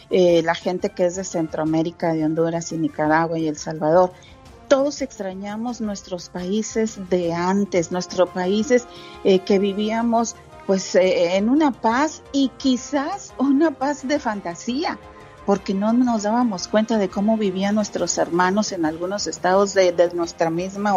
eh, 0.10 0.42
la 0.42 0.56
gente 0.56 0.90
que 0.90 1.06
es 1.06 1.16
de 1.16 1.24
Centroamérica, 1.24 2.12
de 2.14 2.26
Honduras 2.26 2.72
y 2.72 2.78
Nicaragua 2.80 3.38
y 3.38 3.48
El 3.48 3.56
Salvador, 3.56 4.12
todos 4.68 5.04
extrañamos 5.04 5.80
nuestros 5.80 6.30
países 6.30 7.08
de 7.08 7.34
antes, 7.34 7.92
nuestros 7.92 8.30
países 8.30 8.88
eh, 9.24 9.38
que 9.40 9.60
vivíamos 9.60 10.36
pues 10.66 10.96
eh, 10.96 11.38
en 11.38 11.50
una 11.50 11.70
paz 11.72 12.24
y 12.32 12.50
quizás 12.58 13.32
una 13.38 13.70
paz 13.70 14.08
de 14.08 14.18
fantasía, 14.18 14.98
porque 15.46 15.76
no 15.76 15.94
nos 15.94 16.24
dábamos 16.24 16.68
cuenta 16.68 16.98
de 16.98 17.10
cómo 17.10 17.38
vivían 17.38 17.76
nuestros 17.76 18.18
hermanos 18.18 18.72
en 18.72 18.86
algunos 18.86 19.28
estados 19.28 19.76
de, 19.76 19.92
de 19.92 20.12
nuestra 20.16 20.50
misma 20.50 20.96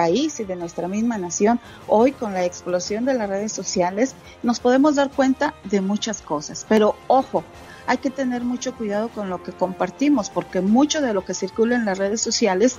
país 0.00 0.38
y 0.40 0.44
de 0.44 0.56
nuestra 0.56 0.88
misma 0.88 1.16
nación. 1.16 1.58
Hoy 1.88 2.12
con 2.12 2.34
la 2.34 2.44
explosión 2.44 3.06
de 3.06 3.14
las 3.14 3.30
redes 3.30 3.50
sociales 3.52 4.14
nos 4.42 4.60
podemos 4.60 4.94
dar 4.96 5.10
cuenta 5.10 5.54
de 5.64 5.80
muchas 5.80 6.20
cosas, 6.20 6.66
pero 6.68 6.96
ojo, 7.06 7.42
hay 7.86 7.96
que 7.96 8.10
tener 8.10 8.42
mucho 8.44 8.74
cuidado 8.74 9.08
con 9.08 9.30
lo 9.30 9.42
que 9.42 9.52
compartimos, 9.52 10.28
porque 10.28 10.60
mucho 10.60 11.00
de 11.00 11.14
lo 11.14 11.24
que 11.24 11.32
circula 11.32 11.76
en 11.76 11.86
las 11.86 11.96
redes 11.96 12.20
sociales 12.20 12.78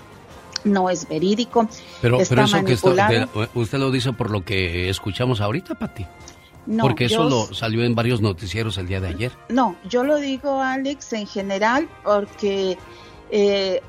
no 0.63 0.91
es 0.91 1.07
verídico, 1.09 1.68
Pero, 2.03 2.20
está 2.22 2.36
pero 2.36 2.45
eso 2.45 2.63
que 2.63 2.74
está- 2.74 2.89
manipulado. 2.89 3.41
de- 3.41 3.49
usted 3.59 3.78
lo 3.80 3.89
dice 3.89 4.13
por 4.13 4.30
lo 4.30 4.45
que 4.45 4.88
escuchamos 4.89 5.41
ahorita, 5.41 5.74
Pati. 5.76 6.05
No, 6.68 6.84
Porque 6.84 7.05
eso 7.05 7.24
yo- 7.24 7.30
lo 7.47 7.53
salió 7.55 7.84
en 7.84 7.95
varios 7.95 8.22
noticieros 8.22 8.78
el 8.78 8.88
día 8.88 8.99
de 8.99 9.07
ayer. 9.07 9.32
No, 9.49 9.76
yo 9.89 10.03
lo 10.03 10.18
digo, 10.18 10.61
Alex, 10.61 11.13
en 11.13 11.26
general, 11.26 11.88
porque 12.03 12.78
eh, 13.32 13.82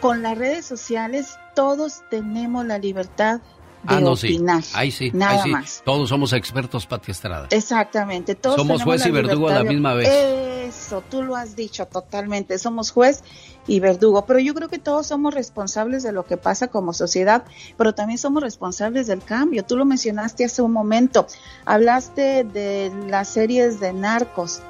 con 0.00 0.22
las 0.22 0.36
redes 0.38 0.64
sociales 0.66 1.36
todos 1.54 2.02
tenemos 2.10 2.66
la 2.66 2.78
libertad 2.78 3.40
ah, 3.86 4.00
no, 4.00 4.16
sí. 4.16 4.28
opinar. 4.34 4.62
Ahí 4.74 4.90
sí, 4.90 5.10
Nada 5.12 5.32
ahí 5.32 5.40
sí. 5.44 5.50
más. 5.50 5.82
Todos 5.84 6.08
somos 6.08 6.32
expertos, 6.32 6.86
Pati 6.86 7.10
Estrada. 7.10 7.48
Exactamente. 7.50 8.34
Todos 8.34 8.56
Somos 8.56 8.82
juez 8.82 9.04
y 9.06 9.10
verdugo 9.10 9.48
a 9.48 9.52
la 9.54 9.62
de- 9.62 9.68
misma 9.70 9.94
vez. 9.94 10.08
Eso, 10.08 11.02
tú 11.10 11.22
lo 11.22 11.36
has 11.36 11.54
dicho 11.56 11.86
totalmente. 11.86 12.58
Somos 12.58 12.90
juez 12.90 13.22
y 13.66 13.80
verdugo. 13.80 14.24
Pero 14.26 14.38
yo 14.40 14.54
creo 14.54 14.68
que 14.68 14.78
todos 14.78 15.06
somos 15.06 15.34
responsables 15.34 16.02
de 16.02 16.12
lo 16.12 16.24
que 16.24 16.36
pasa 16.36 16.68
como 16.68 16.92
sociedad, 16.94 17.44
pero 17.76 17.94
también 17.94 18.18
somos 18.18 18.42
responsables 18.42 19.06
del 19.06 19.22
cambio. 19.22 19.64
Tú 19.64 19.76
lo 19.76 19.84
mencionaste 19.84 20.44
hace 20.44 20.62
un 20.62 20.72
momento. 20.72 21.26
Hablaste 21.66 22.44
de 22.44 22.90
las 23.08 23.28
series 23.28 23.78
de 23.80 23.92
narcos. 23.92 24.62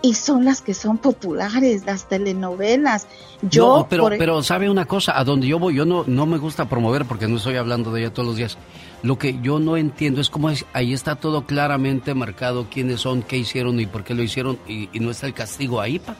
Y 0.00 0.14
son 0.14 0.44
las 0.44 0.60
que 0.62 0.74
son 0.74 0.98
populares, 0.98 1.84
las 1.84 2.04
telenovelas. 2.08 3.06
Yo, 3.42 3.78
no, 3.78 3.86
pero, 3.88 4.04
por- 4.04 4.16
pero 4.18 4.42
sabe 4.44 4.70
una 4.70 4.84
cosa, 4.84 5.18
a 5.18 5.24
donde 5.24 5.48
yo 5.48 5.58
voy, 5.58 5.74
yo 5.74 5.84
no, 5.84 6.04
no 6.06 6.24
me 6.24 6.38
gusta 6.38 6.68
promover 6.68 7.04
porque 7.04 7.26
no 7.26 7.36
estoy 7.38 7.56
hablando 7.56 7.90
de 7.92 8.02
ella 8.02 8.12
todos 8.14 8.28
los 8.28 8.36
días. 8.36 8.56
Lo 9.02 9.18
que 9.18 9.40
yo 9.42 9.58
no 9.58 9.76
entiendo 9.76 10.20
es 10.20 10.30
cómo 10.30 10.50
es- 10.50 10.64
ahí 10.72 10.92
está 10.92 11.16
todo 11.16 11.46
claramente 11.46 12.14
marcado 12.14 12.66
quiénes 12.70 13.00
son, 13.00 13.22
qué 13.22 13.38
hicieron 13.38 13.80
y 13.80 13.86
por 13.86 14.04
qué 14.04 14.14
lo 14.14 14.22
hicieron 14.22 14.58
y, 14.68 14.88
y 14.92 15.00
no 15.00 15.10
está 15.10 15.26
el 15.26 15.34
castigo 15.34 15.80
ahí, 15.80 15.98
pa. 15.98 16.14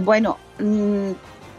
Bueno, 0.00 0.38
mm, 0.58 1.10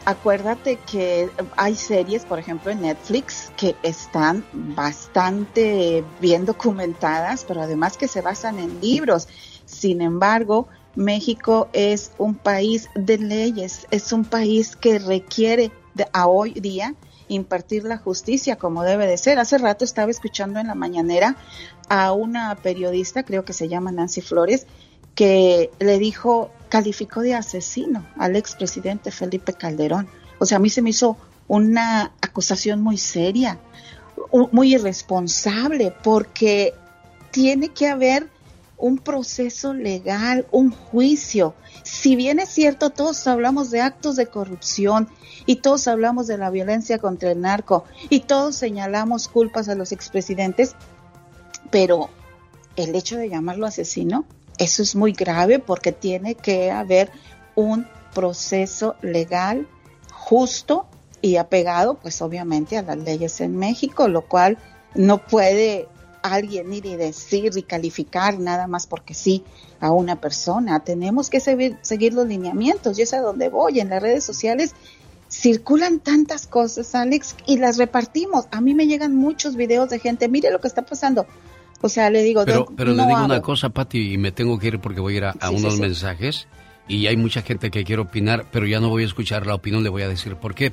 acuérdate 0.05 0.79
que 0.91 1.29
hay 1.55 1.75
series, 1.75 2.25
por 2.25 2.39
ejemplo, 2.39 2.71
en 2.71 2.81
Netflix, 2.81 3.51
que 3.57 3.75
están 3.83 4.43
bastante 4.53 6.03
bien 6.19 6.45
documentadas, 6.45 7.45
pero 7.47 7.61
además 7.61 7.97
que 7.97 8.07
se 8.07 8.21
basan 8.21 8.59
en 8.59 8.79
libros. 8.81 9.27
Sin 9.65 10.01
embargo, 10.01 10.67
México 10.95 11.69
es 11.73 12.11
un 12.17 12.35
país 12.35 12.89
de 12.95 13.17
leyes, 13.17 13.87
es 13.91 14.11
un 14.13 14.25
país 14.25 14.75
que 14.75 14.99
requiere 14.99 15.71
de, 15.93 16.07
a 16.13 16.27
hoy 16.27 16.53
día 16.53 16.95
impartir 17.27 17.83
la 17.83 17.97
justicia 17.97 18.57
como 18.57 18.83
debe 18.83 19.07
de 19.07 19.17
ser. 19.17 19.39
Hace 19.39 19.57
rato 19.57 19.85
estaba 19.85 20.11
escuchando 20.11 20.59
en 20.59 20.67
la 20.67 20.75
mañanera 20.75 21.35
a 21.89 22.11
una 22.11 22.55
periodista, 22.55 23.23
creo 23.23 23.45
que 23.45 23.53
se 23.53 23.67
llama 23.67 23.91
Nancy 23.91 24.21
Flores, 24.21 24.67
que 25.15 25.71
le 25.79 25.99
dijo, 25.99 26.51
calificó 26.69 27.21
de 27.21 27.35
asesino 27.35 28.05
al 28.17 28.35
expresidente 28.35 29.11
Felipe 29.11 29.53
Calderón. 29.53 30.07
O 30.39 30.45
sea, 30.45 30.57
a 30.57 30.59
mí 30.59 30.69
se 30.69 30.81
me 30.81 30.89
hizo 30.89 31.17
una 31.47 32.13
acusación 32.21 32.81
muy 32.81 32.97
seria, 32.97 33.59
muy 34.51 34.75
irresponsable, 34.75 35.93
porque 36.03 36.73
tiene 37.31 37.69
que 37.69 37.87
haber 37.87 38.29
un 38.83 38.97
proceso 38.97 39.73
legal, 39.73 40.45
un 40.51 40.69
juicio. 40.69 41.55
Si 41.83 42.17
bien 42.17 42.41
es 42.41 42.49
cierto, 42.49 42.89
todos 42.89 43.25
hablamos 43.27 43.71
de 43.71 43.79
actos 43.79 44.17
de 44.17 44.27
corrupción 44.27 45.07
y 45.45 45.57
todos 45.57 45.87
hablamos 45.87 46.27
de 46.27 46.37
la 46.37 46.49
violencia 46.49 46.99
contra 46.99 47.31
el 47.31 47.39
narco 47.39 47.85
y 48.09 48.19
todos 48.19 48.57
señalamos 48.57 49.29
culpas 49.29 49.69
a 49.69 49.75
los 49.75 49.93
expresidentes, 49.93 50.75
pero 51.71 52.09
el 52.75 52.93
hecho 52.93 53.15
de 53.15 53.29
llamarlo 53.29 53.67
asesino, 53.67 54.25
eso 54.57 54.83
es 54.83 54.97
muy 54.97 55.13
grave 55.13 55.59
porque 55.59 55.93
tiene 55.93 56.35
que 56.35 56.69
haber 56.69 57.09
un 57.55 57.87
proceso 58.13 58.95
legal 59.01 59.65
justo 60.11 60.87
y 61.21 61.37
apegado, 61.37 61.93
pues 62.01 62.21
obviamente, 62.21 62.77
a 62.77 62.81
las 62.81 62.97
leyes 62.97 63.39
en 63.39 63.55
México, 63.55 64.09
lo 64.09 64.23
cual 64.23 64.57
no 64.93 65.25
puede 65.25 65.87
alguien 66.23 66.73
ir 66.73 66.85
y 66.87 66.95
decir 66.95 67.51
y 67.55 67.61
calificar 67.63 68.39
nada 68.39 68.65
más 68.67 68.87
porque 68.87 69.13
sí 69.13 69.43
a 69.79 69.91
una 69.91 70.19
persona. 70.19 70.79
Tenemos 70.83 71.29
que 71.29 71.39
seguir, 71.39 71.77
seguir 71.81 72.13
los 72.13 72.25
lineamientos. 72.27 72.97
Yo 72.97 73.05
sé 73.05 73.17
a 73.17 73.21
dónde 73.21 73.49
voy. 73.49 73.79
En 73.79 73.89
las 73.89 74.01
redes 74.01 74.23
sociales 74.23 74.73
circulan 75.29 75.99
tantas 75.99 76.47
cosas, 76.47 76.93
Alex, 76.95 77.35
y 77.45 77.57
las 77.57 77.77
repartimos. 77.77 78.45
A 78.51 78.61
mí 78.61 78.73
me 78.73 78.87
llegan 78.87 79.15
muchos 79.15 79.55
videos 79.55 79.89
de 79.89 79.99
gente, 79.99 80.27
mire 80.29 80.51
lo 80.51 80.59
que 80.61 80.67
está 80.67 80.83
pasando. 80.83 81.25
O 81.81 81.89
sea, 81.89 82.09
le 82.09 82.23
digo, 82.23 82.43
Pero, 82.45 82.65
no- 82.69 82.75
pero 82.77 82.93
le 82.93 83.05
digo 83.05 83.25
una 83.25 83.41
cosa, 83.41 83.69
Pati, 83.69 84.13
y 84.13 84.17
me 84.17 84.31
tengo 84.31 84.57
que 84.57 84.67
ir 84.67 84.79
porque 84.79 85.01
voy 85.01 85.15
a 85.15 85.17
ir 85.17 85.23
a, 85.25 85.29
a 85.31 85.33
Sí, 85.33 85.39
sí, 85.49 85.55
unos 85.55 85.75
sí. 85.75 85.81
mensajes 85.81 86.47
y 86.87 87.07
hay 87.07 87.17
mucha 87.17 87.41
gente 87.41 87.71
que 87.71 87.83
quiere 87.83 88.01
opinar, 88.01 88.45
pero 88.51 88.65
ya 88.67 88.79
no 88.79 88.89
voy 88.89 89.03
a 89.03 89.05
escuchar 89.05 89.45
la 89.47 89.55
opinión, 89.55 89.83
le 89.83 89.89
voy 89.89 90.03
a 90.03 90.07
decir 90.07 90.35
por 90.37 90.53
qué. 90.55 90.71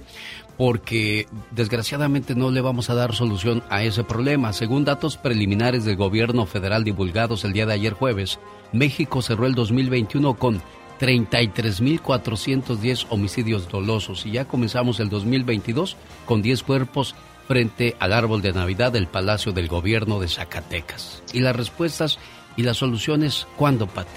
Porque 0.61 1.27
desgraciadamente 1.53 2.35
no 2.35 2.51
le 2.51 2.61
vamos 2.61 2.91
a 2.91 2.95
dar 2.95 3.15
solución 3.15 3.63
a 3.71 3.83
ese 3.83 4.05
problema. 4.05 4.53
Según 4.53 4.85
datos 4.85 5.17
preliminares 5.17 5.87
del 5.87 5.97
gobierno 5.97 6.45
federal 6.45 6.85
divulgados 6.85 7.47
el 7.47 7.55
día 7.55 7.65
de 7.65 7.73
ayer 7.73 7.95
jueves, 7.95 8.39
México 8.71 9.23
cerró 9.23 9.47
el 9.47 9.55
2021 9.55 10.35
con 10.35 10.61
33.410 11.01 13.07
homicidios 13.09 13.71
dolosos 13.71 14.27
y 14.27 14.33
ya 14.33 14.45
comenzamos 14.45 15.01
el 15.01 15.09
2022 15.09 15.97
con 16.27 16.43
10 16.43 16.63
cuerpos 16.63 17.15
frente 17.49 17.97
al 17.99 18.13
árbol 18.13 18.43
de 18.43 18.53
Navidad 18.53 18.93
del 18.93 19.07
Palacio 19.07 19.53
del 19.53 19.67
Gobierno 19.67 20.21
de 20.21 20.29
Zacatecas. 20.29 21.23
Y 21.33 21.41
las 21.41 21.57
respuestas 21.57 22.19
y 22.59 22.65
las 22.65 22.77
soluciones, 22.77 23.47
¿cuándo, 23.57 23.87
Pati? 23.87 24.11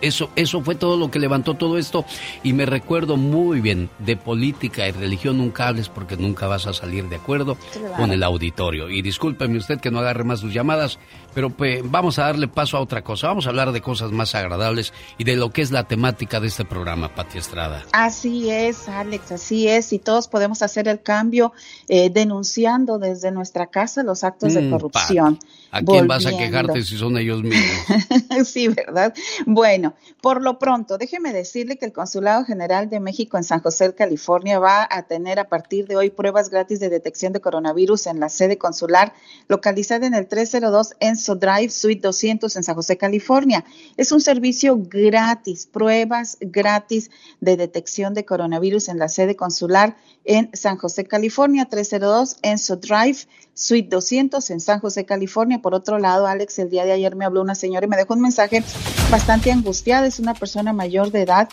Eso, 0.00 0.30
eso 0.36 0.60
fue 0.62 0.74
todo 0.74 0.96
lo 0.96 1.10
que 1.10 1.18
levantó 1.18 1.54
todo 1.54 1.76
esto 1.78 2.04
y 2.42 2.52
me 2.52 2.66
recuerdo 2.66 3.16
muy 3.16 3.60
bien 3.60 3.90
de 3.98 4.16
política 4.16 4.86
y 4.86 4.92
religión 4.92 5.38
nunca 5.38 5.68
hables 5.68 5.88
porque 5.88 6.16
nunca 6.16 6.46
vas 6.46 6.66
a 6.66 6.72
salir 6.72 7.08
de 7.08 7.16
acuerdo 7.16 7.56
Claro. 7.72 7.94
con 7.96 8.12
el 8.12 8.22
auditorio. 8.22 8.88
Y 8.90 9.02
discúlpeme 9.02 9.58
usted 9.58 9.80
que 9.80 9.90
no 9.90 9.98
agarre 9.98 10.24
más 10.24 10.40
sus 10.40 10.52
llamadas, 10.54 10.98
pero 11.38 11.50
pues, 11.50 11.88
vamos 11.88 12.18
a 12.18 12.22
darle 12.22 12.48
paso 12.48 12.76
a 12.76 12.80
otra 12.80 13.04
cosa. 13.04 13.28
Vamos 13.28 13.46
a 13.46 13.50
hablar 13.50 13.70
de 13.70 13.80
cosas 13.80 14.10
más 14.10 14.34
agradables 14.34 14.92
y 15.18 15.22
de 15.22 15.36
lo 15.36 15.50
que 15.50 15.62
es 15.62 15.70
la 15.70 15.86
temática 15.86 16.40
de 16.40 16.48
este 16.48 16.64
programa, 16.64 17.14
Pati 17.14 17.38
Estrada. 17.38 17.84
Así 17.92 18.50
es, 18.50 18.88
Alex, 18.88 19.30
así 19.30 19.68
es. 19.68 19.92
Y 19.92 20.00
todos 20.00 20.26
podemos 20.26 20.62
hacer 20.62 20.88
el 20.88 21.00
cambio 21.00 21.52
eh, 21.86 22.10
denunciando 22.10 22.98
desde 22.98 23.30
nuestra 23.30 23.68
casa 23.68 24.02
los 24.02 24.24
actos 24.24 24.52
de 24.52 24.62
Mm, 24.62 24.70
corrupción. 24.70 25.38
¿A 25.70 25.82
quién 25.82 26.08
vas 26.08 26.24
a 26.24 26.30
quejarte 26.30 26.82
si 26.82 26.96
son 26.96 27.18
ellos 27.18 27.42
mismos? 27.42 27.78
sí, 28.48 28.68
¿verdad? 28.68 29.14
Bueno, 29.44 29.94
por 30.22 30.40
lo 30.40 30.58
pronto, 30.58 30.96
déjeme 30.96 31.32
decirle 31.32 31.76
que 31.76 31.84
el 31.84 31.92
Consulado 31.92 32.44
General 32.44 32.88
de 32.88 33.00
México 33.00 33.36
en 33.36 33.44
San 33.44 33.60
José, 33.60 33.94
California, 33.94 34.58
va 34.58 34.88
a 34.90 35.02
tener 35.02 35.38
a 35.38 35.48
partir 35.48 35.86
de 35.86 35.96
hoy 35.96 36.10
pruebas 36.10 36.48
gratis 36.48 36.80
de 36.80 36.88
detección 36.88 37.32
de 37.32 37.40
coronavirus 37.40 38.06
en 38.06 38.18
la 38.18 38.30
sede 38.30 38.56
consular 38.56 39.12
localizada 39.46 40.06
en 40.06 40.14
el 40.14 40.26
302 40.26 40.94
Enso 41.28 41.36
Drive, 41.36 41.70
Suite 41.70 42.00
200 42.00 42.56
en 42.56 42.62
San 42.62 42.74
José, 42.74 42.96
California. 42.96 43.64
Es 43.96 44.12
un 44.12 44.20
servicio 44.20 44.80
gratis, 44.80 45.66
pruebas 45.66 46.38
gratis 46.40 47.10
de 47.40 47.56
detección 47.56 48.14
de 48.14 48.24
coronavirus 48.24 48.88
en 48.88 48.98
la 48.98 49.08
sede 49.08 49.36
consular 49.36 49.96
en 50.24 50.50
San 50.54 50.78
José, 50.78 51.04
California, 51.04 51.66
302 51.66 52.36
Enso 52.42 52.76
Drive, 52.76 53.26
Suite 53.52 53.88
200 53.90 54.50
en 54.50 54.60
San 54.60 54.80
José, 54.80 55.04
California. 55.04 55.60
Por 55.60 55.74
otro 55.74 55.98
lado, 55.98 56.26
Alex, 56.26 56.58
el 56.60 56.70
día 56.70 56.84
de 56.84 56.92
ayer 56.92 57.14
me 57.14 57.26
habló 57.26 57.42
una 57.42 57.54
señora 57.54 57.84
y 57.84 57.88
me 57.88 57.96
dejó 57.96 58.14
un 58.14 58.20
mensaje 58.20 58.62
bastante 59.10 59.52
angustiada. 59.52 60.06
Es 60.06 60.18
una 60.18 60.32
persona 60.34 60.72
mayor 60.72 61.10
de 61.10 61.22
edad 61.22 61.48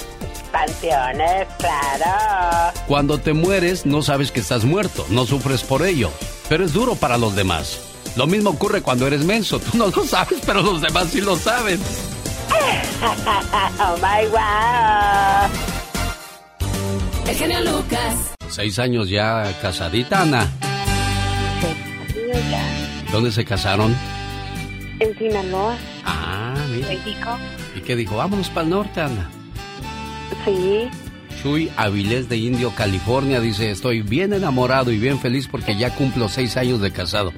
Panteones, 0.51 1.47
claro. 1.59 2.72
Cuando 2.89 3.18
te 3.18 3.34
mueres 3.34 3.84
no 3.84 4.01
sabes 4.01 4.32
que 4.32 4.41
estás 4.41 4.64
muerto, 4.64 5.05
no 5.11 5.26
sufres 5.26 5.62
por 5.62 5.84
ello, 5.84 6.11
pero 6.49 6.64
es 6.64 6.72
duro 6.72 6.95
para 6.95 7.18
los 7.18 7.37
demás. 7.37 7.78
Lo 8.16 8.26
mismo 8.26 8.49
ocurre 8.49 8.80
cuando 8.80 9.07
eres 9.07 9.26
menso, 9.26 9.59
tú 9.59 9.76
no 9.76 9.89
lo 9.89 10.07
sabes, 10.07 10.41
pero 10.47 10.62
los 10.62 10.80
demás 10.80 11.09
sí 11.11 11.20
lo 11.20 11.37
saben. 11.37 11.78
oh 13.80 13.97
my 13.99 14.26
wow. 14.30 14.41
El 17.28 17.37
genio 17.37 17.61
Lucas. 17.61 18.14
Seis 18.49 18.78
años 18.78 19.11
ya 19.11 19.53
casadita, 19.61 20.22
Ana. 20.22 20.51
¿Dónde 23.12 23.30
se 23.30 23.45
casaron? 23.45 23.95
En 24.99 25.18
Sinaloa. 25.18 25.76
Ah, 26.05 26.55
mira. 26.70 26.88
México. 26.88 27.38
¿Y 27.74 27.80
qué 27.80 27.97
dijo? 27.97 28.16
Vámonos 28.16 28.49
para 28.51 28.64
el 28.64 28.70
norte, 28.70 29.01
Ana. 29.01 29.30
Sí. 30.44 30.88
Chuy 31.42 31.70
Avilés 31.76 32.28
de 32.28 32.38
Indio, 32.38 32.74
California, 32.74 33.40
dice, 33.40 33.70
estoy 33.70 34.01
bien 34.03 34.32
enamorado 34.32 34.90
y 34.90 34.99
bien 34.99 35.20
feliz 35.20 35.49
porque 35.49 35.76
ya 35.76 35.94
cumplo 35.94 36.28
seis 36.28 36.57
años 36.57 36.80
de 36.80 36.90
casado. 36.92 37.32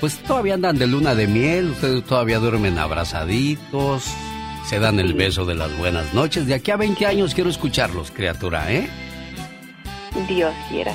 Pues 0.00 0.18
todavía 0.18 0.54
andan 0.54 0.78
de 0.78 0.86
luna 0.86 1.14
de 1.14 1.26
miel, 1.26 1.70
ustedes 1.70 2.04
todavía 2.04 2.38
duermen 2.38 2.78
abrazaditos, 2.78 4.04
se 4.66 4.78
dan 4.78 4.98
el 4.98 5.14
beso 5.14 5.44
de 5.44 5.54
las 5.54 5.76
buenas 5.78 6.12
noches. 6.14 6.46
De 6.46 6.54
aquí 6.54 6.70
a 6.70 6.76
20 6.76 7.06
años 7.06 7.34
quiero 7.34 7.50
escucharlos, 7.50 8.10
criatura, 8.10 8.72
¿eh? 8.72 8.88
Dios 10.28 10.54
quiera. 10.70 10.94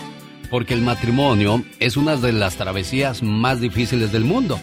Porque 0.50 0.74
el 0.74 0.82
matrimonio 0.82 1.64
es 1.80 1.98
una 1.98 2.16
de 2.16 2.34
las 2.34 2.56
travesías 2.56 3.22
más 3.22 3.62
difíciles 3.62 4.12
del 4.12 4.26
mundo. 4.26 4.60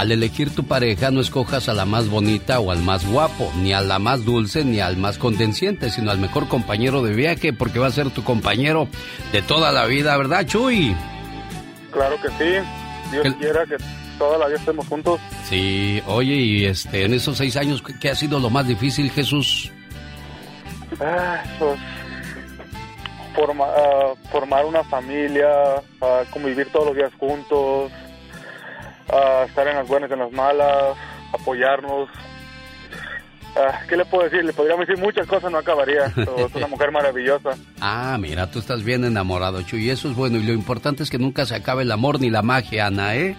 Al 0.00 0.10
elegir 0.12 0.54
tu 0.54 0.64
pareja 0.64 1.10
no 1.10 1.20
escojas 1.20 1.68
a 1.68 1.74
la 1.74 1.84
más 1.84 2.08
bonita 2.08 2.58
o 2.58 2.70
al 2.70 2.78
más 2.78 3.06
guapo, 3.06 3.52
ni 3.58 3.74
a 3.74 3.82
la 3.82 3.98
más 3.98 4.24
dulce 4.24 4.64
ni 4.64 4.80
al 4.80 4.96
más 4.96 5.18
condenciente, 5.18 5.90
sino 5.90 6.10
al 6.10 6.16
mejor 6.16 6.48
compañero 6.48 7.02
de 7.02 7.12
viaje 7.12 7.52
porque 7.52 7.78
va 7.78 7.88
a 7.88 7.90
ser 7.90 8.08
tu 8.08 8.24
compañero 8.24 8.88
de 9.30 9.42
toda 9.42 9.72
la 9.72 9.84
vida, 9.84 10.16
¿verdad, 10.16 10.46
Chuy? 10.46 10.96
Claro 11.92 12.16
que 12.22 12.28
sí. 12.28 12.66
Dios 13.12 13.34
quiera 13.38 13.66
que 13.66 13.76
toda 14.18 14.38
la 14.38 14.46
vida 14.46 14.56
estemos 14.58 14.86
juntos. 14.88 15.20
Sí, 15.50 16.02
oye, 16.06 16.34
y 16.34 16.64
este, 16.64 17.04
en 17.04 17.12
esos 17.12 17.36
seis 17.36 17.58
años, 17.58 17.82
¿qué 18.00 18.08
ha 18.08 18.14
sido 18.14 18.40
lo 18.40 18.48
más 18.48 18.66
difícil, 18.66 19.10
Jesús? 19.10 19.70
Ah, 20.98 21.42
pues, 21.58 21.78
forma- 23.34 23.66
ah, 23.68 24.14
formar 24.32 24.64
una 24.64 24.82
familia, 24.84 25.46
ah, 26.00 26.22
convivir 26.30 26.68
todos 26.72 26.86
los 26.86 26.96
días 26.96 27.12
juntos, 27.18 27.92
ah, 29.08 29.44
estar 29.46 29.66
en 29.68 29.76
las 29.76 29.88
buenas 29.88 30.10
y 30.10 30.12
en 30.12 30.18
las 30.20 30.32
malas, 30.32 30.96
apoyarnos. 31.32 32.08
Ah, 33.56 33.80
¿Qué 33.88 33.96
le 33.96 34.04
puedo 34.04 34.24
decir? 34.24 34.44
Le 34.44 34.52
podríamos 34.52 34.86
decir 34.86 35.02
muchas 35.02 35.26
cosas, 35.26 35.50
no 35.50 35.58
acabaría. 35.58 36.06
Es 36.36 36.54
una 36.54 36.68
mujer 36.68 36.92
maravillosa. 36.92 37.50
Ah, 37.80 38.16
mira, 38.20 38.50
tú 38.50 38.60
estás 38.60 38.84
bien 38.84 39.04
enamorado, 39.04 39.62
Chuy, 39.62 39.86
y 39.86 39.90
eso 39.90 40.08
es 40.08 40.14
bueno. 40.14 40.38
Y 40.38 40.42
lo 40.44 40.52
importante 40.52 41.02
es 41.02 41.10
que 41.10 41.18
nunca 41.18 41.46
se 41.46 41.56
acabe 41.56 41.82
el 41.82 41.92
amor 41.92 42.20
ni 42.20 42.30
la 42.30 42.42
magia, 42.42 42.86
Ana, 42.86 43.16
¿eh? 43.16 43.36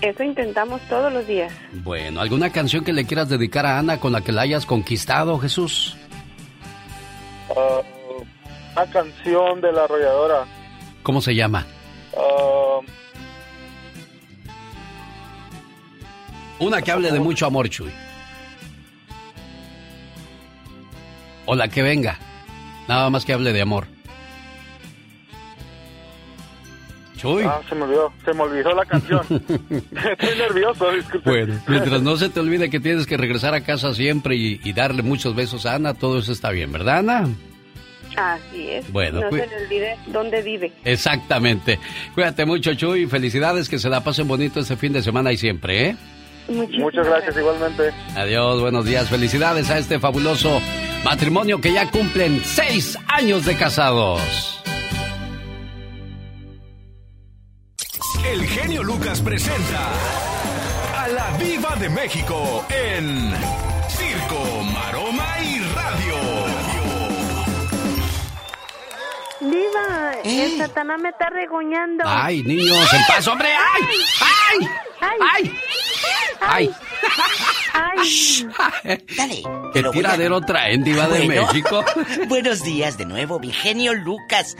Eso 0.00 0.22
intentamos 0.22 0.80
todos 0.82 1.12
los 1.12 1.26
días. 1.26 1.52
Bueno, 1.82 2.20
¿alguna 2.20 2.50
canción 2.50 2.84
que 2.84 2.92
le 2.92 3.06
quieras 3.06 3.28
dedicar 3.28 3.64
a 3.64 3.78
Ana 3.78 3.98
con 3.98 4.12
la 4.12 4.20
que 4.20 4.32
la 4.32 4.42
hayas 4.42 4.66
conquistado, 4.66 5.38
Jesús? 5.38 5.96
Ah, 7.56 7.80
una 8.76 8.86
canción 8.90 9.60
de 9.60 9.72
la 9.72 9.84
arrolladora. 9.84 10.44
¿Cómo 11.02 11.20
se 11.20 11.34
llama? 11.34 11.66
Ah, 12.16 12.80
Una 16.58 16.82
que 16.82 16.90
hable 16.90 17.10
de 17.10 17.20
mucho 17.20 17.46
amor, 17.46 17.68
Chuy. 17.68 17.90
O 21.46 21.54
la 21.54 21.68
que 21.68 21.82
venga. 21.82 22.18
Nada 22.88 23.10
más 23.10 23.24
que 23.24 23.32
hable 23.32 23.52
de 23.52 23.62
amor. 23.62 23.86
Chuy. 27.16 27.44
ah, 27.44 27.60
se 27.68 27.74
me 27.74 27.82
olvidó, 27.84 28.12
se 28.24 28.34
me 28.34 28.42
olvidó 28.42 28.74
la 28.74 28.84
canción. 28.84 29.20
Estoy 29.30 30.38
nervioso, 30.38 30.90
disculpe. 30.92 31.30
Bueno, 31.30 31.60
mientras 31.66 32.02
no 32.02 32.16
se 32.16 32.28
te 32.28 32.40
olvide 32.40 32.70
que 32.70 32.80
tienes 32.80 33.06
que 33.06 33.16
regresar 33.16 33.54
a 33.54 33.62
casa 33.62 33.94
siempre 33.94 34.36
y, 34.36 34.60
y 34.62 34.72
darle 34.72 35.02
muchos 35.02 35.34
besos 35.34 35.64
a 35.66 35.74
Ana, 35.74 35.94
todo 35.94 36.18
eso 36.18 36.32
está 36.32 36.50
bien, 36.50 36.70
¿verdad, 36.72 36.98
Ana? 36.98 37.28
Así 38.16 38.70
es. 38.70 38.92
Bueno, 38.92 39.20
no 39.20 39.30
se 39.30 39.46
le 39.46 39.64
olvide 39.64 39.96
dónde 40.06 40.42
vive. 40.42 40.72
Exactamente. 40.84 41.78
Cuídate 42.14 42.44
mucho, 42.44 42.74
Chuy. 42.74 43.06
Felicidades, 43.06 43.68
que 43.68 43.78
se 43.78 43.88
la 43.88 44.02
pasen 44.04 44.28
bonito 44.28 44.60
este 44.60 44.76
fin 44.76 44.92
de 44.92 45.02
semana 45.02 45.32
y 45.32 45.36
siempre, 45.36 45.88
¿eh? 45.88 45.96
Muchas 46.48 47.06
gracias, 47.06 47.36
igualmente. 47.36 47.92
Adiós, 48.16 48.60
buenos 48.60 48.84
días. 48.84 49.08
Felicidades 49.08 49.70
a 49.70 49.78
este 49.78 49.98
fabuloso 49.98 50.60
matrimonio 51.04 51.60
que 51.60 51.72
ya 51.72 51.90
cumplen 51.90 52.42
seis 52.44 52.98
años 53.08 53.44
de 53.44 53.56
casados. 53.56 54.20
El 58.26 58.44
genio 58.46 58.82
Lucas 58.82 59.20
presenta 59.20 59.90
a 60.96 61.08
la 61.08 61.30
Viva 61.38 61.76
de 61.76 61.88
México 61.90 62.64
en 62.70 63.32
Circo, 63.88 64.62
Maroma 64.72 65.26
y 65.42 65.58
Radio. 65.74 66.14
Diva, 69.40 70.12
el 70.24 70.58
Satanás 70.58 71.00
me 71.00 71.10
está 71.10 71.28
regoñando. 71.30 72.04
Ay, 72.06 72.42
niños, 72.42 72.92
en 72.92 73.02
paz, 73.06 73.26
hombre. 73.28 73.48
¡Ay! 73.48 73.82
¡Ay! 74.20 74.68
¡Ay! 75.00 75.18
¡Ay! 75.34 75.52
Dale. 79.16 79.42
¿Qué 79.72 79.82
lo 79.82 79.90
voy 79.92 80.00
a- 80.00 80.02
tiradero 80.02 80.40
traen, 80.40 80.84
diva 80.84 81.08
de. 81.08 81.26
México? 81.26 81.84
Buenos 82.28 82.62
días 82.62 82.98
de 82.98 83.06
nuevo, 83.06 83.40
mi 83.40 83.50
genio 83.50 83.94
Lucas. 83.94 84.56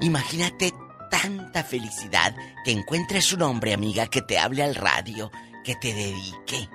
Imagínate 0.00 0.72
tanta 1.10 1.64
felicidad 1.64 2.34
que 2.64 2.72
encuentres 2.72 3.32
un 3.32 3.42
hombre, 3.42 3.74
amiga, 3.74 4.06
que 4.06 4.22
te 4.22 4.38
hable 4.38 4.62
al 4.62 4.74
radio, 4.74 5.30
que 5.64 5.74
te 5.76 5.92
dedique. 5.94 6.68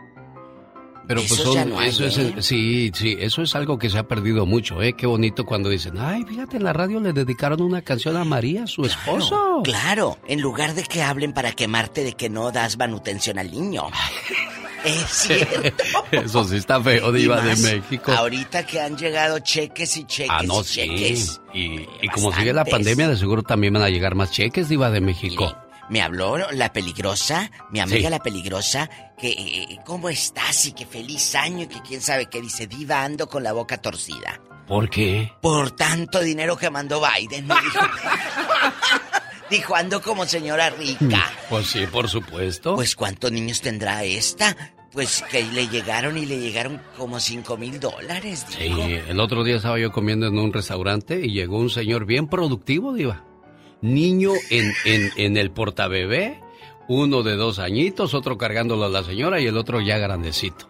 Pero 1.08 1.20
pues 1.22 1.32
Eso 1.34 1.44
son- 1.44 1.54
ya 1.56 1.66
no 1.66 1.80
hay, 1.80 1.90
eso 1.90 2.06
es, 2.06 2.18
¿eh? 2.18 2.34
sí, 2.40 2.92
sí, 2.94 3.18
eso 3.20 3.42
es 3.42 3.56
algo 3.56 3.78
que 3.78 3.90
se 3.90 3.98
ha 3.98 4.08
perdido 4.08 4.46
mucho, 4.46 4.82
¿eh? 4.82 4.94
Qué 4.94 5.06
bonito 5.06 5.46
cuando 5.46 5.70
dicen, 5.70 5.98
ay, 6.00 6.24
fíjate, 6.24 6.58
en 6.58 6.64
la 6.64 6.72
radio 6.74 7.00
le 7.02 7.12
dedicaron 7.12 7.62
una 7.62 7.82
canción 7.82 8.16
a 8.16 8.24
María, 8.24 8.68
su 8.68 8.86
esposo. 8.86 9.62
Claro, 9.64 10.18
en 10.28 10.40
lugar 10.42 10.74
de 10.76 10.84
que 10.84 11.02
hablen 11.04 11.34
para 11.34 11.52
quemarte 11.52 12.04
de 12.04 12.14
que 12.14 12.30
no 12.30 12.52
das 12.52 12.78
manutención 12.78 13.38
al 13.40 13.52
niño. 13.52 13.84
Es 14.86 15.10
cierto. 15.10 15.82
Eso 16.12 16.44
sí 16.44 16.58
está 16.58 16.82
feo, 16.82 17.14
diva 17.14 17.40
de 17.40 17.56
México. 17.56 18.12
Ahorita 18.12 18.66
que 18.66 18.82
han 18.82 18.98
llegado 18.98 19.40
cheques 19.40 19.96
y 19.96 20.04
cheques 20.04 20.30
Ah, 20.30 20.44
no, 20.44 20.60
y 20.60 20.64
sí. 20.66 20.74
cheques. 20.82 21.42
Y, 21.54 21.86
y 22.02 22.08
como 22.14 22.34
sigue 22.34 22.52
la 22.52 22.66
pandemia, 22.66 23.08
de 23.08 23.16
seguro 23.16 23.44
también 23.44 23.72
van 23.74 23.84
a 23.84 23.90
llegar 23.90 24.14
más 24.16 24.32
cheques, 24.32 24.68
diva 24.68 24.90
de 24.92 25.00
México. 25.00 25.56
Me 25.90 26.02
habló 26.02 26.38
la 26.52 26.74
peligrosa, 26.74 27.50
mi 27.72 27.80
amiga 27.80 28.08
Sí. 28.08 28.10
la 28.10 28.20
peligrosa, 28.20 28.90
que 29.24 29.30
eh, 29.30 29.80
cómo 29.86 30.10
estás 30.10 30.66
y 30.66 30.74
que 30.74 30.86
feliz 30.86 31.34
año 31.36 31.64
y 31.64 31.68
que 31.68 31.80
quién 31.80 32.02
sabe 32.02 32.26
qué 32.26 32.42
dice, 32.42 32.68
diva 32.68 33.06
ando 33.06 33.30
con 33.30 33.42
la 33.42 33.54
boca 33.54 33.78
torcida. 33.78 34.42
¿Por 34.68 34.90
qué? 34.90 35.32
Por 35.42 35.72
tanto 35.72 36.20
dinero 36.20 36.58
que 36.58 36.70
mandó 36.70 37.02
Biden, 37.02 37.48
me 37.48 37.56
dijo. 37.56 37.80
dijo, 39.50 39.76
ando 39.78 40.02
como 40.02 40.26
señora 40.26 40.72
rica. 40.72 41.32
Pues 41.50 41.68
sí, 41.68 41.88
por 41.88 42.10
supuesto. 42.10 42.76
Pues 42.76 42.98
¿cuántos 42.98 43.32
niños 43.32 43.62
tendrá 43.62 44.04
esta? 44.04 44.58
Pues 44.92 45.24
que 45.32 45.42
le 45.42 45.70
llegaron 45.70 46.18
y 46.18 46.26
le 46.26 46.40
llegaron 46.42 46.82
como 46.98 47.22
cinco 47.22 47.56
mil 47.56 47.80
dólares, 47.80 48.46
Sí, 48.50 48.74
el 49.08 49.22
otro 49.22 49.46
día 49.46 49.56
estaba 49.56 49.80
yo 49.80 49.94
comiendo 49.94 50.28
en 50.28 50.38
un 50.38 50.52
restaurante 50.52 51.22
y 51.26 51.32
llegó 51.32 51.60
un 51.60 51.70
señor 51.70 52.06
bien 52.06 52.28
productivo, 52.28 52.94
diva. 52.94 53.24
Niño 53.82 54.34
en, 54.50 54.74
en, 54.84 55.12
en 55.16 55.38
el 55.38 55.52
portabebé, 55.52 56.42
uno 56.88 57.24
de 57.24 57.36
dos 57.36 57.60
añitos, 57.60 58.14
otro 58.14 58.38
cargándolo 58.38 58.86
a 58.86 58.90
la 58.90 59.04
señora 59.04 59.40
y 59.40 59.46
el 59.48 59.58
otro 59.58 59.82
ya 59.82 59.98
grandecito. 59.98 60.70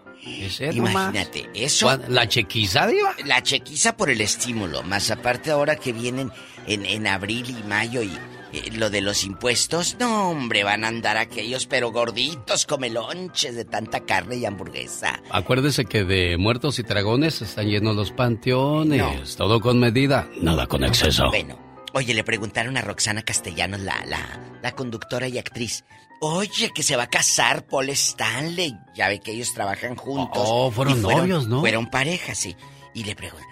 Nomás. 0.73 0.91
Imagínate, 0.93 1.49
eso. 1.53 1.85
¿Cuán- 1.87 2.03
¿La 2.07 2.27
chequiza, 2.29 2.87
diva? 2.87 3.13
La 3.25 3.43
chequiza 3.43 3.97
por 3.97 4.09
el 4.09 4.21
estímulo, 4.21 4.81
más 4.83 5.11
aparte 5.11 5.51
ahora 5.51 5.75
que 5.75 5.91
vienen 5.91 6.31
en, 6.65 6.85
en 6.85 7.07
abril 7.07 7.45
y 7.49 7.67
mayo 7.67 8.01
y 8.03 8.11
eh, 8.53 8.69
lo 8.77 8.89
de 8.89 9.01
los 9.01 9.25
impuestos, 9.25 9.97
no 9.99 10.29
hombre, 10.29 10.63
van 10.63 10.85
a 10.85 10.87
andar 10.87 11.17
aquellos 11.17 11.65
pero 11.65 11.91
gorditos 11.91 12.65
come 12.65 12.89
lonches 12.89 13.53
de 13.55 13.65
tanta 13.65 14.05
carne 14.05 14.37
y 14.37 14.45
hamburguesa. 14.45 15.21
Acuérdese 15.29 15.83
que 15.85 16.05
de 16.05 16.37
muertos 16.37 16.79
y 16.79 16.83
dragones 16.83 17.41
están 17.41 17.67
llenos 17.67 17.95
los 17.95 18.11
panteones. 18.11 19.35
Todo 19.35 19.59
con 19.59 19.79
medida, 19.79 20.29
nada 20.39 20.67
con 20.67 20.83
exceso. 20.85 21.27
Bueno, 21.29 21.57
oye, 21.93 22.13
le 22.13 22.23
preguntaron 22.23 22.77
a 22.77 22.81
Roxana 22.81 23.21
Castellanos, 23.21 23.79
la, 23.81 24.03
la, 24.05 24.39
la 24.61 24.71
conductora 24.73 25.27
y 25.27 25.37
actriz. 25.37 25.83
Oye, 26.21 26.71
que 26.73 26.83
se 26.83 26.95
va 26.95 27.03
a 27.03 27.09
casar 27.09 27.65
Paul 27.65 27.89
Stanley. 27.89 28.77
Ya 28.95 29.09
ve 29.09 29.19
que 29.19 29.31
ellos 29.31 29.53
trabajan 29.53 29.95
juntos. 29.95 30.43
Oh, 30.45 30.71
fueron 30.71 30.97
Y 30.99 31.01
novios, 31.01 31.47
¿no? 31.47 31.59
Fueron 31.59 31.89
pareja, 31.89 32.33
sí. 32.33 32.55
Y 32.93 33.03
le 33.03 33.13
preguntan, 33.15 33.45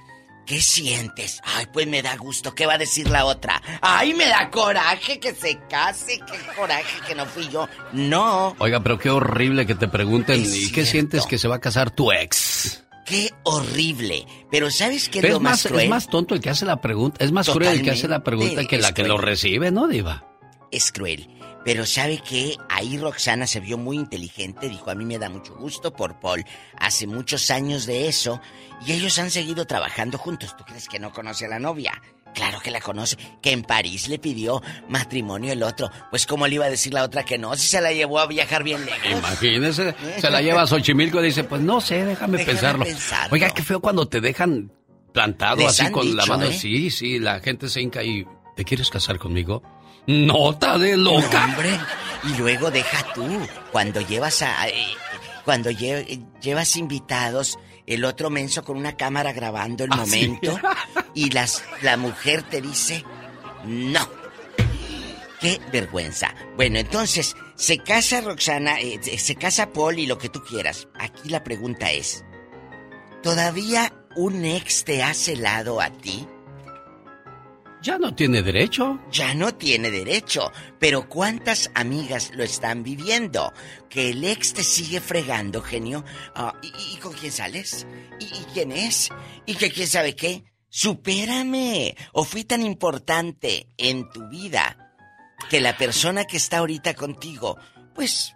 ¿qué 0.45 0.61
sientes? 0.61 1.41
Ay, 1.43 1.67
pues 1.73 1.87
me 1.87 2.01
da 2.01 2.15
gusto. 2.15 2.55
¿Qué 2.55 2.65
va 2.65 2.75
a 2.75 2.77
decir 2.77 3.09
la 3.09 3.25
otra? 3.25 3.61
Ay, 3.81 4.13
me 4.13 4.25
da 4.27 4.49
coraje 4.49 5.19
que 5.19 5.33
se 5.35 5.59
case. 5.69 6.19
Qué 6.19 6.55
coraje 6.55 7.01
que 7.05 7.13
no 7.15 7.25
fui 7.25 7.49
yo. 7.49 7.67
No. 7.91 8.55
Oiga, 8.59 8.81
pero 8.81 8.97
qué 8.97 9.09
horrible 9.09 9.65
que 9.65 9.75
te 9.75 9.89
pregunten, 9.89 10.41
Es 10.41 10.55
¿y 10.55 10.71
qué 10.71 10.85
sientes 10.85 11.25
que 11.25 11.37
se 11.37 11.49
va 11.49 11.55
a 11.57 11.59
casar 11.59 11.91
tu 11.91 12.11
ex? 12.13 12.83
Qué 13.05 13.31
horrible. 13.43 14.25
Pero 14.49 14.69
¿sabes 14.69 15.09
qué 15.09 15.19
es 15.19 15.29
lo 15.29 15.39
más, 15.39 15.53
más, 15.53 15.67
cruel? 15.67 15.83
es 15.83 15.89
más 15.89 16.07
tonto 16.07 16.35
el 16.35 16.41
que 16.41 16.49
hace 16.49 16.65
la 16.65 16.81
pregunta, 16.81 17.23
es 17.23 17.31
más 17.31 17.49
cruel 17.49 17.79
el 17.79 17.81
que 17.81 17.91
hace 17.91 18.07
la 18.07 18.23
pregunta 18.23 18.65
que 18.65 18.77
la 18.77 18.93
que 18.93 19.03
lo 19.03 19.17
recibe, 19.17 19.71
¿no, 19.71 19.87
Diva? 19.87 20.27
es 20.71 20.91
cruel. 20.91 21.29
Pero 21.63 21.85
sabe 21.85 22.17
que 22.27 22.55
ahí 22.69 22.97
Roxana 22.97 23.45
se 23.45 23.59
vio 23.59 23.77
muy 23.77 23.97
inteligente, 23.97 24.67
dijo, 24.67 24.89
a 24.89 24.95
mí 24.95 25.05
me 25.05 25.19
da 25.19 25.29
mucho 25.29 25.53
gusto 25.55 25.93
por 25.93 26.19
Paul. 26.19 26.43
Hace 26.79 27.05
muchos 27.05 27.51
años 27.51 27.85
de 27.85 28.07
eso 28.07 28.41
y 28.85 28.93
ellos 28.93 29.19
han 29.19 29.29
seguido 29.29 29.67
trabajando 29.67 30.17
juntos. 30.17 30.55
¿Tú 30.57 30.63
crees 30.63 30.89
que 30.89 30.97
no 30.97 31.11
conoce 31.11 31.45
a 31.45 31.49
la 31.49 31.59
novia? 31.59 32.01
Claro 32.33 32.59
que 32.61 32.71
la 32.71 32.79
conoce, 32.79 33.17
que 33.41 33.51
en 33.51 33.63
París 33.63 34.07
le 34.07 34.17
pidió 34.19 34.61
matrimonio 34.87 35.51
el 35.53 35.63
otro. 35.63 35.89
Pues 36.09 36.25
cómo 36.25 36.47
le 36.47 36.55
iba 36.55 36.65
a 36.65 36.69
decir 36.69 36.93
la 36.93 37.03
otra 37.03 37.23
que 37.23 37.37
no, 37.37 37.55
si 37.55 37.67
se 37.67 37.81
la 37.81 37.91
llevó 37.91 38.19
a 38.19 38.25
viajar 38.27 38.63
bien 38.63 38.85
lejos. 38.85 39.11
Imagínese, 39.11 39.95
se 40.19 40.29
la 40.29 40.41
lleva 40.43 40.61
a 40.61 40.67
Xochimilco 40.67 41.19
y 41.21 41.25
dice, 41.25 41.43
pues 41.43 41.61
no 41.61 41.81
sé, 41.81 42.05
déjame, 42.05 42.37
Déjame 42.37 42.45
pensarlo. 42.45 42.85
pensarlo. 42.85 43.33
Oiga, 43.33 43.49
qué 43.49 43.63
feo 43.63 43.79
cuando 43.81 44.07
te 44.07 44.21
dejan 44.21 44.71
plantado 45.13 45.57
Les 45.57 45.79
así 45.79 45.91
con 45.91 46.15
la 46.15 46.25
mano. 46.25 46.45
¿eh? 46.45 46.53
Sí, 46.53 46.89
sí, 46.89 47.19
la 47.19 47.39
gente 47.41 47.67
se 47.67 47.81
hinca 47.81 48.01
y, 48.03 48.25
¿te 48.55 48.63
quieres 48.63 48.89
casar 48.89 49.17
conmigo? 49.19 49.61
Nota 50.07 50.77
de 50.77 50.97
loca. 50.97 51.47
No, 51.47 51.53
hombre. 51.53 51.79
Y 52.23 52.37
luego 52.37 52.71
deja 52.71 53.13
tú, 53.13 53.25
cuando 53.71 53.99
llevas 54.01 54.41
a... 54.41 54.67
eh, 54.69 54.73
cuando 55.43 55.69
lle- 55.71 56.23
llevas 56.41 56.75
invitados, 56.75 57.57
el 57.87 58.05
otro 58.05 58.29
menso 58.29 58.63
con 58.63 58.77
una 58.77 58.95
cámara 58.97 59.33
grabando 59.33 59.83
el 59.83 59.89
Ah, 59.93 60.05
sí. 60.05 60.27
momento 60.27 60.59
y 61.13 61.29
las, 61.31 61.63
la 61.81 61.97
mujer 61.97 62.43
te 62.43 62.61
dice, 62.61 63.03
no. 63.65 64.07
Qué 65.39 65.59
vergüenza. 65.71 66.35
Bueno, 66.55 66.77
entonces, 66.77 67.35
se 67.55 67.79
casa 67.79 68.21
Roxana, 68.21 68.79
eh, 68.79 68.99
se 69.17 69.35
casa 69.35 69.71
Paul 69.73 69.97
y 69.97 70.05
lo 70.05 70.19
que 70.19 70.29
tú 70.29 70.43
quieras. 70.43 70.87
Aquí 70.99 71.29
la 71.29 71.43
pregunta 71.43 71.89
es, 71.91 72.23
¿todavía 73.23 73.91
un 74.15 74.45
ex 74.45 74.83
te 74.83 75.01
ha 75.01 75.13
celado 75.15 75.81
a 75.81 75.89
ti? 75.89 76.27
Ya 77.81 77.97
no 77.97 78.13
tiene 78.13 78.43
derecho. 78.43 78.99
Ya 79.11 79.33
no 79.33 79.55
tiene 79.55 79.89
derecho. 79.89 80.51
Pero 80.79 81.09
¿cuántas 81.09 81.71
amigas 81.73 82.31
lo 82.35 82.43
están 82.43 82.83
viviendo? 82.83 83.53
Que 83.89 84.11
el 84.11 84.23
ex 84.23 84.53
te 84.53 84.63
sigue 84.63 85.01
fregando, 85.01 85.61
genio. 85.61 86.05
Ah, 86.35 86.53
¿y, 86.61 86.97
con 86.97 87.13
quién 87.13 87.31
sales? 87.31 87.87
¿Y, 88.19 88.25
y 88.25 88.45
quién 88.53 88.71
es? 88.71 89.09
¿Y 89.47 89.55
que 89.55 89.71
quién 89.71 89.87
sabe 89.87 90.15
qué? 90.15 90.43
Supérame. 90.69 91.95
O 92.13 92.23
fui 92.23 92.43
tan 92.43 92.61
importante 92.61 93.67
en 93.77 94.09
tu 94.11 94.29
vida 94.29 94.95
que 95.49 95.59
la 95.59 95.75
persona 95.75 96.25
que 96.25 96.37
está 96.37 96.59
ahorita 96.59 96.93
contigo, 96.93 97.57
pues 97.95 98.33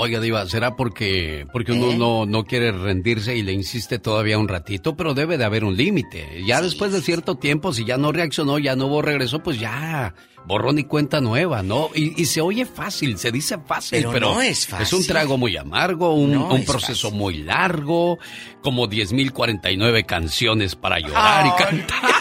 Oiga, 0.00 0.20
Diva, 0.20 0.46
¿será 0.46 0.76
porque, 0.76 1.44
porque 1.52 1.72
uno 1.72 1.90
¿Eh? 1.90 1.96
no, 1.96 2.24
no 2.24 2.44
quiere 2.44 2.70
rendirse 2.70 3.36
y 3.36 3.42
le 3.42 3.52
insiste 3.52 3.98
todavía 3.98 4.38
un 4.38 4.46
ratito? 4.46 4.96
Pero 4.96 5.12
debe 5.12 5.38
de 5.38 5.44
haber 5.44 5.64
un 5.64 5.76
límite. 5.76 6.44
Ya 6.46 6.60
después 6.62 6.92
de 6.92 7.00
cierto 7.02 7.34
tiempo, 7.34 7.72
si 7.72 7.84
ya 7.84 7.96
no 7.96 8.12
reaccionó, 8.12 8.60
ya 8.60 8.76
no 8.76 8.86
hubo 8.86 9.02
regreso, 9.02 9.40
pues 9.42 9.58
ya, 9.58 10.14
borrón 10.46 10.78
y 10.78 10.84
cuenta 10.84 11.20
nueva, 11.20 11.64
¿no? 11.64 11.90
Y, 11.96 12.20
y 12.20 12.26
se 12.26 12.40
oye 12.40 12.64
fácil, 12.64 13.18
se 13.18 13.32
dice 13.32 13.58
fácil, 13.66 13.98
Pero 13.98 14.12
pero, 14.12 14.34
no 14.34 14.40
es 14.40 14.68
fácil. 14.68 14.98
un 15.00 15.06
trago 15.06 15.36
muy 15.36 15.56
amargo, 15.56 16.14
un, 16.14 16.32
No 16.32 16.48
un 16.48 16.60
es 16.60 16.66
proceso 16.70 17.10
muy 17.10 17.38
largo, 17.38 18.18
como 18.62 18.86
10.049 18.88 20.06
canciones 20.06 20.76
para 20.76 21.00
llorar 21.00 21.44
y 21.46 21.62
cantar. 21.62 22.12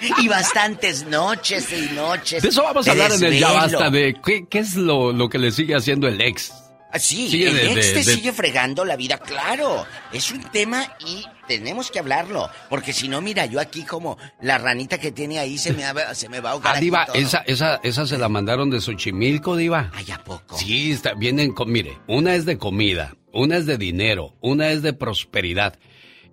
y 0.22 0.28
bastantes 0.28 1.06
noches 1.06 1.72
y 1.72 1.94
noches. 1.94 2.42
De 2.42 2.50
eso 2.50 2.62
vamos 2.62 2.86
a 2.86 2.90
hablar 2.90 3.10
en 3.12 3.24
el 3.24 3.38
Ya. 3.38 3.52
Basta, 3.52 3.88
de 3.88 4.14
qué, 4.22 4.46
qué 4.50 4.58
es 4.58 4.76
lo, 4.76 5.14
lo 5.14 5.30
que 5.30 5.38
le 5.38 5.50
sigue 5.50 5.74
haciendo 5.74 6.08
el 6.08 6.20
ex. 6.20 6.52
Ah, 6.92 6.98
Sí, 6.98 7.28
Sigue 7.28 7.48
el 7.48 7.54
de- 7.56 7.66
ex 7.66 7.74
de- 7.74 7.92
te 7.92 7.98
de- 8.10 8.14
sigue 8.16 8.32
fregando 8.32 8.84
la 8.84 8.96
vida, 8.96 9.18
claro. 9.18 9.84
Es 10.12 10.30
un 10.30 10.42
tema 10.50 10.96
y 11.06 11.24
tenemos 11.46 11.90
que 11.90 11.98
hablarlo. 11.98 12.48
Porque 12.70 12.92
si 12.92 13.08
no, 13.08 13.20
mira, 13.20 13.44
yo 13.46 13.60
aquí 13.60 13.82
como 13.84 14.16
la 14.40 14.56
ranita 14.56 14.98
que 14.98 15.12
tiene 15.12 15.38
ahí 15.38 15.58
se 15.58 15.72
me, 15.72 15.92
va- 15.92 16.14
se 16.14 16.28
me 16.28 16.40
va 16.40 16.50
a 16.50 16.52
ahogar. 16.52 16.76
Ah, 16.76 16.80
Diva, 16.80 17.06
todo. 17.06 17.16
esa, 17.16 17.38
esa, 17.46 17.80
esa 17.82 18.06
se 18.06 18.16
la 18.18 18.28
mandaron 18.28 18.70
de 18.70 18.80
Xochimilco, 18.80 19.56
Diva. 19.56 19.90
Ay, 19.94 20.10
¿a 20.12 20.22
poco? 20.24 20.56
Sí, 20.56 20.92
está, 20.92 21.12
vienen 21.14 21.52
con, 21.52 21.70
mire, 21.70 21.98
una 22.06 22.34
es 22.34 22.46
de 22.46 22.56
comida, 22.56 23.14
una 23.32 23.56
es 23.58 23.66
de 23.66 23.76
dinero, 23.78 24.36
una 24.40 24.70
es 24.70 24.80
de 24.82 24.92
prosperidad 24.92 25.78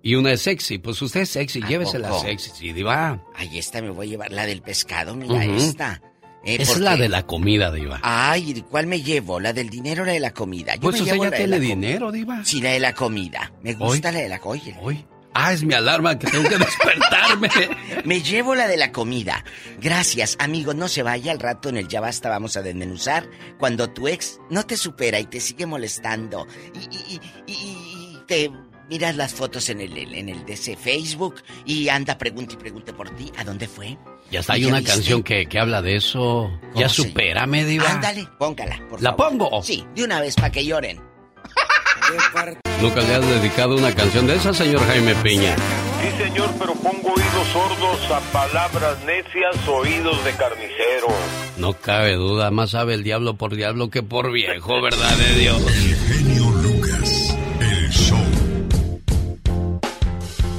y 0.02 0.14
una 0.14 0.32
es 0.32 0.42
sexy. 0.42 0.78
Pues 0.78 1.02
usted 1.02 1.22
es 1.22 1.30
sexy, 1.30 1.60
¿A 1.62 1.68
llévesela 1.68 2.08
poco? 2.08 2.22
sexy, 2.22 2.50
sí, 2.56 2.72
Diva. 2.72 3.20
Ay, 3.34 3.58
esta 3.58 3.82
me 3.82 3.90
voy 3.90 4.06
a 4.06 4.10
llevar, 4.10 4.32
la 4.32 4.46
del 4.46 4.62
pescado, 4.62 5.14
mira 5.14 5.44
esta. 5.44 6.00
Eh, 6.46 6.56
es 6.60 6.78
la 6.78 6.96
de 6.96 7.08
la 7.08 7.24
comida, 7.26 7.70
Diva. 7.72 8.00
Ay, 8.02 8.64
¿cuál 8.70 8.86
me 8.86 9.00
llevo? 9.02 9.40
¿La 9.40 9.52
del 9.52 9.70
dinero 9.70 10.02
o 10.02 10.06
la 10.06 10.12
de 10.12 10.20
la 10.20 10.32
comida? 10.32 10.74
Yo 10.74 10.80
pues 10.82 10.94
me 10.96 11.00
usted 11.00 11.12
llevo 11.12 11.24
ya 11.24 11.30
la 11.30 11.36
tiene 11.36 11.60
dinero, 11.60 12.12
Diva. 12.12 12.44
Sí, 12.44 12.60
la 12.60 12.70
de 12.70 12.80
la 12.80 12.94
comida. 12.94 13.52
Me 13.62 13.74
gusta 13.74 14.12
la 14.12 14.18
de 14.20 14.28
la 14.28 14.38
comida. 14.40 14.76
Hoy. 14.82 15.04
Ah, 15.36 15.52
es 15.52 15.64
mi 15.64 15.74
alarma 15.74 16.16
que 16.16 16.28
tengo 16.28 16.48
que 16.48 16.58
despertarme. 16.58 17.48
Me 18.04 18.20
llevo 18.22 18.54
la 18.54 18.68
de 18.68 18.76
la 18.76 18.92
comida. 18.92 19.44
Gracias, 19.80 20.36
amigo. 20.38 20.74
No 20.74 20.86
se 20.86 21.02
vaya 21.02 21.32
al 21.32 21.40
rato 21.40 21.70
en 21.70 21.76
el 21.76 21.88
Ya 21.88 22.00
Basta. 22.00 22.28
Vamos 22.28 22.56
a 22.56 22.62
desmenuzar 22.62 23.28
cuando 23.58 23.90
tu 23.90 24.06
ex 24.06 24.38
no 24.50 24.64
te 24.64 24.76
supera 24.76 25.18
y 25.18 25.24
te 25.24 25.40
sigue 25.40 25.66
molestando 25.66 26.46
y- 26.74 26.96
y- 27.14 27.20
y- 27.48 27.52
y 27.52 28.18
te 28.28 28.52
miras 28.88 29.16
las 29.16 29.34
fotos 29.34 29.68
en 29.68 29.80
el, 29.80 29.96
en 29.96 30.28
el 30.28 30.44
de 30.44 30.54
ese 30.54 30.76
Facebook 30.76 31.36
y 31.64 31.88
anda, 31.88 32.18
pregunte 32.18 32.54
y 32.54 32.56
pregunte 32.56 32.92
por 32.92 33.10
ti. 33.10 33.32
¿A 33.36 33.44
dónde 33.44 33.68
fue? 33.68 33.96
Ya 34.30 34.40
está, 34.40 34.54
hay 34.54 34.64
una 34.64 34.82
canción 34.82 35.22
que, 35.22 35.46
que, 35.46 35.58
habla 35.58 35.82
de 35.82 35.96
eso. 35.96 36.50
Ya 36.74 36.88
supérame, 36.88 37.64
Diva. 37.64 37.90
Ándale, 37.90 38.28
póngala, 38.38 38.80
por 38.88 39.02
¿La 39.02 39.14
pongo? 39.14 39.62
Sí, 39.62 39.84
de 39.94 40.04
una 40.04 40.20
vez 40.20 40.34
para 40.34 40.50
que 40.50 40.64
lloren. 40.64 41.00
¿Nunca 42.80 43.00
le 43.00 43.14
has 43.14 43.26
dedicado 43.26 43.76
una 43.76 43.94
canción 43.94 44.26
de 44.26 44.36
esa, 44.36 44.52
señor 44.52 44.84
Jaime 44.86 45.14
Piña? 45.16 45.56
Sí, 46.02 46.22
señor, 46.22 46.50
pero 46.58 46.74
pongo 46.74 47.14
oídos 47.14 47.48
sordos 47.52 48.10
a 48.10 48.20
palabras 48.32 49.02
necias, 49.04 49.68
oídos 49.68 50.22
de 50.24 50.32
carnicero. 50.32 51.08
No 51.56 51.72
cabe 51.74 52.14
duda, 52.14 52.50
más 52.50 52.70
sabe 52.72 52.94
el 52.94 53.04
diablo 53.04 53.34
por 53.34 53.54
diablo 53.54 53.88
que 53.88 54.02
por 54.02 54.32
viejo, 54.32 54.82
¿verdad 54.82 55.16
de 55.16 55.34
Dios? 55.34 55.62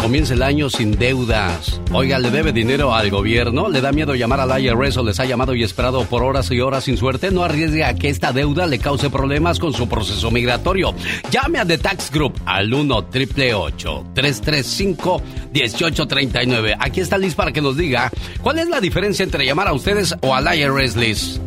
Comienza 0.06 0.36
el 0.36 0.44
año 0.44 0.69
sin 0.69 0.91
deudas. 0.91 1.82
Oiga, 1.91 2.19
¿le 2.19 2.30
debe 2.30 2.53
dinero 2.53 2.94
al 2.94 3.10
gobierno? 3.10 3.69
¿Le 3.69 3.82
da 3.82 3.91
miedo 3.91 4.14
llamar 4.14 4.40
al 4.40 4.64
IRS 4.64 4.98
o 4.98 5.03
les 5.03 5.19
ha 5.19 5.26
llamado 5.26 5.56
y 5.56 5.64
esperado 5.64 6.06
por 6.06 6.22
horas 6.22 6.52
y 6.52 6.60
horas 6.60 6.84
sin 6.84 6.95
suerte? 6.95 7.32
No 7.32 7.44
arriesgue 7.44 7.84
a 7.84 7.95
que 7.95 8.10
esta 8.10 8.32
deuda 8.32 8.68
le 8.68 8.77
cause 8.77 9.10
problemas 9.10 9.57
con 9.57 9.73
su 9.73 9.90
proceso 9.90 10.30
migratorio. 10.30 10.94
Llame 11.32 11.57
a 11.57 11.65
The 11.65 11.80
Tax 11.80 12.11
Group 12.11 12.40
al 12.45 12.72
1 12.72 13.06
335 13.06 15.23
1839 15.52 16.77
Aquí 16.80 17.02
está 17.02 17.18
Liz 17.18 17.34
para 17.34 17.52
que 17.52 17.64
nos 17.64 17.76
diga 17.76 18.11
cuál 18.44 18.60
es 18.60 18.69
la 18.69 18.80
diferencia 18.80 19.23
entre 19.23 19.44
llamar 19.44 19.69
a 19.69 19.73
ustedes 19.73 20.15
o 20.22 20.36
al 20.36 20.56
IRS, 20.56 20.98
Liz. 20.98 21.41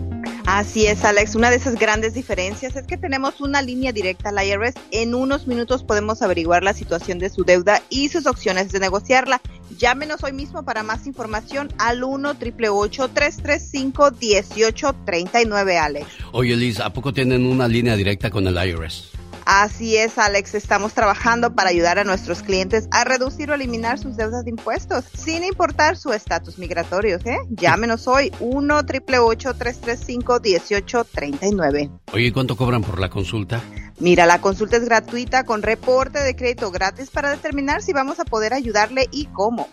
Así 0.50 0.86
es, 0.86 1.04
Alex. 1.04 1.34
Una 1.34 1.50
de 1.50 1.56
esas 1.56 1.74
grandes 1.74 2.14
diferencias 2.14 2.74
es 2.74 2.86
que 2.86 2.96
tenemos 2.96 3.42
una 3.42 3.60
línea 3.60 3.92
directa 3.92 4.30
al 4.30 4.42
IRS. 4.42 4.76
En 4.92 5.14
unos 5.14 5.46
minutos 5.46 5.84
podemos 5.84 6.22
averiguar 6.22 6.62
la 6.62 6.72
situación 6.72 7.18
de 7.18 7.28
su 7.28 7.44
deuda 7.44 7.82
y 7.90 8.08
sus 8.08 8.24
opciones 8.24 8.72
de 8.72 8.80
negociarla. 8.80 9.42
Llámenos 9.76 10.24
hoy 10.24 10.32
mismo 10.32 10.64
para 10.64 10.82
más 10.82 11.06
información 11.06 11.68
al 11.76 12.02
1 12.02 12.38
335 12.38 14.10
1839 14.18 15.78
Alex. 15.78 16.06
Oye, 16.32 16.56
Liz, 16.56 16.80
¿a 16.80 16.94
poco 16.94 17.12
tienen 17.12 17.44
una 17.44 17.68
línea 17.68 17.94
directa 17.94 18.30
con 18.30 18.46
el 18.46 18.56
IRS? 18.56 19.17
Así 19.50 19.96
es, 19.96 20.18
Alex. 20.18 20.54
Estamos 20.54 20.92
trabajando 20.92 21.54
para 21.54 21.70
ayudar 21.70 21.98
a 21.98 22.04
nuestros 22.04 22.42
clientes 22.42 22.86
a 22.90 23.04
reducir 23.04 23.50
o 23.50 23.54
eliminar 23.54 23.98
sus 23.98 24.14
deudas 24.14 24.44
de 24.44 24.50
impuestos, 24.50 25.06
sin 25.14 25.42
importar 25.42 25.96
su 25.96 26.12
estatus 26.12 26.58
migratorio. 26.58 27.16
¿eh? 27.24 27.38
Llámenos 27.48 28.06
hoy 28.08 28.30
1 28.40 28.84
335 28.84 30.40
1839 30.44 31.90
Oye, 32.12 32.30
¿cuánto 32.30 32.58
cobran 32.58 32.82
por 32.82 33.00
la 33.00 33.08
consulta? 33.08 33.62
Mira, 33.98 34.26
la 34.26 34.42
consulta 34.42 34.76
es 34.76 34.84
gratuita 34.84 35.44
con 35.44 35.62
reporte 35.62 36.18
de 36.18 36.36
crédito 36.36 36.70
gratis 36.70 37.08
para 37.08 37.30
determinar 37.30 37.80
si 37.80 37.94
vamos 37.94 38.20
a 38.20 38.26
poder 38.26 38.52
ayudarle 38.52 39.08
y 39.10 39.28
cómo. 39.32 39.66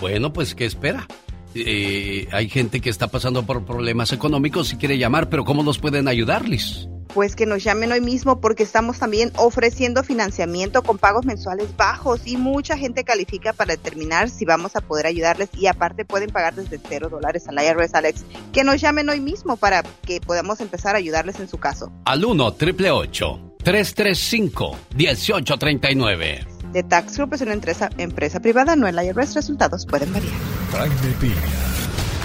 Bueno, 0.00 0.32
pues, 0.32 0.54
¿qué 0.54 0.64
espera? 0.64 1.06
Eh, 1.54 2.28
hay 2.32 2.48
gente 2.48 2.80
que 2.80 2.88
está 2.88 3.08
pasando 3.08 3.44
por 3.44 3.66
problemas 3.66 4.10
económicos 4.14 4.72
y 4.72 4.76
quiere 4.76 4.96
llamar, 4.96 5.28
pero 5.28 5.44
¿cómo 5.44 5.62
nos 5.62 5.78
pueden 5.78 6.08
ayudarles? 6.08 6.88
Pues 7.14 7.36
que 7.36 7.46
nos 7.46 7.62
llamen 7.62 7.92
hoy 7.92 8.00
mismo 8.00 8.40
porque 8.40 8.62
estamos 8.62 8.98
también 8.98 9.32
ofreciendo 9.36 10.02
financiamiento 10.02 10.82
con 10.82 10.98
pagos 10.98 11.24
mensuales 11.24 11.76
bajos 11.76 12.22
y 12.26 12.36
mucha 12.36 12.76
gente 12.76 13.04
califica 13.04 13.52
para 13.52 13.76
determinar 13.76 14.30
si 14.30 14.44
vamos 14.44 14.76
a 14.76 14.80
poder 14.80 15.06
ayudarles 15.06 15.48
y 15.56 15.66
aparte 15.66 16.04
pueden 16.04 16.30
pagar 16.30 16.54
desde 16.54 16.80
cero 16.88 17.08
dólares 17.10 17.46
al 17.48 17.62
IRS, 17.62 17.94
Alex. 17.94 18.24
Que 18.52 18.64
nos 18.64 18.80
llamen 18.80 19.08
hoy 19.08 19.20
mismo 19.20 19.56
para 19.56 19.82
que 19.82 20.20
podamos 20.20 20.60
empezar 20.60 20.94
a 20.94 20.98
ayudarles 20.98 21.40
en 21.40 21.48
su 21.48 21.58
caso. 21.58 21.92
Al 22.04 22.24
1 22.24 22.54
triple 22.54 22.90
335 23.62 24.76
1839 24.96 26.46
The 26.72 26.82
Tax 26.82 27.16
Group 27.18 27.34
es 27.34 27.42
una 27.42 27.52
empresa, 27.52 27.90
empresa 27.98 28.40
privada, 28.40 28.76
no 28.76 28.88
el 28.88 28.96
IRS. 28.96 29.34
Resultados 29.34 29.86
pueden 29.86 30.12
variar. 30.12 30.32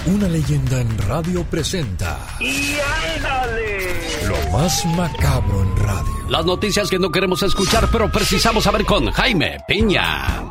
Una 0.08 0.26
leyenda 0.26 0.80
en 0.80 0.98
radio 1.06 1.44
presenta. 1.44 2.18
¡Y 2.40 2.78
ándale! 3.14 4.26
Lo 4.26 4.50
más 4.50 4.86
macabro 4.96 5.62
en 5.62 5.76
radio. 5.76 6.30
Las 6.30 6.46
noticias 6.46 6.88
que 6.88 6.98
no 6.98 7.10
queremos 7.10 7.42
escuchar, 7.42 7.90
pero 7.92 8.10
precisamos 8.10 8.64
saber 8.64 8.86
con 8.86 9.10
Jaime 9.10 9.58
Piña. 9.68 10.48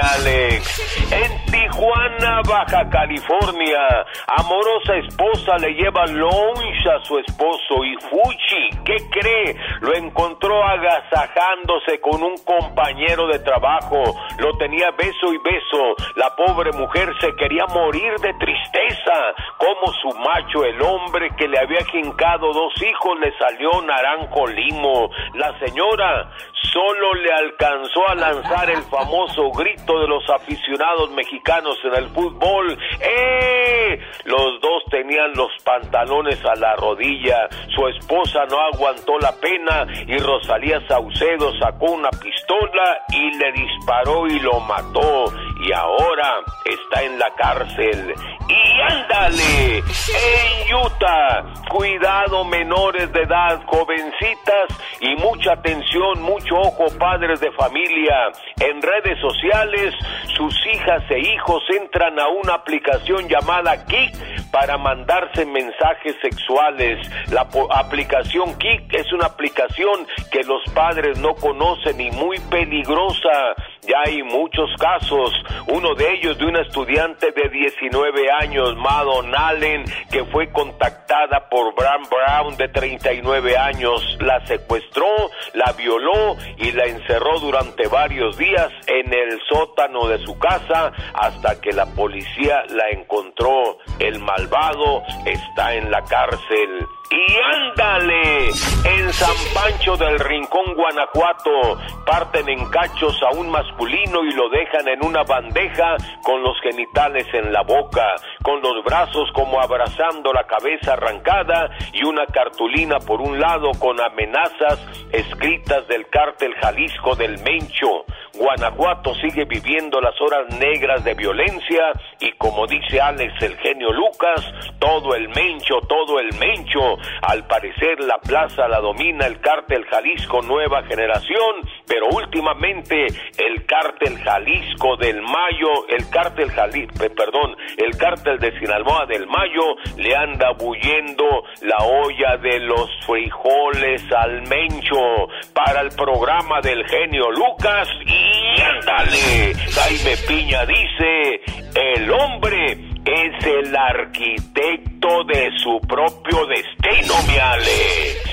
¡Y 0.00 0.06
ándale, 0.06 0.48
mi 0.48 0.56
Alex! 0.56 1.12
En 1.12 1.40
Tijuana, 1.50 2.42
Baja 2.48 2.88
California, 2.88 4.06
amorosa 4.38 4.96
esposa 4.96 5.56
le 5.58 5.74
lleva 5.74 6.06
lunch 6.06 6.86
a 6.86 7.04
su 7.04 7.18
esposo 7.18 7.84
y 7.84 7.96
Fuchi, 8.08 8.70
¿qué 8.84 8.96
cree? 9.10 9.56
Lo 9.80 9.94
encontró 9.94 10.62
agasajándose 10.62 12.00
con 12.00 12.22
un 12.22 12.36
compañero 12.44 13.26
de 13.26 13.40
trabajo. 13.40 14.02
Lo 14.38 14.56
tenía 14.58 14.90
beso 14.92 15.32
y 15.32 15.38
beso. 15.38 15.96
La 16.16 16.34
pobre 16.36 16.72
mujer 16.72 17.12
se 17.20 17.34
quería 17.36 17.66
morir 17.66 18.14
de 18.20 18.32
tristeza. 18.34 19.34
Como 19.58 19.92
su 20.00 20.08
macho, 20.20 20.64
el 20.64 20.80
hombre 20.82 21.30
que 21.36 21.48
le 21.48 21.58
había 21.58 21.84
jincado 21.86 22.52
dos 22.52 22.72
hijos, 22.82 23.18
le 23.20 23.36
salió 23.38 23.70
naranjo 23.82 24.46
limo. 24.46 25.10
La 25.34 25.58
señora 25.58 26.30
solo 26.72 27.14
le 27.14 27.32
alcanzó 27.32 28.08
a 28.08 28.14
lanzar 28.14 28.70
el 28.70 28.82
famoso 28.84 29.50
grito 29.50 30.00
de 30.00 30.08
los 30.08 30.28
aficionados 30.30 31.10
mexicanos 31.10 31.76
en 31.84 31.94
el 31.94 32.08
fútbol. 32.10 32.78
¡Eh! 33.00 33.98
Los 34.24 34.60
dos 34.60 34.84
tenían 34.90 35.32
los 35.34 35.50
pantalones 35.64 36.44
a 36.44 36.54
la 36.56 36.74
rodilla. 36.76 37.48
Su 37.74 37.88
esposa 37.88 38.44
no 38.46 38.60
aguantó 38.60 39.18
la 39.18 39.32
pena 39.40 39.86
y 40.06 40.18
Rosalía 40.18 40.80
Saucedo 40.86 41.52
sacó 41.58 41.92
una 41.92 42.10
pistola 42.10 43.00
y 43.12 43.36
le 43.38 43.52
disparó 43.52 44.26
y 44.26 44.38
lo 44.40 44.60
mató. 44.60 45.24
Y 45.66 45.72
ahora 45.72 46.36
está 46.64 47.02
en 47.02 47.18
la 47.18 47.30
cárcel. 47.34 48.14
Y 48.48 48.80
ándale, 48.80 49.78
en 49.78 50.74
Utah, 50.74 51.44
cuidado 51.68 52.44
menores 52.44 53.12
de 53.12 53.22
edad, 53.22 53.60
jovencitas 53.66 54.68
y 55.00 55.14
mucha 55.16 55.52
atención, 55.52 56.20
mucho 56.22 56.49
ojo 56.52 56.86
padres 56.98 57.40
de 57.40 57.50
familia. 57.52 58.30
En 58.60 58.82
redes 58.82 59.18
sociales, 59.20 59.94
sus 60.36 60.54
hijas 60.66 61.02
e 61.10 61.18
hijos 61.18 61.62
entran 61.76 62.18
a 62.18 62.28
una 62.28 62.54
aplicación 62.54 63.28
llamada 63.28 63.84
Kik 63.86 64.50
para 64.50 64.76
mandarse 64.78 65.46
mensajes 65.46 66.16
sexuales. 66.20 66.98
La 67.30 67.46
aplicación 67.74 68.56
Kik 68.58 68.94
es 68.94 69.12
una 69.12 69.26
aplicación 69.26 70.06
que 70.30 70.42
los 70.44 70.62
padres 70.74 71.18
no 71.18 71.34
conocen 71.34 72.00
y 72.00 72.10
muy 72.10 72.38
peligrosa. 72.50 73.54
Ya 73.82 73.96
hay 74.04 74.22
muchos 74.22 74.70
casos, 74.78 75.32
uno 75.68 75.94
de 75.94 76.12
ellos 76.12 76.36
de 76.38 76.44
una 76.44 76.60
estudiante 76.60 77.32
de 77.32 77.48
19 77.48 78.30
años, 78.42 78.76
Madon 78.76 79.34
Allen, 79.34 79.84
que 80.10 80.24
fue 80.26 80.50
contactada 80.52 81.48
por 81.48 81.74
Bram 81.74 82.02
Brown 82.10 82.56
de 82.56 82.68
39 82.68 83.56
años, 83.56 84.18
la 84.20 84.44
secuestró, 84.46 85.06
la 85.54 85.72
violó 85.72 86.36
y 86.58 86.72
la 86.72 86.84
encerró 86.84 87.40
durante 87.40 87.88
varios 87.88 88.36
días 88.36 88.70
en 88.86 89.12
el 89.12 89.40
sótano 89.48 90.06
de 90.08 90.18
su 90.18 90.38
casa 90.38 90.92
hasta 91.14 91.60
que 91.60 91.72
la 91.72 91.86
policía 91.86 92.62
la 92.70 92.90
encontró. 92.90 93.78
El 93.98 94.20
malvado 94.20 95.02
está 95.24 95.74
en 95.74 95.90
la 95.90 96.02
cárcel. 96.04 96.86
Y 97.12 97.36
ándale, 97.56 98.50
en 98.84 99.12
San 99.12 99.34
Pancho 99.52 99.96
del 99.96 100.16
Rincón, 100.20 100.74
Guanajuato, 100.76 101.80
parten 102.06 102.48
en 102.48 102.70
cachos 102.70 103.20
a 103.22 103.36
un 103.36 103.50
masculino 103.50 104.24
y 104.24 104.32
lo 104.32 104.48
dejan 104.48 104.86
en 104.86 105.04
una 105.04 105.24
bandeja 105.24 105.96
con 106.22 106.40
los 106.40 106.56
genitales 106.60 107.26
en 107.32 107.52
la 107.52 107.62
boca, 107.62 108.14
con 108.44 108.62
los 108.62 108.84
brazos 108.84 109.28
como 109.34 109.60
abrazando 109.60 110.32
la 110.32 110.46
cabeza 110.46 110.92
arrancada 110.92 111.70
y 111.92 112.04
una 112.04 112.26
cartulina 112.26 112.98
por 113.00 113.20
un 113.20 113.40
lado 113.40 113.72
con 113.80 114.00
amenazas 114.00 114.78
escritas 115.10 115.88
del 115.88 116.06
cártel 116.10 116.54
Jalisco 116.62 117.16
del 117.16 117.42
Mencho. 117.42 118.04
Guanajuato 118.40 119.14
sigue 119.16 119.44
viviendo 119.44 120.00
las 120.00 120.18
horas 120.18 120.48
negras 120.58 121.04
de 121.04 121.12
violencia 121.12 121.92
y 122.20 122.32
como 122.32 122.66
dice 122.66 122.98
Alex 122.98 123.34
el 123.42 123.54
genio 123.58 123.92
Lucas, 123.92 124.40
todo 124.78 125.14
el 125.14 125.28
Mencho, 125.28 125.80
todo 125.86 126.18
el 126.18 126.34
Mencho. 126.38 126.96
Al 127.20 127.46
parecer 127.46 128.00
la 128.00 128.16
plaza 128.16 128.66
la 128.66 128.80
domina 128.80 129.26
el 129.26 129.40
cártel 129.40 129.84
Jalisco 129.84 130.40
Nueva 130.40 130.82
Generación, 130.84 131.68
pero 131.86 132.06
últimamente 132.08 133.08
el 133.36 133.66
cártel 133.66 134.16
Jalisco 134.24 134.96
del 134.96 135.20
Mayo, 135.20 135.86
el 135.90 136.08
cártel 136.08 136.50
Jalisco, 136.50 136.94
perdón, 137.14 137.58
el 137.76 137.94
cártel 137.98 138.38
de 138.38 138.58
Sinaloa 138.58 139.04
del 139.04 139.26
Mayo 139.26 139.76
le 139.98 140.16
anda 140.16 140.52
bullendo 140.52 141.44
la 141.60 141.76
olla 141.84 142.38
de 142.38 142.58
los 142.60 142.88
frijoles 143.04 144.02
al 144.12 144.48
mencho. 144.48 145.28
Para 145.52 145.82
el 145.82 145.90
programa 145.90 146.62
del 146.62 146.86
genio 146.86 147.30
Lucas 147.30 147.86
y 148.06 148.29
ándale, 148.60 149.54
Jaime 149.72 150.16
Piña 150.28 150.66
dice, 150.66 151.40
el 151.74 152.10
hombre 152.10 152.72
es 153.04 153.46
el 153.46 153.76
arquitecto 153.76 155.24
de 155.24 155.50
su 155.58 155.80
propio 155.86 156.46
destino, 156.46 157.14
mi 157.28 157.38
Alex. 157.38 158.30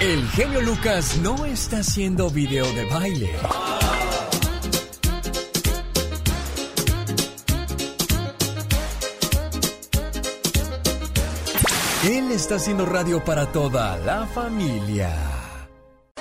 El 0.00 0.28
genio 0.30 0.60
Lucas 0.60 1.18
no 1.18 1.44
está 1.46 1.78
haciendo 1.78 2.30
video 2.30 2.66
de 2.72 2.84
baile. 2.86 3.30
Él 12.04 12.30
está 12.30 12.54
haciendo 12.54 12.86
radio 12.86 13.24
para 13.24 13.46
toda 13.46 13.96
la 13.98 14.26
familia. 14.26 15.35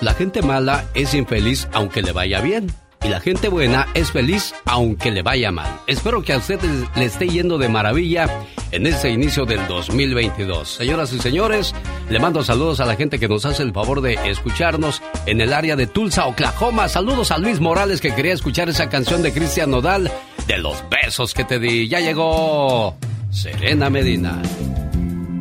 La 0.01 0.13
gente 0.13 0.41
mala 0.41 0.83
es 0.93 1.13
infeliz 1.13 1.69
aunque 1.71 2.01
le 2.01 2.11
vaya 2.11 2.41
bien. 2.41 2.67
Y 3.01 3.07
la 3.07 3.21
gente 3.21 3.47
buena 3.47 3.87
es 3.93 4.11
feliz 4.11 4.53
aunque 4.65 5.09
le 5.09 5.21
vaya 5.21 5.51
mal. 5.51 5.79
Espero 5.87 6.21
que 6.21 6.33
a 6.33 6.37
usted 6.37 6.59
le 6.95 7.05
esté 7.05 7.29
yendo 7.29 7.57
de 7.57 7.69
maravilla 7.69 8.27
en 8.71 8.87
este 8.87 9.09
inicio 9.09 9.45
del 9.45 9.65
2022. 9.67 10.67
Señoras 10.67 11.13
y 11.13 11.19
señores, 11.19 11.73
le 12.09 12.19
mando 12.19 12.43
saludos 12.43 12.81
a 12.81 12.85
la 12.85 12.97
gente 12.97 13.19
que 13.19 13.29
nos 13.29 13.45
hace 13.45 13.63
el 13.63 13.71
favor 13.71 14.01
de 14.01 14.15
escucharnos 14.25 15.01
en 15.27 15.39
el 15.39 15.53
área 15.53 15.77
de 15.77 15.87
Tulsa, 15.87 16.25
Oklahoma. 16.25 16.89
Saludos 16.89 17.31
a 17.31 17.37
Luis 17.37 17.61
Morales 17.61 18.01
que 18.01 18.13
quería 18.13 18.33
escuchar 18.33 18.67
esa 18.67 18.89
canción 18.89 19.21
de 19.21 19.31
Cristian 19.31 19.71
Nodal 19.71 20.11
de 20.45 20.57
los 20.57 20.83
besos 20.89 21.33
que 21.33 21.45
te 21.45 21.57
di. 21.57 21.87
Ya 21.87 22.01
llegó 22.01 22.97
Serena 23.31 23.89
Medina. 23.89 24.41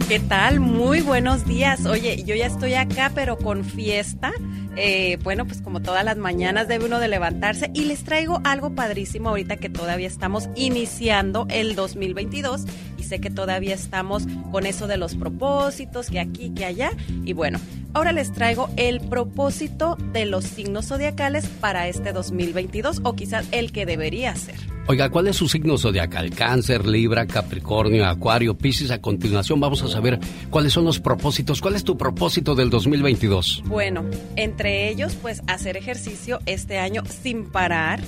¿Qué 0.09 0.21
tal? 0.21 0.61
Muy 0.61 1.01
buenos 1.01 1.47
días. 1.47 1.87
Oye, 1.87 2.25
yo 2.25 2.35
ya 2.35 2.47
estoy 2.47 2.75
acá, 2.75 3.11
pero 3.15 3.39
con 3.39 3.65
fiesta. 3.65 4.33
Eh, 4.77 5.19
bueno, 5.23 5.47
pues 5.47 5.61
como 5.61 5.81
todas 5.81 6.05
las 6.05 6.17
mañanas 6.17 6.69
debe 6.69 6.87
uno 6.87 6.99
de 6.99 7.09
levantarse 7.09 7.71
y 7.75 7.85
les 7.85 8.05
traigo 8.05 8.41
algo 8.45 8.75
padrísimo 8.75 9.29
ahorita 9.29 9.57
que 9.57 9.69
todavía 9.69 10.09
estamos 10.09 10.49
iniciando 10.57 11.47
el 11.51 11.75
2022 11.75 12.65
y 12.99 13.03
sé 13.05 13.21
que 13.21 13.31
todavía 13.31 13.75
estamos 13.75 14.25
con 14.51 14.67
eso 14.67 14.87
de 14.87 14.97
los 14.97 15.15
propósitos, 15.15 16.11
que 16.11 16.21
aquí, 16.21 16.51
que 16.51 16.65
allá. 16.65 16.93
Y 17.25 17.33
bueno, 17.33 17.61
ahora 17.93 18.13
les 18.13 18.33
traigo 18.33 18.69
el 18.77 19.01
propósito 19.01 19.97
de 20.13 20.27
los 20.27 20.45
signos 20.45 20.87
zodiacales 20.87 21.47
para 21.47 21.89
este 21.89 22.13
2022 22.13 23.01
o 23.05 23.15
quizás 23.15 23.47
el 23.53 23.73
que 23.73 23.87
debería 23.87 24.35
ser. 24.35 24.75
Oiga, 24.87 25.09
¿cuál 25.09 25.29
es 25.29 25.37
su 25.37 25.49
signo 25.49 25.79
zodiacal? 25.79 26.29
Cáncer, 26.31 26.87
Libra, 26.87 27.25
Capricornio, 27.27 28.05
Acuario, 28.05 28.55
Piscis. 28.55 28.91
A 28.91 29.01
continuación 29.01 29.59
vamos 29.59 29.83
a 29.83 29.89
saber 29.89 30.21
cuáles 30.51 30.75
son 30.75 30.85
los 30.85 31.01
propósitos. 31.01 31.63
¿Cuál 31.63 31.77
es 31.77 31.85
tu 31.85 31.97
propósito 31.97 32.55
del 32.55 32.69
2022? 32.69 33.63
Bueno, 33.65 34.05
entre 34.37 34.64
ellos, 34.67 35.17
pues 35.21 35.43
hacer 35.47 35.77
ejercicio 35.77 36.41
este 36.47 36.79
año 36.79 37.03
sin 37.07 37.51
parar, 37.51 38.01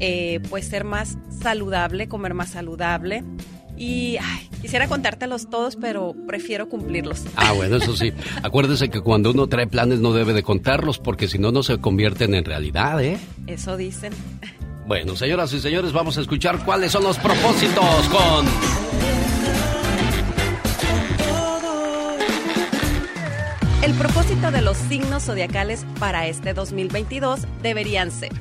eh, 0.00 0.40
pues 0.48 0.66
ser 0.66 0.84
más 0.84 1.18
saludable, 1.42 2.08
comer 2.08 2.34
más 2.34 2.50
saludable. 2.50 3.24
Y 3.76 4.16
ay, 4.16 4.48
quisiera 4.60 4.88
contártelos 4.88 5.48
todos, 5.50 5.76
pero 5.76 6.14
prefiero 6.26 6.68
cumplirlos. 6.68 7.24
Ah, 7.36 7.52
bueno, 7.52 7.76
eso 7.76 7.96
sí. 7.96 8.12
Acuérdese 8.42 8.88
que 8.88 9.00
cuando 9.00 9.30
uno 9.30 9.46
trae 9.46 9.66
planes 9.66 10.00
no 10.00 10.12
debe 10.12 10.32
de 10.32 10.42
contarlos, 10.42 10.98
porque 10.98 11.28
si 11.28 11.38
no, 11.38 11.52
no 11.52 11.62
se 11.62 11.78
convierten 11.78 12.34
en 12.34 12.44
realidad, 12.44 13.02
¿eh? 13.02 13.18
Eso 13.46 13.76
dicen. 13.76 14.12
Bueno, 14.86 15.14
señoras 15.16 15.52
y 15.52 15.60
señores, 15.60 15.92
vamos 15.92 16.18
a 16.18 16.22
escuchar 16.22 16.64
cuáles 16.64 16.92
son 16.92 17.04
los 17.04 17.18
propósitos 17.18 18.08
con... 18.08 19.17
El 23.88 23.94
propósito 23.94 24.50
de 24.50 24.60
los 24.60 24.76
signos 24.76 25.24
zodiacales 25.24 25.86
para 25.98 26.26
este 26.26 26.52
2022 26.52 27.46
deberían 27.62 28.10
ser 28.10 28.32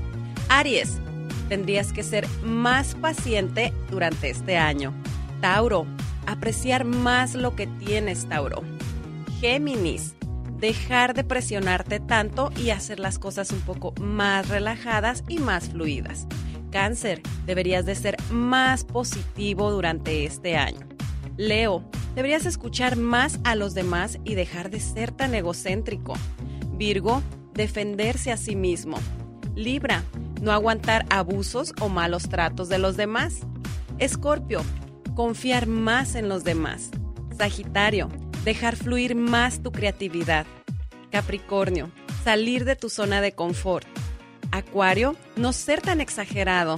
Aries, 0.50 1.00
tendrías 1.48 1.94
que 1.94 2.04
ser 2.04 2.28
más 2.44 2.96
paciente 2.96 3.74
durante 3.90 4.30
este 4.30 4.58
año. 4.58 4.94
Tauro, 5.40 5.88
apreciar 6.26 6.84
más 6.84 7.34
lo 7.34 7.56
que 7.56 7.66
tienes, 7.66 8.28
Tauro. 8.28 8.62
Géminis, 9.40 10.16
dejar 10.60 11.14
de 11.14 11.24
presionarte 11.24 12.02
tanto 12.02 12.52
y 12.58 12.72
hacer 12.72 13.00
las 13.00 13.18
cosas 13.18 13.52
un 13.52 13.62
poco 13.62 13.94
más 14.02 14.50
relajadas 14.50 15.24
y 15.30 15.38
más 15.40 15.70
fluidas. 15.70 16.28
Cáncer, 16.72 17.22
deberías 17.46 17.86
de 17.86 17.96
ser 17.96 18.18
más 18.32 18.84
positivo 18.84 19.72
durante 19.72 20.26
este 20.26 20.58
año. 20.58 20.86
Leo, 21.38 21.88
deberías 22.16 22.48
escuchar 22.48 22.98
más 22.98 23.40
a 23.44 23.56
los 23.56 23.76
demás 23.76 24.18
y 24.24 24.34
dejar 24.34 24.72
de 24.72 24.80
ser 24.80 25.12
tan 25.12 25.36
egocéntrico. 25.36 26.16
Virgo, 26.74 27.22
defenderse 27.54 28.32
a 28.32 28.38
sí 28.38 28.56
mismo. 28.56 28.98
Libra, 29.56 30.04
no 30.42 30.52
aguantar 30.52 31.06
abusos 31.10 31.74
o 31.80 31.90
malos 31.90 32.28
tratos 32.28 32.70
de 32.70 32.80
los 32.80 32.98
demás. 32.98 33.42
Escorpio, 34.00 34.62
confiar 35.16 35.68
más 35.68 36.16
en 36.16 36.28
los 36.28 36.44
demás. 36.44 36.90
Sagitario, 37.38 38.10
dejar 38.44 38.76
fluir 38.76 39.16
más 39.16 39.62
tu 39.62 39.72
creatividad. 39.72 40.48
Capricornio, 41.12 41.92
salir 42.24 42.66
de 42.66 42.76
tu 42.76 42.90
zona 42.90 43.22
de 43.22 43.34
confort. 43.34 43.88
Acuario, 44.52 45.16
no 45.36 45.54
ser 45.54 45.82
tan 45.82 46.02
exagerado. 46.02 46.78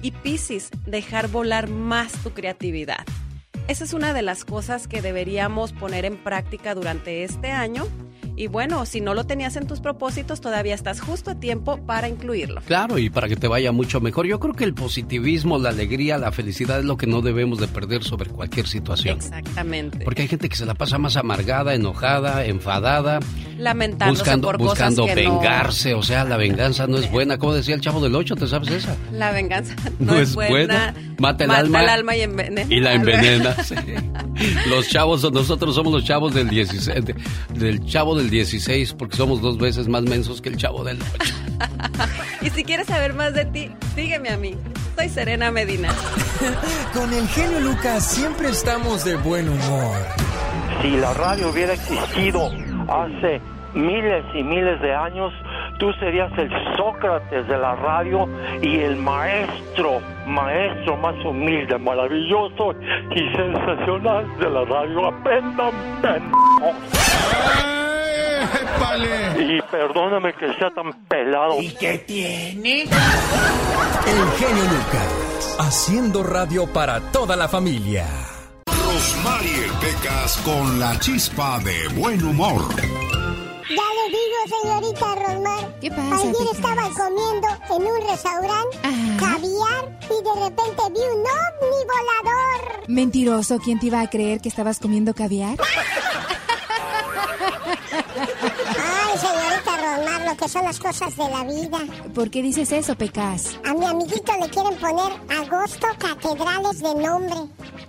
Y 0.00 0.12
Piscis, 0.12 0.70
dejar 0.86 1.28
volar 1.28 1.68
más 1.68 2.12
tu 2.22 2.30
creatividad. 2.32 3.04
Esa 3.68 3.84
es 3.84 3.92
una 3.92 4.12
de 4.12 4.22
las 4.22 4.44
cosas 4.44 4.88
que 4.88 5.00
deberíamos 5.00 5.72
poner 5.72 6.04
en 6.04 6.16
práctica 6.16 6.74
durante 6.74 7.22
este 7.22 7.50
año. 7.52 7.86
Y 8.34 8.46
bueno, 8.46 8.86
si 8.86 9.00
no 9.00 9.12
lo 9.14 9.24
tenías 9.24 9.56
en 9.56 9.66
tus 9.66 9.80
propósitos, 9.80 10.40
todavía 10.40 10.74
estás 10.74 11.00
justo 11.00 11.30
a 11.30 11.34
tiempo 11.34 11.76
para 11.86 12.08
incluirlo. 12.08 12.62
Claro, 12.66 12.96
y 12.98 13.10
para 13.10 13.28
que 13.28 13.36
te 13.36 13.46
vaya 13.46 13.72
mucho 13.72 14.00
mejor. 14.00 14.26
Yo 14.26 14.40
creo 14.40 14.54
que 14.54 14.64
el 14.64 14.72
positivismo, 14.74 15.58
la 15.58 15.68
alegría, 15.68 16.16
la 16.18 16.32
felicidad 16.32 16.78
es 16.78 16.84
lo 16.86 16.96
que 16.96 17.06
no 17.06 17.20
debemos 17.20 17.58
de 17.58 17.68
perder 17.68 18.02
sobre 18.02 18.30
cualquier 18.30 18.66
situación. 18.66 19.16
Exactamente. 19.18 20.04
Porque 20.04 20.22
hay 20.22 20.28
gente 20.28 20.48
que 20.48 20.56
se 20.56 20.64
la 20.64 20.74
pasa 20.74 20.96
más 20.98 21.16
amargada, 21.16 21.74
enojada, 21.74 22.46
enfadada. 22.46 23.20
Lamentándose 23.58 24.22
buscando, 24.22 24.46
por 24.48 24.58
cosas 24.58 24.70
buscando 24.96 25.06
que 25.06 25.14
vengarse, 25.14 25.94
o 25.94 26.02
sea, 26.02 26.24
la 26.24 26.36
venganza 26.36 26.86
no 26.86 26.96
es 26.96 27.10
buena. 27.12 27.36
Como 27.38 27.52
decía 27.54 27.74
el 27.74 27.80
chavo 27.82 28.00
del 28.00 28.14
8, 28.14 28.34
¿te 28.36 28.46
sabes 28.48 28.70
esa? 28.70 28.96
La 29.12 29.30
venganza 29.32 29.74
no, 29.98 30.16
es 30.18 30.34
buena. 30.34 30.94
Mata 31.18 31.44
el 31.44 31.48
Mata 31.48 31.60
alma. 31.60 31.82
el 31.82 31.88
alma 31.90 32.16
y 32.16 32.20
envenena. 32.22 32.74
Y 32.74 32.80
la 32.80 32.94
envenena. 32.94 33.54
sí. 33.62 33.74
Los 34.68 34.88
chavos, 34.88 35.30
nosotros 35.32 35.74
somos 35.74 35.92
los 35.92 36.04
chavos 36.04 36.32
del 36.34 36.48
16, 36.48 37.04
de- 37.04 37.14
del 37.54 37.84
chavo 37.84 38.16
del 38.16 38.21
16, 38.30 38.94
porque 38.94 39.16
somos 39.16 39.40
dos 39.40 39.58
veces 39.58 39.88
más 39.88 40.02
mensos 40.02 40.40
que 40.40 40.48
el 40.48 40.56
chavo 40.56 40.84
del 40.84 40.98
8. 41.14 41.34
Y 42.42 42.50
si 42.50 42.64
quieres 42.64 42.88
saber 42.88 43.14
más 43.14 43.34
de 43.34 43.44
ti, 43.44 43.70
sígueme 43.94 44.30
a 44.30 44.36
mí. 44.36 44.56
Soy 44.96 45.08
Serena 45.08 45.50
Medina. 45.52 45.90
Con 46.92 47.12
el 47.12 47.26
genio 47.28 47.60
Lucas 47.60 48.04
siempre 48.10 48.48
estamos 48.48 49.04
de 49.04 49.16
buen 49.16 49.48
humor. 49.48 49.96
Si 50.82 50.90
la 50.90 51.14
radio 51.14 51.50
hubiera 51.50 51.74
existido 51.74 52.50
hace 52.88 53.40
miles 53.74 54.24
y 54.34 54.42
miles 54.42 54.80
de 54.80 54.94
años, 54.94 55.32
tú 55.78 55.92
serías 55.94 56.30
el 56.36 56.50
Sócrates 56.76 57.46
de 57.48 57.56
la 57.56 57.74
radio 57.76 58.28
y 58.60 58.80
el 58.80 58.96
maestro, 58.96 60.00
maestro 60.26 60.96
más 60.96 61.14
humilde, 61.24 61.78
maravilloso 61.78 62.74
y 63.14 63.36
sensacional 63.36 64.26
de 64.38 64.50
la 64.50 64.64
radio. 64.64 65.06
Aprendan, 65.06 65.72
pendejos. 66.02 67.91
Y 69.38 69.60
perdóname 69.70 70.34
que 70.34 70.52
sea 70.54 70.70
tan 70.74 70.92
pelado. 71.08 71.60
¿Y 71.60 71.70
qué 71.70 71.98
tiene? 71.98 72.82
El 72.82 72.88
genio 74.38 74.64
Lucas, 74.64 75.56
haciendo 75.58 76.22
radio 76.22 76.66
para 76.66 77.00
toda 77.12 77.36
la 77.36 77.48
familia. 77.48 78.06
Rosmarie 78.66 79.68
Pecas 79.80 80.36
con 80.44 80.78
la 80.78 80.98
chispa 81.00 81.58
de 81.60 81.88
buen 81.98 82.22
humor. 82.22 82.62
Ya 82.76 83.88
le 83.96 84.06
digo, 84.10 84.38
señorita 84.62 85.06
Rosmar. 85.14 85.78
¿Qué 85.80 85.90
pasa, 85.90 86.14
Ayer 86.14 86.48
estaba 86.52 86.82
comiendo 86.90 87.48
en 87.70 87.82
un 87.86 88.08
restaurante 88.08 88.76
caviar 89.18 89.98
y 90.04 90.22
de 90.22 90.34
repente 90.44 90.82
vi 90.90 91.00
un 91.00 91.20
ovni 91.20 91.80
volador. 91.88 92.60
Mentiroso, 92.88 93.58
¿quién 93.58 93.78
te 93.80 93.86
iba 93.86 94.00
a 94.00 94.10
creer 94.10 94.40
que 94.40 94.48
estabas 94.50 94.78
comiendo 94.78 95.14
caviar? 95.14 95.56
Ay, 98.78 99.18
señorita 99.18 99.76
Rosmar, 99.76 100.20
lo 100.20 100.30
que 100.42 100.48
son 100.48 100.64
las 100.64 100.80
cosas 100.80 101.16
de 101.16 101.28
la 101.28 101.44
vida. 101.44 101.78
¿Por 102.12 102.28
qué 102.28 102.42
dices 102.42 102.72
eso, 102.72 102.96
Pecas? 102.96 103.56
A 103.64 103.74
mi 103.74 103.86
amiguito 103.86 104.32
le 104.40 104.50
quieren 104.50 104.76
poner 104.76 105.12
Agosto 105.30 105.86
Catedrales 105.98 106.80
de 106.80 106.94
nombre. 106.96 107.36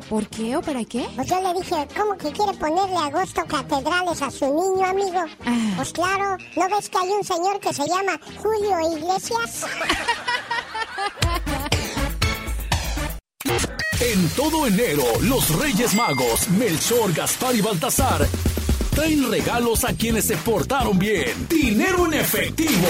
¿Por 0.07 0.27
qué 0.27 0.55
o 0.55 0.61
para 0.61 0.85
qué? 0.85 1.07
Pues 1.15 1.27
yo 1.27 1.41
le 1.41 1.59
dije, 1.59 1.87
¿cómo 1.97 2.15
que 2.15 2.31
quiere 2.31 2.53
ponerle 2.59 2.95
Agosto 2.95 3.41
Catedrales 3.47 4.21
a 4.21 4.29
su 4.29 4.45
niño, 4.45 4.85
amigo? 4.85 5.23
Ah. 5.45 5.73
Pues 5.77 5.93
claro, 5.93 6.37
¿no 6.55 6.69
ves 6.69 6.89
que 6.89 6.97
hay 6.99 7.09
un 7.09 7.23
señor 7.23 7.59
que 7.59 7.73
se 7.73 7.87
llama 7.87 8.19
Julio 8.37 8.97
Iglesias? 8.97 9.65
En 13.99 14.29
todo 14.35 14.67
enero, 14.67 15.03
los 15.21 15.49
Reyes 15.59 15.95
Magos, 15.95 16.49
Melchor, 16.49 17.13
Gaspar 17.13 17.55
y 17.55 17.61
Baltasar, 17.61 18.27
traen 18.93 19.29
regalos 19.29 19.83
a 19.83 19.93
quienes 19.93 20.25
se 20.25 20.37
portaron 20.37 20.97
bien. 20.97 21.47
Dinero 21.49 22.05
en 22.05 22.13
efectivo. 22.13 22.87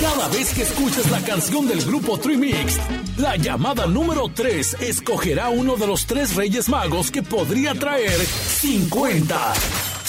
Cada 0.00 0.28
vez 0.28 0.52
que 0.54 0.62
escuches 0.62 1.10
la 1.10 1.20
canción 1.20 1.66
del 1.66 1.82
grupo 1.84 2.18
Trimix, 2.18 2.78
la 3.16 3.36
llamada 3.36 3.86
número 3.86 4.30
3 4.32 4.76
escogerá 4.80 5.48
uno 5.48 5.76
de 5.76 5.86
los 5.86 6.06
tres 6.06 6.34
Reyes 6.34 6.68
Magos 6.68 7.10
que 7.10 7.22
podría 7.22 7.74
traer 7.74 8.18
50, 8.20 9.54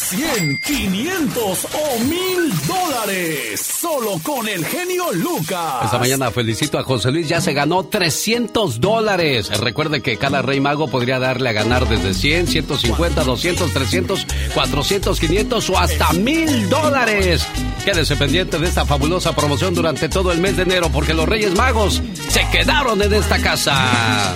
100, 0.05 0.57
500 0.57 1.65
o 1.65 1.99
1000 1.99 2.67
dólares. 2.67 3.59
Solo 3.59 4.19
con 4.21 4.47
el 4.47 4.63
genio 4.63 5.11
Lucas. 5.13 5.85
Esta 5.85 5.97
mañana 5.97 6.29
felicito 6.29 6.77
a 6.77 6.83
José 6.83 7.11
Luis, 7.11 7.27
ya 7.27 7.41
se 7.41 7.53
ganó 7.53 7.85
300 7.85 8.79
dólares. 8.79 9.49
Recuerde 9.59 10.01
que 10.01 10.17
cada 10.17 10.43
rey 10.43 10.59
mago 10.59 10.87
podría 10.89 11.17
darle 11.17 11.49
a 11.49 11.53
ganar 11.53 11.89
desde 11.89 12.13
100, 12.13 12.47
150, 12.47 13.23
200, 13.23 13.73
300, 13.73 14.27
400, 14.53 15.19
500 15.19 15.69
o 15.71 15.79
hasta 15.79 16.13
1000 16.13 16.69
dólares. 16.69 17.47
Quédese 17.83 18.15
pendiente 18.15 18.59
de 18.59 18.67
esta 18.67 18.85
fabulosa 18.85 19.33
promoción 19.35 19.73
durante 19.73 20.07
todo 20.07 20.31
el 20.31 20.39
mes 20.39 20.55
de 20.55 20.63
enero 20.63 20.91
porque 20.91 21.15
los 21.15 21.27
reyes 21.27 21.55
magos 21.55 22.03
se 22.29 22.47
quedaron 22.51 23.01
en 23.01 23.11
esta 23.11 23.39
casa. 23.39 24.35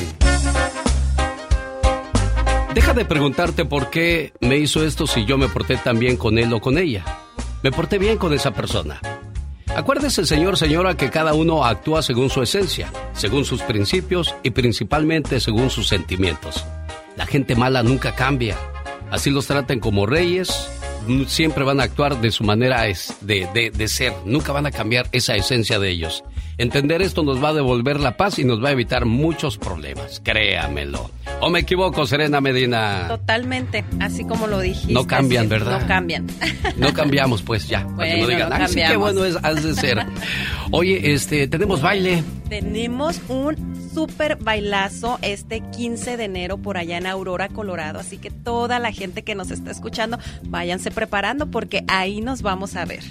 Deja 2.80 2.94
de 2.94 3.04
preguntarte 3.04 3.66
por 3.66 3.90
qué 3.90 4.32
me 4.40 4.56
hizo 4.56 4.86
esto 4.86 5.06
si 5.06 5.26
yo 5.26 5.38
me 5.38 5.50
porté 5.50 5.76
tan 5.76 6.00
bien 6.00 6.16
con 6.16 6.38
él 6.38 6.54
o 6.54 6.62
con 6.62 6.78
ella. 6.78 7.04
Me 7.62 7.74
porté 7.74 7.98
bien 7.98 8.18
con 8.18 8.34
esa 8.34 8.52
persona. 8.52 9.02
Acuérdese, 9.76 10.26
señor, 10.26 10.56
señora, 10.56 10.96
que 10.96 11.10
cada 11.10 11.34
uno 11.34 11.66
actúa 11.66 12.02
según 12.02 12.30
su 12.30 12.42
esencia, 12.42 12.90
según 13.12 13.44
sus 13.44 13.62
principios 13.64 14.34
y 14.44 14.52
principalmente 14.52 15.42
según 15.42 15.70
sus 15.70 15.90
sentimientos. 15.90 16.64
La 17.18 17.26
gente 17.26 17.54
mala 17.54 17.84
nunca 17.84 18.16
cambia. 18.16 18.56
Así 19.12 19.30
los 19.30 19.46
traten 19.46 19.82
como 19.82 20.06
reyes, 20.06 20.70
siempre 21.28 21.66
van 21.66 21.82
a 21.82 21.84
actuar 21.84 22.22
de 22.22 22.32
su 22.32 22.46
manera 22.46 22.84
de, 22.84 23.50
de, 23.54 23.72
de, 23.72 23.88
ser, 23.90 24.14
nunca 24.24 24.54
van 24.54 24.68
a 24.68 24.72
cambiar 24.72 25.10
esa 25.12 25.36
esencia 25.36 25.80
de 25.80 25.90
ellos. 25.90 26.24
Entender 26.60 27.02
esto 27.02 27.24
nos 27.24 27.42
va 27.42 27.50
a 27.50 27.54
devolver 27.54 28.02
la 28.02 28.18
paz 28.18 28.38
y 28.38 28.44
nos 28.44 28.62
va 28.62 28.68
a 28.68 28.72
evitar 28.74 29.06
muchos 29.06 29.58
problemas, 29.58 30.20
créamelo. 30.22 31.10
¿O 31.40 31.50
me 31.50 31.60
equivoco, 31.60 32.06
Serena 32.06 32.42
Medina? 32.42 33.06
Totalmente, 33.08 33.86
así 34.02 34.26
como 34.26 34.46
lo 34.46 34.60
dijiste. 34.60 34.92
No 34.94 35.08
cambian, 35.08 35.48
¿verdad? 35.48 35.80
No 35.80 35.88
cambian. 35.88 36.28
No 36.76 36.94
cambiamos, 36.94 37.42
pues 37.44 37.66
ya. 37.70 37.88
para 37.96 38.12
que 38.12 38.22
no 38.22 38.28
digan, 38.28 38.50
no 38.50 38.56
"Ay, 38.56 38.68
sí, 38.68 38.76
qué 38.76 38.82
cambiamos". 38.82 39.14
bueno 39.14 39.26
es, 39.26 39.38
has 39.42 39.64
de 39.64 39.74
ser. 39.74 40.06
Oye, 40.72 41.14
este, 41.14 41.48
tenemos 41.48 41.82
baile. 41.82 42.24
Tenemos 42.50 43.22
un 43.30 43.56
súper 43.94 44.36
bailazo 44.36 45.18
este 45.22 45.62
15 45.62 46.18
de 46.18 46.26
enero 46.26 46.58
por 46.58 46.78
allá 46.78 46.98
en 46.98 47.08
Aurora, 47.08 47.48
Colorado. 47.48 48.00
Así 48.00 48.18
que 48.18 48.32
toda 48.32 48.80
la 48.80 48.92
gente 48.92 49.24
que 49.24 49.34
nos 49.34 49.50
está 49.52 49.72
escuchando, 49.72 50.20
váyanse 50.44 50.92
preparando 50.92 51.50
porque 51.50 51.86
ahí 51.88 52.20
nos 52.20 52.42
vamos 52.42 52.76
a 52.76 52.84
ver. 52.84 53.04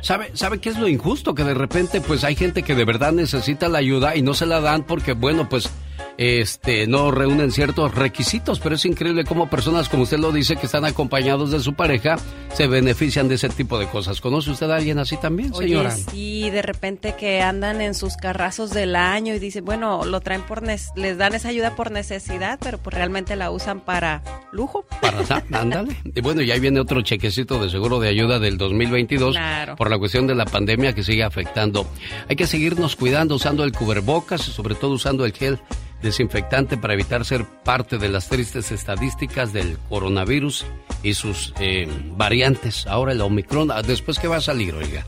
¿Sabe, 0.02 0.32
¿Sabe 0.34 0.60
qué 0.60 0.70
es 0.70 0.80
lo 0.80 0.88
injusto? 0.88 1.36
Que 1.36 1.44
de 1.44 1.54
repente 1.54 2.02
pues 2.02 2.24
hay 2.24 2.36
gente 2.36 2.64
que 2.64 2.74
de 2.74 2.84
verdad 2.84 3.12
necesita 3.12 3.70
la 3.70 3.78
ayuda 3.78 4.16
y 4.16 4.24
no 4.24 4.34
se 4.34 4.48
la 4.48 4.60
dan 4.60 4.84
porque, 4.84 5.14
bueno, 5.14 5.48
pues 5.50 5.72
este 6.18 6.88
no 6.88 7.12
reúnen 7.12 7.52
ciertos 7.52 7.94
requisitos, 7.96 8.60
pero 8.60 8.76
es 8.76 8.86
increíble 8.86 9.24
cómo 9.24 9.50
personas, 9.50 9.90
como 9.90 10.04
usted 10.04 10.20
lo 10.20 10.32
dice, 10.32 10.56
que 10.56 10.66
están 10.66 10.86
acompañados 10.86 11.52
de 11.52 11.60
su 11.60 11.74
pareja, 11.74 12.18
se 12.54 12.68
benefician 12.68 13.28
de 13.28 13.36
ese 13.36 13.50
tipo 13.50 13.78
de 13.78 13.88
cosas. 13.88 14.22
¿Conoce 14.22 14.52
usted 14.52 14.70
a 14.72 14.76
alguien 14.78 15.00
así 15.00 15.18
también, 15.18 15.54
señora? 15.54 15.94
Oye, 15.94 16.04
sí, 16.12 16.50
de 16.50 16.62
repente 16.62 17.16
que 17.20 17.42
andan 17.42 17.82
en 17.82 17.94
sus 17.94 18.16
carrazos 18.18 18.72
del 18.72 18.96
año 18.96 19.34
y 19.36 19.40
dicen, 19.40 19.64
bueno, 19.66 20.06
lo 20.06 20.22
traen 20.22 20.42
por, 20.44 20.64
les 20.64 21.18
dan 21.18 21.36
esa 21.36 21.50
ayuda 21.50 21.76
por 21.76 21.92
necesidad, 21.92 22.60
pero 22.62 22.78
pues 22.78 22.96
realmente 22.96 23.36
la 23.36 23.52
usan 23.52 23.80
para 23.82 24.24
lujo. 24.52 24.86
Para, 25.02 25.20
ándale. 25.60 25.96
Y 26.16 26.22
bueno, 26.22 26.42
y 26.42 26.52
ahí 26.52 26.60
viene 26.60 26.80
otro 26.80 27.02
chequecito 27.02 27.62
de 27.64 27.70
seguro 27.70 28.00
de 28.00 28.10
ayuda 28.10 28.40
del 28.40 28.58
2022 28.58 29.36
Claro. 29.36 29.76
por 29.76 29.90
la 29.90 29.98
cuestión 29.98 30.28
de 30.28 30.36
la 30.36 30.46
pandemia 30.46 30.94
que 30.94 31.04
sigue 31.04 31.24
afectando. 31.24 31.88
Hay 32.30 32.36
que 32.36 32.48
seguirnos 32.48 32.96
cuidando 32.96 33.36
usando 33.36 33.64
el 33.64 33.72
cubrebocas 33.72 34.48
y 34.48 34.52
sobre 34.52 34.76
todo 34.76 34.92
usando 34.92 35.26
el 35.26 35.34
gel 35.34 35.60
desinfectante 36.02 36.78
para 36.78 36.94
evitar 36.94 37.26
ser 37.26 37.46
parte 37.64 37.98
de 37.98 38.10
las 38.10 38.30
tristes 38.30 38.72
estadísticas 38.72 39.54
del 39.54 39.78
coronavirus 39.90 40.66
y 41.04 41.14
sus 41.14 41.54
eh, 41.60 41.88
variantes. 42.16 42.88
Ahora 42.88 43.12
el 43.12 43.22
Omicron, 43.22 43.72
ah, 43.72 43.82
después 43.82 44.20
que 44.20 44.28
va 44.28 44.38
a 44.38 44.42
salir, 44.42 44.74
oiga. 44.76 45.06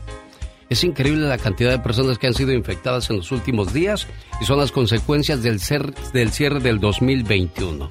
Es 0.68 0.84
increíble 0.84 1.26
la 1.26 1.38
cantidad 1.38 1.70
de 1.70 1.80
personas 1.80 2.18
que 2.18 2.28
han 2.28 2.34
sido 2.34 2.52
infectadas 2.52 3.10
en 3.10 3.16
los 3.16 3.32
últimos 3.32 3.72
días 3.72 4.06
y 4.40 4.44
son 4.44 4.58
las 4.58 4.70
consecuencias 4.70 5.42
del, 5.42 5.58
ser, 5.58 5.92
del 6.12 6.30
cierre 6.30 6.60
del 6.60 6.78
2021. 6.78 7.90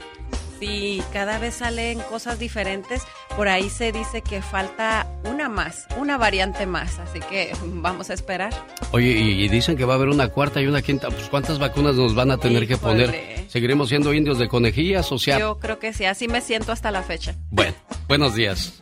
Sí, 0.60 1.02
cada 1.14 1.40
vez 1.40 1.56
salen 1.56 2.00
cosas 2.02 2.38
diferentes. 2.40 3.04
Por 3.36 3.48
ahí 3.48 3.70
se 3.70 3.92
dice 3.92 4.22
que 4.22 4.42
falta 4.42 5.08
una 5.24 5.48
más, 5.48 5.88
una 5.98 6.18
variante 6.18 6.66
más. 6.66 7.00
Así 7.00 7.20
que 7.22 7.54
vamos 7.64 8.10
a 8.10 8.14
esperar. 8.14 8.54
Oye, 8.92 9.08
y, 9.12 9.44
y 9.44 9.48
dicen 9.48 9.78
que 9.78 9.86
va 9.86 9.94
a 9.94 9.96
haber 9.96 10.10
una 10.10 10.28
cuarta 10.28 10.62
y 10.62 10.68
una 10.68 10.82
quinta. 10.82 11.10
Pues 11.10 11.30
¿cuántas 11.30 11.60
vacunas 11.60 11.96
nos 11.96 12.16
van 12.16 12.32
a 12.32 12.38
tener 12.38 12.68
que 12.68 12.78
poner? 12.78 13.46
¿Seguiremos 13.48 13.90
siendo 13.90 14.14
indios 14.14 14.38
de 14.38 14.48
conejillas 14.48 15.12
o 15.12 15.18
sea? 15.18 15.40
Yo 15.40 15.58
creo 15.60 15.80
que 15.80 15.94
sí, 15.94 16.06
así 16.06 16.28
me 16.28 16.42
siento 16.42 16.72
hasta 16.72 16.92
la 16.92 17.04
fecha. 17.04 17.36
Bueno, 17.50 17.74
buenos 18.08 18.36
días. 18.36 18.80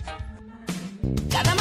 Cada 1.31 1.55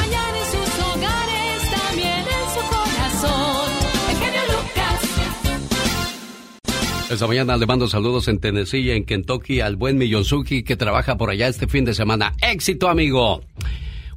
Esta 7.09 7.25
mañana 7.25 7.55
le 7.55 7.65
mando 7.65 7.87
saludos 7.87 8.27
en 8.27 8.39
Tennessee 8.39 8.81
y 8.81 8.91
en 8.91 9.05
Kentucky 9.05 9.61
al 9.61 9.77
buen 9.77 9.97
Millonzuki 9.97 10.63
que 10.63 10.75
trabaja 10.75 11.15
por 11.15 11.29
allá 11.29 11.47
este 11.47 11.65
fin 11.65 11.85
de 11.85 11.93
semana. 11.93 12.33
¡Éxito, 12.41 12.89
amigo! 12.89 13.41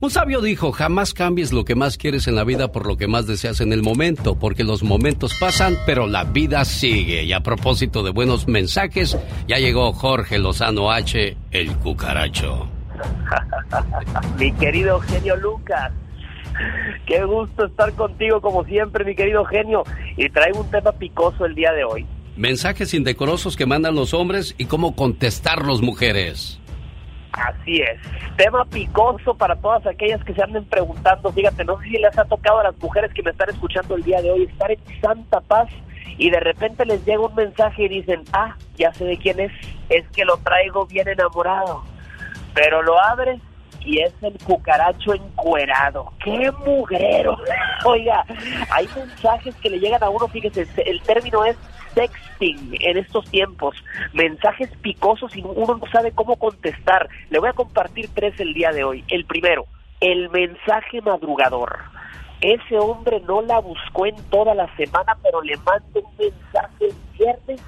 Un 0.00 0.10
sabio 0.10 0.40
dijo, 0.40 0.72
jamás 0.72 1.14
cambies 1.14 1.52
lo 1.52 1.64
que 1.64 1.76
más 1.76 1.96
quieres 1.96 2.26
en 2.26 2.34
la 2.34 2.42
vida 2.42 2.72
por 2.72 2.88
lo 2.88 2.96
que 2.96 3.06
más 3.06 3.28
deseas 3.28 3.60
en 3.60 3.72
el 3.72 3.84
momento, 3.84 4.36
porque 4.36 4.64
los 4.64 4.82
momentos 4.82 5.36
pasan, 5.38 5.76
pero 5.86 6.08
la 6.08 6.24
vida 6.24 6.64
sigue. 6.64 7.22
Y 7.22 7.32
a 7.32 7.40
propósito 7.40 8.02
de 8.02 8.10
buenos 8.10 8.48
mensajes, 8.48 9.16
ya 9.46 9.58
llegó 9.58 9.92
Jorge 9.92 10.40
Lozano 10.40 10.90
H, 10.90 11.36
el 11.52 11.76
cucaracho. 11.76 12.68
mi 14.36 14.52
querido 14.54 14.98
genio 14.98 15.36
Lucas. 15.36 15.92
Qué 17.06 17.22
gusto 17.24 17.66
estar 17.66 17.92
contigo 17.92 18.40
como 18.40 18.64
siempre, 18.64 19.04
mi 19.04 19.14
querido 19.14 19.44
genio. 19.44 19.84
Y 20.16 20.28
traigo 20.28 20.62
un 20.62 20.70
tema 20.72 20.90
picoso 20.90 21.44
el 21.44 21.54
día 21.54 21.70
de 21.70 21.84
hoy. 21.84 22.04
Mensajes 22.40 22.94
indecorosos 22.94 23.54
que 23.54 23.66
mandan 23.66 23.94
los 23.94 24.14
hombres 24.14 24.54
y 24.56 24.64
cómo 24.64 24.96
contestarlos 24.96 25.82
mujeres. 25.82 26.58
Así 27.32 27.82
es. 27.82 28.00
Tema 28.38 28.64
picoso 28.64 29.34
para 29.34 29.56
todas 29.56 29.86
aquellas 29.86 30.24
que 30.24 30.32
se 30.32 30.42
anden 30.42 30.64
preguntando. 30.64 31.30
Fíjate, 31.30 31.66
no 31.66 31.78
sé 31.82 31.88
si 31.88 31.98
les 31.98 32.16
ha 32.16 32.24
tocado 32.24 32.60
a 32.60 32.62
las 32.62 32.78
mujeres 32.78 33.12
que 33.12 33.22
me 33.22 33.32
están 33.32 33.50
escuchando 33.50 33.94
el 33.94 34.04
día 34.04 34.22
de 34.22 34.30
hoy 34.30 34.44
estar 34.44 34.70
en 34.70 34.80
santa 35.02 35.42
paz 35.42 35.68
y 36.16 36.30
de 36.30 36.40
repente 36.40 36.86
les 36.86 37.04
llega 37.04 37.20
un 37.20 37.34
mensaje 37.34 37.82
y 37.82 37.88
dicen, 37.88 38.22
ah, 38.32 38.56
ya 38.78 38.90
sé 38.94 39.04
de 39.04 39.18
quién 39.18 39.38
es, 39.38 39.52
es 39.90 40.08
que 40.08 40.24
lo 40.24 40.38
traigo 40.38 40.86
bien 40.86 41.08
enamorado. 41.08 41.84
Pero 42.54 42.82
lo 42.82 42.98
abres 43.04 43.38
y 43.80 44.00
es 44.00 44.14
el 44.22 44.38
cucaracho 44.38 45.12
encuerado. 45.12 46.10
¡Qué 46.24 46.50
mugrero! 46.64 47.36
Oiga, 47.84 48.24
hay 48.70 48.88
mensajes 48.96 49.54
que 49.56 49.68
le 49.68 49.78
llegan 49.78 50.02
a 50.02 50.08
uno, 50.08 50.26
fíjese, 50.26 50.66
el 50.86 51.02
término 51.02 51.44
es 51.44 51.58
sexting 51.94 52.76
en 52.80 52.96
estos 52.96 53.24
tiempos, 53.30 53.76
mensajes 54.12 54.70
picosos 54.82 55.36
y 55.36 55.42
uno 55.42 55.76
no 55.76 55.90
sabe 55.92 56.12
cómo 56.12 56.36
contestar. 56.36 57.08
Le 57.30 57.38
voy 57.38 57.48
a 57.48 57.54
compartir 57.54 58.08
tres 58.14 58.38
el 58.40 58.54
día 58.54 58.70
de 58.70 58.84
hoy. 58.84 59.04
El 59.08 59.24
primero, 59.24 59.66
el 60.00 60.30
mensaje 60.30 61.00
madrugador. 61.02 61.78
Ese 62.40 62.78
hombre 62.78 63.20
no 63.20 63.42
la 63.42 63.60
buscó 63.60 64.06
en 64.06 64.16
toda 64.30 64.54
la 64.54 64.74
semana, 64.76 65.16
pero 65.22 65.42
le 65.42 65.56
manda 65.58 65.84
un 65.94 66.16
mensaje 66.18 66.86
el 66.86 66.94
viernes 67.18 67.60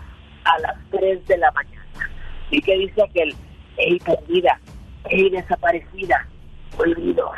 a 0.45 0.59
las 0.61 0.77
3 0.91 1.27
de 1.27 1.37
la 1.37 1.51
mañana. 1.53 2.11
¿Y 2.51 2.61
qué 2.63 2.79
dice 2.79 3.03
aquel? 3.03 3.35
Ey, 3.77 3.99
perdida, 3.99 4.59
ey, 5.05 5.29
desaparecida, 5.31 6.27
olvido, 6.79 7.31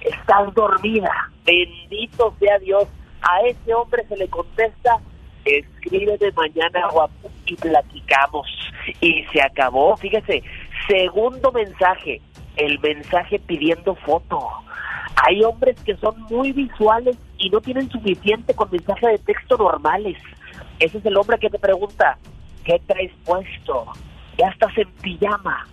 estás 0.00 0.54
dormida, 0.54 1.30
bendito 1.44 2.34
sea 2.38 2.58
Dios. 2.58 2.86
A 3.22 3.40
ese 3.46 3.74
hombre 3.74 4.04
se 4.08 4.16
le 4.16 4.28
contesta, 4.28 4.98
escríbeme 5.44 6.32
mañana 6.36 6.88
guapo 6.90 7.30
y 7.46 7.56
platicamos. 7.56 8.46
Y 9.00 9.24
se 9.32 9.42
acabó, 9.42 9.96
fíjese, 9.96 10.42
segundo 10.88 11.52
mensaje, 11.52 12.20
el 12.56 12.78
mensaje 12.80 13.38
pidiendo 13.38 13.94
foto. 13.94 14.40
Hay 15.24 15.42
hombres 15.44 15.80
que 15.82 15.96
son 15.96 16.20
muy 16.30 16.52
visuales 16.52 17.16
y 17.38 17.50
no 17.50 17.60
tienen 17.60 17.90
suficiente 17.90 18.54
con 18.54 18.70
mensajes 18.70 19.10
de 19.10 19.18
texto 19.18 19.56
normales. 19.56 20.16
Ese 20.78 20.98
es 20.98 21.06
el 21.06 21.16
hombre 21.16 21.38
que 21.38 21.50
te 21.50 21.58
pregunta, 21.58 22.18
¿qué 22.64 22.80
traes 22.86 23.12
puesto? 23.24 23.86
Ya 24.38 24.48
estás 24.48 24.76
en 24.78 24.90
pijama. 25.02 25.66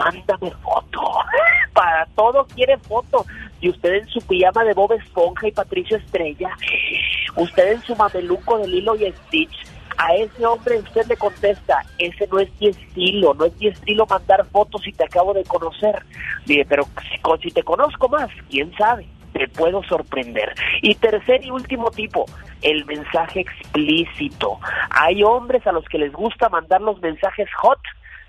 Mándame 0.00 0.50
foto. 0.62 1.00
Para 1.72 2.06
todo 2.16 2.46
quiere 2.46 2.76
foto. 2.78 3.24
Y 3.60 3.68
usted 3.68 3.94
en 3.94 4.08
su 4.08 4.20
pijama 4.22 4.64
de 4.64 4.74
Bob 4.74 4.92
Esponja 4.92 5.46
y 5.46 5.52
Patricio 5.52 5.96
Estrella. 5.96 6.50
Usted 7.36 7.72
en 7.72 7.82
su 7.82 7.94
mameluco 7.94 8.58
de 8.58 8.66
Lilo 8.66 8.96
y 8.96 9.12
Stitch 9.12 9.70
a 10.00 10.14
ese 10.14 10.46
hombre 10.46 10.78
usted 10.78 11.06
le 11.08 11.16
contesta, 11.16 11.84
ese 11.98 12.26
no 12.28 12.38
es 12.38 12.48
mi 12.58 12.68
estilo, 12.68 13.34
no 13.34 13.44
es 13.44 13.56
mi 13.60 13.66
estilo 13.66 14.06
mandar 14.06 14.46
fotos 14.46 14.86
y 14.86 14.92
te 14.92 15.04
acabo 15.04 15.34
de 15.34 15.44
conocer. 15.44 16.02
Dije, 16.46 16.64
pero 16.66 16.84
si, 17.02 17.42
si 17.42 17.50
te 17.50 17.62
conozco 17.62 18.08
más, 18.08 18.30
quién 18.48 18.74
sabe, 18.78 19.06
te 19.34 19.46
puedo 19.48 19.82
sorprender. 19.84 20.54
Y 20.80 20.94
tercer 20.94 21.44
y 21.44 21.50
último 21.50 21.90
tipo, 21.90 22.24
el 22.62 22.86
mensaje 22.86 23.40
explícito. 23.40 24.58
Hay 24.88 25.22
hombres 25.22 25.66
a 25.66 25.72
los 25.72 25.84
que 25.84 25.98
les 25.98 26.12
gusta 26.12 26.48
mandar 26.48 26.80
los 26.80 26.98
mensajes 27.02 27.48
hot 27.56 27.80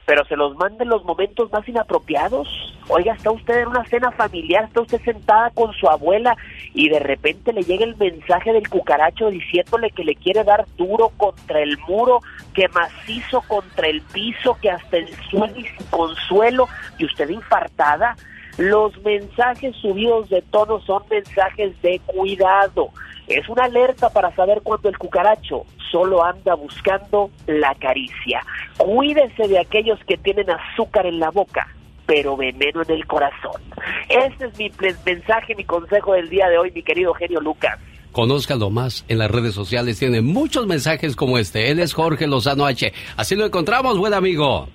pero 0.05 0.25
se 0.25 0.35
los 0.35 0.55
manda 0.55 0.83
en 0.83 0.89
los 0.89 1.03
momentos 1.03 1.51
más 1.51 1.67
inapropiados. 1.67 2.47
Oiga, 2.89 3.13
está 3.13 3.31
usted 3.31 3.61
en 3.61 3.67
una 3.69 3.85
cena 3.85 4.11
familiar, 4.11 4.65
está 4.65 4.81
usted 4.81 5.01
sentada 5.01 5.51
con 5.51 5.73
su 5.73 5.87
abuela 5.87 6.35
y 6.73 6.89
de 6.89 6.99
repente 6.99 7.53
le 7.53 7.63
llega 7.63 7.85
el 7.85 7.95
mensaje 7.95 8.51
del 8.53 8.67
cucaracho 8.67 9.29
diciéndole 9.29 9.91
que 9.91 10.03
le 10.03 10.15
quiere 10.15 10.43
dar 10.43 10.65
duro 10.77 11.09
contra 11.17 11.61
el 11.61 11.77
muro, 11.87 12.19
que 12.53 12.67
macizo 12.69 13.41
contra 13.41 13.87
el 13.87 14.01
piso, 14.01 14.57
que 14.61 14.71
hasta 14.71 14.97
el 14.97 15.07
suelo 15.29 15.53
y 15.57 15.65
consuelo, 15.89 16.67
y 16.97 17.05
usted 17.05 17.29
infartada. 17.29 18.15
Los 18.57 18.97
mensajes 19.03 19.75
subidos 19.77 20.29
de 20.29 20.41
tono 20.41 20.79
son 20.81 21.03
mensajes 21.09 21.79
de 21.81 21.99
cuidado. 22.05 22.89
Es 23.27 23.47
una 23.47 23.65
alerta 23.65 24.09
para 24.09 24.33
saber 24.35 24.61
cuando 24.61 24.89
el 24.89 24.97
cucaracho 24.97 25.65
solo 25.91 26.23
anda 26.23 26.55
buscando 26.55 27.29
la 27.47 27.73
caricia. 27.75 28.41
Cuídese 28.77 29.47
de 29.47 29.59
aquellos 29.59 29.99
que 30.05 30.17
tienen 30.17 30.49
azúcar 30.49 31.05
en 31.05 31.19
la 31.19 31.29
boca, 31.29 31.67
pero 32.05 32.35
veneno 32.35 32.81
en 32.81 32.91
el 32.91 33.05
corazón. 33.05 33.61
Ese 34.09 34.45
es 34.47 34.57
mi 34.57 34.71
mensaje, 35.05 35.55
mi 35.55 35.63
consejo 35.63 36.13
del 36.13 36.29
día 36.29 36.49
de 36.49 36.57
hoy, 36.57 36.71
mi 36.71 36.83
querido 36.83 37.13
genio 37.13 37.39
Lucas. 37.39 37.79
Conózcalo 38.11 38.69
más 38.69 39.05
en 39.07 39.19
las 39.19 39.31
redes 39.31 39.53
sociales, 39.53 39.97
tiene 39.97 40.21
muchos 40.21 40.67
mensajes 40.67 41.15
como 41.15 41.37
este. 41.37 41.71
Él 41.71 41.79
es 41.79 41.93
Jorge 41.93 42.27
Lozano 42.27 42.65
H. 42.65 42.91
Así 43.15 43.35
lo 43.35 43.45
encontramos, 43.45 43.97
buen 43.97 44.13
amigo. 44.13 44.67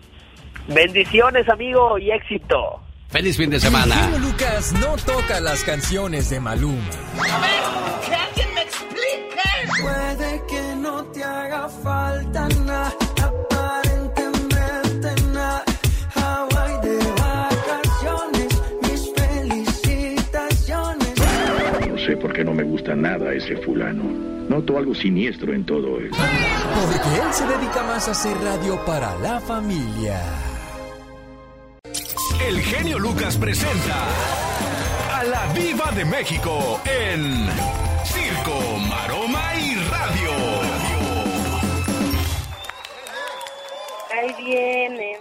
Bendiciones, 0.68 1.46
amigo, 1.48 1.98
y 1.98 2.10
éxito. 2.10 2.80
Feliz 3.08 3.36
fin 3.36 3.50
de 3.50 3.60
semana. 3.60 3.94
genio 3.94 4.18
Lucas 4.18 4.72
no 4.72 4.96
toca 4.96 5.38
las 5.40 5.62
canciones 5.62 6.28
de 6.28 6.40
Maluma. 6.40 6.82
A 6.82 7.40
ver, 7.40 7.62
que 8.08 8.14
alguien 8.14 8.48
me 8.54 8.62
explique. 8.62 9.40
Puede 9.80 10.42
que 10.48 10.74
no 10.76 11.04
te 11.04 11.22
haga 11.24 11.68
falta 11.68 12.48
nada, 12.64 12.92
aparentemente 13.22 15.14
nada. 15.32 15.62
Hawaii 16.14 16.80
de 16.82 16.98
vacaciones, 17.12 18.48
mis 18.82 19.12
felicitaciones. 19.14 21.14
No 21.88 21.98
sé 21.98 22.16
por 22.16 22.32
qué 22.32 22.44
no 22.44 22.54
me 22.54 22.64
gusta 22.64 22.94
nada 22.96 23.32
ese 23.32 23.56
fulano. 23.58 24.02
Noto 24.48 24.78
algo 24.78 24.94
siniestro 24.94 25.52
en 25.54 25.64
todo 25.64 26.00
esto. 26.00 26.16
Porque 26.16 27.20
él 27.22 27.32
se 27.32 27.46
dedica 27.46 27.82
más 27.84 28.08
a 28.08 28.10
hacer 28.10 28.36
radio 28.38 28.84
para 28.84 29.16
la 29.18 29.40
familia. 29.40 30.20
El 32.34 32.60
genio 32.60 32.98
Lucas 32.98 33.36
presenta 33.38 34.04
a 35.18 35.24
la 35.24 35.46
Viva 35.52 35.90
de 35.92 36.04
México 36.04 36.80
en 36.84 37.46
Circo, 38.04 38.58
Maroma 38.88 39.52
y 39.56 39.74
Radio. 39.90 40.32
Ahí 44.12 44.44
viene 44.44 45.18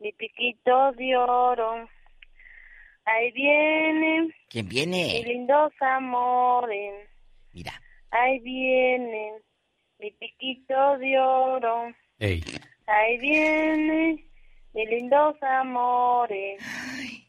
mi 0.00 0.12
piquito 0.12 0.92
de 0.92 1.16
oro. 1.16 1.88
Ahí 3.04 3.30
viene 3.32 4.34
¿Quién 4.48 4.66
mis 4.66 4.74
viene? 4.74 5.22
lindos 5.26 5.72
amores. 5.80 7.08
Mira. 7.52 7.72
Ahí 8.10 8.38
viene 8.40 9.32
mi 9.98 10.10
piquito 10.12 10.98
de 10.98 11.18
oro. 11.18 11.92
Ey, 12.18 12.42
Ahí 12.86 13.18
viene 13.18 14.24
mis 14.74 14.88
lindos 14.90 15.36
amores. 15.42 16.62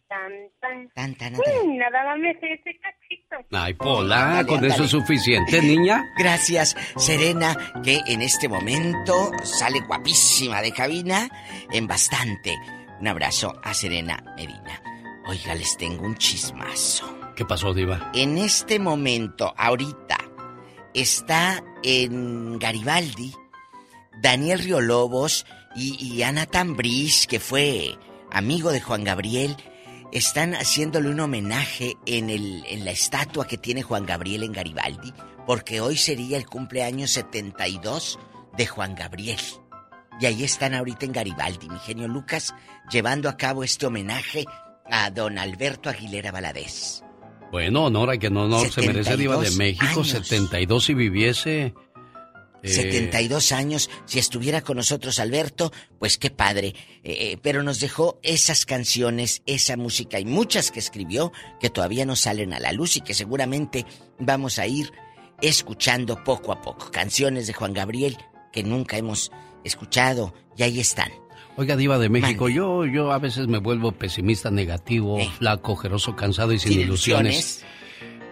Tan, 0.08 0.32
tan. 0.62 0.90
Tan, 0.94 1.16
tan, 1.16 1.34
Mm, 1.34 1.78
nada 1.78 2.04
más 2.06 2.20
me 2.20 2.34
sé 2.40 2.54
ese 2.54 2.80
cachito. 2.80 3.38
ay, 3.52 3.74
Pola, 3.74 4.40
Ándale, 4.40 4.48
con 4.48 4.66
eso 4.66 4.84
es 4.84 4.92
suficiente, 4.92 5.62
niña. 5.62 6.04
Gracias, 6.18 6.76
Serena, 6.96 7.56
que 7.84 8.00
en 8.08 8.22
este 8.22 8.48
momento 8.48 9.32
sale 9.44 9.80
guapísima 9.82 10.62
de 10.62 10.72
cabina 10.72 11.28
en 11.72 11.88
bastante. 11.88 12.54
Un 13.00 13.08
abrazo 13.08 13.54
a 13.64 13.74
Serena 13.74 14.24
Medina. 14.38 14.82
Oiga, 15.28 15.56
les 15.56 15.76
tengo 15.76 16.06
un 16.06 16.16
chismazo. 16.16 17.34
¿Qué 17.36 17.44
pasó, 17.44 17.74
Diva? 17.74 18.12
En 18.14 18.38
este 18.38 18.80
momento, 18.80 19.54
ahorita, 19.58 20.18
está 20.94 21.62
en 21.84 22.58
Garibaldi 22.60 23.34
Daniel 24.22 24.60
Riolobos 24.60 25.46
y, 25.76 25.97
y 26.03 26.23
Ana 26.23 26.45
Tambriz, 26.45 27.27
que 27.27 27.39
fue 27.39 27.97
amigo 28.31 28.72
de 28.72 28.81
Juan 28.81 29.03
Gabriel, 29.03 29.56
están 30.11 30.53
haciéndole 30.53 31.10
un 31.10 31.19
homenaje 31.19 31.97
en, 32.06 32.30
el, 32.30 32.64
en 32.68 32.85
la 32.85 32.91
estatua 32.91 33.47
que 33.47 33.57
tiene 33.57 33.84
Juan 33.84 34.06
Gabriel 34.06 34.43
en 34.43 34.53
Garibaldi, 34.53 35.14
porque 35.45 35.81
hoy 35.81 35.97
sería 35.97 36.38
el 36.38 36.45
cumpleaños 36.45 37.11
72 37.11 38.19
de 38.57 38.65
Juan 38.68 38.95
Gabriel. 38.95 39.39
Y 40.19 40.26
ahí 40.26 40.43
están 40.43 40.73
ahorita 40.73 41.06
en 41.06 41.11
Garibaldi, 41.11 41.68
mi 41.68 41.80
genio 41.80 42.07
Lucas, 42.07 42.56
llevando 42.89 43.27
a 43.27 43.35
cabo 43.35 43.64
este 43.64 43.85
homenaje 43.85 44.45
a 44.89 45.10
don 45.11 45.38
Alberto 45.38 45.89
Aguilera 45.89 46.31
Valadez. 46.31 47.03
Bueno, 47.52 47.85
honor 47.85 48.11
a 48.11 48.18
que 48.18 48.30
no 48.30 48.43
honor 48.43 48.72
se 48.72 48.81
merece 48.81 49.18
Diva 49.18 49.38
de 49.38 49.47
72 49.47 49.57
México, 49.57 50.02
años. 50.02 50.10
72 50.10 50.84
si 50.85 50.93
viviese. 50.93 51.73
Eh, 52.66 52.70
72 52.70 53.52
años, 53.52 53.90
si 54.06 54.20
estuviera 54.20 54.62
con 54.62 54.78
nosotros 54.78 55.20
Alberto, 55.20 55.72
pues 56.00 56.18
qué 56.18 56.30
padre. 56.30 56.74
Eh, 57.04 57.32
eh, 57.32 57.38
pero 57.42 57.64
nos 57.64 57.80
dejó 57.80 58.20
esas 58.24 58.66
canciones, 58.66 59.42
esa 59.46 59.78
música 59.78 60.20
y 60.20 60.26
muchas 60.26 60.72
que 60.72 60.80
escribió 60.80 61.32
que 61.60 61.70
todavía 61.70 62.06
no 62.06 62.16
salen 62.16 62.54
a 62.54 62.60
la 62.60 62.72
luz 62.72 62.98
y 62.98 63.02
que 63.02 63.14
seguramente 63.14 63.86
vamos 64.20 64.60
a 64.60 64.68
ir 64.68 64.92
escuchando 65.42 66.24
poco 66.24 66.52
a 66.52 66.62
poco. 66.62 66.92
Canciones 66.92 67.48
de 67.48 67.54
Juan 67.54 67.74
Gabriel 67.74 68.18
que 68.52 68.64
nunca 68.64 68.98
hemos 68.98 69.32
escuchado 69.64 70.34
y 70.56 70.64
ahí 70.64 70.80
están. 70.80 71.10
Oiga, 71.58 71.78
Diva 71.78 71.98
de 72.00 72.10
México, 72.10 72.50
yo, 72.50 72.86
yo 72.86 73.12
a 73.12 73.20
veces 73.20 73.48
me 73.48 73.60
vuelvo 73.60 73.94
pesimista, 73.94 74.52
negativo, 74.52 75.20
flaco, 75.38 75.74
ojeroso, 75.74 76.16
cansado 76.16 76.52
y 76.52 76.60
sin, 76.60 76.74
Sin 76.74 76.82
ilusiones. 76.82 77.66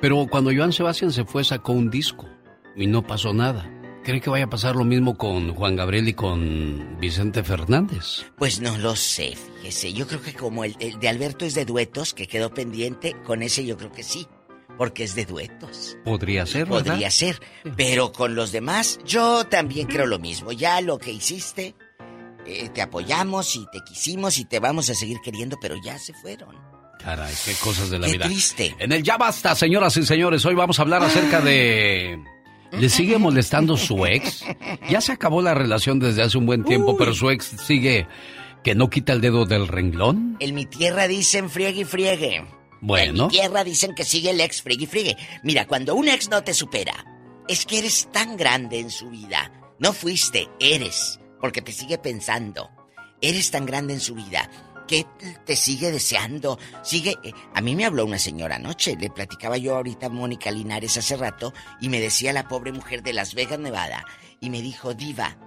Pero 0.01 0.27
cuando 0.27 0.51
Joan 0.53 0.73
Sebastián 0.73 1.13
se 1.13 1.23
fue, 1.23 1.45
sacó 1.45 1.71
un 1.71 1.89
disco 1.89 2.27
y 2.75 2.87
no 2.87 3.07
pasó 3.07 3.33
nada. 3.33 3.69
¿Cree 4.03 4.19
que 4.19 4.29
vaya 4.29 4.45
a 4.45 4.49
pasar 4.49 4.75
lo 4.75 4.83
mismo 4.83 5.17
con 5.17 5.53
Juan 5.55 5.75
Gabriel 5.77 6.09
y 6.09 6.13
con 6.13 6.97
Vicente 6.99 7.41
Fernández? 7.43 8.25
Pues 8.37 8.59
no 8.59 8.77
lo 8.77 8.95
sé, 8.97 9.35
fíjese. 9.61 9.93
Yo 9.93 10.07
creo 10.07 10.21
que 10.21 10.33
como 10.33 10.65
el, 10.65 10.75
el 10.79 10.99
de 10.99 11.07
Alberto 11.07 11.45
es 11.45 11.53
de 11.55 11.63
duetos, 11.63 12.13
que 12.13 12.27
quedó 12.27 12.53
pendiente, 12.53 13.15
con 13.25 13.41
ese 13.41 13.65
yo 13.65 13.77
creo 13.77 13.91
que 13.93 14.03
sí. 14.03 14.27
porque 14.77 15.03
es 15.05 15.15
de 15.15 15.25
duetos. 15.25 15.95
Podría 16.03 16.45
ser, 16.45 16.65
¿verdad? 16.65 16.83
Podría 16.91 17.11
ser, 17.11 17.39
pero 17.77 18.11
con 18.11 18.35
los 18.35 18.51
demás 18.51 18.99
yo 19.05 19.45
también 19.45 19.87
creo 19.87 20.05
lo 20.05 20.19
mismo. 20.19 20.51
Ya 20.51 20.81
lo 20.81 20.97
que 20.97 21.11
hiciste, 21.11 21.73
eh, 22.45 22.69
te 22.73 22.81
apoyamos 22.81 23.55
y 23.55 23.65
te 23.71 23.79
quisimos 23.87 24.37
y 24.37 24.43
te 24.45 24.59
vamos 24.59 24.89
a 24.89 24.95
seguir 24.95 25.19
queriendo, 25.23 25.57
pero 25.61 25.75
ya 25.81 25.97
se 25.97 26.13
fueron. 26.13 26.55
Caray, 26.99 27.33
qué 27.45 27.53
cosas 27.63 27.89
de 27.89 27.99
la 27.99 28.07
Qué 28.07 28.13
vida. 28.13 28.25
triste. 28.25 28.75
En 28.79 28.91
el 28.91 29.01
Ya 29.03 29.17
Basta, 29.17 29.55
señoras 29.55 29.95
y 29.95 30.05
señores, 30.05 30.45
hoy 30.45 30.55
vamos 30.55 30.79
a 30.79 30.81
hablar 30.81 31.03
acerca 31.03 31.39
de... 31.39 32.17
¿Le 32.79 32.89
sigue 32.89 33.17
molestando 33.17 33.77
su 33.77 34.05
ex? 34.05 34.43
Ya 34.89 35.01
se 35.01 35.11
acabó 35.11 35.41
la 35.41 35.53
relación 35.53 35.99
desde 35.99 36.23
hace 36.23 36.37
un 36.37 36.45
buen 36.45 36.63
tiempo, 36.63 36.97
pero 36.97 37.13
su 37.13 37.29
ex 37.29 37.45
sigue 37.65 38.07
que 38.63 38.75
no 38.75 38.89
quita 38.89 39.13
el 39.13 39.21
dedo 39.21 39.45
del 39.45 39.67
renglón. 39.67 40.37
En 40.39 40.55
mi 40.55 40.65
tierra 40.65 41.07
dicen 41.07 41.49
friegue 41.49 41.81
y 41.81 41.85
friegue. 41.85 42.35
En 42.37 42.47
Bueno, 42.81 43.25
mi 43.25 43.31
tierra 43.31 43.63
dicen 43.63 43.93
que 43.95 44.03
sigue 44.03 44.31
el 44.31 44.41
ex 44.41 44.61
friegue 44.61 44.83
y 44.83 44.87
friegue. 44.87 45.17
Mira, 45.43 45.67
cuando 45.67 45.95
un 45.95 46.07
ex 46.07 46.29
no 46.29 46.43
te 46.43 46.53
supera, 46.53 47.05
es 47.47 47.65
que 47.65 47.79
eres 47.79 48.09
tan 48.11 48.37
grande 48.37 48.79
en 48.79 48.89
su 48.89 49.09
vida. 49.09 49.51
No 49.79 49.93
fuiste, 49.93 50.49
eres, 50.59 51.19
porque 51.39 51.61
te 51.61 51.71
sigue 51.71 51.97
pensando. 51.97 52.69
Eres 53.21 53.51
tan 53.51 53.65
grande 53.65 53.93
en 53.93 53.99
su 53.99 54.15
vida 54.15 54.49
que 54.87 55.05
te 55.45 55.55
sigue 55.55 55.91
deseando. 55.91 56.59
Sigue. 56.83 57.15
eh, 57.23 57.33
A 57.53 57.61
mí 57.61 57.75
me 57.75 57.85
habló 57.85 58.05
una 58.05 58.19
señora 58.19 58.55
anoche. 58.57 58.95
Le 58.99 59.09
platicaba 59.09 59.57
yo 59.57 59.75
ahorita 59.75 60.07
a 60.07 60.09
Mónica 60.09 60.51
Linares 60.51 60.97
hace 60.97 61.15
rato 61.17 61.53
y 61.81 61.89
me 61.89 61.99
decía 61.99 62.33
la 62.33 62.47
pobre 62.47 62.71
mujer 62.71 63.03
de 63.03 63.13
Las 63.13 63.33
Vegas, 63.33 63.59
Nevada. 63.59 64.05
Y 64.39 64.49
me 64.49 64.61
dijo, 64.61 64.93
Diva, 64.93 65.37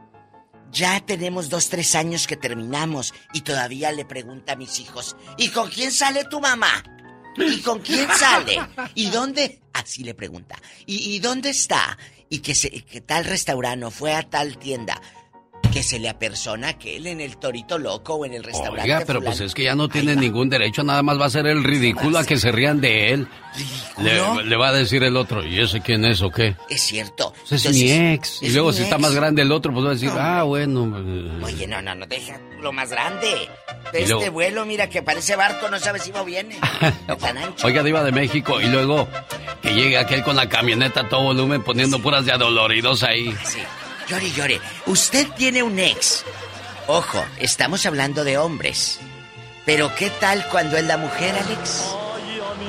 ya 0.73 1.01
tenemos 1.01 1.49
dos, 1.49 1.69
tres 1.69 1.95
años 1.95 2.27
que 2.27 2.37
terminamos 2.37 3.15
y 3.33 3.43
todavía 3.43 3.93
le 3.93 4.05
pregunta 4.05 4.55
a 4.55 4.57
mis 4.57 4.81
hijos, 4.81 5.17
¿y 5.39 5.49
con 5.51 5.69
quién 5.71 5.93
sale 5.93 6.25
tu 6.25 6.41
mamá? 6.41 6.83
¿Y 7.37 7.61
con 7.61 7.81
quién 7.81 8.09
sale? 8.19 8.59
¿Y 8.95 9.11
dónde? 9.11 9.61
Así 9.75 10.03
le 10.03 10.15
pregunta. 10.15 10.57
¿Y, 10.87 11.15
y 11.15 11.19
dónde 11.21 11.51
está? 11.51 11.99
Y 12.31 12.39
que, 12.39 12.55
se, 12.55 12.71
que 12.71 13.01
tal 13.03 13.27
restaurante 13.27 13.91
fue 13.91 14.15
a 14.15 14.23
tal 14.23 14.57
tienda. 14.59 15.01
Que 15.77 15.83
se 15.83 15.99
le 15.99 16.09
apersona 16.09 16.79
que 16.79 16.97
él 16.97 17.07
en 17.07 17.21
el 17.21 17.37
Torito 17.37 17.79
Loco 17.79 18.15
o 18.15 18.25
en 18.25 18.33
el 18.35 18.43
restaurante. 18.43 18.83
oiga, 18.83 19.03
pero 19.07 19.21
pues 19.21 19.41
es 19.41 19.55
que 19.55 19.65
ya 19.65 19.75
no 19.75 19.89
tiene 19.89 20.17
ningún 20.17 20.49
derecho, 20.49 20.83
nada 20.83 21.03
más 21.03 21.21
va 21.21 21.27
a 21.27 21.31
ser 21.31 21.47
el 21.47 21.63
ridículo 21.63 22.19
a 22.19 22.25
que 22.25 22.39
se 22.39 22.51
rían 22.51 22.81
de 22.81 23.13
él. 23.13 23.29
Le, 23.99 24.45
le 24.45 24.57
va 24.57 24.69
a 24.69 24.73
decir 24.73 25.03
el 25.03 25.17
otro, 25.17 25.45
¿y 25.45 25.61
ese 25.61 25.81
quién 25.81 26.05
es 26.05 26.23
o 26.23 26.31
qué? 26.31 26.57
Es 26.69 26.83
cierto. 26.83 27.33
Ese 27.45 27.57
es 27.57 27.65
Entonces, 27.67 27.83
mi 27.83 28.13
ex. 28.13 28.43
Y 28.43 28.51
luego 28.51 28.73
si 28.73 28.83
está 28.83 28.99
más 28.99 29.15
grande 29.15 29.43
el 29.43 29.53
otro, 29.53 29.73
pues 29.73 29.85
va 29.85 29.91
a 29.91 29.95
decir, 29.95 30.11
ah, 30.13 30.43
bueno. 30.45 30.83
Oye, 31.45 31.67
no, 31.67 31.81
no, 31.83 31.95
no, 31.95 32.07
deja 32.07 32.41
lo 32.61 32.73
más 32.73 32.91
grande. 32.91 33.49
Este 33.93 34.09
luego- 34.09 34.31
vuelo, 34.33 34.67
mira, 34.67 34.89
que 34.89 35.03
parece 35.03 35.37
barco, 35.37 35.69
no 35.69 35.79
sabe 35.79 35.99
si 35.99 36.11
va 36.11 36.23
o 36.23 36.25
viene. 36.25 36.59
Tan 37.21 37.39
ancho. 37.39 37.67
Oiga, 37.67 37.83
Diva 37.83 38.03
de 38.03 38.13
México, 38.13 38.61
y 38.61 38.67
luego 38.67 39.09
que 39.63 39.75
llegue 39.75 39.99
aquel 39.99 40.23
con 40.23 40.37
la 40.37 40.49
camioneta 40.49 41.01
a 41.03 41.09
todo 41.09 41.23
volumen 41.23 41.63
poniendo 41.63 41.99
puras 42.01 42.25
de 42.27 42.33
adoloridos 42.33 43.03
ahí. 43.03 43.35
Sí. 43.45 43.61
Llore, 44.09 44.31
llore. 44.31 44.61
Usted 44.87 45.27
tiene 45.37 45.63
un 45.63 45.79
ex. 45.79 46.25
Ojo, 46.87 47.25
estamos 47.39 47.85
hablando 47.87 48.23
de 48.23 48.39
hombres. 48.39 49.01
Pero 49.65 49.93
¿qué 49.97 50.11
tal 50.11 50.47
cuando 50.49 50.77
es 50.77 50.85
la 50.85 50.97
mujer, 50.97 51.35
Alex? 51.35 51.83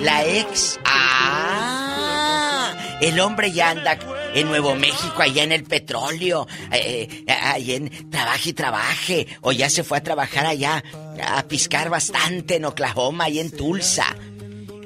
La 0.01 0.25
ex. 0.25 0.79
Ah, 0.83 2.73
el 3.01 3.19
hombre 3.19 3.51
ya 3.51 3.69
anda 3.69 3.99
en 4.33 4.47
Nuevo 4.47 4.75
México, 4.75 5.21
allá 5.21 5.43
en 5.43 5.51
el 5.51 5.63
petróleo, 5.63 6.47
eh, 6.71 7.07
eh, 7.27 7.31
ahí 7.31 7.73
en 7.73 8.09
trabaje 8.09 8.49
y 8.49 8.53
trabaje, 8.53 9.27
o 9.41 9.51
ya 9.51 9.69
se 9.69 9.83
fue 9.83 9.99
a 9.99 10.03
trabajar 10.03 10.47
allá 10.47 10.83
a 11.23 11.43
piscar 11.43 11.89
bastante 11.89 12.55
en 12.55 12.65
Oklahoma, 12.65 13.25
ahí 13.25 13.39
en 13.39 13.51
Tulsa. 13.51 14.15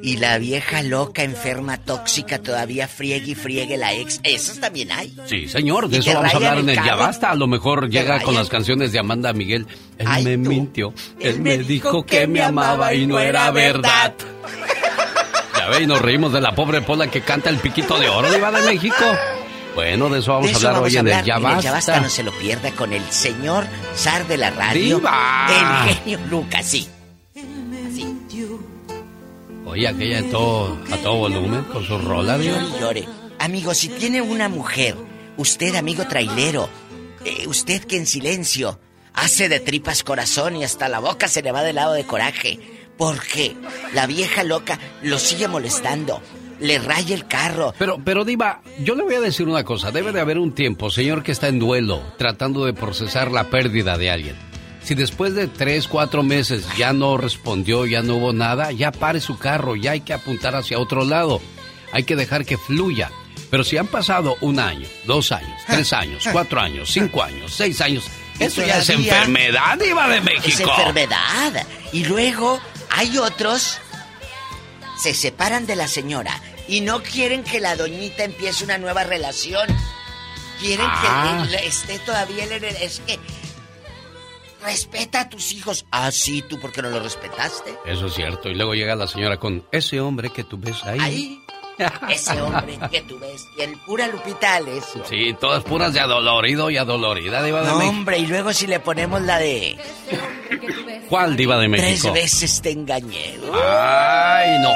Y 0.03 0.17
la 0.17 0.37
vieja 0.39 0.81
loca, 0.81 1.23
enferma, 1.23 1.77
tóxica, 1.77 2.39
todavía 2.39 2.87
friegue 2.87 3.31
y 3.31 3.35
friegue 3.35 3.77
la 3.77 3.93
ex. 3.93 4.19
Esos 4.23 4.59
también 4.59 4.91
hay. 4.91 5.15
Sí, 5.27 5.47
señor, 5.47 5.89
de 5.89 5.99
eso 5.99 6.13
vamos 6.13 6.33
a 6.33 6.37
hablar 6.37 6.57
en 6.57 6.69
el 6.69 6.77
el 6.79 6.83
Ya. 6.83 6.95
Basta. 6.95 7.29
A 7.31 7.35
lo 7.35 7.45
mejor 7.47 7.89
llega 7.89 8.19
con 8.23 8.33
las 8.33 8.49
canciones 8.49 8.91
de 8.91 8.99
Amanda 8.99 9.31
Miguel. 9.33 9.67
Él 9.99 10.07
Ay, 10.09 10.23
me 10.23 10.37
tú. 10.43 10.49
mintió, 10.49 10.93
él 11.19 11.39
me 11.41 11.59
dijo 11.59 12.03
que 12.03 12.25
me 12.25 12.41
amaba 12.41 12.93
y 12.95 13.05
no 13.05 13.19
era 13.19 13.51
verdad. 13.51 14.13
Ya 15.57 15.67
ve, 15.67 15.83
y 15.83 15.85
nos 15.85 16.01
reímos 16.01 16.33
de 16.33 16.41
la 16.41 16.55
pobre 16.55 16.81
Pola 16.81 17.05
que 17.11 17.21
canta 17.21 17.49
el 17.51 17.57
piquito 17.57 17.99
de 17.99 18.09
oro, 18.09 18.31
Diva 18.31 18.51
de 18.51 18.61
México. 18.73 18.95
Bueno, 19.75 20.09
de 20.09 20.17
eso 20.19 20.31
vamos 20.33 20.47
De 20.47 20.53
a 20.53 20.55
hablar 20.57 20.73
vamos 20.73 20.89
hoy 20.89 20.97
a 20.97 20.99
en 21.01 21.07
el. 21.07 21.11
Ya 21.23 21.35
En 21.35 21.45
el 21.45 21.61
Ya 21.61 21.71
Basta. 21.71 21.71
Basta, 21.71 21.99
no 21.99 22.09
se 22.09 22.23
lo 22.23 22.31
pierda 22.31 22.71
con 22.71 22.91
el 22.93 23.03
señor 23.11 23.67
zar 23.95 24.27
de 24.27 24.37
la 24.37 24.49
radio. 24.49 24.97
¡Diva! 24.97 25.85
El 25.87 25.95
genio 25.95 26.19
Lucas, 26.29 26.65
sí. 26.65 26.87
Oye, 29.65 29.87
aquella 29.87 30.19
en 30.19 30.29
todo, 30.29 30.77
a 30.91 30.97
todo 30.97 31.15
volumen 31.17 31.63
con 31.65 31.83
su 31.83 31.97
rola, 31.97 32.37
Diva. 32.37 32.57
Llore, 32.57 32.79
llore. 32.79 33.07
Amigo, 33.39 33.73
si 33.73 33.89
tiene 33.89 34.21
una 34.21 34.49
mujer, 34.49 34.95
usted, 35.37 35.75
amigo 35.75 36.05
trailero, 36.07 36.69
eh, 37.25 37.47
usted 37.47 37.83
que 37.83 37.97
en 37.97 38.05
silencio 38.05 38.79
hace 39.13 39.49
de 39.49 39.59
tripas 39.59 40.03
corazón 40.03 40.55
y 40.55 40.63
hasta 40.63 40.89
la 40.89 40.99
boca 40.99 41.27
se 41.27 41.41
le 41.41 41.51
va 41.51 41.63
del 41.63 41.75
lado 41.75 41.93
de 41.93 42.05
coraje, 42.05 42.59
porque 42.97 43.55
la 43.93 44.07
vieja 44.07 44.43
loca 44.43 44.79
lo 45.03 45.19
sigue 45.19 45.47
molestando, 45.47 46.21
le 46.59 46.79
raya 46.79 47.15
el 47.15 47.27
carro. 47.27 47.73
Pero, 47.77 47.99
pero 48.03 48.25
Diva, 48.25 48.61
yo 48.79 48.95
le 48.95 49.03
voy 49.03 49.15
a 49.15 49.21
decir 49.21 49.47
una 49.47 49.63
cosa. 49.63 49.91
Debe 49.91 50.11
de 50.11 50.21
haber 50.21 50.37
un 50.37 50.53
tiempo, 50.53 50.89
señor 50.89 51.23
que 51.23 51.31
está 51.31 51.47
en 51.47 51.59
duelo, 51.59 52.01
tratando 52.17 52.65
de 52.65 52.73
procesar 52.73 53.31
la 53.31 53.49
pérdida 53.49 53.97
de 53.97 54.11
alguien. 54.11 54.50
Si 54.83 54.95
después 54.95 55.35
de 55.35 55.47
tres, 55.47 55.87
cuatro 55.87 56.23
meses 56.23 56.65
ya 56.77 56.91
no 56.91 57.15
respondió, 57.17 57.85
ya 57.85 58.01
no 58.01 58.15
hubo 58.15 58.33
nada, 58.33 58.71
ya 58.71 58.91
pare 58.91 59.19
su 59.21 59.37
carro, 59.37 59.75
ya 59.75 59.91
hay 59.91 60.01
que 60.01 60.13
apuntar 60.13 60.55
hacia 60.55 60.79
otro 60.79 61.05
lado. 61.05 61.39
Hay 61.93 62.03
que 62.03 62.15
dejar 62.15 62.45
que 62.45 62.57
fluya. 62.57 63.11
Pero 63.51 63.63
si 63.63 63.77
han 63.77 63.87
pasado 63.87 64.37
un 64.41 64.59
año, 64.59 64.87
dos 65.05 65.31
años, 65.31 65.61
tres 65.67 65.93
años, 65.93 66.23
cuatro 66.31 66.59
años, 66.59 66.89
cinco 66.91 67.21
años, 67.21 67.53
seis 67.53 67.79
años, 67.81 68.05
eso 68.39 68.65
ya 68.65 68.79
es 68.79 68.89
enfermedad, 68.89 69.77
Diva 69.77 70.07
de 70.07 70.17
Es 70.17 70.23
México. 70.23 70.71
enfermedad. 70.77 71.65
Y 71.91 72.05
luego 72.05 72.59
hay 72.89 73.17
otros, 73.19 73.77
se 74.97 75.13
separan 75.13 75.67
de 75.67 75.75
la 75.75 75.87
señora 75.87 76.41
y 76.67 76.81
no 76.81 77.03
quieren 77.03 77.43
que 77.43 77.59
la 77.59 77.75
doñita 77.75 78.23
empiece 78.23 78.63
una 78.63 78.77
nueva 78.77 79.03
relación. 79.03 79.67
Quieren 80.59 80.87
Ah. 80.89 81.45
que 81.49 81.55
él 81.57 81.65
esté 81.65 81.99
todavía 81.99 82.45
en 82.45 82.51
el... 82.53 82.63
Es 82.63 83.01
que... 83.05 83.19
Respeta 84.63 85.21
a 85.21 85.29
tus 85.29 85.51
hijos. 85.53 85.85
Ah, 85.91 86.11
sí, 86.11 86.43
tú 86.47 86.59
porque 86.59 86.81
no 86.81 86.89
lo 86.89 86.99
respetaste. 86.99 87.73
Eso 87.85 88.07
es 88.07 88.13
cierto. 88.13 88.49
Y 88.49 88.55
luego 88.55 88.73
llega 88.75 88.95
la 88.95 89.07
señora 89.07 89.37
con 89.37 89.65
ese 89.71 89.99
hombre 89.99 90.29
que 90.29 90.43
tú 90.43 90.57
ves 90.59 90.83
ahí. 90.83 90.99
Ahí. 90.99 91.37
Ese 92.09 92.39
hombre 92.41 92.77
que 92.91 93.01
tú 93.01 93.17
ves. 93.17 93.43
Y 93.57 93.61
el 93.63 93.75
pura 93.79 94.07
Lupita 94.07 94.55
Alessio. 94.57 95.03
Sí, 95.09 95.35
todas 95.39 95.63
puras 95.63 95.93
de 95.93 95.99
adolorido 95.99 96.69
y 96.69 96.77
adolorida, 96.77 97.41
Diva 97.43 97.61
de 97.61 97.67
No, 97.67 97.77
México. 97.77 97.89
hombre, 97.89 98.19
y 98.19 98.27
luego 98.27 98.53
si 98.53 98.67
le 98.67 98.79
ponemos 98.79 99.21
la 99.23 99.39
de... 99.39 99.77
¿Cuál 101.09 101.35
Diva 101.35 101.57
de 101.57 101.67
México? 101.67 102.09
Tres 102.11 102.13
veces 102.13 102.61
te 102.61 102.71
engañé. 102.71 103.37
Ay, 103.53 104.59
no. 104.59 104.69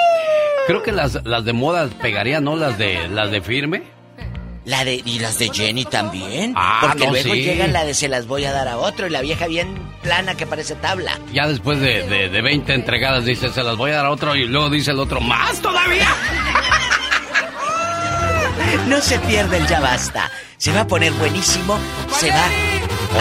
Creo 0.67 0.81
que 0.81 0.91
las, 0.91 1.23
las 1.25 1.45
de 1.45 1.53
moda 1.53 1.87
pegarían, 2.01 2.43
¿no? 2.43 2.55
Las 2.55 2.77
de 2.79 3.07
las 3.07 3.29
de 3.29 3.41
firme. 3.41 3.83
La 4.65 4.83
de, 4.83 5.01
y 5.05 5.19
las 5.19 5.37
de 5.37 5.49
Jenny 5.53 5.85
también. 5.85 6.53
Ah, 6.55 6.79
porque 6.81 7.05
no, 7.05 7.11
luego 7.11 7.33
sí. 7.33 7.43
llega 7.43 7.67
la 7.67 7.85
de 7.85 7.93
se 7.93 8.07
las 8.07 8.25
voy 8.25 8.45
a 8.45 8.51
dar 8.51 8.67
a 8.67 8.77
otro 8.77 9.05
y 9.05 9.11
la 9.11 9.21
vieja 9.21 9.45
bien 9.47 9.79
plana 10.01 10.35
que 10.35 10.47
parece 10.47 10.75
tabla. 10.75 11.19
Ya 11.31 11.47
después 11.47 11.79
de, 11.79 12.03
de, 12.07 12.29
de 12.29 12.41
20 12.41 12.73
entregadas 12.73 13.25
dice, 13.25 13.49
se 13.51 13.63
las 13.63 13.77
voy 13.77 13.91
a 13.91 13.97
dar 13.97 14.05
a 14.07 14.11
otro 14.11 14.35
y 14.35 14.47
luego 14.47 14.69
dice 14.71 14.91
el 14.91 14.99
otro, 14.99 15.21
¿más 15.21 15.61
todavía? 15.61 16.07
No 18.87 19.01
se 19.01 19.17
pierde 19.19 19.57
el 19.57 19.67
ya 19.67 19.79
basta. 19.79 20.29
Se 20.57 20.71
va 20.71 20.81
a 20.81 20.87
poner 20.87 21.11
buenísimo. 21.13 21.79
Se 22.19 22.29
va 22.29 22.45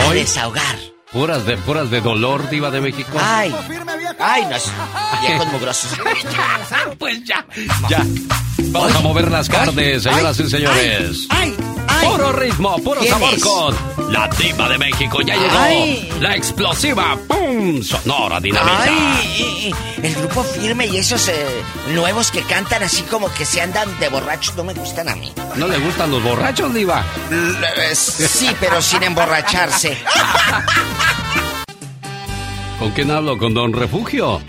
a 0.08 0.12
desahogar. 0.12 0.93
Puras 1.14 1.46
de, 1.46 1.56
puras 1.58 1.92
de 1.92 2.00
dolor, 2.00 2.50
Diva 2.50 2.72
de 2.72 2.80
México. 2.80 3.16
Ay. 3.22 3.54
Ay, 4.18 4.42
no 4.50 4.56
es. 4.56 4.64
Viejos 5.20 5.46
mugrosos. 5.52 5.92
pues 6.98 7.24
ya. 7.24 7.46
Ya. 7.88 8.04
Vamos 8.72 8.96
a 8.96 9.00
mover 9.00 9.30
las 9.30 9.48
carnes, 9.48 10.02
señoras 10.02 10.40
y 10.40 10.50
señores. 10.50 11.26
Ay, 11.30 11.54
ay. 12.00 12.08
Puro 12.08 12.32
ritmo, 12.32 12.76
puro 12.78 13.00
¿Quién 13.00 13.12
sabor 13.12 13.34
es? 13.34 13.42
con 13.44 14.12
la 14.12 14.28
diva 14.28 14.68
de 14.68 14.78
México. 14.78 15.20
Ya 15.22 15.34
llegó 15.36 15.58
Ay. 15.58 16.08
la 16.20 16.34
explosiva, 16.36 17.16
¡pum! 17.28 17.82
Sonora 17.82 18.40
dinamita. 18.40 18.82
Ay, 18.84 19.74
el 20.02 20.14
grupo 20.14 20.42
firme 20.42 20.86
y 20.86 20.96
esos 20.98 21.28
eh, 21.28 21.62
nuevos 21.94 22.30
que 22.30 22.42
cantan 22.42 22.82
así 22.82 23.02
como 23.02 23.32
que 23.32 23.44
se 23.44 23.60
andan 23.60 23.98
de 24.00 24.08
borrachos 24.08 24.56
no 24.56 24.64
me 24.64 24.74
gustan 24.74 25.08
a 25.08 25.16
mí. 25.16 25.32
¿No 25.56 25.66
le 25.68 25.78
gustan 25.78 26.10
los 26.10 26.22
borrachos, 26.22 26.72
diva? 26.74 27.04
Eh, 27.30 27.94
Sí, 27.94 28.50
pero 28.60 28.80
sin 28.82 29.02
emborracharse. 29.02 29.96
¿Con 32.78 32.90
quién 32.90 33.10
hablo? 33.10 33.38
¿Con 33.38 33.54
Don 33.54 33.72
Refugio? 33.72 34.40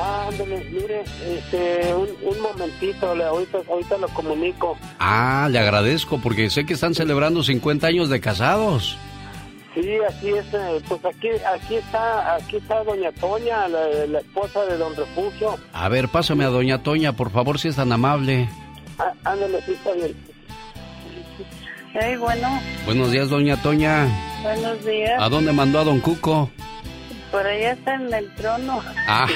Ándale, 0.00 0.64
mire, 0.70 1.02
este, 1.26 1.92
un, 1.94 2.08
un 2.22 2.40
momentito, 2.40 3.14
le- 3.16 3.24
ahorita, 3.24 3.58
ahorita 3.68 3.98
lo 3.98 4.08
comunico. 4.08 4.76
Ah, 5.00 5.48
le 5.50 5.58
agradezco 5.58 6.18
porque 6.18 6.50
sé 6.50 6.64
que 6.64 6.74
están 6.74 6.94
celebrando 6.94 7.42
50 7.42 7.86
años 7.88 8.08
de 8.08 8.20
casados. 8.20 8.96
Sí, 9.74 9.82
Sí, 9.82 9.90
así 10.08 10.28
es. 10.30 10.46
eh, 10.54 10.80
Pues 10.88 11.04
aquí, 11.04 11.28
aquí 11.54 11.74
está, 11.76 12.34
aquí 12.36 12.56
está 12.56 12.82
Doña 12.84 13.12
Toña, 13.12 13.68
la, 13.68 13.86
la 14.08 14.18
esposa 14.20 14.64
de 14.64 14.76
Don 14.76 14.94
Refugio. 14.96 15.56
A 15.72 15.88
ver, 15.88 16.08
pásame 16.08 16.44
a 16.44 16.48
doña 16.48 16.82
Toña, 16.82 17.12
por 17.12 17.30
favor, 17.30 17.58
si 17.58 17.68
es 17.68 17.76
tan 17.76 17.92
amable. 17.92 18.48
Á- 18.98 19.12
Ándale, 19.24 19.60
sí, 19.66 19.72
está 19.72 19.92
bien. 19.92 20.16
Hey, 21.94 22.16
bueno, 22.16 22.48
Buenos 22.86 23.10
días, 23.10 23.28
doña 23.30 23.60
Toña. 23.62 24.06
buenos 24.42 24.84
días. 24.84 25.20
¿A 25.20 25.28
dónde 25.28 25.52
mandó 25.52 25.80
a 25.80 25.84
don 25.84 26.00
Cuco? 26.00 26.50
Por 27.30 27.46
allá 27.46 27.72
está 27.72 27.94
en 27.94 28.12
el 28.12 28.34
trono. 28.34 28.82
Ah, 29.06 29.26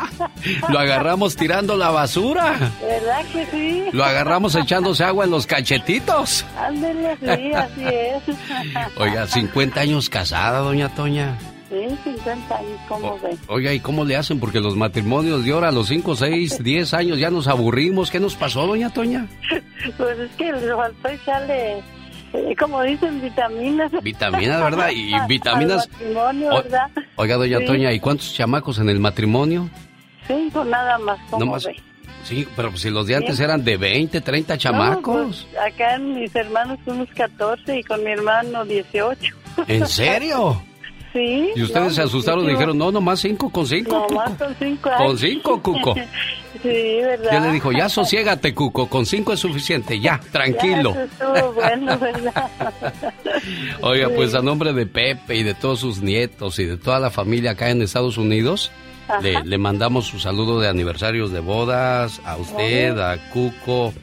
lo 0.68 0.78
agarramos 0.78 1.36
tirando 1.36 1.76
la 1.76 1.90
basura. 1.90 2.56
¿Verdad 2.80 3.24
que 3.32 3.46
sí? 3.46 3.84
Lo 3.92 4.04
agarramos 4.04 4.54
echándose 4.54 5.04
agua 5.04 5.24
en 5.24 5.32
los 5.32 5.46
cachetitos. 5.46 6.44
Ándale, 6.56 7.16
sí, 7.20 7.52
así 7.52 7.84
es. 7.84 8.22
Oiga, 8.96 9.26
50 9.26 9.80
años 9.80 10.08
casada, 10.08 10.60
doña 10.60 10.88
Toña. 10.94 11.36
Sí, 11.68 11.98
50 12.04 12.56
años, 12.56 12.80
¿cómo 12.88 13.18
ves? 13.18 13.38
Oiga, 13.48 13.72
¿y 13.72 13.80
cómo 13.80 14.04
le 14.04 14.16
hacen? 14.16 14.38
Porque 14.38 14.60
los 14.60 14.76
matrimonios 14.76 15.44
de 15.44 15.50
ahora 15.50 15.68
a 15.68 15.72
los 15.72 15.88
5, 15.88 16.14
6, 16.14 16.62
10 16.62 16.94
años 16.94 17.18
ya 17.18 17.30
nos 17.30 17.48
aburrimos. 17.48 18.10
¿Qué 18.10 18.20
nos 18.20 18.36
pasó, 18.36 18.66
doña 18.66 18.90
Toña? 18.90 19.26
Pues 19.96 20.18
es 20.18 20.30
que 20.36 20.52
le 20.52 20.74
faltó 20.74 21.08
echarle, 21.08 21.82
como 22.58 22.82
dicen, 22.82 23.20
vitaminas. 23.20 23.90
Vitaminas, 24.02 24.62
¿verdad? 24.62 24.90
Y 24.94 25.12
vitaminas... 25.28 25.84
Al 25.84 25.90
matrimonio, 25.92 26.50
O- 26.54 26.62
¿verdad? 26.62 26.90
Oiga, 27.16 27.36
doña 27.36 27.58
Sí. 27.58 27.64
Toña, 27.66 27.92
¿y 27.92 28.00
cuántos 28.00 28.32
chamacos 28.34 28.78
en 28.78 28.88
el 28.88 29.00
matrimonio? 29.00 29.68
Cinco 30.26 30.64
nada 30.64 30.98
más, 30.98 31.18
¿cómo 31.30 31.44
No 31.44 31.50
más- 31.52 31.64
ve? 31.66 31.76
Sí, 32.24 32.46
pero 32.56 32.70
pues 32.70 32.82
si 32.82 32.90
los 32.90 33.06
de 33.06 33.14
antes 33.14 33.38
eran 33.38 33.62
de 33.64 33.76
20, 33.76 34.20
30 34.20 34.58
chamacos. 34.58 35.16
No, 35.16 35.22
pues, 35.52 35.72
acá 35.74 35.96
mis 35.98 36.34
hermanos 36.34 36.78
fuimos 36.84 37.08
14 37.10 37.78
y 37.78 37.84
con 37.84 38.02
mi 38.02 38.10
hermano 38.10 38.64
18. 38.64 39.34
¿En 39.68 39.86
serio? 39.86 40.60
Sí. 41.16 41.50
Y 41.56 41.62
ustedes 41.62 41.86
no, 41.86 41.90
se 41.94 42.02
asustaron 42.02 42.44
y 42.44 42.50
dijeron, 42.50 42.76
no, 42.76 42.92
nomás 42.92 43.20
cinco 43.20 43.48
con 43.48 43.66
cinco. 43.66 44.06
Nomás 44.10 44.32
Cuco". 44.32 44.44
con 44.44 44.54
cinco. 44.58 44.90
Con 44.98 45.18
cinco, 45.18 45.62
Cuco. 45.62 45.94
sí, 46.62 46.68
¿verdad? 47.00 47.32
Ya 47.32 47.40
le 47.40 47.52
dijo, 47.52 47.72
ya 47.72 47.88
sosiégate, 47.88 48.52
Cuco, 48.54 48.86
con 48.88 49.06
cinco 49.06 49.32
es 49.32 49.40
suficiente, 49.40 49.98
ya, 49.98 50.20
tranquilo. 50.32 50.92
Ya, 50.94 51.04
eso 51.04 51.34
estuvo 51.34 51.52
bueno, 51.54 51.98
¿verdad? 52.00 52.50
Oiga, 53.80 54.08
Sí. 54.08 54.12
pues 54.14 54.34
a 54.34 54.42
nombre 54.42 54.74
de 54.74 54.84
Pepe 54.86 55.36
y 55.36 55.42
de 55.42 55.54
todos 55.54 55.80
sus 55.80 56.02
nietos 56.02 56.58
y 56.58 56.66
de 56.66 56.76
toda 56.76 57.00
la 57.00 57.10
familia 57.10 57.52
acá 57.52 57.70
en 57.70 57.80
Estados 57.80 58.18
Unidos, 58.18 58.70
le, 59.22 59.42
le 59.42 59.56
mandamos 59.58 60.04
su 60.06 60.18
saludo 60.18 60.60
de 60.60 60.68
aniversarios 60.68 61.32
de 61.32 61.40
bodas 61.40 62.20
a 62.26 62.36
usted, 62.36 62.98
a 62.98 63.16
Cuco 63.30 63.94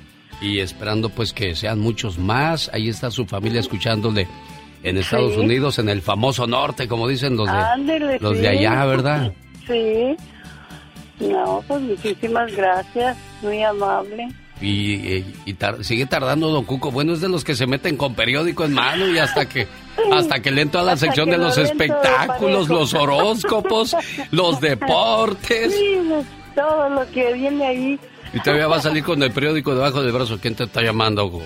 y 0.41 0.59
esperando 0.61 1.09
pues 1.09 1.31
que 1.31 1.55
sean 1.55 1.79
muchos 1.79 2.17
más. 2.17 2.71
Ahí 2.73 2.89
está 2.89 3.11
su 3.11 3.25
familia 3.27 3.59
escuchándole 3.59 4.27
en 4.83 4.97
Estados 4.97 5.33
Sí. 5.33 5.39
Unidos, 5.39 5.79
en 5.79 5.89
el 5.89 6.01
famoso 6.01 6.45
norte, 6.47 6.87
como 6.87 7.07
dicen 7.07 7.35
los 7.37 7.47
de, 7.47 8.17
los 8.19 8.35
sí. 8.35 8.41
de 8.41 8.47
allá, 8.49 8.85
¿verdad? 8.85 9.33
Sí. 9.67 10.15
No, 11.19 11.63
pues 11.67 11.79
muchísimas 11.81 12.53
gracias, 12.53 13.15
muy 13.41 13.63
amable. 13.63 14.27
Y, 14.59 14.93
y- 14.95 15.35
y 15.45 15.53
tar- 15.53 15.83
sigue 15.83 16.05
tardando 16.05 16.49
Don 16.49 16.63
Cuco. 16.65 16.91
Bueno, 16.91 17.13
es 17.13 17.21
de 17.21 17.29
los 17.29 17.43
que 17.43 17.55
se 17.55 17.65
meten 17.65 17.95
con 17.97 18.13
periódico 18.13 18.65
en 18.65 18.73
mano 18.73 19.07
y 19.07 19.17
hasta 19.19 19.47
que 19.47 19.67
hasta 20.11 20.41
que 20.41 20.51
leen 20.51 20.69
toda 20.69 20.83
la 20.83 20.93
Hasta 20.93 21.05
sección 21.07 21.29
de 21.29 21.37
lo 21.37 21.45
los 21.45 21.57
espectáculos, 21.57 22.67
los 22.67 22.93
horóscopos, 22.93 23.95
los 24.31 24.59
deportes. 24.59 25.73
Sí, 25.73 25.97
todo 26.55 26.89
lo 26.89 27.09
que 27.11 27.33
viene 27.33 27.65
ahí. 27.65 27.99
Y 28.33 28.39
todavía 28.39 28.67
va 28.67 28.77
a 28.77 28.81
salir 28.81 29.03
con 29.03 29.21
el 29.23 29.31
periódico 29.31 29.73
debajo 29.75 30.01
del 30.01 30.11
brazo. 30.11 30.39
¿Quién 30.41 30.55
te 30.55 30.63
está 30.63 30.81
llamando? 30.81 31.27
Go? 31.29 31.41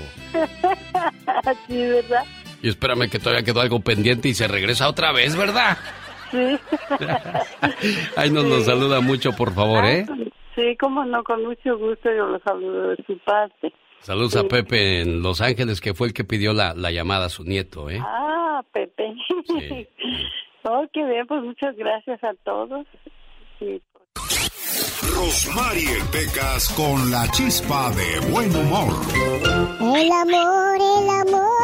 sí, 1.68 1.78
¿verdad? 1.78 2.24
Y 2.62 2.70
espérame 2.70 3.10
que 3.10 3.20
todavía 3.20 3.44
quedó 3.44 3.62
algo 3.62 3.80
pendiente 3.80 4.30
y 4.30 4.34
se 4.34 4.48
regresa 4.48 4.90
otra 4.90 5.12
vez, 5.12 5.36
¿verdad? 5.36 5.78
Sí. 6.32 6.58
Ahí 8.16 8.30
nos 8.32 8.46
nos 8.46 8.66
saluda 8.66 9.00
mucho, 9.02 9.32
por 9.34 9.54
favor, 9.54 9.86
¿eh? 9.86 10.06
Sí, 10.56 10.76
como 10.80 11.06
no, 11.06 11.24
con 11.24 11.46
mucho 11.46 11.78
gusto 11.78 12.10
yo 12.12 12.26
los 12.28 12.42
saludo 12.42 12.90
de 12.90 12.96
su 13.06 13.18
parte. 13.20 13.72
Saludos 14.00 14.36
a 14.36 14.44
Pepe 14.44 15.02
en 15.02 15.22
Los 15.22 15.42
Ángeles, 15.42 15.82
que 15.82 15.94
fue 15.94 16.08
el 16.08 16.14
que 16.14 16.24
pidió 16.24 16.54
la, 16.54 16.74
la 16.74 16.92
llamada 16.92 17.26
a 17.26 17.30
su 17.30 17.44
nieto, 17.44 17.90
¿eh? 17.90 18.00
Ah, 18.02 18.62
Pepe. 18.72 19.04
oh, 20.64 20.86
qué 20.94 21.06
bien, 21.06 21.28
pues 21.28 21.44
muchas 21.44 21.76
gracias 21.76 22.24
a 22.24 22.34
todos. 22.44 22.86
Sí. 23.60 23.82
Rosmarie 25.16 25.98
Pecas 26.12 26.70
con 26.76 27.12
la 27.12 27.28
chispa 27.32 27.92
de 27.92 28.32
buen 28.32 28.56
humor. 28.56 28.94
El 29.80 30.12
amor, 30.12 30.76
el 30.76 31.10
amor, 31.10 31.57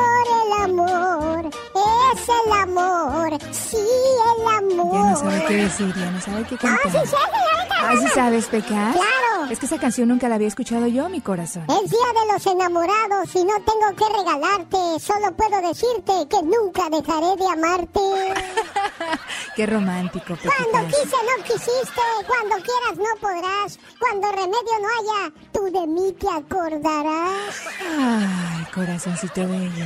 Ya 4.92 5.00
no 5.12 5.16
sabe 5.18 5.46
qué 5.48 5.54
decir, 5.56 5.94
ya 5.96 6.12
no 6.12 6.22
sabe 6.22 6.44
qué 6.46 6.58
cantar. 6.58 6.80
Ah, 6.86 6.90
sí, 6.92 6.98
sí, 7.04 7.08
señorita. 7.08 7.76
Ah, 7.82 7.94
¿sí 8.00 8.08
sabes, 8.14 8.46
Pecas? 8.48 8.96
Claro. 8.96 9.52
Es 9.52 9.60
que 9.60 9.66
esa 9.66 9.78
canción 9.78 10.08
nunca 10.08 10.30
la 10.30 10.36
había 10.36 10.48
escuchado 10.48 10.88
yo, 10.88 11.10
mi 11.10 11.20
corazón. 11.22 11.66
Es 11.70 11.90
día 11.92 12.00
de 12.00 12.34
los 12.34 12.46
enamorados 12.48 13.36
y 13.36 13.44
no 13.44 13.54
tengo 13.62 13.96
que 13.98 14.18
regalarte. 14.18 15.00
Solo 15.00 15.34
puedo 15.36 15.62
decirte 15.68 16.14
que 16.30 16.42
nunca 16.44 16.90
dejaré 16.90 17.36
de 17.36 17.48
amarte. 17.52 18.00
Qué 19.56 19.66
romántico, 19.66 20.36
Cuando 20.42 20.88
Pecas. 20.88 21.02
quise 21.02 21.16
no 21.16 21.44
quisiste, 21.44 22.02
cuando 22.26 22.56
quieras 22.64 22.98
no 22.98 23.20
podrás, 23.20 23.80
cuando 24.00 24.32
remedio 24.32 24.80
no 24.82 24.88
haya, 24.88 25.34
tú 25.52 25.66
de 25.66 25.88
mí 25.88 26.12
te 26.14 26.28
acordarás. 26.30 27.56
Ay, 28.00 28.66
corazoncito 28.74 29.42
bello. 29.48 29.86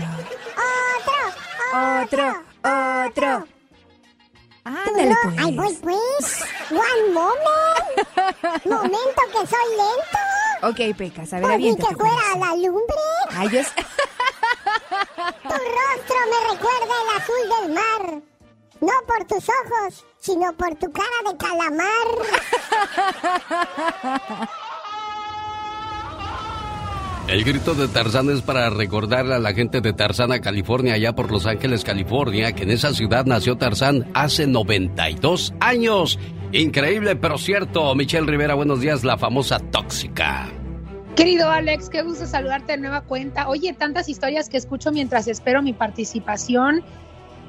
Otro, 2.03 2.33
Otro, 2.63 3.05
otro. 3.43 3.56
Ándale, 4.67 5.15
Puro- 5.21 5.21
pues. 5.23 5.37
Ay, 5.45 5.55
voy 5.55 5.73
pues. 5.81 6.41
One 6.71 7.13
moment. 7.13 8.65
Momento 8.65 9.21
que 9.31 9.47
soy 9.47 9.67
lento. 9.77 10.19
Ok, 10.63 10.79
Pecas, 10.97 11.31
a 11.33 11.35
ver, 11.37 11.45
Pues 11.45 11.59
ni 11.59 11.75
que 11.75 11.95
fuera 11.95 12.31
a 12.33 12.37
la 12.37 12.55
lumbre. 12.55 12.95
Ay, 13.29 13.49
yo... 13.49 13.61
Tu 15.43 15.53
rostro 15.53 16.17
me 16.31 16.39
recuerda 16.51 16.93
el 17.03 17.09
azul 17.17 17.43
del 17.61 17.67
mar. 17.73 18.03
No 18.79 18.93
por 19.07 19.25
tus 19.25 19.45
ojos, 19.49 20.05
sino 20.19 20.53
por 20.53 20.75
tu 20.75 20.91
cara 20.91 21.17
de 21.25 21.37
calamar. 21.37 22.07
El 27.27 27.43
grito 27.43 27.75
de 27.75 27.89
Tarzán 27.89 28.29
es 28.29 28.41
para 28.41 28.69
recordarle 28.69 29.35
a 29.35 29.39
la 29.39 29.51
gente 29.51 29.81
de 29.81 29.91
Tarzana, 29.91 30.39
California, 30.39 30.93
allá 30.93 31.13
por 31.13 31.29
Los 31.29 31.45
Ángeles, 31.45 31.83
California, 31.83 32.53
que 32.53 32.63
en 32.63 32.71
esa 32.71 32.93
ciudad 32.93 33.25
nació 33.25 33.57
Tarzán 33.57 34.09
hace 34.13 34.47
92 34.47 35.53
años. 35.59 36.17
Increíble, 36.53 37.17
pero 37.17 37.37
cierto. 37.37 37.93
Michelle 37.95 38.25
Rivera, 38.25 38.53
buenos 38.53 38.79
días, 38.79 39.03
la 39.03 39.17
famosa 39.17 39.59
tóxica. 39.59 40.47
Querido 41.17 41.49
Alex, 41.49 41.89
qué 41.89 42.01
gusto 42.01 42.25
saludarte 42.25 42.71
de 42.71 42.77
nueva 42.77 43.01
cuenta. 43.01 43.49
Oye, 43.49 43.73
tantas 43.73 44.07
historias 44.07 44.47
que 44.47 44.55
escucho 44.55 44.93
mientras 44.93 45.27
espero 45.27 45.61
mi 45.61 45.73
participación 45.73 46.81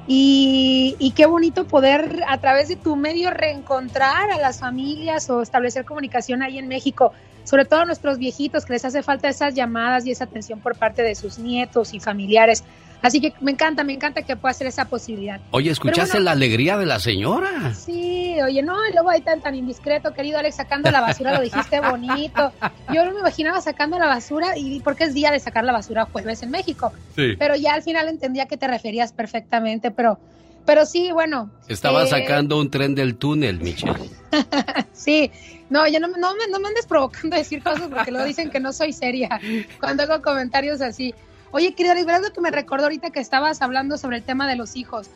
y, 0.07 0.97
y 0.99 1.11
qué 1.11 1.25
bonito 1.25 1.65
poder 1.67 2.21
a 2.27 2.37
través 2.39 2.67
de 2.67 2.75
tu 2.75 2.97
medio 2.97 3.31
reencontrar 3.31 4.29
a 4.29 4.39
las 4.39 4.59
familias 4.59 5.29
o 5.29 5.41
establecer 5.41 5.85
comunicación 5.85 6.41
ahí 6.41 6.57
en 6.57 6.67
México, 6.67 7.13
sobre 7.43 7.65
todo 7.65 7.81
a 7.81 7.85
nuestros 7.85 8.17
viejitos 8.17 8.65
que 8.65 8.73
les 8.73 8.85
hace 8.85 9.03
falta 9.03 9.29
esas 9.29 9.53
llamadas 9.55 10.05
y 10.05 10.11
esa 10.11 10.25
atención 10.25 10.59
por 10.59 10.75
parte 10.75 11.01
de 11.01 11.15
sus 11.15 11.39
nietos 11.39 11.93
y 11.93 11.99
familiares. 11.99 12.63
Así 13.01 13.21
que 13.21 13.33
me 13.39 13.51
encanta, 13.51 13.83
me 13.83 13.93
encanta 13.93 14.23
que 14.23 14.35
pueda 14.35 14.53
ser 14.53 14.67
esa 14.67 14.85
posibilidad. 14.85 15.39
Oye, 15.51 15.71
¿escuchaste 15.71 16.17
bueno, 16.17 16.25
la 16.25 16.31
alegría 16.31 16.77
de 16.77 16.85
la 16.85 16.99
señora? 16.99 17.73
Sí, 17.73 18.35
oye, 18.41 18.61
no, 18.61 18.75
y 18.87 18.91
luego 18.91 19.09
ahí 19.09 19.21
tan, 19.21 19.41
tan 19.41 19.55
indiscreto, 19.55 20.13
querido 20.13 20.37
Alex, 20.37 20.57
sacando 20.57 20.91
la 20.91 20.99
basura, 20.99 21.33
lo 21.33 21.41
dijiste 21.41 21.79
bonito. 21.91 22.51
Yo 22.93 23.05
no 23.05 23.13
me 23.13 23.19
imaginaba 23.19 23.61
sacando 23.61 23.97
la 23.97 24.07
basura, 24.07 24.57
y 24.57 24.81
porque 24.81 25.05
es 25.05 25.13
día 25.13 25.31
de 25.31 25.39
sacar 25.39 25.63
la 25.63 25.71
basura 25.71 26.05
jueves 26.05 26.43
en 26.43 26.51
México. 26.51 26.91
Sí. 27.15 27.35
Pero 27.39 27.55
ya 27.55 27.73
al 27.73 27.83
final 27.83 28.09
entendía 28.09 28.47
que 28.47 28.57
te 28.57 28.67
referías 28.67 29.13
perfectamente, 29.13 29.91
pero, 29.91 30.19
pero 30.65 30.85
sí, 30.85 31.11
bueno. 31.13 31.49
Estaba 31.69 32.03
eh, 32.03 32.07
sacando 32.07 32.59
un 32.59 32.69
tren 32.69 32.95
del 32.95 33.15
túnel, 33.15 33.59
Michelle. 33.61 34.09
Sí, 34.91 35.31
no, 35.69 35.87
ya 35.87 35.99
no, 35.99 36.07
no, 36.07 36.35
me, 36.35 36.47
no 36.47 36.59
me 36.59 36.67
andes 36.67 36.85
provocando 36.85 37.35
a 37.35 37.39
decir 37.39 37.63
cosas 37.63 37.89
porque 37.89 38.11
luego 38.11 38.25
dicen 38.25 38.49
que 38.49 38.59
no 38.59 38.73
soy 38.73 38.93
seria 38.93 39.39
cuando 39.79 40.03
hago 40.03 40.21
comentarios 40.21 40.81
así. 40.81 41.13
Oye, 41.51 41.73
querida, 41.73 41.93
Alex, 41.93 42.05
¿verdad 42.05 42.31
que 42.31 42.41
me 42.41 42.51
recordó 42.51 42.85
ahorita 42.85 43.09
que 43.09 43.19
estabas 43.19 43.61
hablando 43.61 43.97
sobre 43.97 44.17
el 44.17 44.23
tema 44.23 44.47
de 44.47 44.55
los 44.55 44.75
hijos? 44.75 45.09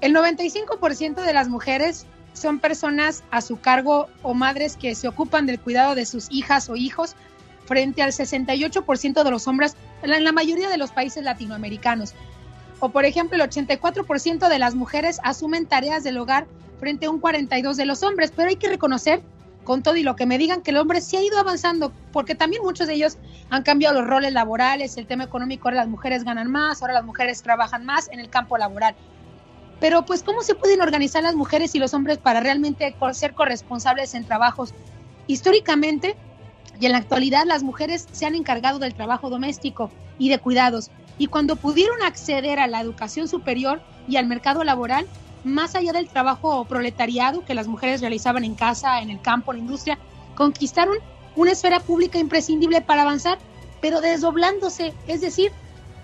El 0.00 0.14
95% 0.14 1.22
de 1.22 1.32
las 1.32 1.48
mujeres 1.48 2.06
son 2.32 2.58
personas 2.58 3.24
a 3.30 3.40
su 3.40 3.60
cargo 3.60 4.08
o 4.22 4.34
madres 4.34 4.76
que 4.76 4.94
se 4.94 5.08
ocupan 5.08 5.46
del 5.46 5.60
cuidado 5.60 5.94
de 5.94 6.06
sus 6.06 6.28
hijas 6.30 6.68
o 6.68 6.76
hijos 6.76 7.16
frente 7.66 8.02
al 8.02 8.12
68% 8.12 9.22
de 9.22 9.30
los 9.30 9.46
hombres 9.46 9.76
en 10.02 10.24
la 10.24 10.32
mayoría 10.32 10.68
de 10.68 10.78
los 10.78 10.90
países 10.90 11.22
latinoamericanos. 11.22 12.14
O 12.80 12.88
por 12.88 13.04
ejemplo, 13.04 13.36
el 13.36 13.48
84% 13.48 14.48
de 14.48 14.58
las 14.58 14.74
mujeres 14.74 15.20
asumen 15.22 15.66
tareas 15.66 16.02
del 16.02 16.18
hogar 16.18 16.46
frente 16.78 17.06
a 17.06 17.10
un 17.10 17.20
42% 17.20 17.74
de 17.74 17.84
los 17.84 18.02
hombres, 18.02 18.32
pero 18.34 18.48
hay 18.48 18.56
que 18.56 18.68
reconocer 18.68 19.20
con 19.64 19.82
todo 19.82 19.96
y 19.96 20.02
lo 20.02 20.16
que 20.16 20.26
me 20.26 20.38
digan 20.38 20.62
que 20.62 20.70
el 20.70 20.78
hombre 20.78 21.00
sí 21.00 21.16
ha 21.16 21.22
ido 21.22 21.38
avanzando, 21.38 21.92
porque 22.12 22.34
también 22.34 22.62
muchos 22.62 22.86
de 22.86 22.94
ellos 22.94 23.18
han 23.50 23.62
cambiado 23.62 24.00
los 24.00 24.08
roles 24.08 24.32
laborales, 24.32 24.96
el 24.96 25.06
tema 25.06 25.24
económico, 25.24 25.68
ahora 25.68 25.78
las 25.78 25.88
mujeres 25.88 26.24
ganan 26.24 26.50
más, 26.50 26.82
ahora 26.82 26.94
las 26.94 27.04
mujeres 27.04 27.42
trabajan 27.42 27.84
más 27.84 28.08
en 28.10 28.20
el 28.20 28.30
campo 28.30 28.56
laboral. 28.58 28.94
Pero 29.80 30.04
pues, 30.04 30.22
¿cómo 30.22 30.42
se 30.42 30.54
pueden 30.54 30.82
organizar 30.82 31.22
las 31.22 31.34
mujeres 31.34 31.74
y 31.74 31.78
los 31.78 31.94
hombres 31.94 32.18
para 32.18 32.40
realmente 32.40 32.94
ser 33.12 33.34
corresponsables 33.34 34.14
en 34.14 34.24
trabajos? 34.24 34.74
Históricamente 35.26 36.16
y 36.80 36.86
en 36.86 36.92
la 36.92 36.98
actualidad 36.98 37.44
las 37.46 37.62
mujeres 37.62 38.06
se 38.10 38.26
han 38.26 38.34
encargado 38.34 38.78
del 38.78 38.94
trabajo 38.94 39.28
doméstico 39.28 39.90
y 40.18 40.30
de 40.30 40.38
cuidados. 40.38 40.90
Y 41.18 41.26
cuando 41.26 41.56
pudieron 41.56 42.02
acceder 42.02 42.58
a 42.58 42.66
la 42.66 42.80
educación 42.80 43.28
superior 43.28 43.82
y 44.08 44.16
al 44.16 44.26
mercado 44.26 44.64
laboral, 44.64 45.06
más 45.44 45.74
allá 45.74 45.92
del 45.92 46.08
trabajo 46.08 46.64
proletariado 46.64 47.44
que 47.44 47.54
las 47.54 47.66
mujeres 47.66 48.00
realizaban 48.00 48.44
en 48.44 48.54
casa, 48.54 49.00
en 49.00 49.10
el 49.10 49.20
campo, 49.20 49.52
en 49.52 49.58
la 49.58 49.62
industria, 49.62 49.98
conquistaron 50.34 50.96
una 51.36 51.52
esfera 51.52 51.80
pública 51.80 52.18
imprescindible 52.18 52.80
para 52.80 53.02
avanzar, 53.02 53.38
pero 53.80 54.00
desdoblándose, 54.00 54.94
es 55.06 55.20
decir, 55.20 55.52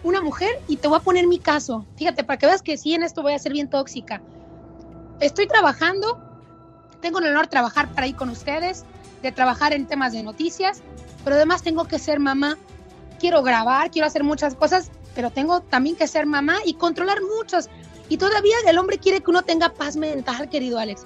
una 0.02 0.20
mujer, 0.20 0.50
y 0.68 0.76
te 0.76 0.88
voy 0.88 0.98
a 0.98 1.02
poner 1.02 1.26
mi 1.26 1.38
caso, 1.38 1.86
fíjate, 1.96 2.22
para 2.22 2.38
que 2.38 2.46
veas 2.46 2.62
que 2.62 2.76
sí 2.76 2.94
en 2.94 3.02
esto 3.02 3.22
voy 3.22 3.32
a 3.32 3.38
ser 3.38 3.52
bien 3.52 3.68
tóxica. 3.68 4.22
Estoy 5.20 5.46
trabajando, 5.46 6.18
tengo 7.00 7.18
el 7.18 7.26
honor 7.26 7.46
de 7.46 7.50
trabajar 7.50 7.88
para 7.88 8.04
ahí 8.04 8.12
con 8.12 8.30
ustedes, 8.30 8.84
de 9.22 9.32
trabajar 9.32 9.72
en 9.72 9.86
temas 9.86 10.12
de 10.12 10.22
noticias, 10.22 10.82
pero 11.24 11.36
además 11.36 11.62
tengo 11.62 11.86
que 11.86 11.98
ser 11.98 12.20
mamá, 12.20 12.56
quiero 13.18 13.42
grabar, 13.42 13.90
quiero 13.90 14.06
hacer 14.06 14.22
muchas 14.22 14.54
cosas, 14.54 14.90
pero 15.14 15.30
tengo 15.30 15.60
también 15.60 15.96
que 15.96 16.06
ser 16.06 16.26
mamá 16.26 16.56
y 16.64 16.74
controlar 16.74 17.18
muchos. 17.38 17.68
Y 18.08 18.18
todavía 18.18 18.56
el 18.66 18.78
hombre 18.78 18.98
quiere 18.98 19.20
que 19.20 19.30
uno 19.30 19.42
tenga 19.42 19.70
paz 19.70 19.96
mental, 19.96 20.48
querido 20.48 20.78
Alex. 20.78 21.04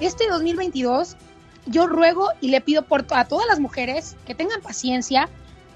Este 0.00 0.28
2022 0.28 1.16
yo 1.66 1.86
ruego 1.86 2.28
y 2.40 2.48
le 2.48 2.60
pido 2.60 2.84
a 3.10 3.24
todas 3.24 3.46
las 3.46 3.60
mujeres 3.60 4.16
que 4.26 4.34
tengan 4.34 4.60
paciencia, 4.60 5.28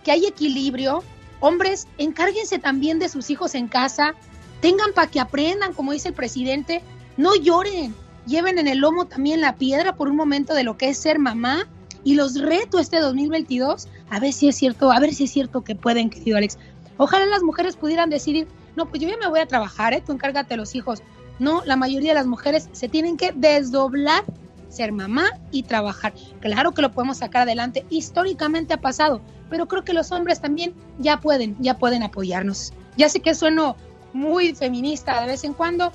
que 0.02 0.10
hay 0.10 0.26
equilibrio. 0.26 1.02
Hombres, 1.40 1.86
encárguense 1.98 2.58
también 2.58 2.98
de 2.98 3.08
sus 3.08 3.30
hijos 3.30 3.54
en 3.54 3.68
casa, 3.68 4.14
tengan 4.60 4.92
para 4.94 5.10
que 5.10 5.20
aprendan, 5.20 5.74
como 5.74 5.92
dice 5.92 6.08
el 6.08 6.14
presidente, 6.14 6.82
no 7.16 7.34
lloren, 7.36 7.94
lleven 8.26 8.58
en 8.58 8.66
el 8.66 8.78
lomo 8.78 9.06
también 9.06 9.40
la 9.40 9.56
piedra 9.56 9.94
por 9.94 10.08
un 10.08 10.16
momento 10.16 10.54
de 10.54 10.64
lo 10.64 10.76
que 10.78 10.88
es 10.88 10.98
ser 10.98 11.18
mamá 11.18 11.68
y 12.02 12.14
los 12.14 12.40
reto 12.40 12.78
este 12.78 12.98
2022 12.98 13.88
a 14.10 14.20
ver 14.20 14.32
si 14.32 14.48
es 14.48 14.56
cierto, 14.56 14.90
a 14.90 15.00
ver 15.00 15.14
si 15.14 15.24
es 15.24 15.30
cierto 15.30 15.62
que 15.62 15.74
pueden, 15.74 16.10
querido 16.10 16.36
Alex. 16.36 16.58
Ojalá 16.96 17.26
las 17.26 17.42
mujeres 17.42 17.76
pudieran 17.76 18.10
decidir, 18.10 18.46
no, 18.76 18.86
pues 18.86 19.00
yo 19.00 19.08
ya 19.08 19.16
me 19.16 19.28
voy 19.28 19.40
a 19.40 19.46
trabajar, 19.46 19.92
¿eh? 19.92 20.02
tú 20.04 20.12
encárgate 20.12 20.50
de 20.54 20.56
los 20.58 20.74
hijos. 20.74 21.02
No, 21.38 21.62
la 21.64 21.76
mayoría 21.76 22.10
de 22.10 22.14
las 22.14 22.26
mujeres 22.26 22.68
se 22.72 22.88
tienen 22.88 23.16
que 23.16 23.32
desdoblar, 23.32 24.24
ser 24.68 24.92
mamá 24.92 25.30
y 25.50 25.64
trabajar. 25.64 26.12
Claro 26.40 26.72
que 26.72 26.82
lo 26.82 26.92
podemos 26.92 27.18
sacar 27.18 27.42
adelante, 27.42 27.84
históricamente 27.90 28.74
ha 28.74 28.80
pasado, 28.80 29.20
pero 29.50 29.66
creo 29.66 29.84
que 29.84 29.92
los 29.92 30.12
hombres 30.12 30.40
también 30.40 30.74
ya 30.98 31.20
pueden, 31.20 31.56
ya 31.60 31.78
pueden 31.78 32.02
apoyarnos. 32.02 32.72
Ya 32.96 33.08
sé 33.08 33.20
que 33.20 33.34
sueno 33.34 33.76
muy 34.12 34.54
feminista 34.54 35.20
de 35.20 35.26
vez 35.26 35.44
en 35.44 35.54
cuando, 35.54 35.92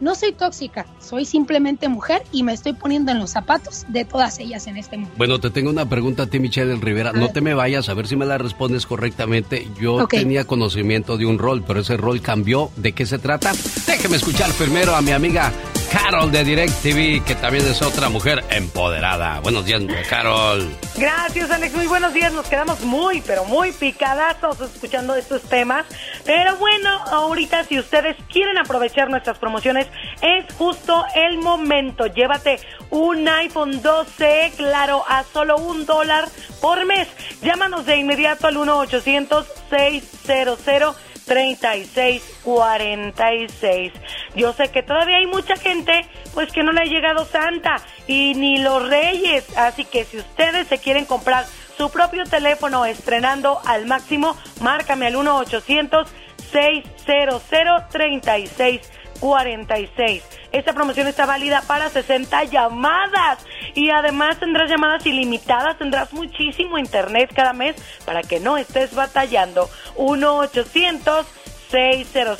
no 0.00 0.14
soy 0.14 0.32
tóxica, 0.32 0.86
soy 1.00 1.24
simplemente 1.24 1.88
mujer 1.88 2.22
y 2.32 2.42
me 2.42 2.52
estoy 2.52 2.72
poniendo 2.72 3.12
en 3.12 3.18
los 3.18 3.30
zapatos 3.30 3.84
de 3.88 4.04
todas 4.04 4.38
ellas 4.38 4.66
en 4.66 4.76
este 4.76 4.96
mundo. 4.96 5.14
Bueno, 5.16 5.38
te 5.38 5.50
tengo 5.50 5.70
una 5.70 5.88
pregunta 5.88 6.24
a 6.24 6.26
ti, 6.26 6.38
Michelle 6.38 6.76
Rivera. 6.76 7.12
No 7.12 7.30
te 7.30 7.40
me 7.40 7.54
vayas, 7.54 7.88
a 7.88 7.94
ver 7.94 8.06
si 8.06 8.16
me 8.16 8.26
la 8.26 8.38
respondes 8.38 8.86
correctamente. 8.86 9.68
Yo 9.80 10.06
tenía 10.06 10.44
conocimiento 10.44 11.16
de 11.16 11.26
un 11.26 11.38
rol, 11.38 11.62
pero 11.66 11.80
ese 11.80 11.96
rol 11.96 12.20
cambió. 12.20 12.70
¿De 12.76 12.92
qué 12.92 13.06
se 13.06 13.18
trata? 13.18 13.52
Déjeme 13.86 14.16
escuchar 14.16 14.50
primero 14.52 14.94
a 14.94 15.02
mi 15.02 15.12
amiga 15.12 15.52
Carol 15.90 16.30
de 16.30 16.44
DirecTV, 16.44 17.24
que 17.24 17.34
también 17.34 17.66
es 17.66 17.80
otra 17.80 18.10
mujer 18.10 18.44
empoderada. 18.50 19.40
Buenos 19.40 19.64
días, 19.64 19.82
Carol. 20.08 20.68
Gracias, 20.96 21.50
Alex. 21.50 21.74
Muy 21.74 21.86
buenos 21.86 22.12
días. 22.12 22.32
Nos 22.32 22.46
quedamos 22.46 22.80
muy, 22.82 23.22
pero 23.22 23.44
muy 23.46 23.72
picadazos 23.72 24.60
escuchando 24.60 25.14
estos 25.14 25.42
temas. 25.42 25.86
Pero 26.26 26.56
bueno, 26.56 26.90
ahorita 27.10 27.64
si 27.64 27.78
ustedes 27.78 28.16
quieren 28.30 28.58
aprovechar 28.58 29.08
nuestras 29.08 29.38
promociones, 29.38 29.87
es 30.22 30.46
justo 30.54 31.04
el 31.14 31.38
momento. 31.38 32.06
Llévate 32.06 32.60
un 32.90 33.28
iPhone 33.28 33.82
12, 33.82 34.52
claro, 34.56 35.04
a 35.08 35.24
solo 35.24 35.56
un 35.56 35.84
dólar 35.86 36.28
por 36.60 36.86
mes. 36.86 37.08
Llámanos 37.42 37.86
de 37.86 37.96
inmediato 37.96 38.46
al 38.46 38.54
1-800-600. 38.56 40.94
3646. 41.28 43.92
Yo 44.34 44.52
sé 44.54 44.70
que 44.70 44.82
todavía 44.82 45.18
hay 45.18 45.26
mucha 45.26 45.56
gente 45.56 46.06
pues 46.34 46.50
que 46.50 46.62
no 46.62 46.72
le 46.72 46.80
ha 46.80 46.84
llegado 46.84 47.26
Santa 47.26 47.76
y 48.06 48.32
ni 48.34 48.56
los 48.58 48.88
Reyes, 48.88 49.44
así 49.56 49.84
que 49.84 50.04
si 50.04 50.18
ustedes 50.18 50.66
se 50.68 50.78
quieren 50.78 51.04
comprar 51.04 51.44
su 51.76 51.90
propio 51.90 52.24
teléfono 52.24 52.86
estrenando 52.86 53.60
al 53.64 53.86
máximo, 53.86 54.36
márcame 54.60 55.06
al 55.06 55.16
1 55.16 55.36
800 55.36 56.08
600 56.50 57.42
3646. 59.20 60.22
Esta 60.52 60.72
promoción 60.72 61.06
está 61.06 61.26
válida 61.26 61.62
para 61.66 61.88
60 61.88 62.44
llamadas 62.44 63.38
y 63.74 63.90
además 63.90 64.38
tendrás 64.38 64.70
llamadas 64.70 65.04
ilimitadas, 65.06 65.78
tendrás 65.78 66.12
muchísimo 66.12 66.78
internet 66.78 67.30
cada 67.34 67.52
mes 67.52 67.76
para 68.04 68.22
que 68.22 68.40
no 68.40 68.56
estés 68.56 68.94
batallando. 68.94 69.68
1 69.96 70.36
800 70.38 71.26
600 71.70 72.38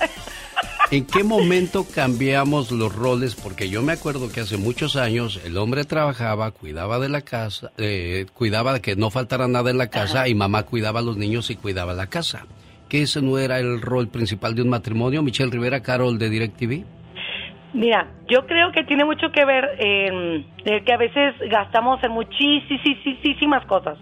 ¿En 0.94 1.04
qué 1.08 1.24
momento 1.24 1.84
cambiamos 1.92 2.70
los 2.70 2.94
roles? 2.94 3.34
Porque 3.34 3.68
yo 3.68 3.82
me 3.82 3.94
acuerdo 3.94 4.30
que 4.32 4.42
hace 4.42 4.56
muchos 4.56 4.94
años 4.94 5.44
el 5.44 5.56
hombre 5.56 5.82
trabajaba, 5.82 6.52
cuidaba 6.52 7.00
de 7.00 7.08
la 7.08 7.22
casa, 7.22 7.72
eh, 7.78 8.26
cuidaba 8.32 8.74
de 8.74 8.80
que 8.80 8.94
no 8.94 9.10
faltara 9.10 9.48
nada 9.48 9.72
en 9.72 9.78
la 9.78 9.90
casa 9.90 10.28
y 10.28 10.36
mamá 10.36 10.62
cuidaba 10.62 11.00
a 11.00 11.02
los 11.02 11.16
niños 11.16 11.50
y 11.50 11.56
cuidaba 11.56 11.94
la 11.94 12.06
casa. 12.06 12.46
¿Que 12.88 13.02
ese 13.02 13.20
no 13.22 13.38
era 13.38 13.58
el 13.58 13.80
rol 13.80 14.06
principal 14.06 14.54
de 14.54 14.62
un 14.62 14.68
matrimonio? 14.68 15.24
Michelle 15.24 15.50
Rivera, 15.50 15.82
Carol 15.82 16.16
de 16.16 16.30
DirecTV. 16.30 16.84
Mira, 17.72 18.06
yo 18.28 18.46
creo 18.46 18.70
que 18.70 18.84
tiene 18.84 19.04
mucho 19.04 19.32
que 19.32 19.44
ver 19.44 19.64
en 19.80 20.46
que 20.84 20.92
a 20.92 20.96
veces 20.96 21.34
gastamos 21.50 22.04
en 22.04 22.12
muchísimas 22.12 23.66
cosas, 23.66 23.98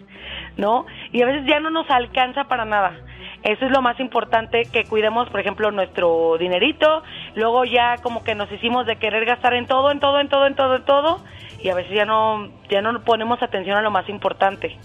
¿no? 0.58 0.84
Y 1.10 1.22
a 1.22 1.24
veces 1.24 1.46
ya 1.46 1.58
no 1.58 1.70
nos 1.70 1.88
alcanza 1.88 2.44
para 2.44 2.66
nada. 2.66 3.00
Eso 3.42 3.66
es 3.66 3.72
lo 3.72 3.82
más 3.82 3.98
importante, 3.98 4.62
que 4.72 4.84
cuidemos, 4.84 5.28
por 5.28 5.40
ejemplo, 5.40 5.70
nuestro 5.72 6.36
dinerito. 6.38 7.02
Luego 7.34 7.64
ya 7.64 7.96
como 7.98 8.22
que 8.22 8.34
nos 8.34 8.50
hicimos 8.52 8.86
de 8.86 8.96
querer 8.96 9.24
gastar 9.24 9.54
en 9.54 9.66
todo, 9.66 9.90
en 9.90 9.98
todo, 9.98 10.20
en 10.20 10.28
todo, 10.28 10.46
en 10.46 10.54
todo, 10.54 10.76
en 10.76 10.84
todo. 10.84 11.20
Y 11.60 11.68
a 11.68 11.74
veces 11.74 11.92
ya 11.92 12.04
no, 12.04 12.48
ya 12.70 12.80
no 12.82 13.02
ponemos 13.02 13.42
atención 13.42 13.76
a 13.76 13.82
lo 13.82 13.90
más 13.90 14.08
importante. 14.08 14.76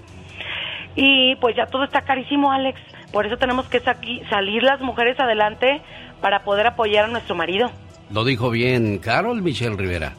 Y 0.96 1.36
pues 1.36 1.56
ya 1.56 1.68
todo 1.68 1.84
está 1.84 2.02
carísimo, 2.02 2.52
Alex. 2.52 2.80
Por 3.12 3.28
eso 3.28 3.38
tenemos 3.38 3.68
que 3.68 3.80
salir 4.30 4.64
las 4.64 4.82
mujeres 4.82 5.20
adelante 5.20 5.82
para 6.20 6.44
poder 6.44 6.66
apoyar 6.66 7.06
a 7.06 7.08
nuestro 7.08 7.36
marido. 7.36 7.70
Lo 8.10 8.24
dijo 8.24 8.50
bien 8.50 8.98
Carol 8.98 9.42
Michelle 9.44 9.76
Rivera. 9.76 10.14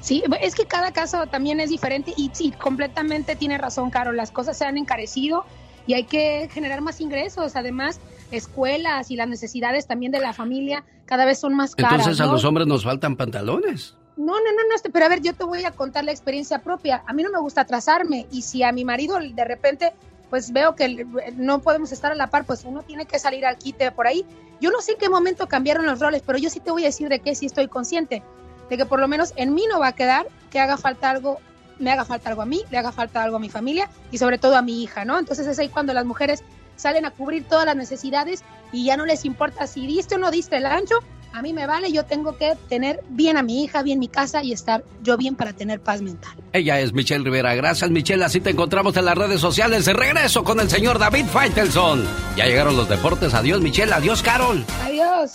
Sí, 0.00 0.22
es 0.40 0.54
que 0.54 0.66
cada 0.66 0.92
caso 0.92 1.26
también 1.26 1.60
es 1.60 1.70
diferente 1.70 2.12
y 2.16 2.30
sí, 2.32 2.52
completamente 2.52 3.36
tiene 3.36 3.58
razón, 3.58 3.90
Carol. 3.90 4.16
Las 4.16 4.30
cosas 4.30 4.58
se 4.58 4.64
han 4.64 4.78
encarecido 4.78 5.44
y 5.86 5.94
hay 5.94 6.04
que 6.04 6.48
generar 6.52 6.80
más 6.80 7.00
ingresos. 7.00 7.56
Además, 7.56 8.00
escuelas 8.30 9.10
y 9.10 9.16
las 9.16 9.28
necesidades 9.28 9.86
también 9.86 10.12
de 10.12 10.20
la 10.20 10.32
familia 10.32 10.84
cada 11.04 11.24
vez 11.24 11.38
son 11.38 11.54
más 11.54 11.74
caras. 11.74 11.92
Entonces 11.92 12.20
a 12.20 12.26
¿no? 12.26 12.32
los 12.32 12.44
hombres 12.44 12.66
nos 12.66 12.84
faltan 12.84 13.16
pantalones. 13.16 13.94
No, 14.16 14.32
no, 14.32 14.52
no, 14.52 14.68
no, 14.68 14.74
este, 14.74 14.88
pero 14.90 15.04
a 15.04 15.08
ver, 15.08 15.20
yo 15.20 15.34
te 15.34 15.44
voy 15.44 15.64
a 15.64 15.72
contar 15.72 16.04
la 16.04 16.10
experiencia 16.10 16.60
propia. 16.62 17.02
A 17.06 17.12
mí 17.12 17.22
no 17.22 17.30
me 17.30 17.38
gusta 17.38 17.62
atrasarme 17.62 18.26
y 18.30 18.42
si 18.42 18.62
a 18.62 18.72
mi 18.72 18.84
marido 18.84 19.18
de 19.18 19.44
repente 19.44 19.92
pues 20.30 20.52
veo 20.52 20.74
que 20.74 21.06
no 21.36 21.60
podemos 21.60 21.92
estar 21.92 22.12
a 22.12 22.14
la 22.14 22.28
par, 22.28 22.44
pues 22.44 22.64
uno 22.64 22.82
tiene 22.82 23.06
que 23.06 23.18
salir 23.18 23.46
al 23.46 23.58
quite 23.58 23.92
por 23.92 24.06
ahí. 24.06 24.24
Yo 24.60 24.70
no 24.70 24.80
sé 24.80 24.92
en 24.92 24.98
qué 24.98 25.08
momento 25.08 25.46
cambiaron 25.46 25.86
los 25.86 26.00
roles, 26.00 26.22
pero 26.26 26.38
yo 26.38 26.50
sí 26.50 26.60
te 26.60 26.70
voy 26.70 26.82
a 26.82 26.86
decir 26.86 27.08
de 27.08 27.20
qué 27.20 27.34
sí 27.34 27.46
estoy 27.46 27.68
consciente, 27.68 28.22
de 28.68 28.76
que 28.76 28.86
por 28.86 28.98
lo 28.98 29.06
menos 29.06 29.32
en 29.36 29.54
mí 29.54 29.64
no 29.70 29.78
va 29.78 29.88
a 29.88 29.92
quedar 29.92 30.26
que 30.50 30.58
haga 30.58 30.76
falta 30.76 31.10
algo, 31.10 31.38
me 31.78 31.90
haga 31.90 32.04
falta 32.04 32.30
algo 32.30 32.42
a 32.42 32.46
mí, 32.46 32.62
le 32.70 32.78
haga 32.78 32.92
falta 32.92 33.22
algo 33.22 33.36
a 33.36 33.40
mi 33.40 33.48
familia 33.48 33.88
y 34.10 34.18
sobre 34.18 34.38
todo 34.38 34.56
a 34.56 34.62
mi 34.62 34.82
hija, 34.82 35.04
¿no? 35.04 35.18
Entonces 35.18 35.46
es 35.46 35.58
ahí 35.58 35.68
cuando 35.68 35.92
las 35.92 36.04
mujeres 36.04 36.42
salen 36.76 37.04
a 37.06 37.10
cubrir 37.10 37.44
todas 37.44 37.66
las 37.66 37.76
necesidades 37.76 38.42
y 38.72 38.84
ya 38.84 38.96
no 38.96 39.06
les 39.06 39.24
importa 39.24 39.66
si 39.66 39.86
diste 39.86 40.16
o 40.16 40.18
no 40.18 40.30
diste 40.30 40.56
el 40.56 40.66
ancho, 40.66 40.96
A 41.32 41.42
mí 41.42 41.52
me 41.52 41.66
vale, 41.66 41.92
yo 41.92 42.04
tengo 42.06 42.38
que 42.38 42.54
tener 42.70 43.02
bien 43.10 43.36
a 43.36 43.42
mi 43.42 43.62
hija, 43.62 43.82
bien 43.82 43.98
mi 43.98 44.08
casa 44.08 44.42
y 44.42 44.52
estar 44.52 44.84
yo 45.02 45.18
bien 45.18 45.34
para 45.34 45.52
tener 45.52 45.80
paz 45.80 46.00
mental. 46.00 46.32
Ella 46.54 46.80
es 46.80 46.94
Michelle 46.94 47.22
Rivera. 47.24 47.54
Gracias, 47.54 47.90
Michelle. 47.90 48.24
Así 48.24 48.40
te 48.40 48.50
encontramos 48.50 48.96
en 48.96 49.04
las 49.04 49.18
redes 49.18 49.38
sociales. 49.38 49.84
De 49.84 49.92
regreso 49.92 50.44
con 50.44 50.60
el 50.60 50.70
señor 50.70 50.98
David 50.98 51.26
Faitelson. 51.26 52.06
Ya 52.36 52.46
llegaron 52.46 52.74
los 52.74 52.88
deportes. 52.88 53.34
Adiós, 53.34 53.60
Michelle. 53.60 53.92
Adiós, 53.92 54.22
Carol. 54.22 54.64
Adiós. 54.82 55.32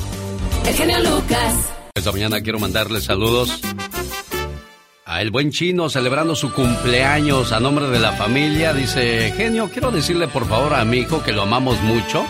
El 0.65 0.73
genio 0.73 0.99
Lucas. 1.01 1.53
Esta 1.93 2.11
mañana 2.11 2.41
quiero 2.41 2.57
mandarles 2.57 3.03
saludos 3.03 3.61
a 5.05 5.21
el 5.21 5.31
buen 5.31 5.51
chino 5.51 5.89
celebrando 5.89 6.35
su 6.35 6.53
cumpleaños 6.53 7.51
a 7.51 7.59
nombre 7.59 7.87
de 7.87 7.99
la 7.99 8.13
familia. 8.13 8.73
Dice, 8.73 9.33
genio, 9.35 9.69
quiero 9.71 9.91
decirle 9.91 10.27
por 10.27 10.45
favor 10.47 10.73
a 10.73 10.85
mi 10.85 10.97
hijo 10.97 11.23
que 11.23 11.31
lo 11.31 11.43
amamos 11.43 11.81
mucho. 11.81 12.25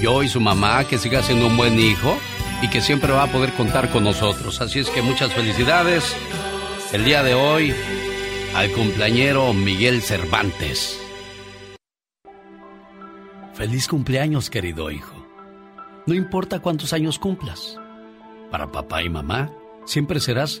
Yo 0.00 0.22
y 0.22 0.28
su 0.28 0.40
mamá, 0.40 0.84
que 0.84 0.98
siga 0.98 1.22
siendo 1.22 1.46
un 1.46 1.56
buen 1.56 1.78
hijo 1.78 2.16
y 2.62 2.68
que 2.68 2.80
siempre 2.80 3.12
va 3.12 3.24
a 3.24 3.32
poder 3.32 3.52
contar 3.52 3.90
con 3.90 4.04
nosotros. 4.04 4.60
Así 4.60 4.80
es 4.80 4.90
que 4.90 5.02
muchas 5.02 5.32
felicidades 5.32 6.14
el 6.92 7.04
día 7.04 7.22
de 7.22 7.34
hoy 7.34 7.74
al 8.54 8.70
cumpleañero 8.72 9.52
Miguel 9.52 10.02
Cervantes. 10.02 11.00
Feliz 13.54 13.86
cumpleaños, 13.86 14.50
querido 14.50 14.90
hijo. 14.90 15.14
No 16.06 16.14
importa 16.14 16.60
cuántos 16.60 16.92
años 16.92 17.18
cumplas. 17.18 17.78
Para 18.50 18.70
papá 18.70 19.02
y 19.02 19.08
mamá, 19.08 19.50
siempre 19.86 20.20
serás 20.20 20.60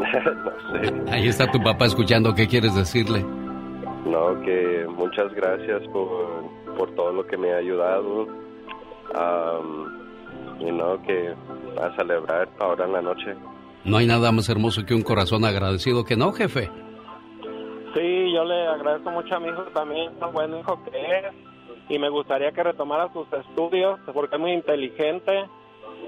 no 0.24 0.80
sé. 0.80 1.10
Ahí 1.10 1.28
está 1.28 1.50
tu 1.50 1.60
papá 1.62 1.86
escuchando. 1.86 2.34
¿Qué 2.34 2.46
quieres 2.46 2.74
decirle? 2.74 3.24
No, 4.06 4.40
que 4.42 4.86
muchas 4.96 5.32
gracias 5.34 5.82
por, 5.92 6.44
por 6.76 6.94
todo 6.94 7.12
lo 7.12 7.26
que 7.26 7.36
me 7.36 7.52
ha 7.52 7.56
ayudado. 7.58 8.26
Am, 9.14 10.00
y 10.60 10.70
no, 10.70 11.00
que 11.02 11.34
a 11.80 11.96
celebrar 11.96 12.48
ahora 12.58 12.84
en 12.84 12.92
la 12.92 13.02
noche. 13.02 13.34
No 13.84 13.96
hay 13.96 14.06
nada 14.06 14.30
más 14.32 14.48
hermoso 14.48 14.84
que 14.84 14.94
un 14.94 15.02
corazón 15.02 15.44
agradecido 15.44 16.04
que 16.04 16.16
no, 16.16 16.32
jefe. 16.32 16.70
Sí, 17.94 18.32
yo 18.32 18.44
le 18.44 18.66
agradezco 18.68 19.10
mucho 19.10 19.34
a 19.34 19.40
mi 19.40 19.48
hijo 19.48 19.62
también, 19.74 20.12
tan 20.18 20.32
buen 20.32 20.56
hijo 20.58 20.82
que 20.84 20.98
es. 20.98 21.34
Y 21.88 21.98
me 21.98 22.08
gustaría 22.08 22.52
que 22.52 22.62
retomara 22.62 23.12
sus 23.12 23.26
estudios 23.32 23.98
porque 24.12 24.36
es 24.36 24.40
muy 24.40 24.52
inteligente 24.52 25.44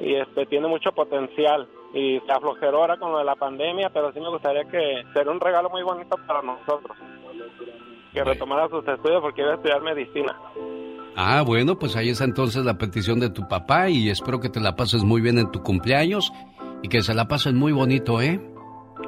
y 0.01 0.15
este 0.15 0.47
tiene 0.47 0.69
mucho 0.69 0.93
potencial. 0.93 1.67
Y 1.95 2.21
se 2.21 2.33
aflojeró 2.33 2.79
ahora 2.79 2.97
con 2.97 3.13
lo 3.13 3.19
de 3.19 3.25
la 3.25 3.37
pandemia, 3.37 3.91
pero 3.91 4.13
sí 4.13 4.21
me 4.21 4.31
gustaría 4.31 4.65
que 4.65 5.03
sería 5.13 5.31
un 5.33 5.41
regalo 5.41 5.69
muy 5.71 5.83
bonito 5.83 6.17
para 6.27 6.43
nosotros. 6.43 6.97
Que 8.13 8.25
retomara 8.25 8.69
sus 8.69 8.87
estudios 8.87 9.21
porque 9.21 9.43
iba 9.43 9.53
a 9.53 9.55
estudiar 9.57 9.83
medicina. 9.83 10.35
Ah, 11.17 11.43
bueno, 11.47 11.79
pues 11.79 11.95
ahí 11.97 12.09
está 12.09 12.25
entonces 12.25 12.65
la 12.65 12.79
petición 12.79 13.21
de 13.21 13.29
tu 13.31 13.47
papá 13.47 13.91
y 13.91 14.09
espero 14.09 14.41
que 14.41 14.49
te 14.49 14.61
la 14.61 14.77
pases 14.77 15.05
muy 15.05 15.21
bien 15.21 15.39
en 15.39 15.51
tu 15.51 15.63
cumpleaños 15.63 16.33
y 16.83 16.89
que 16.89 17.03
se 17.03 17.15
la 17.15 17.27
pasen 17.29 17.57
muy 17.57 17.73
bonito, 17.73 18.21
¿eh? 18.23 18.41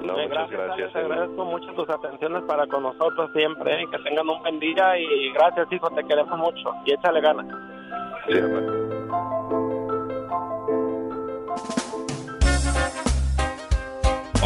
No, 0.02 0.18
Eh, 0.18 0.28
muchas 0.28 0.50
gracias, 0.50 0.60
gracias. 0.60 0.92
Te 0.92 0.98
agradezco 0.98 1.44
mucho 1.44 1.66
tus 1.74 1.88
atenciones 1.88 2.42
para 2.46 2.66
con 2.66 2.82
nosotros 2.82 3.30
siempre. 3.34 3.82
¿eh? 3.82 3.86
Que 3.90 3.98
tengan 3.98 4.28
un 4.28 4.40
buen 4.40 4.58
día 4.60 4.98
y 4.98 5.32
gracias, 5.32 5.66
hijo, 5.72 5.88
te 5.90 6.04
queremos 6.04 6.38
mucho. 6.38 6.70
Y 6.84 6.92
échale 6.92 7.20
ganas. 7.20 7.46
Sí, 8.26 8.32
hermano. 8.36 8.72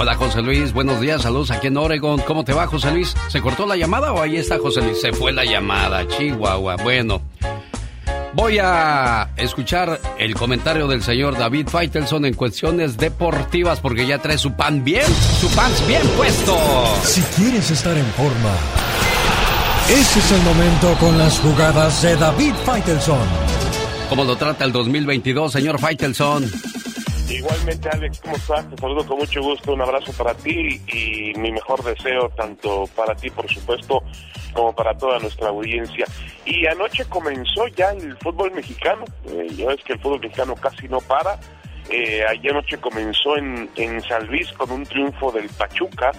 Hola 0.01 0.15
José 0.15 0.43
Luis, 0.43 0.73
buenos 0.73 1.01
días, 1.01 1.23
saludos 1.23 1.51
aquí 1.51 1.67
en 1.67 1.77
Oregon. 1.77 2.21
¿Cómo 2.21 2.45
te 2.45 2.53
va 2.53 2.69
José 2.69 2.93
Luis? 2.93 3.17
¿Se 3.27 3.41
cortó 3.41 3.67
la 3.67 3.75
llamada 3.75 4.13
o 4.13 4.23
ahí 4.23 4.37
está 4.37 4.57
José 4.57 4.81
Luis? 4.81 5.01
Se 5.01 5.13
fue 5.13 5.33
la 5.33 5.45
llamada, 5.45 6.07
Chihuahua. 6.07 6.77
Bueno, 6.77 7.21
voy 8.33 8.61
a 8.63 9.31
escuchar 9.37 10.01
el 10.17 10.37
comentario 10.37 10.87
del 10.87 11.03
señor 11.03 11.37
David 11.37 11.67
Faitelson 11.67 12.27
en 12.27 12.35
cuestiones 12.35 12.97
deportivas 12.97 13.81
porque 13.81 14.07
ya 14.07 14.19
trae 14.19 14.39
su 14.39 14.53
pan 14.53 14.85
bien, 14.85 15.13
su 15.41 15.51
pants 15.57 15.85
bien 15.89 16.07
puesto. 16.17 16.57
Si 17.03 17.21
quieres 17.37 17.69
estar 17.69 17.99
en 17.99 18.07
forma, 18.13 18.55
ese 19.91 20.21
es 20.21 20.31
el 20.31 20.43
momento 20.43 20.95
con 21.01 21.19
las 21.19 21.41
jugadas 21.41 22.03
de 22.03 22.15
David 22.15 22.55
Faitelson. 22.65 23.27
¿Cómo 24.09 24.23
lo 24.23 24.37
trata 24.37 24.65
el 24.65 24.71
2022, 24.71 25.51
señor 25.51 25.81
Faitelson? 25.81 26.49
Igualmente, 27.29 27.91
Alex, 27.91 28.21
¿cómo 28.21 28.37
estás? 28.37 28.71
Te 28.71 28.77
saludo 28.79 29.07
con 29.07 29.19
mucho 29.19 29.43
gusto. 29.43 29.75
Un 29.75 29.83
abrazo 29.83 30.13
para 30.15 30.35
ti 30.35 30.81
y 30.87 31.39
mi 31.39 31.53
mejor 31.53 31.85
deseo, 31.85 32.31
tanto 32.31 32.85
para 32.97 33.15
ti, 33.15 33.29
por 33.29 33.47
supuesto, 33.53 34.03
como 34.55 34.75
para 34.75 34.97
toda 34.97 35.19
nuestra 35.19 35.49
audiencia. 35.49 36.07
Y 36.47 36.67
anoche 36.67 37.05
comenzó 37.05 37.69
ya 37.69 37.91
el 37.91 38.17
fútbol 38.17 38.53
mexicano. 38.53 39.05
Eh, 39.27 39.47
ya 39.55 39.69
ves 39.69 39.85
que 39.85 39.93
el 39.93 40.01
fútbol 40.01 40.21
mexicano 40.21 40.55
casi 40.55 40.89
no 40.89 41.01
para. 41.03 41.39
Eh, 41.91 42.25
ayer 42.27 42.53
anoche 42.53 42.79
comenzó 42.79 43.37
en, 43.37 43.69
en 43.77 44.01
San 44.03 44.27
Luis 44.27 44.51
con 44.53 44.71
un 44.71 44.85
triunfo 44.85 45.31
del 45.31 45.49
Pachuca, 45.51 46.13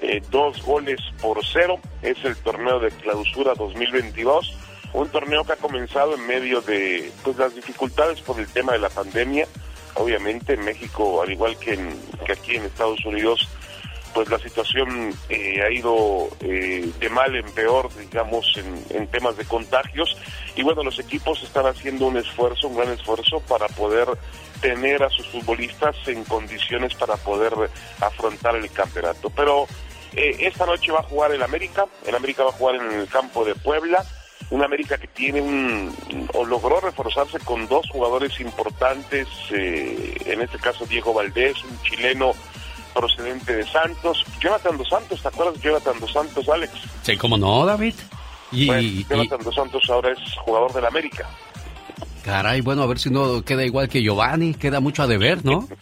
eh, 0.00 0.22
dos 0.30 0.62
goles 0.62 1.00
por 1.20 1.44
cero. 1.44 1.80
Es 2.02 2.24
el 2.24 2.36
torneo 2.36 2.78
de 2.78 2.90
clausura 2.90 3.54
2022. 3.54 4.56
Un 4.92 5.08
torneo 5.08 5.42
que 5.42 5.54
ha 5.54 5.56
comenzado 5.56 6.14
en 6.14 6.24
medio 6.26 6.60
de 6.60 7.10
pues, 7.24 7.36
las 7.36 7.52
dificultades 7.54 8.20
por 8.20 8.38
el 8.38 8.46
tema 8.46 8.72
de 8.72 8.78
la 8.78 8.90
pandemia. 8.90 9.48
Obviamente 9.94 10.54
en 10.54 10.64
México, 10.64 11.22
al 11.22 11.30
igual 11.30 11.56
que, 11.58 11.78
que 12.24 12.32
aquí 12.32 12.56
en 12.56 12.64
Estados 12.64 13.04
Unidos, 13.04 13.48
pues 14.14 14.28
la 14.28 14.38
situación 14.38 15.14
eh, 15.28 15.62
ha 15.62 15.70
ido 15.70 16.28
eh, 16.40 16.90
de 16.98 17.08
mal 17.08 17.34
en 17.34 17.46
peor, 17.52 17.88
digamos, 17.94 18.54
en, 18.56 18.96
en 18.96 19.06
temas 19.08 19.36
de 19.36 19.44
contagios. 19.44 20.16
Y 20.54 20.62
bueno, 20.62 20.82
los 20.82 20.98
equipos 20.98 21.42
están 21.42 21.66
haciendo 21.66 22.06
un 22.06 22.16
esfuerzo, 22.16 22.68
un 22.68 22.76
gran 22.76 22.90
esfuerzo 22.90 23.40
para 23.40 23.68
poder 23.68 24.08
tener 24.60 25.02
a 25.02 25.10
sus 25.10 25.26
futbolistas 25.28 25.96
en 26.06 26.24
condiciones 26.24 26.94
para 26.94 27.16
poder 27.16 27.52
afrontar 28.00 28.56
el 28.56 28.70
campeonato. 28.70 29.30
Pero 29.30 29.66
eh, 30.14 30.36
esta 30.40 30.66
noche 30.66 30.92
va 30.92 31.00
a 31.00 31.04
jugar 31.04 31.32
el 31.32 31.42
América, 31.42 31.86
el 32.06 32.14
América 32.14 32.44
va 32.44 32.50
a 32.50 32.54
jugar 32.54 32.76
en 32.76 32.92
el 32.92 33.08
campo 33.08 33.44
de 33.44 33.54
Puebla, 33.54 34.04
un 34.52 34.62
América 34.62 34.98
que 34.98 35.08
tiene 35.08 35.40
un, 35.40 35.94
o 36.34 36.44
logró 36.44 36.78
reforzarse 36.80 37.38
con 37.40 37.66
dos 37.68 37.88
jugadores 37.90 38.38
importantes, 38.38 39.26
eh, 39.50 40.14
en 40.26 40.42
este 40.42 40.58
caso 40.58 40.84
Diego 40.86 41.14
Valdés, 41.14 41.56
un 41.64 41.80
chileno 41.82 42.32
procedente 42.94 43.56
de 43.56 43.66
Santos, 43.66 44.24
Jonathan 44.40 44.76
Dos 44.76 44.88
Santos, 44.90 45.22
¿te 45.22 45.28
acuerdas 45.28 45.54
de 45.54 45.60
Jonathan 45.60 45.98
Dos 45.98 46.12
Santos, 46.12 46.48
Alex? 46.50 46.72
Sí, 47.02 47.16
¿cómo 47.16 47.38
no, 47.38 47.64
David? 47.64 47.94
Y, 48.50 48.66
Bueno, 48.66 48.82
y- 48.82 49.06
Jonathan 49.08 49.40
Dos 49.42 49.54
Santos 49.54 49.82
ahora 49.88 50.12
es 50.12 50.18
jugador 50.44 50.70
del 50.74 50.84
América. 50.84 51.26
caray, 52.22 52.60
bueno, 52.60 52.82
a 52.82 52.86
ver 52.86 52.98
si 52.98 53.08
no 53.10 53.42
queda 53.42 53.64
igual 53.64 53.88
que 53.88 54.02
Giovanni, 54.02 54.52
queda 54.54 54.80
mucho 54.80 55.02
a 55.02 55.06
deber, 55.06 55.42
¿no? 55.44 55.66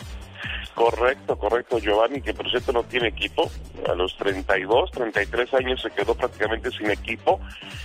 Correcto, 0.81 1.36
correcto. 1.36 1.78
Giovanni, 1.78 2.23
que 2.23 2.32
por 2.32 2.48
cierto 2.48 2.73
no 2.73 2.82
tiene 2.85 3.09
equipo, 3.09 3.51
a 3.86 3.94
los 3.94 4.16
32, 4.16 4.90
33 4.93 5.52
años 5.52 5.82
se 5.82 5.90
quedó 5.90 6.15
prácticamente 6.15 6.70
sin 6.70 6.90
equipo. 6.90 7.39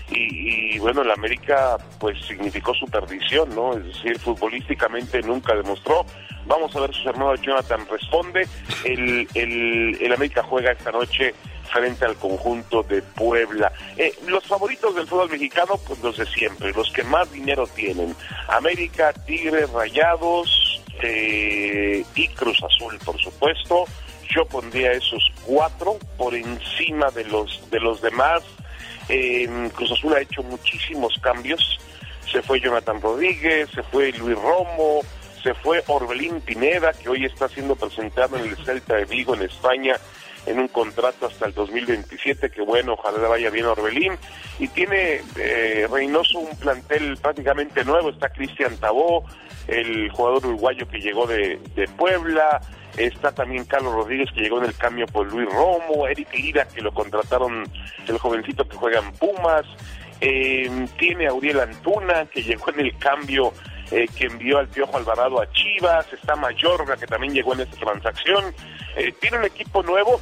Y, 0.10 0.80
bueno, 0.80 1.02
el 1.02 1.12
América 1.12 1.76
pues 2.00 2.18
significó 2.26 2.74
su 2.74 2.86
perdición, 2.86 3.54
¿no? 3.54 3.74
Es 3.74 3.84
decir, 3.84 4.18
futbolísticamente 4.18 5.22
nunca 5.24 5.54
demostró. 5.56 6.06
Vamos 6.46 6.74
a 6.74 6.80
ver 6.80 6.96
si 6.96 7.04
su 7.04 7.10
hermano 7.10 7.36
Jonathan 7.36 7.86
responde. 7.92 8.48
El, 8.86 9.28
el, 9.34 9.98
el 10.00 10.14
América 10.14 10.42
juega 10.44 10.72
esta 10.72 10.94
noche 10.94 11.36
frente 11.74 12.06
al 12.06 12.16
conjunto 12.16 12.82
de 12.84 13.02
Puebla. 13.02 13.74
Eh, 13.98 14.14
los 14.26 14.46
favoritos 14.46 14.96
del 14.96 15.06
fútbol 15.06 15.30
mexicano, 15.30 15.78
pues 15.86 16.02
los 16.02 16.16
de 16.16 16.26
siempre, 16.28 16.72
los 16.72 16.90
que 16.94 17.04
más 17.04 17.30
dinero 17.34 17.68
tienen. 17.68 18.16
América, 18.48 19.12
Tigres, 19.12 19.70
Rayados 19.72 20.76
eh, 21.02 22.04
y 22.16 22.28
Cruz 22.30 22.62
Azul, 22.64 22.98
por 23.04 23.20
supuesto. 23.20 23.86
Yo 24.34 24.46
pondría 24.46 24.92
esos 24.92 25.32
cuatro 25.46 25.98
por 26.18 26.34
encima 26.36 27.12
de 27.12 27.26
los 27.26 27.70
de 27.70 27.80
los 27.80 28.02
demás. 28.02 28.44
Eh, 29.08 29.48
Cruz 29.74 29.92
Azul 29.92 30.14
ha 30.14 30.22
hecho 30.22 30.44
muchísimos 30.44 31.14
cambios. 31.22 31.80
Se 32.32 32.42
fue 32.42 32.60
Jonathan 32.60 33.02
Rodríguez, 33.02 33.70
se 33.74 33.84
fue 33.84 34.12
Luis 34.14 34.36
Romo, 34.36 35.02
se 35.44 35.54
fue 35.54 35.84
Orbelín 35.88 36.42
Pineda, 36.42 36.92
que 36.92 37.08
hoy 37.08 37.26
está 37.26 37.48
siendo 37.48 37.76
presentado 37.76 38.38
en 38.38 38.46
el 38.50 38.58
Celta 38.66 38.96
de 38.96 39.06
Vigo 39.06 39.36
en 39.36 39.44
España 39.44 39.96
en 40.46 40.60
un 40.60 40.68
contrato 40.68 41.28
hasta 41.28 41.48
el 41.48 41.54
2027, 41.54 42.52
que 42.52 42.62
bueno, 42.62 42.94
ojalá 42.94 43.28
vaya 43.28 43.50
bien 43.50 43.66
Orbelín. 43.66 44.14
Y 44.60 44.68
tiene 44.70 45.22
eh, 45.38 45.88
Reynoso 45.92 46.40
un 46.40 46.56
plantel 46.58 47.18
prácticamente 47.18 47.84
nuevo, 47.84 48.10
está 48.10 48.30
Cristian 48.30 48.78
Tabó, 48.78 49.26
el 49.68 50.10
jugador 50.12 50.46
uruguayo 50.46 50.88
que 50.88 51.00
llegó 51.00 51.26
de, 51.28 51.60
de 51.76 51.88
Puebla, 51.88 52.62
está 52.98 53.34
también 53.34 53.66
Carlos 53.66 53.94
Rodríguez 53.94 54.30
que 54.34 54.42
llegó 54.42 54.60
en 54.60 54.66
el 54.66 54.76
cambio 54.76 55.06
por 55.08 55.32
Luis 55.32 55.50
Romo, 55.52 56.08
Eric 56.08 56.34
Lira 56.34 56.68
que 56.68 56.82
lo 56.82 56.94
contrataron 56.94 57.70
el 58.08 58.18
jovencito 58.18 58.68
que 58.68 58.78
juega 58.78 59.00
en 59.00 59.12
Pumas, 59.14 59.66
eh, 60.22 60.88
tiene 60.98 61.28
a 61.28 61.64
Antuna 61.64 62.26
que 62.26 62.42
llegó 62.42 62.70
en 62.72 62.80
el 62.80 62.98
cambio 62.98 63.54
eh, 63.92 64.08
que 64.16 64.26
envió 64.26 64.60
al 64.60 64.68
Piojo 64.68 64.98
Alvarado 64.98 65.42
a 65.42 65.52
Chivas, 65.52 66.12
está 66.14 66.36
Mayorga 66.36 66.96
que 66.96 67.08
también 67.08 67.34
llegó 67.34 67.54
en 67.54 67.62
esta 67.62 67.78
transacción, 67.78 68.46
eh, 68.96 69.14
tiene 69.20 69.40
un 69.40 69.46
equipo 69.46 69.84
nuevo 69.84 70.20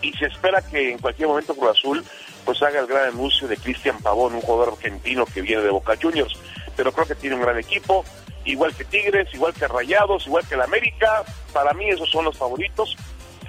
y 0.00 0.12
se 0.12 0.26
espera 0.26 0.62
que 0.62 0.92
en 0.92 0.98
cualquier 0.98 1.28
momento 1.28 1.54
Cruz 1.54 1.78
Azul 1.78 2.04
pues 2.44 2.62
haga 2.62 2.80
el 2.80 2.86
gran 2.86 3.08
anuncio 3.08 3.48
de 3.48 3.56
Cristian 3.56 3.98
Pavón, 4.00 4.34
un 4.34 4.40
jugador 4.42 4.74
argentino 4.74 5.24
que 5.24 5.40
viene 5.40 5.62
de 5.62 5.70
Boca 5.70 5.94
Juniors, 6.00 6.38
pero 6.76 6.92
creo 6.92 7.06
que 7.06 7.14
tiene 7.14 7.36
un 7.36 7.42
gran 7.42 7.58
equipo, 7.58 8.04
igual 8.44 8.74
que 8.74 8.84
Tigres, 8.84 9.28
igual 9.34 9.52
que 9.54 9.66
Rayados, 9.68 10.26
igual 10.26 10.46
que 10.48 10.54
el 10.54 10.62
América, 10.62 11.24
para 11.52 11.72
mí 11.74 11.88
esos 11.88 12.10
son 12.10 12.24
los 12.24 12.36
favoritos, 12.36 12.96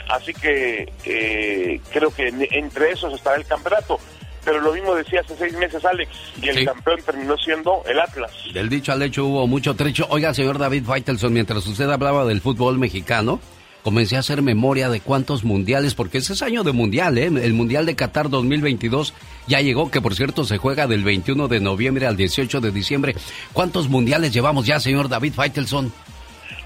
así 0.10 0.34
que 0.34 0.92
eh, 1.06 1.80
creo 1.92 2.14
que 2.14 2.28
en- 2.28 2.48
entre 2.52 2.92
esos 2.92 3.14
estará 3.14 3.36
el 3.38 3.46
campeonato. 3.46 4.00
Pero 4.44 4.60
lo 4.62 4.74
mismo 4.74 4.94
decía 4.94 5.22
hace 5.22 5.36
seis 5.36 5.54
meses 5.58 5.84
Alex, 5.84 6.10
y 6.40 6.50
el 6.50 6.60
Sí. 6.60 6.66
campeón 6.66 7.02
terminó 7.04 7.36
siendo 7.38 7.82
el 7.88 8.00
Atlas. 8.00 8.32
Del 8.54 8.70
dicho 8.70 8.92
al 8.92 9.02
hecho 9.02 9.26
hubo 9.26 9.48
mucho 9.48 9.76
trecho. 9.76 10.06
Oiga, 10.12 10.36
señor 10.36 10.60
David 10.60 10.84
Faitelson, 10.86 11.34
mientras 11.34 11.66
usted 11.66 11.90
hablaba 11.90 12.26
del 12.26 12.42
fútbol 12.42 12.78
mexicano, 12.78 13.40
comencé 13.86 14.16
a 14.16 14.20
hacer 14.22 14.42
memoria 14.42 14.90
de 14.90 15.00
cuántos 15.00 15.44
mundiales, 15.44 15.94
porque 15.94 16.18
ese 16.18 16.34
es 16.34 16.42
año 16.42 16.64
de 16.64 16.72
mundial, 16.72 17.20
¿eh? 17.20 17.28
El 17.28 17.54
Mundial 17.54 17.86
de 17.86 17.96
Qatar 17.96 18.32
2022 18.32 19.14
ya 19.48 19.62
llegó, 19.62 19.92
que 19.92 20.02
por 20.02 20.16
cierto 20.16 20.44
se 20.44 20.58
juega 20.58 20.88
del 20.88 21.04
21 21.04 21.48
de 21.48 21.60
noviembre 21.60 22.08
al 22.08 22.18
18 22.18 22.62
de 22.62 22.72
diciembre. 22.72 23.16
¿Cuántos 23.54 23.88
mundiales 23.88 24.34
llevamos 24.34 24.66
ya, 24.66 24.80
señor 24.80 25.08
David 25.08 25.34
Faitelson? 25.34 25.94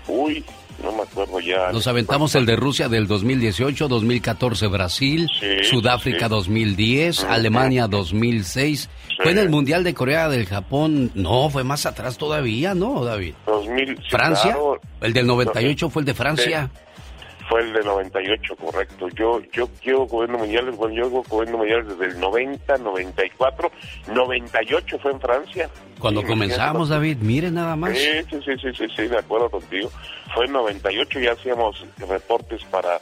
Uy, 0.08 0.46
no 0.82 0.94
me 0.94 1.02
acuerdo 1.04 1.42
ya. 1.42 1.74
Nos 1.74 1.88
aventamos 1.88 2.36
el 2.36 2.46
de 2.46 2.56
Rusia 2.56 2.88
del 2.88 3.06
2018, 3.06 3.90
2014 3.90 4.68
Brasil, 4.68 5.30
Sí, 5.42 5.66
Sudáfrica 5.70 6.28
sí. 6.28 6.30
2010, 6.30 7.26
Alemania 7.26 7.88
2006. 7.88 8.90
¿Fue 9.22 9.34
en 9.34 9.40
el 9.40 9.50
Mundial 9.50 9.84
de 9.84 9.94
Corea 9.94 10.30
del 10.30 10.46
Japón? 10.46 11.12
No, 11.16 11.50
fue 11.50 11.66
más 11.66 11.86
atrás 11.86 12.18
todavía, 12.18 12.76
¿no, 12.76 13.04
David? 13.04 13.34
2000, 13.46 13.88
sí, 13.98 14.04
¿Francia? 14.10 14.54
claro. 14.54 14.80
El 15.02 15.12
del 15.12 15.28
98 15.28 15.90
fue 15.90 16.04
el 16.04 16.06
de 16.06 16.14
Francia. 16.14 16.72
Fue 17.50 17.62
el 17.62 17.74
de 17.74 17.82
98, 17.84 18.56
correcto. 18.58 19.08
Yo 19.10 19.42
yo 19.52 19.68
llevo 19.84 20.08
cubriendo 20.08 20.38
mundiales, 20.38 20.76
bueno, 20.78 20.94
yo 20.94 21.04
llevo 21.06 21.24
cubriendo 21.24 21.58
mundiales 21.58 21.88
desde 21.88 22.14
el 22.14 22.20
90, 22.20 22.78
94, 22.78 23.72
98 24.14 25.00
fue 25.00 25.12
en 25.12 25.20
Francia. 25.20 25.70
Cuando 26.00 26.22
Sí, 26.22 26.28
comenzamos, 26.28 26.90
David, 26.90 27.18
mire 27.22 27.50
nada 27.50 27.76
más. 27.76 27.98
Sí, 27.98 28.08
sí, 28.30 28.40
sí, 28.46 28.52
sí, 28.62 28.68
sí, 28.78 28.86
sí, 28.96 29.08
de 29.08 29.18
acuerdo 29.18 29.50
contigo. 29.50 29.90
Fue 30.36 30.46
en 30.46 30.54
98, 30.54 31.20
ya 31.20 31.32
hacíamos 31.32 31.84
reportes 32.08 32.64
para 32.66 33.02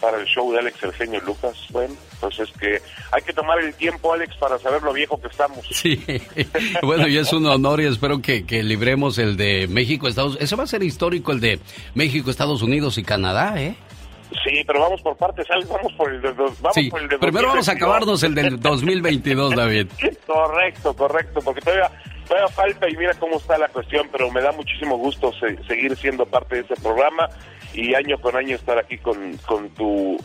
para 0.00 0.18
el 0.18 0.26
show 0.26 0.52
de 0.52 0.58
Alex 0.60 0.82
Eugenio 0.82 1.20
Lucas. 1.20 1.56
Bueno, 1.70 1.94
pues 2.20 2.38
es 2.38 2.50
que 2.52 2.80
hay 3.12 3.22
que 3.22 3.32
tomar 3.32 3.58
el 3.60 3.74
tiempo, 3.74 4.12
Alex, 4.12 4.36
para 4.36 4.58
saber 4.58 4.82
lo 4.82 4.92
viejo 4.92 5.20
que 5.20 5.28
estamos. 5.28 5.66
Sí, 5.70 6.02
bueno, 6.82 7.06
y 7.08 7.18
es 7.18 7.32
un 7.32 7.46
honor 7.46 7.80
y 7.80 7.86
espero 7.86 8.20
que, 8.20 8.44
que 8.46 8.62
libremos 8.62 9.18
el 9.18 9.36
de 9.36 9.66
México, 9.68 10.08
Estados 10.08 10.30
Unidos. 10.32 10.44
Ese 10.44 10.56
va 10.56 10.64
a 10.64 10.68
ser 10.68 10.82
histórico, 10.82 11.32
el 11.32 11.40
de 11.40 11.60
México, 11.94 12.30
Estados 12.30 12.62
Unidos 12.62 12.98
y 12.98 13.02
Canadá, 13.04 13.60
¿eh? 13.60 13.76
Sí, 14.44 14.62
pero 14.66 14.80
vamos 14.80 15.00
por 15.00 15.16
partes, 15.16 15.46
Alex, 15.50 15.68
vamos 15.70 15.90
por 15.94 16.12
el 16.12 16.20
de, 16.20 16.32
dos- 16.34 16.60
vamos 16.60 16.74
Sí, 16.74 16.90
por 16.90 17.00
el 17.00 17.08
de 17.08 17.18
primero 17.18 17.48
vamos 17.48 17.66
a 17.66 17.72
2022. 17.72 17.76
acabarnos 17.76 18.22
el 18.22 18.34
del 18.34 18.60
2022, 18.60 19.54
David. 19.56 19.86
Correcto, 20.26 20.94
correcto, 20.94 21.40
porque 21.42 21.62
todavía, 21.62 21.90
todavía 22.28 22.48
falta 22.48 22.86
y 22.90 22.96
mira 22.96 23.14
cómo 23.14 23.38
está 23.38 23.56
la 23.56 23.68
cuestión, 23.68 24.06
pero 24.12 24.30
me 24.30 24.42
da 24.42 24.52
muchísimo 24.52 24.98
gusto 24.98 25.32
se- 25.40 25.56
seguir 25.66 25.96
siendo 25.96 26.26
parte 26.26 26.56
de 26.56 26.60
ese 26.60 26.74
programa 26.82 27.26
y 27.74 27.94
año 27.94 28.18
con 28.20 28.34
año 28.36 28.56
estar 28.56 28.78
aquí 28.78 28.98
con, 28.98 29.36
con 29.46 29.68
tu 29.70 30.18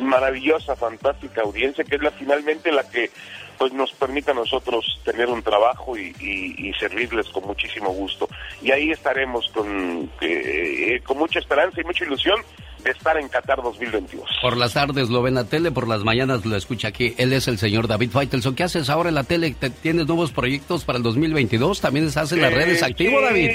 maravillosa, 0.00 0.76
fantástica 0.76 1.42
audiencia, 1.42 1.84
que 1.84 1.96
es 1.96 2.02
la 2.02 2.10
finalmente 2.10 2.72
la 2.72 2.88
que 2.88 3.10
pues 3.58 3.72
nos 3.72 3.90
permite 3.92 4.30
a 4.30 4.34
nosotros 4.34 5.00
tener 5.04 5.26
un 5.28 5.42
trabajo 5.42 5.96
y, 5.96 6.14
y- 6.20 6.68
y 6.68 6.72
servirles 6.74 7.26
con 7.30 7.44
muchísimo 7.44 7.90
gusto. 7.90 8.28
Y 8.62 8.70
ahí 8.70 8.92
estaremos 8.92 9.50
con, 9.52 10.08
eh, 10.20 11.00
con 11.04 11.18
mucha 11.18 11.40
esperanza 11.40 11.80
y 11.80 11.84
mucha 11.84 12.04
ilusión 12.04 12.40
de 12.84 12.92
estar 12.92 13.18
en 13.18 13.28
Qatar 13.28 13.60
2022. 13.60 14.28
Por 14.40 14.56
las 14.56 14.74
tardes 14.74 15.10
lo 15.10 15.22
ve 15.22 15.30
en 15.30 15.34
la 15.34 15.44
tele, 15.44 15.72
por 15.72 15.88
las 15.88 16.04
mañanas 16.04 16.46
lo 16.46 16.54
escucha 16.54 16.86
aquí. 16.88 17.14
Él 17.18 17.32
es 17.32 17.48
el 17.48 17.58
señor 17.58 17.88
David 17.88 18.10
Faitelson. 18.12 18.54
¿Qué 18.54 18.62
haces 18.62 18.88
ahora 18.90 19.08
en 19.08 19.16
la 19.16 19.24
tele? 19.24 19.50
¿Te- 19.58 19.70
¿Tienes 19.70 20.06
nuevos 20.06 20.30
proyectos 20.30 20.84
para 20.84 20.98
el 20.98 21.02
2022? 21.02 21.80
¿También 21.80 22.06
estás 22.06 22.30
en 22.30 22.40
las 22.42 22.52
Eh, 22.52 22.54
redes 22.54 22.82
activo, 22.84 23.18
sí, 23.18 23.24
David? 23.24 23.50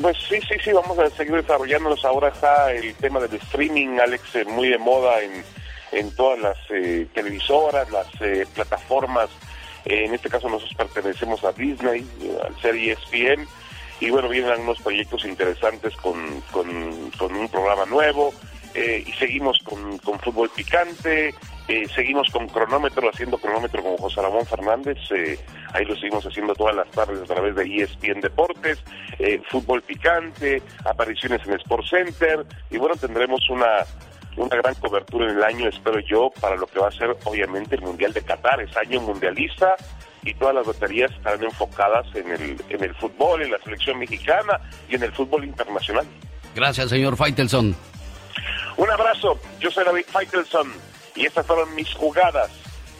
Pues 0.00 0.16
sí, 0.28 0.40
sí, 0.48 0.54
sí, 0.62 0.72
vamos 0.72 0.98
a 0.98 1.10
seguir 1.10 1.34
desarrollándonos. 1.34 2.04
Ahora 2.04 2.28
está 2.28 2.72
el 2.72 2.94
tema 2.94 3.20
del 3.20 3.34
streaming, 3.34 3.98
Alex, 3.98 4.36
eh, 4.36 4.44
muy 4.44 4.68
de 4.68 4.78
moda 4.78 5.20
en, 5.20 5.44
en 5.92 6.10
todas 6.16 6.38
las 6.40 6.56
eh, 6.70 7.06
televisoras, 7.12 7.90
las 7.90 8.08
eh, 8.20 8.46
plataformas. 8.54 9.28
Eh, 9.84 10.04
en 10.06 10.14
este 10.14 10.28
caso 10.28 10.48
nosotros 10.48 10.74
pertenecemos 10.76 11.44
a 11.44 11.52
Disney, 11.52 12.06
eh, 12.20 12.38
al 12.44 12.60
ser 12.60 12.76
ESPN. 12.76 13.46
Y 14.00 14.10
bueno, 14.10 14.28
vienen 14.28 14.50
algunos 14.50 14.80
proyectos 14.80 15.24
interesantes 15.24 15.94
con, 15.96 16.40
con, 16.50 17.10
con 17.12 17.36
un 17.36 17.48
programa 17.48 17.84
nuevo. 17.86 18.32
y 18.74 19.12
seguimos 19.12 19.58
con, 19.62 19.98
con 19.98 20.18
fútbol 20.18 20.50
picante, 20.50 21.34
eh, 21.68 21.86
seguimos 21.94 22.28
con 22.30 22.48
cronómetro, 22.48 23.08
haciendo 23.08 23.38
cronómetro 23.38 23.82
con 23.82 23.96
José 23.96 24.20
Ramón 24.20 24.44
Fernández, 24.46 24.98
eh, 25.14 25.38
ahí 25.72 25.84
lo 25.84 25.94
seguimos 25.94 26.26
haciendo 26.26 26.54
todas 26.54 26.74
las 26.74 26.90
tardes 26.90 27.20
a 27.22 27.24
través 27.24 27.54
de 27.54 27.82
ESPN 27.82 28.20
Deportes, 28.20 28.82
eh, 29.18 29.40
fútbol 29.48 29.80
picante, 29.82 30.60
apariciones 30.84 31.40
en 31.46 31.54
Sport 31.54 31.86
Center, 31.88 32.44
y 32.68 32.78
bueno, 32.78 32.96
tendremos 32.96 33.48
una, 33.48 33.86
una 34.36 34.56
gran 34.56 34.74
cobertura 34.74 35.30
en 35.30 35.36
el 35.36 35.44
año, 35.44 35.68
espero 35.68 36.00
yo, 36.00 36.30
para 36.40 36.56
lo 36.56 36.66
que 36.66 36.80
va 36.80 36.88
a 36.88 36.92
ser 36.92 37.16
obviamente 37.24 37.76
el 37.76 37.82
Mundial 37.82 38.12
de 38.12 38.22
Qatar, 38.22 38.60
es 38.60 38.76
año 38.76 39.00
mundialista, 39.00 39.76
y 40.24 40.34
todas 40.34 40.54
las 40.54 40.66
baterías 40.66 41.12
estarán 41.12 41.44
enfocadas 41.44 42.06
en 42.14 42.30
el, 42.32 42.56
en 42.68 42.82
el 42.82 42.94
fútbol, 42.96 43.42
en 43.42 43.52
la 43.52 43.58
selección 43.58 43.98
mexicana 43.98 44.60
y 44.88 44.96
en 44.96 45.04
el 45.04 45.12
fútbol 45.12 45.44
internacional. 45.44 46.06
Gracias, 46.54 46.90
señor 46.90 47.16
Faitelson. 47.16 47.74
Un 48.76 48.90
abrazo, 48.90 49.38
yo 49.60 49.70
soy 49.70 49.84
David 49.84 50.04
Faitelson 50.08 50.91
y 51.14 51.26
estas 51.26 51.46
fueron 51.46 51.74
mis 51.74 51.92
jugadas, 51.94 52.50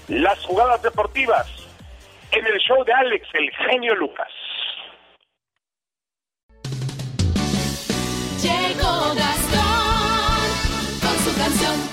las 0.09 0.39
jugadas 0.45 0.83
deportivas 0.83 1.47
en 2.31 2.47
el 2.47 2.59
show 2.59 2.85
de 2.85 2.93
Alex, 2.93 3.29
el 3.35 3.51
genio 3.69 3.95
Lucas. 3.95 4.29
Llegó 8.43 9.15
Gastón 9.15 10.51
con 11.01 11.19
su 11.19 11.39
canción. 11.39 11.93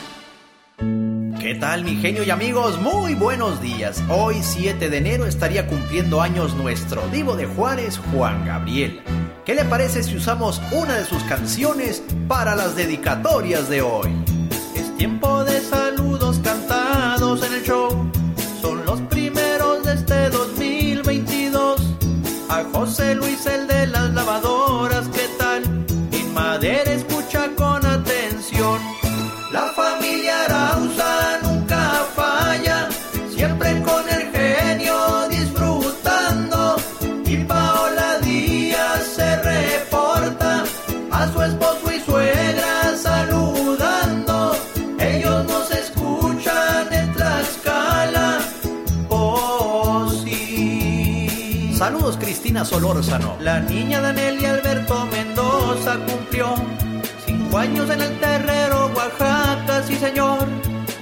¿Qué 1.40 1.56
tal 1.56 1.84
mi 1.84 1.96
genio 1.96 2.24
y 2.24 2.30
amigos? 2.32 2.80
Muy 2.80 3.16
buenos 3.16 3.62
días. 3.62 4.04
Hoy 4.10 4.36
7 4.42 4.90
de 4.90 4.98
enero 4.98 5.26
estaría 5.26 5.68
cumpliendo 5.68 6.22
años 6.22 6.56
nuestro 6.56 7.08
divo 7.10 7.36
de 7.36 7.46
Juárez, 7.46 8.00
Juan 8.12 8.46
Gabriel. 8.46 9.02
¿Qué 9.46 9.56
le 9.56 9.66
parece 9.66 10.04
si 10.04 10.16
usamos 10.16 10.62
una 10.72 10.96
de 10.96 11.06
sus 11.06 11.24
canciones 11.24 12.04
para 12.28 12.56
las 12.56 12.76
dedicatorias 12.76 13.70
de 13.70 13.82
hoy? 13.82 14.39
Tiempo 15.00 15.46
de 15.46 15.62
saludos 15.62 16.42
cantados 16.44 17.42
en 17.44 17.54
el 17.54 17.64
show. 17.64 17.90
Son 18.62 18.86
los 18.86 19.00
primeros 19.04 19.82
de 19.86 19.94
este 19.94 20.30
2022. 20.30 21.80
A 22.50 22.66
José 22.74 23.16
Luis 23.16 23.46
el 23.46 23.66
de 23.68 23.88
las 23.88 24.12
lavadoras, 24.14 24.49
La 53.40 53.62
niña 53.62 54.02
Danelia 54.02 54.52
Alberto 54.52 55.06
Mendoza 55.06 55.98
cumplió 56.06 56.56
cinco 57.26 57.58
años 57.58 57.90
en 57.90 58.02
el 58.02 58.20
terrero 58.20 58.92
Oaxaca, 58.94 59.82
sí 59.88 59.96
señor. 59.96 60.46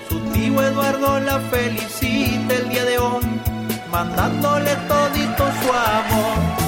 Su 0.07 0.19
tío 0.31 0.61
Eduardo 0.61 1.19
la 1.19 1.39
felicita 1.39 2.53
el 2.53 2.69
día 2.69 2.85
de 2.85 2.99
hoy, 2.99 3.23
mandándole 3.91 4.75
todito 4.88 5.45
su 5.61 5.73
amor. 5.73 6.66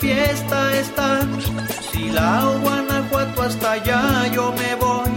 Fiesta 0.00 0.76
están. 0.76 1.38
Si 1.92 2.10
la 2.10 2.44
Guanajuato 2.62 3.42
hasta 3.42 3.72
allá 3.72 4.26
yo 4.32 4.52
me 4.52 4.74
voy 4.76 5.10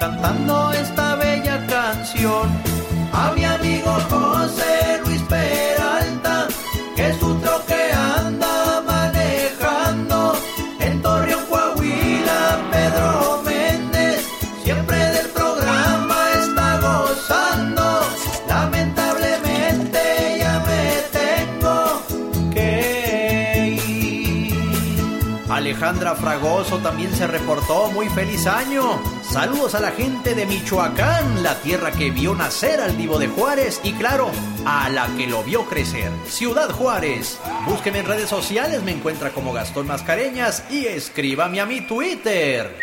cantando 0.00 0.72
esta 0.72 1.16
bella 1.16 1.64
canción. 1.66 2.48
A 3.12 3.32
mi 3.36 3.44
amigo 3.44 3.92
José 4.10 4.93
Fragoso 26.24 26.78
también 26.78 27.14
se 27.14 27.26
reportó 27.26 27.90
muy 27.90 28.08
feliz 28.08 28.46
año. 28.46 28.98
Saludos 29.20 29.74
a 29.74 29.80
la 29.80 29.90
gente 29.90 30.34
de 30.34 30.46
Michoacán, 30.46 31.42
la 31.42 31.60
tierra 31.60 31.92
que 31.92 32.10
vio 32.10 32.34
nacer 32.34 32.80
al 32.80 32.96
Divo 32.96 33.18
de 33.18 33.28
Juárez 33.28 33.78
y 33.84 33.92
claro, 33.92 34.30
a 34.64 34.88
la 34.88 35.06
que 35.18 35.26
lo 35.26 35.42
vio 35.42 35.66
crecer, 35.66 36.10
Ciudad 36.26 36.70
Juárez. 36.70 37.38
Búsqueme 37.66 37.98
en 37.98 38.06
redes 38.06 38.30
sociales, 38.30 38.82
me 38.82 38.92
encuentra 38.92 39.32
como 39.32 39.52
Gastón 39.52 39.86
Mascareñas 39.86 40.64
y 40.70 40.86
escríbame 40.86 41.60
a 41.60 41.66
mi 41.66 41.82
Twitter. 41.82 42.74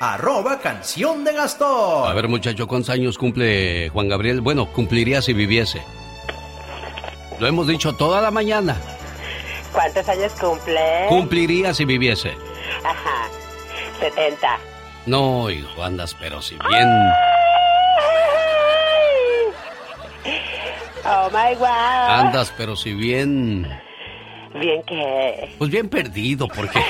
Arroba 0.00 0.58
canción 0.58 1.22
de 1.22 1.34
Gastón. 1.34 2.10
A 2.10 2.14
ver, 2.14 2.26
muchacho, 2.26 2.66
¿cuántos 2.66 2.90
años 2.90 3.16
cumple 3.16 3.90
Juan 3.90 4.08
Gabriel? 4.08 4.40
Bueno, 4.40 4.72
cumpliría 4.72 5.22
si 5.22 5.34
viviese. 5.34 5.80
Lo 7.38 7.46
hemos 7.46 7.68
dicho 7.68 7.92
toda 7.92 8.20
la 8.20 8.32
mañana. 8.32 8.76
¿Cuántos 9.72 10.08
años 10.08 10.32
cumple? 10.32 11.06
Cumpliría 11.08 11.72
si 11.72 11.84
viviese. 11.84 12.47
Ajá, 12.84 13.28
70. 14.00 14.58
No, 15.06 15.50
hijo, 15.50 15.82
andas, 15.82 16.14
pero 16.18 16.42
si 16.42 16.56
bien. 16.68 16.88
Oh 21.04 21.30
my 21.30 21.54
God. 21.54 21.66
Andas, 21.66 22.52
pero 22.56 22.76
si 22.76 22.92
bien. 22.92 23.66
Bien 24.60 24.82
que. 24.82 25.54
Pues 25.58 25.70
bien 25.70 25.88
perdido, 25.88 26.48
porque 26.48 26.78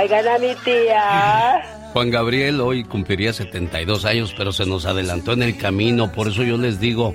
Oigan 0.00 0.28
a 0.28 0.38
mi 0.38 0.54
tía. 0.64 1.62
Juan 1.92 2.10
Gabriel 2.10 2.60
hoy 2.60 2.84
cumpliría 2.84 3.32
72 3.32 4.04
años, 4.04 4.34
pero 4.36 4.52
se 4.52 4.66
nos 4.66 4.86
adelantó 4.86 5.32
en 5.32 5.42
el 5.42 5.56
camino. 5.56 6.12
Por 6.12 6.28
eso 6.28 6.42
yo 6.42 6.56
les 6.56 6.78
digo: 6.80 7.14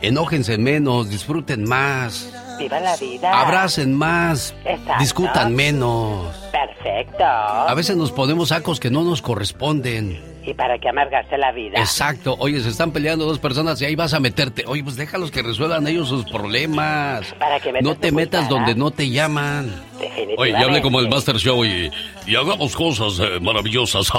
enójense 0.00 0.58
menos, 0.58 1.10
disfruten 1.10 1.64
más, 1.64 2.32
Viva 2.58 2.80
la 2.80 2.96
vida. 2.96 3.40
abracen 3.40 3.94
más, 3.94 4.54
Exacto. 4.64 5.00
discutan 5.00 5.54
menos. 5.54 6.26
Perfecto. 6.52 7.24
A 7.24 7.72
veces 7.74 7.96
nos 7.96 8.10
ponemos 8.12 8.48
sacos 8.48 8.80
que 8.80 8.90
no 8.90 9.04
nos 9.04 9.22
corresponden. 9.22 10.20
¿Y 10.44 10.54
para 10.54 10.78
qué 10.78 10.88
amargarse 10.88 11.36
la 11.36 11.52
vida? 11.52 11.78
Exacto. 11.78 12.34
Oye, 12.38 12.60
se 12.60 12.70
están 12.70 12.90
peleando 12.90 13.26
dos 13.26 13.38
personas 13.38 13.80
y 13.82 13.84
ahí 13.84 13.94
vas 13.94 14.14
a 14.14 14.20
meterte. 14.20 14.64
Oye, 14.66 14.82
pues 14.82 14.96
déjalos 14.96 15.30
que 15.30 15.42
resuelvan 15.42 15.86
ellos 15.86 16.08
sus 16.08 16.24
problemas. 16.24 17.34
¿Para 17.38 17.58
metes 17.58 17.82
No 17.82 17.96
te 17.96 18.10
metas 18.12 18.48
donde 18.48 18.74
no 18.74 18.90
te 18.90 19.10
llaman. 19.10 19.66
Definitivamente. 20.00 20.36
Oye, 20.38 20.52
ya 20.52 20.60
hablé 20.62 20.80
como 20.80 21.00
el 21.00 21.10
Master 21.10 21.36
Show 21.36 21.66
y, 21.66 21.90
y 22.26 22.34
hagamos 22.36 22.74
cosas 22.74 23.18
eh, 23.20 23.38
maravillosas. 23.40 24.10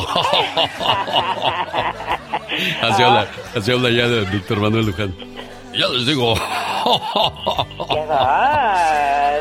así, 2.82 3.03
habla, 3.03 3.28
así 3.56 3.72
habla 3.72 3.90
ya 3.90 4.07
de 4.07 4.26
Víctor 4.26 4.60
Manuel 4.60 4.86
Luján. 4.86 5.14
Ya 5.73 5.87
les 5.87 6.05
digo. 6.05 6.35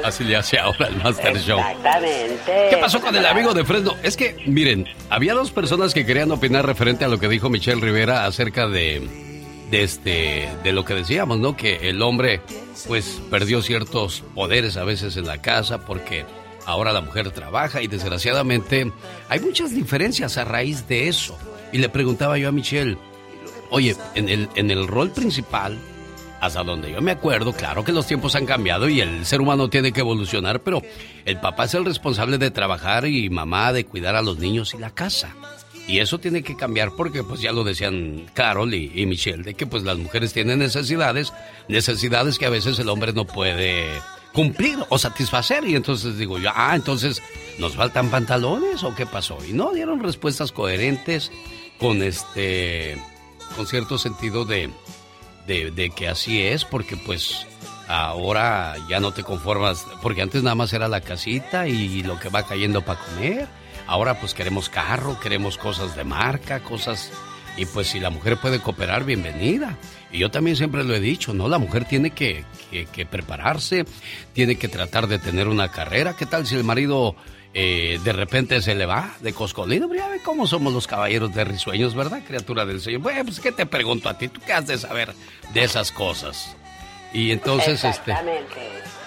Así 0.04 0.24
le 0.24 0.36
hace 0.36 0.58
ahora 0.58 0.88
el 0.88 0.96
Master 0.96 1.38
Show. 1.38 1.58
Exactamente. 1.58 2.66
¿Qué 2.70 2.76
pasó 2.80 3.00
con 3.00 3.14
el 3.16 3.26
amigo 3.26 3.54
de 3.54 3.64
Fresno? 3.64 3.94
Es 4.02 4.16
que, 4.16 4.36
miren, 4.46 4.86
había 5.10 5.34
dos 5.34 5.50
personas 5.50 5.94
que 5.94 6.06
querían 6.06 6.30
opinar 6.30 6.66
referente 6.66 7.04
a 7.04 7.08
lo 7.08 7.18
que 7.18 7.28
dijo 7.28 7.48
Michelle 7.48 7.80
Rivera 7.80 8.26
acerca 8.26 8.68
de, 8.68 9.08
de 9.70 9.82
este, 9.82 10.48
de 10.62 10.72
lo 10.72 10.84
que 10.84 10.94
decíamos, 10.94 11.38
¿no? 11.38 11.56
Que 11.56 11.88
el 11.88 12.02
hombre, 12.02 12.40
pues, 12.86 13.20
perdió 13.30 13.62
ciertos 13.62 14.22
poderes 14.34 14.76
a 14.76 14.84
veces 14.84 15.16
en 15.16 15.26
la 15.26 15.40
casa 15.40 15.84
porque 15.84 16.26
ahora 16.66 16.92
la 16.92 17.00
mujer 17.00 17.30
trabaja 17.30 17.80
y 17.82 17.86
desgraciadamente 17.86 18.92
hay 19.28 19.40
muchas 19.40 19.74
diferencias 19.74 20.36
a 20.36 20.44
raíz 20.44 20.86
de 20.88 21.08
eso. 21.08 21.38
Y 21.72 21.78
le 21.78 21.88
preguntaba 21.88 22.38
yo 22.38 22.48
a 22.48 22.52
Michelle, 22.52 22.96
oye, 23.70 23.96
en 24.14 24.28
el, 24.28 24.48
en 24.54 24.70
el 24.70 24.86
rol 24.86 25.10
principal, 25.10 25.78
hasta 26.40 26.62
donde 26.62 26.92
yo 26.92 27.00
me 27.00 27.12
acuerdo, 27.12 27.52
claro 27.52 27.84
que 27.84 27.92
los 27.92 28.06
tiempos 28.06 28.34
han 28.34 28.46
cambiado 28.46 28.88
y 28.88 29.00
el 29.00 29.26
ser 29.26 29.40
humano 29.40 29.68
tiene 29.68 29.92
que 29.92 30.00
evolucionar, 30.00 30.60
pero 30.60 30.82
el 31.24 31.38
papá 31.40 31.64
es 31.64 31.74
el 31.74 31.84
responsable 31.84 32.38
de 32.38 32.50
trabajar 32.50 33.06
y 33.06 33.28
mamá 33.30 33.72
de 33.72 33.84
cuidar 33.84 34.14
a 34.14 34.22
los 34.22 34.38
niños 34.38 34.74
y 34.74 34.78
la 34.78 34.90
casa. 34.90 35.34
Y 35.88 36.00
eso 36.00 36.18
tiene 36.18 36.42
que 36.42 36.54
cambiar 36.54 36.92
porque 36.92 37.24
pues 37.24 37.40
ya 37.40 37.50
lo 37.50 37.64
decían 37.64 38.26
Carol 38.34 38.74
y, 38.74 39.06
Michelle, 39.06 39.42
de 39.42 39.54
que 39.54 39.66
pues 39.66 39.84
las 39.84 39.96
mujeres 39.96 40.34
tienen 40.34 40.58
necesidades, 40.58 41.32
necesidades 41.66 42.38
que 42.38 42.44
a 42.44 42.50
veces 42.50 42.78
el 42.78 42.90
hombre 42.90 43.14
no 43.14 43.24
puede 43.24 43.86
cumplir 44.34 44.78
o 44.90 44.98
satisfacer. 44.98 45.64
Y 45.64 45.76
entonces 45.76 46.18
digo 46.18 46.38
yo, 46.38 46.50
ah, 46.54 46.76
entonces 46.76 47.22
nos 47.58 47.74
faltan 47.74 48.10
pantalones 48.10 48.84
o 48.84 48.94
qué 48.94 49.06
pasó. 49.06 49.38
Y 49.48 49.54
no 49.54 49.72
dieron 49.72 50.02
respuestas 50.02 50.52
coherentes 50.52 51.32
con 51.78 52.02
este, 52.02 53.02
con 53.56 53.66
cierto 53.66 53.96
sentido 53.96 54.44
de, 54.44 54.70
de, 55.48 55.72
de 55.72 55.90
que 55.90 56.06
así 56.06 56.40
es, 56.42 56.64
porque 56.64 56.96
pues 56.96 57.44
ahora 57.88 58.76
ya 58.88 59.00
no 59.00 59.12
te 59.12 59.24
conformas, 59.24 59.84
porque 60.02 60.22
antes 60.22 60.42
nada 60.42 60.54
más 60.54 60.72
era 60.72 60.86
la 60.88 61.00
casita 61.00 61.66
y 61.66 62.02
lo 62.02 62.20
que 62.20 62.28
va 62.28 62.44
cayendo 62.46 62.82
para 62.84 63.00
comer. 63.00 63.48
Ahora 63.86 64.20
pues 64.20 64.34
queremos 64.34 64.68
carro, 64.68 65.18
queremos 65.18 65.58
cosas 65.58 65.96
de 65.96 66.04
marca, 66.04 66.60
cosas... 66.60 67.10
Y 67.56 67.66
pues 67.66 67.88
si 67.88 67.98
la 67.98 68.10
mujer 68.10 68.36
puede 68.36 68.60
cooperar, 68.60 69.02
bienvenida. 69.02 69.76
Y 70.12 70.18
yo 70.18 70.30
también 70.30 70.54
siempre 70.56 70.84
lo 70.84 70.94
he 70.94 71.00
dicho, 71.00 71.34
¿no? 71.34 71.48
La 71.48 71.58
mujer 71.58 71.86
tiene 71.86 72.10
que, 72.12 72.44
que- 72.70 72.86
que 72.86 73.04
prepararse, 73.04 73.84
tiene 74.32 74.54
que 74.54 74.68
tratar 74.68 75.08
de 75.08 75.18
tener 75.18 75.48
una 75.48 75.68
carrera. 75.72 76.14
¿Qué 76.16 76.24
tal 76.24 76.46
si 76.46 76.54
el 76.54 76.62
marido 76.62 77.16
eh, 77.54 77.98
de 78.02 78.12
repente 78.12 78.60
se 78.62 78.74
le 78.74 78.86
va 78.86 79.16
de 79.20 79.32
coscolino? 79.32 79.92
Ya 79.94 80.08
ve 80.08 80.20
cómo 80.22 80.46
somos 80.46 80.72
los 80.72 80.86
caballeros 80.86 81.34
de 81.34 81.44
risueños, 81.44 81.94
¿verdad, 81.94 82.22
criatura 82.26 82.64
del 82.66 82.80
Señor? 82.80 83.00
Bueno, 83.00 83.24
pues 83.24 83.40
¿qué 83.40 83.52
te 83.52 83.66
pregunto 83.66 84.08
a 84.08 84.16
ti? 84.16 84.28
¿Tú 84.28 84.40
qué 84.44 84.52
has 84.52 84.66
de 84.66 84.78
saber 84.78 85.14
de 85.52 85.64
esas 85.64 85.92
cosas? 85.92 86.56
Y 87.12 87.30
entonces, 87.30 87.82
este, 87.84 88.14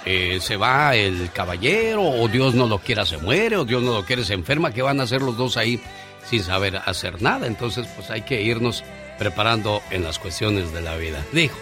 eh, 0.06 0.40
se 0.42 0.58
va 0.58 0.96
el 0.96 1.32
caballero, 1.32 2.02
o 2.02 2.28
Dios 2.28 2.56
no 2.56 2.68
lo 2.68 2.80
quiera, 2.80 3.06
se 3.06 3.18
muere, 3.18 3.58
o 3.58 3.66
Dios 3.66 3.84
no 3.84 3.94
lo 3.94 4.06
quiere, 4.06 4.24
se 4.24 4.34
enferma, 4.34 4.74
¿qué 4.74 4.82
van 4.82 5.00
a 5.00 5.04
hacer 5.04 5.22
los 5.22 5.38
dos 5.38 5.58
ahí 5.58 5.80
sin 6.26 6.44
saber 6.44 6.78
hacer 6.78 7.22
nada? 7.22 7.46
Entonces, 7.46 7.88
pues 7.96 8.10
hay 8.10 8.24
que 8.24 8.42
irnos 8.42 8.84
preparando 9.20 9.82
en 9.92 10.04
las 10.04 10.18
cuestiones 10.18 10.74
de 10.74 10.82
la 10.82 10.96
vida. 10.98 11.24
Digo, 11.32 11.54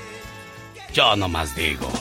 yo 0.94 1.16
nomás 1.18 1.56
digo. 1.56 1.92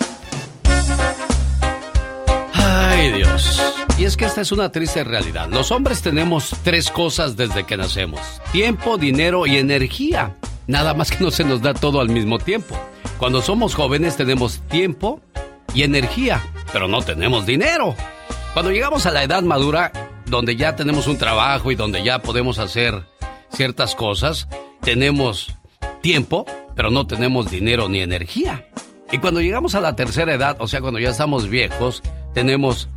Ay, 2.69 3.13
Dios. 3.13 3.63
Y 3.99 4.05
es 4.05 4.17
que 4.17 4.27
esta 4.27 4.43
es 4.43 4.53
una 4.53 4.71
triste 4.71 5.03
realidad. 5.05 5.49
Los 5.49 5.73
hombres 5.73 6.03
tenemos 6.03 6.55
tres 6.63 6.91
cosas 6.91 7.37
desde 7.37 7.65
que 7.65 7.77
nacemos. 7.77 8.21
Tiempo, 8.53 8.99
dinero 8.99 9.47
y 9.47 9.57
energía. 9.57 10.37
Nada 10.67 10.93
más 10.95 11.11
que 11.11 11.25
no 11.25 11.31
se 11.31 11.45
nos 11.45 11.63
da 11.63 11.73
todo 11.73 12.01
al 12.01 12.11
mismo 12.11 12.39
tiempo. 12.39 12.79
Cuando 13.19 13.41
somos 13.41 13.75
jóvenes 13.75 14.17
tenemos 14.17 14.61
tiempo 14.69 15.21
y 15.75 15.83
energía, 15.83 16.43
pero 16.73 16.89
no 16.89 17.03
tenemos 17.03 17.47
dinero. 17.47 17.97
Cuando 18.53 18.71
llegamos 18.71 19.07
a 19.07 19.11
la 19.11 19.23
edad 19.25 19.43
madura, 19.43 19.91
donde 20.27 20.57
ya 20.57 20.77
tenemos 20.77 21.07
un 21.07 21.17
trabajo 21.17 21.73
y 21.73 21.75
donde 21.75 22.05
ya 22.05 22.21
podemos 22.21 22.59
hacer 22.59 23.07
ciertas 23.51 23.95
cosas, 23.95 24.47
tenemos 24.83 25.53
tiempo, 26.03 26.47
pero 26.77 26.91
no 26.91 27.07
tenemos 27.07 27.51
dinero 27.51 27.89
ni 27.89 28.01
energía. 28.01 28.69
Y 29.11 29.19
cuando 29.19 29.41
llegamos 29.41 29.75
a 29.75 29.81
la 29.81 29.97
tercera 29.97 30.35
edad, 30.35 30.57
o 30.61 30.69
sea, 30.69 30.81
cuando 30.81 30.99
ya 30.99 31.11
estamos 31.11 31.49
viejos, 31.49 32.03
tenemos 32.35 32.89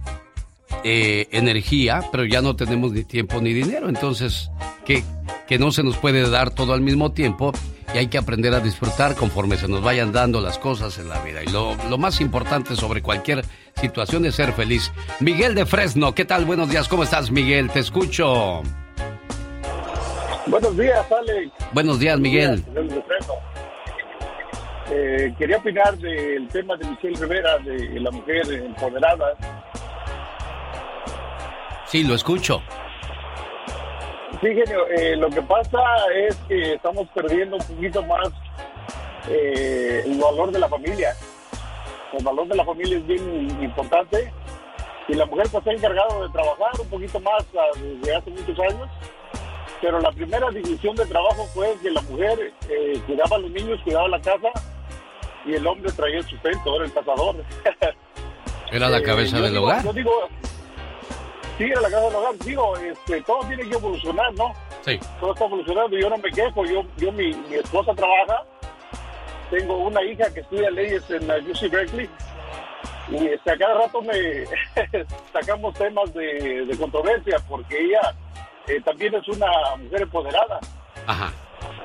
eh, 0.84 1.28
energía, 1.32 2.04
pero 2.12 2.26
ya 2.26 2.42
no 2.42 2.56
tenemos 2.56 2.92
ni 2.92 3.04
tiempo 3.04 3.40
ni 3.40 3.54
dinero. 3.54 3.88
Entonces, 3.88 4.52
que, 4.86 5.04
que 5.48 5.58
no 5.58 5.72
se 5.72 5.84
nos 5.84 5.98
puede 5.98 6.30
dar 6.30 6.52
todo 6.52 6.74
al 6.74 6.82
mismo 6.82 7.12
tiempo 7.14 7.54
y 7.94 7.98
hay 7.98 8.08
que 8.08 8.18
aprender 8.18 8.54
a 8.54 8.60
disfrutar 8.60 9.16
conforme 9.16 9.58
se 9.58 9.68
nos 9.68 9.82
vayan 9.82 10.12
dando 10.12 10.42
las 10.42 10.58
cosas 10.58 10.98
en 10.98 11.08
la 11.08 11.22
vida. 11.22 11.44
Y 11.44 11.48
lo, 11.48 11.76
lo 11.90 11.98
más 11.98 12.20
importante 12.20 12.76
sobre 12.76 13.02
cualquier 13.02 13.46
situación 13.76 14.26
es 14.26 14.36
ser 14.36 14.52
feliz. 14.54 14.92
Miguel 15.22 15.56
de 15.56 15.66
Fresno, 15.66 16.14
¿qué 16.14 16.26
tal? 16.26 16.46
Buenos 16.46 16.70
días, 16.70 16.88
¿cómo 16.88 17.04
estás, 17.04 17.32
Miguel? 17.32 17.70
Te 17.70 17.80
escucho. 17.80 18.62
Buenos 20.48 20.78
días, 20.78 21.06
Alex. 21.12 21.52
Buenos 21.72 22.00
días, 22.00 22.20
Miguel. 22.20 22.64
Buenos 22.74 22.94
días. 22.94 23.06
Eh, 24.94 25.34
quería 25.38 25.58
opinar 25.58 25.98
del 26.00 26.50
tema 26.50 26.76
de 26.76 26.86
Michelle 26.86 27.16
Rivera, 27.16 27.58
de 27.60 27.98
la 27.98 28.12
mujer 28.12 28.52
empoderada. 28.52 29.38
Sí, 31.86 32.04
lo 32.04 32.14
escucho. 32.14 32.62
Sí, 34.42 34.48
genio, 34.48 34.88
eh, 34.90 35.16
lo 35.16 35.30
que 35.30 35.42
pasa 35.44 35.80
es 36.14 36.36
que 36.48 36.74
estamos 36.74 37.08
perdiendo 37.16 37.56
un 37.56 37.64
poquito 37.64 38.04
más 38.04 38.28
eh, 39.30 40.04
el 40.06 40.20
valor 40.20 40.52
de 40.52 40.60
la 40.60 40.68
familia. 40.68 41.16
El 42.12 42.26
valor 42.26 42.48
de 42.50 42.56
la 42.56 42.66
familia 42.66 42.98
es 42.98 43.08
bien 43.08 43.64
importante 43.64 44.34
y 45.08 45.14
la 45.14 45.26
mujer 45.26 45.48
pues 45.52 45.64
se 45.64 45.70
ha 45.70 45.74
encargado 45.74 46.28
de 46.28 46.34
trabajar 46.34 46.72
un 46.82 46.90
poquito 46.90 47.20
más 47.22 47.46
ah, 47.58 47.80
desde 47.80 48.16
hace 48.16 48.30
muchos 48.30 48.60
años, 48.60 48.90
pero 49.80 50.02
la 50.02 50.12
primera 50.12 50.50
división 50.50 50.98
de 50.98 51.06
trabajo 51.06 51.46
fue 51.54 51.78
que 51.82 51.92
la 51.92 52.02
mujer 52.02 52.52
eh, 52.70 53.02
cuidaba 53.06 53.38
a 53.38 53.40
los 53.40 53.52
niños, 53.52 53.80
cuidaba 53.84 54.10
la 54.10 54.20
casa 54.20 54.52
y 55.46 55.54
el 55.54 55.66
hombre 55.68 55.92
traía 55.92 56.18
el 56.18 56.26
sustento, 56.26 56.76
era 56.76 56.86
el 56.86 56.94
cazador. 56.94 57.36
Era 58.72 58.88
la 58.90 59.00
Eh, 59.00 59.04
cabeza 59.04 59.40
del 59.42 59.52
digo- 59.52 59.66
hogar. 59.66 59.84
Yo 59.84 59.92
digo, 59.92 60.12
sí, 61.58 61.66
era 61.66 61.82
la 61.82 61.90
cabeza 61.90 62.08
del 62.08 62.16
hogar. 62.16 62.36
Digo, 62.40 62.78
este, 62.78 63.22
todo 63.24 63.40
tiene 63.48 63.68
que 63.70 63.76
evolucionar, 63.76 64.34
¿no? 64.36 64.54
Sí. 64.86 64.98
Todo 65.20 65.34
está 65.34 65.46
evolucionando 65.46 65.98
yo 65.98 66.10
no 66.10 66.18
me 66.18 66.32
quejo. 66.32 66.64
Yo, 66.66 66.84
yo 66.98 67.12
mi, 67.12 67.34
mi 67.34 67.56
esposa 67.56 67.94
trabaja. 67.94 68.46
Tengo 69.50 69.76
una 69.78 70.02
hija 70.04 70.34
que 70.34 70.40
estudia 70.40 70.70
leyes 70.72 71.04
en 71.12 71.28
la 71.28 71.36
UC 71.40 71.70
Berkeley. 71.70 72.10
Y 73.10 73.28
este, 73.28 73.52
a 73.52 73.58
cada 73.58 73.74
rato 73.74 74.02
me 74.02 74.14
sacamos 75.34 75.74
temas 75.74 76.14
de, 76.14 76.66
de 76.66 76.78
controversia 76.78 77.36
porque 77.50 77.78
ella 77.78 78.00
eh, 78.68 78.80
también 78.86 79.14
es 79.16 79.28
una 79.28 79.48
mujer 79.80 80.04
empoderada. 80.04 80.62
Ajá. 81.08 81.34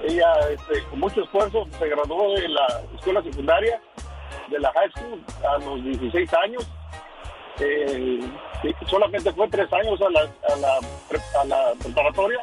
Ella, 0.05 0.33
este, 0.51 0.83
con 0.91 1.01
mucho 1.01 1.23
esfuerzo, 1.23 1.67
se 1.79 1.89
graduó 1.89 2.35
de 2.35 2.49
la 2.49 2.67
escuela 2.95 3.23
secundaria, 3.23 3.81
de 4.51 4.59
la 4.59 4.73
high 4.73 4.91
school, 4.91 5.25
a 5.49 5.59
los 5.59 5.83
16 5.85 6.35
años. 6.35 6.67
Eh, 7.59 8.21
solamente 8.89 9.33
fue 9.33 9.49
tres 9.49 9.73
años 9.73 10.01
a 10.03 10.11
la, 10.11 10.21
a 10.21 10.57
la, 10.57 11.41
a 11.41 11.45
la 11.45 11.73
preparatoria. 11.83 12.41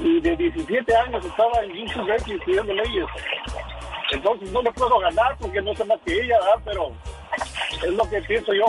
Y 0.00 0.20
de 0.20 0.36
17 0.36 0.96
años 0.96 1.24
estaba 1.24 1.60
en 1.62 2.06
Berkeley 2.06 2.36
estudiando 2.36 2.74
leyes. 2.74 3.06
Entonces 4.12 4.52
no 4.52 4.62
le 4.62 4.72
puedo 4.72 4.98
ganar 4.98 5.36
porque 5.38 5.62
no 5.62 5.74
sé 5.74 5.84
más 5.84 5.98
que 6.04 6.12
ella, 6.14 6.38
¿verdad? 6.40 6.62
pero 6.64 6.92
es 7.86 7.94
lo 7.94 8.08
que 8.08 8.20
pienso 8.22 8.52
yo. 8.52 8.64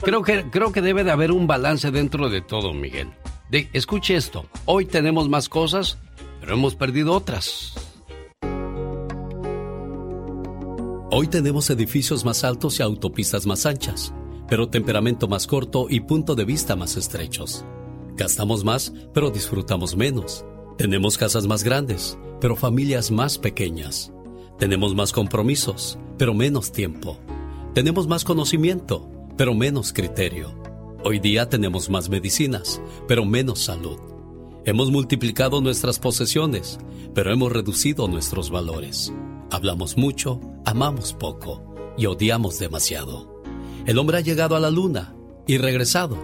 Creo 0.00 0.22
que, 0.22 0.50
creo 0.50 0.72
que 0.72 0.80
debe 0.80 1.04
de 1.04 1.12
haber 1.12 1.32
un 1.32 1.46
balance 1.46 1.90
dentro 1.90 2.28
de 2.28 2.40
todo, 2.42 2.72
Miguel. 2.72 3.12
Escuche 3.72 4.16
esto. 4.16 4.46
Hoy 4.64 4.86
tenemos 4.86 5.28
más 5.28 5.48
cosas, 5.48 5.98
pero 6.42 6.54
hemos 6.54 6.74
perdido 6.74 7.14
otras. 7.14 7.72
Hoy 11.12 11.28
tenemos 11.28 11.70
edificios 11.70 12.24
más 12.24 12.42
altos 12.42 12.80
y 12.80 12.82
autopistas 12.82 13.46
más 13.46 13.64
anchas, 13.64 14.12
pero 14.48 14.68
temperamento 14.68 15.28
más 15.28 15.46
corto 15.46 15.86
y 15.88 16.00
punto 16.00 16.34
de 16.34 16.44
vista 16.44 16.74
más 16.74 16.96
estrechos. 16.96 17.64
Gastamos 18.16 18.64
más, 18.64 18.92
pero 19.14 19.30
disfrutamos 19.30 19.96
menos. 19.96 20.44
Tenemos 20.76 21.16
casas 21.16 21.46
más 21.46 21.62
grandes, 21.62 22.18
pero 22.40 22.56
familias 22.56 23.12
más 23.12 23.38
pequeñas. 23.38 24.12
Tenemos 24.58 24.96
más 24.96 25.12
compromisos, 25.12 25.96
pero 26.18 26.34
menos 26.34 26.72
tiempo. 26.72 27.20
Tenemos 27.72 28.08
más 28.08 28.24
conocimiento, 28.24 29.08
pero 29.36 29.54
menos 29.54 29.92
criterio. 29.92 30.60
Hoy 31.04 31.20
día 31.20 31.48
tenemos 31.48 31.88
más 31.88 32.08
medicinas, 32.08 32.82
pero 33.06 33.24
menos 33.24 33.60
salud. 33.60 34.11
Hemos 34.64 34.92
multiplicado 34.92 35.60
nuestras 35.60 35.98
posesiones, 35.98 36.78
pero 37.14 37.32
hemos 37.32 37.50
reducido 37.50 38.06
nuestros 38.06 38.50
valores. 38.50 39.12
Hablamos 39.50 39.96
mucho, 39.96 40.40
amamos 40.64 41.14
poco 41.14 41.74
y 41.98 42.06
odiamos 42.06 42.60
demasiado. 42.60 43.42
El 43.86 43.98
hombre 43.98 44.18
ha 44.18 44.20
llegado 44.20 44.54
a 44.54 44.60
la 44.60 44.70
luna 44.70 45.16
y 45.48 45.58
regresado, 45.58 46.16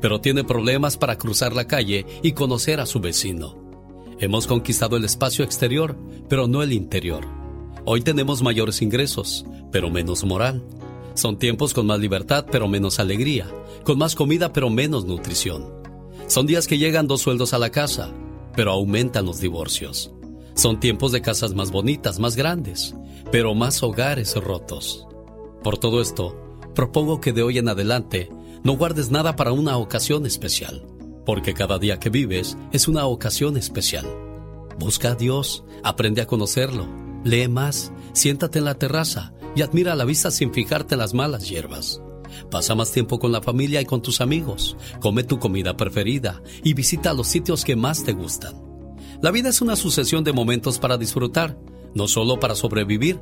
pero 0.00 0.20
tiene 0.20 0.44
problemas 0.44 0.96
para 0.96 1.18
cruzar 1.18 1.52
la 1.52 1.66
calle 1.66 2.06
y 2.22 2.30
conocer 2.30 2.78
a 2.78 2.86
su 2.86 3.00
vecino. 3.00 3.58
Hemos 4.20 4.46
conquistado 4.46 4.96
el 4.96 5.04
espacio 5.04 5.44
exterior, 5.44 5.96
pero 6.28 6.46
no 6.46 6.62
el 6.62 6.72
interior. 6.72 7.26
Hoy 7.84 8.02
tenemos 8.02 8.40
mayores 8.40 8.82
ingresos, 8.82 9.44
pero 9.72 9.90
menos 9.90 10.22
moral. 10.22 10.62
Son 11.14 11.40
tiempos 11.40 11.74
con 11.74 11.86
más 11.86 11.98
libertad, 11.98 12.46
pero 12.52 12.68
menos 12.68 13.00
alegría, 13.00 13.48
con 13.82 13.98
más 13.98 14.14
comida, 14.14 14.52
pero 14.52 14.70
menos 14.70 15.06
nutrición. 15.06 15.79
Son 16.30 16.46
días 16.46 16.68
que 16.68 16.78
llegan 16.78 17.08
dos 17.08 17.22
sueldos 17.22 17.54
a 17.54 17.58
la 17.58 17.70
casa, 17.70 18.14
pero 18.54 18.70
aumentan 18.70 19.26
los 19.26 19.40
divorcios. 19.40 20.12
Son 20.54 20.78
tiempos 20.78 21.10
de 21.10 21.22
casas 21.22 21.54
más 21.54 21.72
bonitas, 21.72 22.20
más 22.20 22.36
grandes, 22.36 22.94
pero 23.32 23.52
más 23.56 23.82
hogares 23.82 24.36
rotos. 24.36 25.08
Por 25.64 25.78
todo 25.78 26.00
esto, 26.00 26.40
propongo 26.72 27.20
que 27.20 27.32
de 27.32 27.42
hoy 27.42 27.58
en 27.58 27.68
adelante 27.68 28.30
no 28.62 28.76
guardes 28.76 29.10
nada 29.10 29.34
para 29.34 29.50
una 29.50 29.76
ocasión 29.76 30.24
especial, 30.24 30.86
porque 31.26 31.52
cada 31.52 31.80
día 31.80 31.98
que 31.98 32.10
vives 32.10 32.56
es 32.70 32.86
una 32.86 33.06
ocasión 33.06 33.56
especial. 33.56 34.06
Busca 34.78 35.10
a 35.10 35.14
Dios, 35.16 35.64
aprende 35.82 36.22
a 36.22 36.28
conocerlo, 36.28 36.86
lee 37.24 37.48
más, 37.48 37.90
siéntate 38.12 38.60
en 38.60 38.66
la 38.66 38.76
terraza 38.76 39.32
y 39.56 39.62
admira 39.62 39.96
la 39.96 40.04
vista 40.04 40.30
sin 40.30 40.52
fijarte 40.52 40.94
en 40.94 41.00
las 41.00 41.12
malas 41.12 41.48
hierbas. 41.50 42.00
Pasa 42.50 42.74
más 42.74 42.92
tiempo 42.92 43.18
con 43.18 43.32
la 43.32 43.42
familia 43.42 43.80
y 43.80 43.84
con 43.84 44.02
tus 44.02 44.20
amigos, 44.20 44.76
come 45.00 45.24
tu 45.24 45.38
comida 45.38 45.76
preferida 45.76 46.42
y 46.62 46.74
visita 46.74 47.12
los 47.12 47.28
sitios 47.28 47.64
que 47.64 47.76
más 47.76 48.04
te 48.04 48.12
gustan. 48.12 48.54
La 49.22 49.30
vida 49.30 49.48
es 49.50 49.60
una 49.60 49.76
sucesión 49.76 50.24
de 50.24 50.32
momentos 50.32 50.78
para 50.78 50.96
disfrutar, 50.96 51.58
no 51.94 52.08
solo 52.08 52.40
para 52.40 52.54
sobrevivir. 52.54 53.20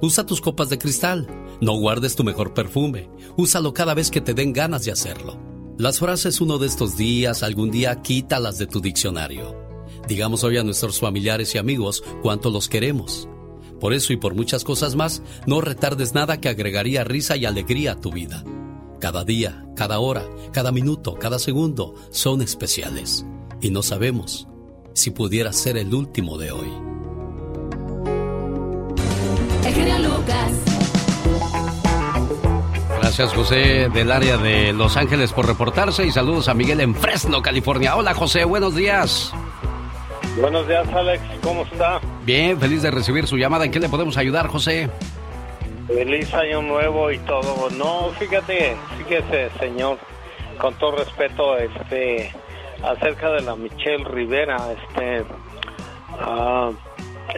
Usa 0.00 0.24
tus 0.24 0.40
copas 0.40 0.70
de 0.70 0.78
cristal, 0.78 1.26
no 1.60 1.78
guardes 1.78 2.16
tu 2.16 2.24
mejor 2.24 2.54
perfume, 2.54 3.10
úsalo 3.36 3.74
cada 3.74 3.94
vez 3.94 4.10
que 4.10 4.20
te 4.20 4.34
den 4.34 4.52
ganas 4.52 4.84
de 4.84 4.92
hacerlo. 4.92 5.38
Las 5.76 5.98
frases 5.98 6.40
uno 6.40 6.58
de 6.58 6.66
estos 6.66 6.96
días, 6.96 7.42
algún 7.42 7.70
día, 7.70 8.00
quítalas 8.00 8.58
de 8.58 8.66
tu 8.66 8.80
diccionario. 8.80 9.54
Digamos 10.08 10.44
hoy 10.44 10.56
a 10.56 10.62
nuestros 10.64 11.00
familiares 11.00 11.54
y 11.54 11.58
amigos 11.58 12.04
cuánto 12.22 12.50
los 12.50 12.68
queremos. 12.68 13.28
Por 13.84 13.92
eso 13.92 14.14
y 14.14 14.16
por 14.16 14.34
muchas 14.34 14.64
cosas 14.64 14.96
más, 14.96 15.20
no 15.46 15.60
retardes 15.60 16.14
nada 16.14 16.40
que 16.40 16.48
agregaría 16.48 17.04
risa 17.04 17.36
y 17.36 17.44
alegría 17.44 17.92
a 17.92 18.00
tu 18.00 18.10
vida. 18.10 18.42
Cada 18.98 19.26
día, 19.26 19.66
cada 19.76 19.98
hora, 19.98 20.24
cada 20.54 20.72
minuto, 20.72 21.16
cada 21.16 21.38
segundo 21.38 21.94
son 22.08 22.40
especiales. 22.40 23.26
Y 23.60 23.68
no 23.68 23.82
sabemos 23.82 24.48
si 24.94 25.10
pudiera 25.10 25.52
ser 25.52 25.76
el 25.76 25.92
último 25.92 26.38
de 26.38 26.50
hoy. 26.50 26.72
El 29.66 29.74
genio 29.74 29.98
Lucas. 29.98 30.52
Gracias 33.02 33.34
José 33.34 33.90
del 33.92 34.10
área 34.10 34.38
de 34.38 34.72
Los 34.72 34.96
Ángeles 34.96 35.34
por 35.34 35.46
reportarse 35.46 36.06
y 36.06 36.10
saludos 36.10 36.48
a 36.48 36.54
Miguel 36.54 36.80
en 36.80 36.94
Fresno, 36.94 37.42
California. 37.42 37.96
Hola 37.96 38.14
José, 38.14 38.46
buenos 38.46 38.74
días. 38.74 39.34
Buenos 40.40 40.66
días, 40.66 40.88
Alex. 40.92 41.22
¿Cómo 41.42 41.62
está? 41.62 42.00
Bien, 42.24 42.58
feliz 42.58 42.82
de 42.82 42.90
recibir 42.90 43.26
su 43.26 43.36
llamada. 43.36 43.64
¿En 43.64 43.70
qué 43.70 43.78
le 43.78 43.88
podemos 43.88 44.16
ayudar, 44.16 44.48
José? 44.48 44.90
Feliz 45.86 46.34
año 46.34 46.60
nuevo 46.62 47.10
y 47.12 47.18
todo. 47.18 47.70
No, 47.70 48.10
fíjate, 48.18 48.76
fíjese, 48.98 49.50
señor, 49.60 49.98
con 50.58 50.74
todo 50.74 50.96
respeto, 50.96 51.56
este, 51.56 52.32
acerca 52.82 53.30
de 53.30 53.42
la 53.42 53.54
Michelle 53.54 54.04
Rivera, 54.04 54.56
este, 54.72 55.24
ah, 56.18 56.70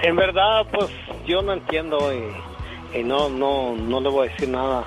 en 0.02 0.16
verdad, 0.16 0.66
pues 0.72 0.90
yo 1.26 1.42
no 1.42 1.52
entiendo 1.52 2.12
y, 2.12 2.98
y 2.98 3.04
no, 3.04 3.28
no, 3.28 3.76
no 3.76 4.00
le 4.00 4.08
voy 4.08 4.28
a 4.28 4.30
decir 4.30 4.48
nada 4.48 4.84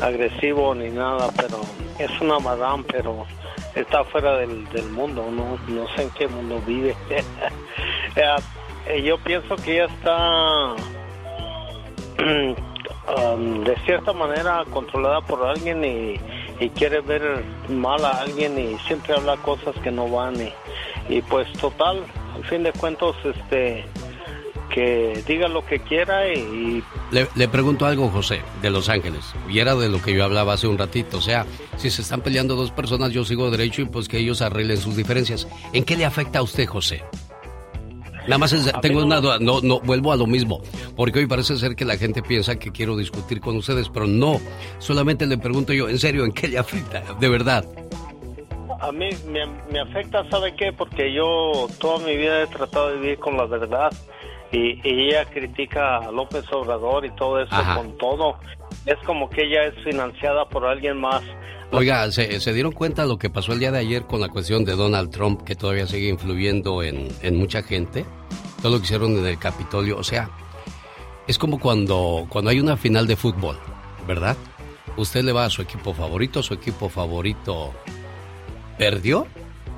agresivo 0.00 0.74
ni 0.74 0.90
nada, 0.90 1.30
pero 1.36 1.60
es 1.98 2.20
una 2.20 2.38
madame, 2.38 2.84
pero 2.90 3.26
está 3.74 4.04
fuera 4.04 4.36
del, 4.36 4.68
del 4.70 4.88
mundo, 4.90 5.26
no, 5.30 5.58
no 5.68 5.88
sé 5.94 6.02
en 6.02 6.10
qué 6.10 6.28
mundo 6.28 6.62
vive. 6.66 6.96
Eh, 8.16 8.22
eh, 8.86 9.02
yo 9.02 9.18
pienso 9.18 9.56
que 9.56 9.72
ella 9.74 9.86
está 9.86 10.74
um, 13.34 13.64
de 13.64 13.76
cierta 13.84 14.12
manera 14.12 14.62
controlada 14.70 15.20
por 15.22 15.44
alguien 15.44 15.84
y, 15.84 16.20
quiere 16.76 17.00
ver 17.00 17.44
mal 17.68 18.04
a 18.04 18.20
alguien 18.20 18.56
y 18.56 18.78
siempre 18.86 19.14
habla 19.14 19.36
cosas 19.38 19.74
que 19.82 19.90
no 19.90 20.08
van 20.08 20.36
y, 20.40 20.52
y 21.08 21.22
pues 21.22 21.50
total, 21.54 22.04
al 22.36 22.44
fin 22.44 22.62
de 22.62 22.72
cuentos, 22.72 23.16
este 23.24 23.84
que 24.72 25.22
diga 25.26 25.48
lo 25.48 25.64
que 25.64 25.78
quiera 25.80 26.32
y, 26.32 26.82
Le, 27.10 27.28
le 27.34 27.48
pregunto 27.48 27.86
algo, 27.86 28.08
José, 28.10 28.40
de 28.62 28.70
Los 28.70 28.88
Ángeles. 28.88 29.24
Y 29.48 29.58
era 29.60 29.74
de 29.74 29.88
lo 29.88 30.00
que 30.02 30.12
yo 30.14 30.24
hablaba 30.24 30.54
hace 30.54 30.66
un 30.66 30.78
ratito. 30.78 31.18
O 31.18 31.20
sea, 31.20 31.46
si 31.76 31.90
se 31.90 32.02
están 32.02 32.20
peleando 32.22 32.54
dos 32.56 32.70
personas, 32.70 33.12
yo 33.12 33.24
sigo 33.24 33.50
derecho 33.50 33.82
y 33.82 33.84
pues 33.86 34.08
que 34.08 34.18
ellos 34.18 34.42
arreglen 34.42 34.76
sus 34.78 34.96
diferencias. 34.96 35.46
¿En 35.72 35.84
qué 35.84 35.96
le 35.96 36.04
afecta 36.04 36.40
a 36.40 36.42
usted, 36.42 36.66
José? 36.66 37.02
Nada 38.26 38.38
más 38.38 38.52
es- 38.54 38.72
tengo 38.80 39.00
no- 39.00 39.06
una 39.06 39.20
duda, 39.20 39.38
no, 39.38 39.60
no, 39.60 39.80
vuelvo 39.80 40.10
a 40.10 40.16
lo 40.16 40.26
mismo, 40.26 40.62
porque 40.96 41.18
hoy 41.18 41.26
parece 41.26 41.58
ser 41.58 41.76
que 41.76 41.84
la 41.84 41.98
gente 41.98 42.22
piensa 42.22 42.56
que 42.58 42.72
quiero 42.72 42.96
discutir 42.96 43.38
con 43.40 43.54
ustedes, 43.56 43.90
pero 43.90 44.06
no, 44.06 44.40
solamente 44.78 45.26
le 45.26 45.36
pregunto 45.36 45.74
yo, 45.74 45.90
en 45.90 45.98
serio, 45.98 46.24
¿en 46.24 46.32
qué 46.32 46.48
le 46.48 46.56
afecta? 46.58 47.02
De 47.20 47.28
verdad. 47.28 47.66
A 48.80 48.90
mí 48.92 49.10
me, 49.28 49.46
me 49.70 49.78
afecta, 49.80 50.28
¿sabe 50.30 50.54
qué? 50.56 50.72
Porque 50.72 51.12
yo 51.12 51.68
toda 51.78 52.04
mi 52.06 52.16
vida 52.16 52.42
he 52.42 52.46
tratado 52.46 52.88
de 52.90 52.96
vivir 52.96 53.18
con 53.18 53.36
la 53.36 53.44
verdad 53.44 53.90
y, 54.54 54.80
y 54.84 55.08
ella 55.08 55.24
critica 55.26 55.98
a 55.98 56.10
López 56.10 56.44
Obrador 56.52 57.04
y 57.04 57.10
todo 57.16 57.40
eso 57.40 57.54
Ajá. 57.54 57.76
con 57.76 57.96
todo. 57.98 58.38
Es 58.86 58.96
como 59.06 59.28
que 59.28 59.42
ella 59.42 59.64
es 59.64 59.84
financiada 59.84 60.48
por 60.48 60.64
alguien 60.64 61.00
más 61.00 61.22
Oiga, 61.76 62.08
¿se, 62.12 62.38
se 62.38 62.52
dieron 62.52 62.70
cuenta 62.70 63.04
lo 63.04 63.18
que 63.18 63.30
pasó 63.30 63.52
el 63.52 63.58
día 63.58 63.72
de 63.72 63.78
ayer 63.78 64.04
con 64.04 64.20
la 64.20 64.28
cuestión 64.28 64.64
de 64.64 64.76
Donald 64.76 65.10
Trump, 65.10 65.42
que 65.42 65.56
todavía 65.56 65.88
sigue 65.88 66.08
influyendo 66.08 66.84
en, 66.84 67.08
en 67.22 67.36
mucha 67.36 67.64
gente? 67.64 68.06
Todo 68.62 68.72
lo 68.72 68.78
que 68.78 68.84
hicieron 68.84 69.16
en 69.18 69.26
el 69.26 69.38
Capitolio. 69.38 69.98
O 69.98 70.04
sea, 70.04 70.30
es 71.26 71.36
como 71.36 71.58
cuando, 71.58 72.26
cuando 72.28 72.50
hay 72.50 72.60
una 72.60 72.76
final 72.76 73.08
de 73.08 73.16
fútbol, 73.16 73.58
¿verdad? 74.06 74.36
Usted 74.96 75.24
le 75.24 75.32
va 75.32 75.46
a 75.46 75.50
su 75.50 75.62
equipo 75.62 75.92
favorito, 75.94 76.44
su 76.44 76.54
equipo 76.54 76.88
favorito 76.88 77.72
perdió 78.78 79.26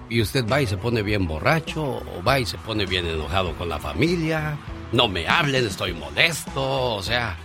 y 0.09 0.21
usted 0.21 0.47
va 0.47 0.63
y 0.63 0.67
se 0.67 0.77
pone 0.77 1.03
bien 1.03 1.27
borracho 1.27 1.83
o 1.83 2.23
va 2.27 2.39
y 2.39 2.47
se 2.47 2.59
pone 2.59 2.87
bien 2.87 3.07
enojado 3.07 3.55
con 3.57 3.69
la 3.69 3.79
familia. 3.79 4.59
No 4.93 5.09
me 5.09 5.27
hablen, 5.27 5.67
estoy 5.67 5.93
molesto, 5.93 6.95
o 6.95 7.03
sea. 7.03 7.37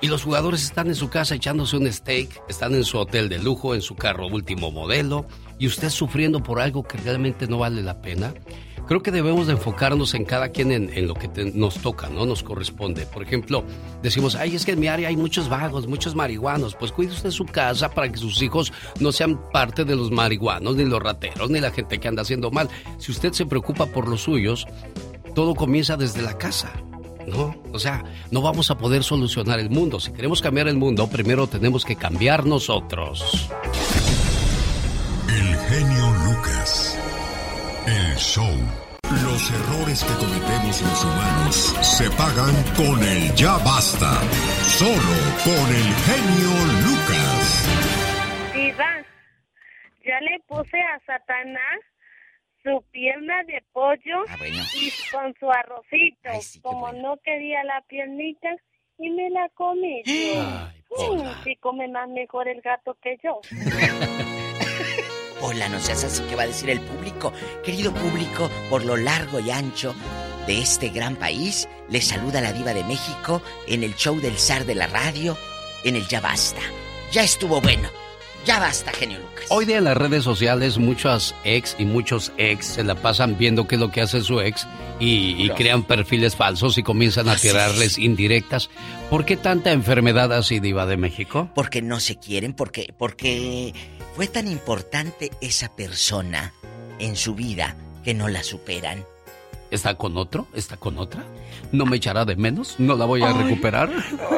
Y 0.00 0.06
los 0.06 0.22
jugadores 0.22 0.62
están 0.62 0.86
en 0.88 0.94
su 0.94 1.10
casa 1.10 1.34
echándose 1.34 1.76
un 1.76 1.92
steak, 1.92 2.42
están 2.48 2.74
en 2.74 2.84
su 2.84 2.98
hotel 2.98 3.28
de 3.28 3.38
lujo, 3.38 3.74
en 3.74 3.82
su 3.82 3.96
carro 3.96 4.28
último 4.28 4.70
modelo, 4.70 5.26
y 5.58 5.66
usted 5.66 5.90
sufriendo 5.90 6.40
por 6.40 6.60
algo 6.60 6.84
que 6.84 6.98
realmente 6.98 7.48
no 7.48 7.58
vale 7.58 7.82
la 7.82 8.00
pena. 8.00 8.32
Creo 8.88 9.02
que 9.02 9.10
debemos 9.10 9.46
de 9.46 9.52
enfocarnos 9.52 10.14
en 10.14 10.24
cada 10.24 10.48
quien 10.48 10.72
en, 10.72 11.06
lo 11.06 11.12
que 11.12 11.28
nos 11.52 11.76
toca, 11.76 12.08
¿no? 12.08 12.24
Nos 12.24 12.42
corresponde. 12.42 13.04
Por 13.04 13.22
ejemplo, 13.22 13.62
decimos, 14.02 14.34
ay, 14.34 14.56
es 14.56 14.64
que 14.64 14.72
en 14.72 14.80
mi 14.80 14.88
área 14.88 15.10
hay 15.10 15.16
muchos 15.16 15.50
vagos, 15.50 15.86
muchos 15.86 16.14
marihuanos. 16.14 16.74
Pues 16.74 16.90
cuide 16.90 17.12
usted 17.12 17.30
su 17.30 17.44
casa 17.44 17.90
para 17.90 18.10
que 18.10 18.16
sus 18.16 18.40
hijos 18.40 18.72
no 18.98 19.12
sean 19.12 19.38
parte 19.52 19.84
de 19.84 19.94
los 19.94 20.10
marihuanos, 20.10 20.76
ni 20.76 20.86
los 20.86 21.02
rateros, 21.02 21.50
ni 21.50 21.60
la 21.60 21.70
gente 21.70 22.00
que 22.00 22.08
anda 22.08 22.22
haciendo 22.22 22.50
mal. 22.50 22.70
Si 22.96 23.12
usted 23.12 23.32
se 23.34 23.44
preocupa 23.44 23.84
por 23.84 24.08
los 24.08 24.22
suyos, 24.22 24.66
todo 25.34 25.54
comienza 25.54 25.98
desde 25.98 26.22
la 26.22 26.38
casa. 26.38 26.72
¿No? 27.26 27.62
O 27.74 27.78
sea, 27.78 28.04
no 28.30 28.40
vamos 28.40 28.70
a 28.70 28.78
poder 28.78 29.04
solucionar 29.04 29.60
el 29.60 29.68
mundo. 29.68 30.00
Si 30.00 30.12
queremos 30.12 30.40
cambiar 30.40 30.66
el 30.66 30.78
mundo, 30.78 31.10
primero 31.10 31.46
tenemos 31.46 31.84
que 31.84 31.94
cambiar 31.94 32.46
nosotros. 32.46 33.50
El 35.28 35.56
genio 35.56 36.10
Lucas. 36.24 36.97
El 37.88 38.16
show. 38.16 38.44
Los 39.24 39.50
errores 39.50 40.04
que 40.04 40.12
cometemos 40.20 40.82
los 40.82 41.04
humanos 41.04 41.54
se 41.80 42.10
pagan 42.10 42.52
con 42.76 43.02
el 43.02 43.34
ya 43.34 43.56
basta. 43.64 44.20
Solo 44.76 45.16
con 45.42 45.66
el 45.72 45.88
genio 46.04 46.52
Lucas. 46.84 47.44
Diva, 48.52 48.92
ya 50.04 50.20
le 50.20 50.38
puse 50.46 50.78
a 50.78 51.00
Satanás 51.06 51.80
su 52.62 52.84
pierna 52.90 53.42
de 53.44 53.64
pollo 53.72 54.24
y 54.74 54.92
con 55.10 55.34
su 55.40 55.50
arrocito. 55.50 56.28
Como 56.60 56.92
no 56.92 57.16
quería 57.24 57.64
la 57.64 57.80
piernita, 57.88 58.50
y 58.98 59.08
me 59.10 59.30
la 59.30 59.48
comí 59.54 60.02
yo. 60.04 60.42
Mm, 60.90 61.44
sí 61.44 61.56
come 61.56 61.88
más 61.88 62.08
mejor 62.10 62.48
el 62.48 62.60
gato 62.60 62.98
que 63.00 63.18
yo. 63.22 63.40
Hola, 65.40 65.68
no 65.68 65.78
seas 65.78 66.02
así 66.02 66.22
que 66.24 66.34
va 66.34 66.42
a 66.42 66.46
decir 66.48 66.68
el 66.68 66.80
público. 66.80 67.32
Querido 67.64 67.94
público, 67.94 68.50
por 68.68 68.84
lo 68.84 68.96
largo 68.96 69.38
y 69.38 69.50
ancho 69.50 69.94
de 70.48 70.58
este 70.60 70.88
gran 70.88 71.14
país, 71.14 71.68
les 71.88 72.06
saluda 72.08 72.40
la 72.40 72.52
diva 72.52 72.74
de 72.74 72.82
México 72.84 73.40
en 73.68 73.84
el 73.84 73.94
show 73.94 74.20
del 74.20 74.36
zar 74.36 74.66
de 74.66 74.74
la 74.74 74.88
radio, 74.88 75.36
en 75.84 75.94
el 75.94 76.08
Ya 76.08 76.20
Basta. 76.20 76.60
Ya 77.12 77.22
estuvo 77.22 77.60
bueno. 77.60 77.88
Ya 78.44 78.58
basta, 78.58 78.92
genio 78.92 79.18
Lucas. 79.18 79.44
Hoy 79.50 79.66
día 79.66 79.78
en 79.78 79.84
las 79.84 79.96
redes 79.96 80.24
sociales 80.24 80.78
muchas 80.78 81.34
ex 81.44 81.76
y 81.78 81.84
muchos 81.84 82.32
ex 82.38 82.64
se 82.66 82.84
la 82.84 82.94
pasan 82.94 83.36
viendo 83.36 83.68
qué 83.68 83.74
es 83.74 83.80
lo 83.80 83.90
que 83.90 84.00
hace 84.00 84.22
su 84.22 84.40
ex 84.40 84.66
y, 84.98 85.36
y 85.38 85.50
crean 85.50 85.82
perfiles 85.82 86.34
falsos 86.34 86.78
y 86.78 86.82
comienzan 86.82 87.28
a 87.28 87.36
tirarles 87.36 87.98
indirectas. 87.98 88.70
¿Por 89.10 89.24
qué 89.26 89.36
tanta 89.36 89.72
enfermedad 89.72 90.32
así, 90.32 90.60
Diva 90.60 90.86
de 90.86 90.96
México? 90.96 91.50
Porque 91.54 91.82
no 91.82 92.00
se 92.00 92.16
quieren, 92.16 92.54
porque, 92.54 92.94
porque 92.96 93.74
fue 94.18 94.26
tan 94.26 94.48
importante 94.48 95.30
esa 95.40 95.76
persona 95.76 96.52
en 96.98 97.14
su 97.14 97.36
vida 97.36 97.76
que 98.02 98.14
no 98.14 98.26
la 98.26 98.42
superan. 98.42 99.06
¿Está 99.70 99.94
con 99.94 100.16
otro? 100.16 100.48
¿Está 100.54 100.76
con 100.76 100.98
otra? 100.98 101.24
¿No 101.70 101.86
me 101.86 101.98
echará 101.98 102.24
de 102.24 102.34
menos? 102.34 102.74
¿No 102.78 102.96
la 102.96 103.04
voy 103.04 103.22
a 103.22 103.28
Ay. 103.28 103.44
recuperar? 103.44 103.88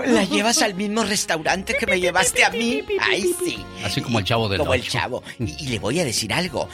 La 0.06 0.24
llevas 0.24 0.60
al 0.60 0.74
mismo 0.74 1.02
restaurante 1.02 1.74
que 1.80 1.86
me 1.86 1.98
llevaste 1.98 2.44
a 2.44 2.50
mí. 2.50 2.82
Ay, 3.00 3.34
sí. 3.42 3.64
Así 3.82 4.02
como 4.02 4.18
el 4.18 4.26
chavo 4.26 4.50
del 4.50 4.58
Como 4.58 4.74
el 4.74 4.86
chavo. 4.86 5.22
Y, 5.38 5.64
y 5.64 5.68
le 5.68 5.78
voy 5.78 5.98
a 5.98 6.04
decir 6.04 6.30
algo. 6.34 6.68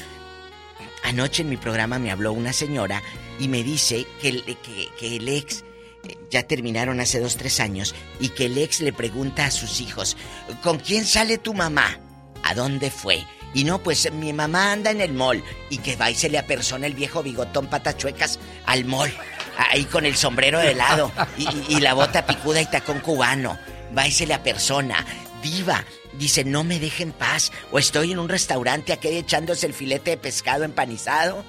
Anoche 1.05 1.43
en 1.43 1.49
mi 1.51 1.59
programa 1.59 2.01
me 2.01 2.11
habló 2.11 2.33
una 2.33 2.53
señora 2.53 3.05
y 3.39 3.47
me 3.47 3.63
dice 3.63 4.05
que 4.21 4.31
el, 4.31 4.43
que, 4.45 4.89
que 4.99 5.15
el 5.15 5.29
ex 5.29 5.63
eh, 6.09 6.19
ya 6.29 6.43
terminaron 6.43 6.99
hace 6.99 7.21
dos, 7.21 7.37
tres 7.37 7.61
años 7.61 7.95
y 8.19 8.31
que 8.31 8.47
el 8.47 8.59
ex 8.59 8.81
le 8.81 8.93
pregunta 8.93 9.47
a 9.47 9.53
sus 9.53 9.81
hijos, 9.81 10.17
¿con 10.65 10.81
quién 10.81 11.05
sale 11.05 11.39
tu 11.39 11.55
mamá? 11.55 12.01
¿A 12.49 12.55
dónde 12.55 12.91
fue? 12.91 13.25
Y 13.55 13.65
no, 13.65 13.79
pues 13.83 14.11
mi 14.13 14.33
mamá 14.33 14.73
anda 14.73 14.91
en 14.91 15.01
el 15.01 15.13
mall 15.15 15.43
y 15.71 15.79
que 15.79 15.97
va 15.97 16.11
y 16.11 16.15
se 16.15 16.29
le 16.29 16.39
apersona 16.39 16.87
el 16.87 16.95
viejo 16.95 17.23
bigotón 17.23 17.67
patachuecas 17.69 18.39
al 18.67 18.85
mall, 18.85 19.13
ahí 19.57 19.85
con 19.85 20.05
el 20.05 20.17
sombrero 20.17 20.59
de 20.59 20.75
lado 20.75 21.11
y, 21.39 21.45
y- 21.45 21.67
y 21.77 21.81
la 21.81 21.95
bota 21.95 22.27
picuda 22.27 22.61
y 22.61 22.67
tacón 22.67 23.01
cubano. 23.01 23.59
Va 23.97 24.07
y 24.07 24.13
se 24.13 24.27
le 24.27 24.35
apersona. 24.35 25.05
Diva, 25.43 25.85
dice, 26.19 26.45
no 26.45 26.65
me 26.65 26.79
deje 26.79 27.05
en 27.05 27.13
paz. 27.13 27.51
O 27.73 27.79
estoy 27.79 28.13
en 28.13 28.19
un 28.19 28.29
restaurante 28.29 28.93
aquí 28.93 29.09
echándose 29.09 29.67
el 29.67 29.73
filete 29.75 30.11
de 30.11 30.17
pescado 30.19 30.65
empanizado 30.65 31.45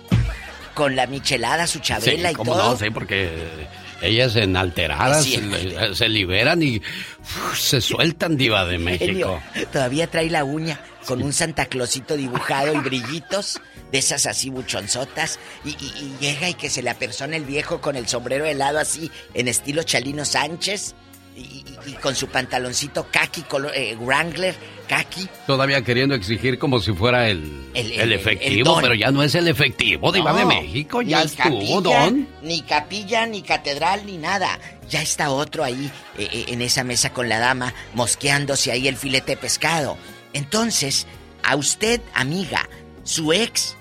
con 0.75 0.95
la 0.95 1.07
michelada, 1.07 1.65
su 1.67 1.79
chabela 1.79 2.29
sí, 2.29 2.35
y 2.39 2.43
todo. 2.45 2.71
no, 2.71 2.77
sí, 2.77 2.89
porque 2.91 3.67
ellas 4.01 4.35
en 4.35 4.55
alteradas 4.55 5.23
Sí, 5.23 5.39
se, 5.79 5.95
se 5.95 6.09
liberan 6.09 6.61
y 6.63 6.77
uf, 6.77 7.57
se 7.59 7.81
sueltan, 7.81 8.37
Diva 8.37 8.65
de 8.65 8.77
México. 8.77 9.41
Todavía 9.71 10.07
trae 10.07 10.29
la 10.29 10.43
uña 10.43 10.79
con 11.05 11.23
un 11.23 11.31
Santa 11.33 11.65
Clausito 11.67 12.17
dibujado 12.17 12.73
y 12.73 12.79
brillitos, 12.79 13.61
de 13.91 13.97
esas 13.99 14.25
así 14.25 14.49
buchonzotas, 14.49 15.39
y, 15.63 15.69
y- 15.69 15.73
y 16.01 16.15
llega 16.19 16.49
y 16.49 16.53
que 16.53 16.69
se 16.69 16.83
le 16.83 16.89
apersona 16.89 17.37
el 17.37 17.45
viejo 17.45 17.79
con 17.79 17.95
el 17.95 18.07
sombrero 18.07 18.45
helado 18.45 18.77
así, 18.79 19.09
en 19.33 19.47
estilo 19.47 19.83
Chalino 19.83 20.25
Sánchez, 20.25 20.95
y, 21.37 21.93
con 22.01 22.15
su 22.15 22.27
pantaloncito 22.27 23.07
kaki, 23.11 23.43
color, 23.43 23.71
eh, 23.75 23.95
Wrangler, 23.99 24.55
kaki. 24.87 25.27
Todavía 25.45 25.81
queriendo 25.83 26.15
exigir 26.15 26.57
como 26.59 26.79
si 26.79 26.91
fuera 26.93 27.29
el, 27.29 27.69
El- 27.73 27.91
el, 27.93 27.99
el- 28.01 28.13
efectivo, 28.13 28.77
pero 28.81 28.93
ya 28.93 29.11
no 29.11 29.23
es 29.23 29.35
el 29.35 29.47
efectivo, 29.47 30.11
Diva 30.11 30.33
de 30.33 30.41
No, 30.41 30.47
México, 30.47 31.01
ya 31.01 31.19
ni 31.19 31.25
estuvo, 31.27 31.43
capilla, 31.83 31.99
don. 32.05 32.27
Ni 32.41 32.61
capilla, 32.61 33.25
ni 33.25 33.41
catedral, 33.41 34.05
ni 34.05 34.17
nada. 34.17 34.59
Ya 34.89 35.01
está 35.01 35.29
otro 35.31 35.63
ahí 35.63 35.91
eh, 36.17 36.27
eh, 36.31 36.45
en 36.49 36.61
esa 36.61 36.83
mesa 36.83 37.11
con 37.13 37.29
la 37.29 37.39
dama, 37.39 37.73
mosqueándose 37.93 38.71
ahí 38.71 38.87
el 38.87 38.95
filete 38.97 39.33
de 39.33 39.37
pescado. 39.37 39.97
Entonces, 40.33 41.07
a 41.43 41.55
usted, 41.55 42.01
amiga, 42.13 42.67
su 43.03 43.33
ex 43.33 43.75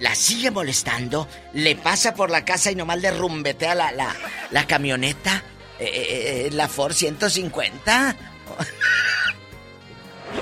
la 0.00 0.14
sigue 0.16 0.50
molestando, 0.50 1.28
le 1.52 1.76
pasa 1.76 2.14
por 2.14 2.28
la 2.30 2.44
casa 2.44 2.70
y 2.72 2.74
nomás 2.74 3.00
le 3.00 3.10
rumbetea 3.12 3.74
la, 3.76 3.92
la, 3.92 4.14
la 4.50 4.66
camioneta, 4.66 5.44
eh, 5.84 5.90
eh, 5.94 6.46
eh, 6.46 6.50
la 6.52 6.68
Ford 6.68 6.92
150. 6.92 8.16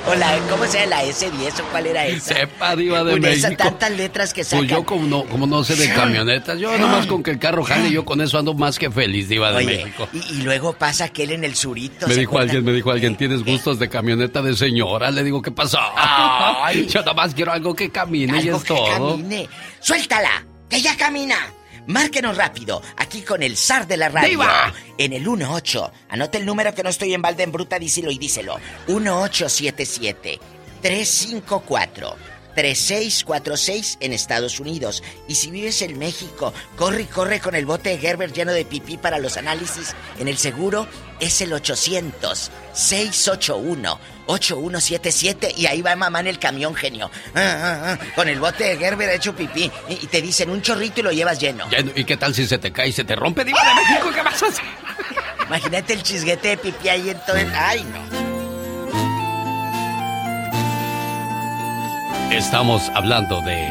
O 0.07 0.15
la, 0.15 0.39
¿cómo 0.49 0.65
se 0.67 0.79
llama? 0.79 0.87
La 0.91 1.05
S10 1.05 1.61
o 1.61 1.65
cuál 1.73 1.85
era 1.89 2.07
esa? 2.07 2.35
Sepa, 2.35 2.77
Diva 2.77 3.03
de 3.03 3.11
Con 3.13 3.25
esas 3.25 3.51
México. 3.51 3.65
tantas 3.65 3.91
letras 3.91 4.33
que 4.33 4.45
sacan. 4.45 4.61
Pues 4.61 4.71
yo 4.71 4.85
como 4.85 5.05
no, 5.07 5.25
como 5.25 5.47
no 5.49 5.65
sé 5.65 5.75
de 5.75 5.93
camionetas, 5.93 6.61
yo 6.61 6.79
nomás 6.79 7.07
con 7.07 7.25
que 7.25 7.33
el 7.33 7.41
carro 7.41 7.65
jale, 7.65 7.91
yo 7.91 8.05
con 8.05 8.21
eso 8.21 8.39
ando 8.39 8.55
más 8.55 8.79
que 8.79 8.89
feliz, 8.89 9.29
Diva 9.29 9.51
de 9.51 9.57
Oye, 9.57 9.67
México. 9.85 10.09
y, 10.13 10.19
y 10.19 10.43
luego 10.43 10.75
pasa 10.75 11.07
aquel 11.07 11.33
en 11.33 11.43
el 11.43 11.57
surito. 11.57 12.07
Me 12.07 12.15
¿se 12.15 12.21
dijo 12.21 12.39
alguien, 12.39 12.65
me 12.65 12.73
dijo 12.73 12.93
alguien, 12.93 13.17
¿tienes 13.17 13.45
gustos 13.45 13.81
de 13.81 13.89
camioneta 13.89 14.41
de 14.43 14.55
señora? 14.57 15.11
Le 15.11 15.25
digo, 15.25 15.43
¿qué 15.43 15.51
pasó? 15.51 15.79
Ay. 15.97 16.87
Yo 16.89 17.03
nomás 17.03 17.35
quiero 17.35 17.51
algo 17.51 17.75
que 17.75 17.91
camine 17.91 18.41
y 18.45 18.49
es 18.49 18.63
que 18.63 18.69
todo. 18.69 19.17
camine. 19.17 19.49
¡Suéltala! 19.81 20.47
¡Que 20.69 20.81
ya 20.81 20.97
camina! 20.97 21.37
Márquenos 21.91 22.37
rápido, 22.37 22.81
aquí 22.97 23.23
con 23.23 23.43
el 23.43 23.57
zar 23.57 23.87
de 23.87 23.97
la 23.97 24.09
radio. 24.09 24.29
¡Diva! 24.29 24.73
En 24.97 25.13
el 25.13 25.25
18. 25.25 25.93
Anote 26.09 26.39
el 26.39 26.47
número 26.47 26.73
que 26.73 26.85
no 26.85 26.89
estoy 26.89 27.15
en 27.15 27.23
balde 27.23 27.43
en 27.43 27.51
bruta, 27.51 27.79
díselo 27.81 28.13
y 28.13 28.19
díselo. 28.19 28.59
1877 28.87 30.39
354 30.81 32.30
3646 32.55 33.99
en 34.01 34.13
Estados 34.13 34.61
Unidos. 34.61 35.03
Y 35.29 35.35
si 35.37 35.51
vives 35.51 35.83
en 35.83 35.99
México, 35.99 36.53
corre 36.77 37.03
y 37.03 37.07
corre 37.07 37.41
con 37.41 37.55
el 37.55 37.67
bote 37.67 37.91
de 37.91 37.99
Gerber 37.99 38.33
lleno 38.33 38.53
de 38.53 38.65
pipí 38.65 38.97
para 38.97 39.19
los 39.19 39.37
análisis 39.37 39.95
en 40.19 40.29
el 40.29 40.39
seguro. 40.39 40.87
Es 41.21 41.41
el 41.41 41.53
800 41.53 42.51
681 42.73 43.99
8177 44.27 45.55
y 45.57 45.67
ahí 45.67 45.83
va 45.83 45.97
mamá 45.97 46.21
en 46.21 46.29
el 46.29 46.39
camión, 46.39 46.75
genio. 46.75 47.11
Ah, 47.35 47.41
ah, 47.41 47.83
ah, 47.93 47.99
con 48.15 48.29
el 48.29 48.39
bote 48.39 48.65
de 48.65 48.77
Gerber 48.77 49.11
hecho 49.11 49.35
pipí 49.35 49.71
y, 49.89 49.93
y 49.93 50.07
te 50.07 50.23
dicen 50.23 50.51
un 50.51 50.63
chorrito 50.63 51.01
y 51.01 51.03
lo 51.03 51.13
llevas 51.13 51.39
lleno. 51.39 51.67
¿Y 51.95 52.05
qué 52.05 52.17
tal 52.17 52.35
si 52.35 52.47
se 52.47 52.59
te 52.59 52.73
cae 52.73 52.89
y 52.89 52.93
se 52.93 53.05
te 53.05 53.17
rompe? 53.17 53.45
Diva 53.45 53.61
de 53.63 53.75
México, 53.75 54.11
¿qué 54.15 54.23
vas 54.23 54.43
a 54.43 54.47
hacer? 54.47 54.65
Imagínate 55.47 55.95
el 55.95 56.03
chisguete 56.03 56.49
de 56.49 56.57
pipí 56.59 56.89
ahí 56.89 57.11
en 57.11 57.19
todo 57.27 57.37
el... 57.37 57.53
Ay, 57.55 57.85
no. 57.85 58.20
Estamos 62.31 62.89
hablando 62.95 63.41
de... 63.43 63.69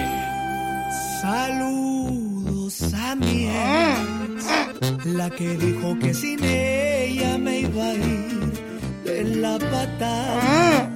Saludos 1.21 2.93
a 2.93 3.15
mi 3.15 3.47
ex, 3.47 5.05
la 5.05 5.29
que 5.29 5.55
dijo 5.55 5.97
que 5.97 6.13
sin 6.13 6.43
ella 6.43 7.37
me 7.37 7.61
iba 7.61 7.83
a 7.85 7.93
ir 7.93 8.53
de 9.05 9.23
la 9.37 9.57
patada. 9.59 10.91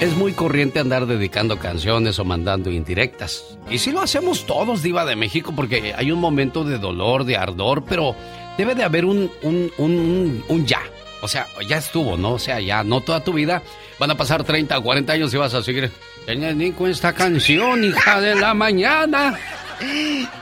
Es 0.00 0.14
muy 0.16 0.32
corriente 0.32 0.80
andar 0.80 1.06
dedicando 1.06 1.58
canciones 1.58 2.18
o 2.18 2.24
mandando 2.26 2.70
indirectas. 2.70 3.44
Y 3.70 3.78
sí 3.78 3.90
lo 3.90 4.02
hacemos 4.02 4.44
todos, 4.44 4.82
Diva 4.82 5.06
de 5.06 5.16
México, 5.16 5.52
porque 5.56 5.94
hay 5.96 6.12
un 6.12 6.20
momento 6.20 6.62
de 6.62 6.78
dolor, 6.78 7.24
de 7.24 7.36
ardor, 7.38 7.84
pero 7.84 8.14
debe 8.58 8.74
de 8.74 8.84
haber 8.84 9.06
un, 9.06 9.30
un, 9.42 9.70
un, 9.78 10.44
un 10.46 10.66
ya. 10.66 10.82
O 11.22 11.28
sea, 11.28 11.46
ya 11.68 11.76
estuvo, 11.78 12.16
¿no? 12.16 12.32
O 12.34 12.38
sea, 12.38 12.60
ya 12.60 12.82
no 12.84 13.00
toda 13.02 13.22
tu 13.22 13.32
vida. 13.32 13.62
Van 13.98 14.10
a 14.10 14.16
pasar 14.16 14.42
30 14.44 14.78
o 14.78 14.82
40 14.82 15.12
años 15.12 15.32
y 15.34 15.36
vas 15.36 15.52
a 15.54 15.62
seguir. 15.62 15.90
"Tenía 16.26 16.52
ni 16.52 16.72
con 16.72 16.90
esta 16.90 17.12
canción, 17.12 17.84
hija 17.84 18.20
de 18.20 18.34
la 18.36 18.54
mañana. 18.54 19.38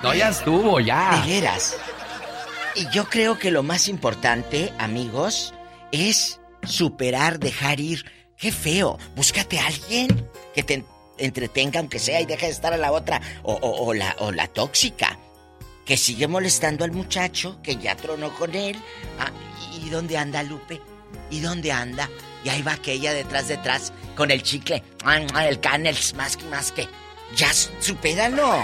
No, 0.03 0.15
ya 0.15 0.29
estuvo, 0.29 0.81
ya. 0.81 1.23
De. 1.25 1.77
Y 2.75 2.87
yo 2.93 3.05
creo 3.09 3.39
que 3.39 3.51
lo 3.51 3.63
más 3.63 3.89
importante, 3.89 4.73
amigos, 4.79 5.53
es 5.93 6.41
superar, 6.65 7.39
dejar 7.39 7.81
ir. 7.81 8.05
Qué 8.37 8.53
feo. 8.53 8.99
Búscate 9.17 9.59
a 9.59 9.67
alguien 9.67 10.29
que 10.55 10.63
te 10.63 10.85
entretenga, 11.19 11.81
aunque 11.81 11.99
sea, 11.99 12.21
y 12.21 12.27
deja 12.27 12.47
de 12.47 12.53
estar 12.53 12.73
a 12.73 12.77
la 12.77 12.93
otra. 12.93 13.21
O, 13.43 13.55
o- 13.55 13.87
o 13.87 13.95
la, 13.95 14.15
o 14.21 14.31
la 14.31 14.47
tóxica. 14.47 15.19
Que 15.89 15.97
sigue 15.97 16.29
molestando 16.29 16.85
al 16.85 16.93
muchacho, 16.93 17.59
que 17.63 17.77
ya 17.77 17.97
tronó 17.97 18.33
con 18.35 18.55
él. 18.55 18.77
Ah, 19.19 19.31
¿Y 19.83 19.89
dónde 19.89 20.19
anda 20.19 20.43
Lupe? 20.43 20.81
¿Y 21.31 21.41
dónde 21.41 21.73
anda? 21.73 22.09
Y 22.45 22.51
ahí 22.51 22.61
va 22.63 22.73
aquella 22.75 23.13
detrás, 23.15 23.49
detrás, 23.49 23.93
con 24.15 24.31
el 24.31 24.43
chicle. 24.43 24.83
El 25.43 25.61
canels, 25.61 26.15
más 26.15 26.37
que, 26.37 26.45
más 26.45 26.71
que. 26.73 26.87
Ya, 27.35 27.53
supéralo. 27.81 28.55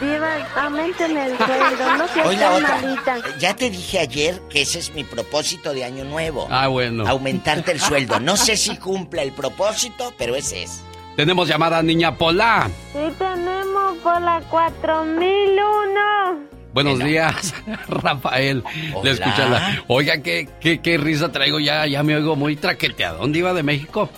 Diva, 0.00 0.44
aumenten 0.56 1.16
el 1.16 1.38
sueldo, 1.38 1.96
no 1.96 2.08
seas 2.08 2.26
Hoy 2.26 2.36
la 2.36 2.42
tan 2.50 2.54
otra. 2.64 2.80
malita. 2.80 3.38
Ya 3.38 3.54
te 3.54 3.70
dije 3.70 4.00
ayer 4.00 4.42
que 4.50 4.62
ese 4.62 4.80
es 4.80 4.92
mi 4.92 5.04
propósito 5.04 5.72
de 5.72 5.84
año 5.84 6.04
nuevo. 6.04 6.48
Ah, 6.50 6.66
bueno. 6.66 7.06
Aumentarte 7.06 7.70
el 7.70 7.80
sueldo. 7.80 8.18
No 8.18 8.36
sé 8.36 8.56
si 8.56 8.76
cumpla 8.78 9.22
el 9.22 9.30
propósito, 9.32 10.12
pero 10.18 10.34
ese 10.34 10.64
es. 10.64 10.80
Tenemos 11.16 11.48
llamada 11.48 11.82
Niña 11.82 12.14
Pola. 12.16 12.68
Sí 12.92 12.98
tenemos 13.18 13.96
por 14.02 14.20
la 14.20 14.40
4001. 14.50 16.46
Buenos 16.74 16.98
días, 16.98 17.54
Rafael. 17.88 18.62
Le 19.02 19.10
escucha 19.12 19.48
la- 19.48 19.82
Oiga, 19.88 20.18
¿qué, 20.22 20.46
qué, 20.60 20.80
qué 20.80 20.98
risa 20.98 21.32
traigo 21.32 21.58
ya, 21.58 21.86
ya 21.86 22.02
me 22.02 22.14
oigo 22.16 22.36
muy 22.36 22.56
traqueteado. 22.56 23.18
¿Dónde 23.18 23.38
iba 23.38 23.54
de 23.54 23.62
México? 23.62 24.10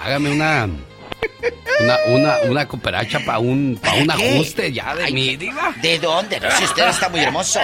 Hágame 0.00 0.30
una. 0.32 0.66
Una, 1.80 1.96
una, 2.08 2.34
una 2.48 2.66
cooperacha 2.68 3.20
para 3.26 3.38
un, 3.38 3.78
pa' 3.82 3.94
un 3.94 4.10
ajuste 4.10 4.72
ya 4.72 4.94
de 4.94 5.10
mi 5.12 5.36
diva. 5.36 5.74
¿De 5.82 5.98
dónde? 5.98 6.40
No, 6.40 6.50
si 6.52 6.64
usted 6.64 6.88
está 6.88 7.10
muy 7.10 7.20
hermoso. 7.20 7.60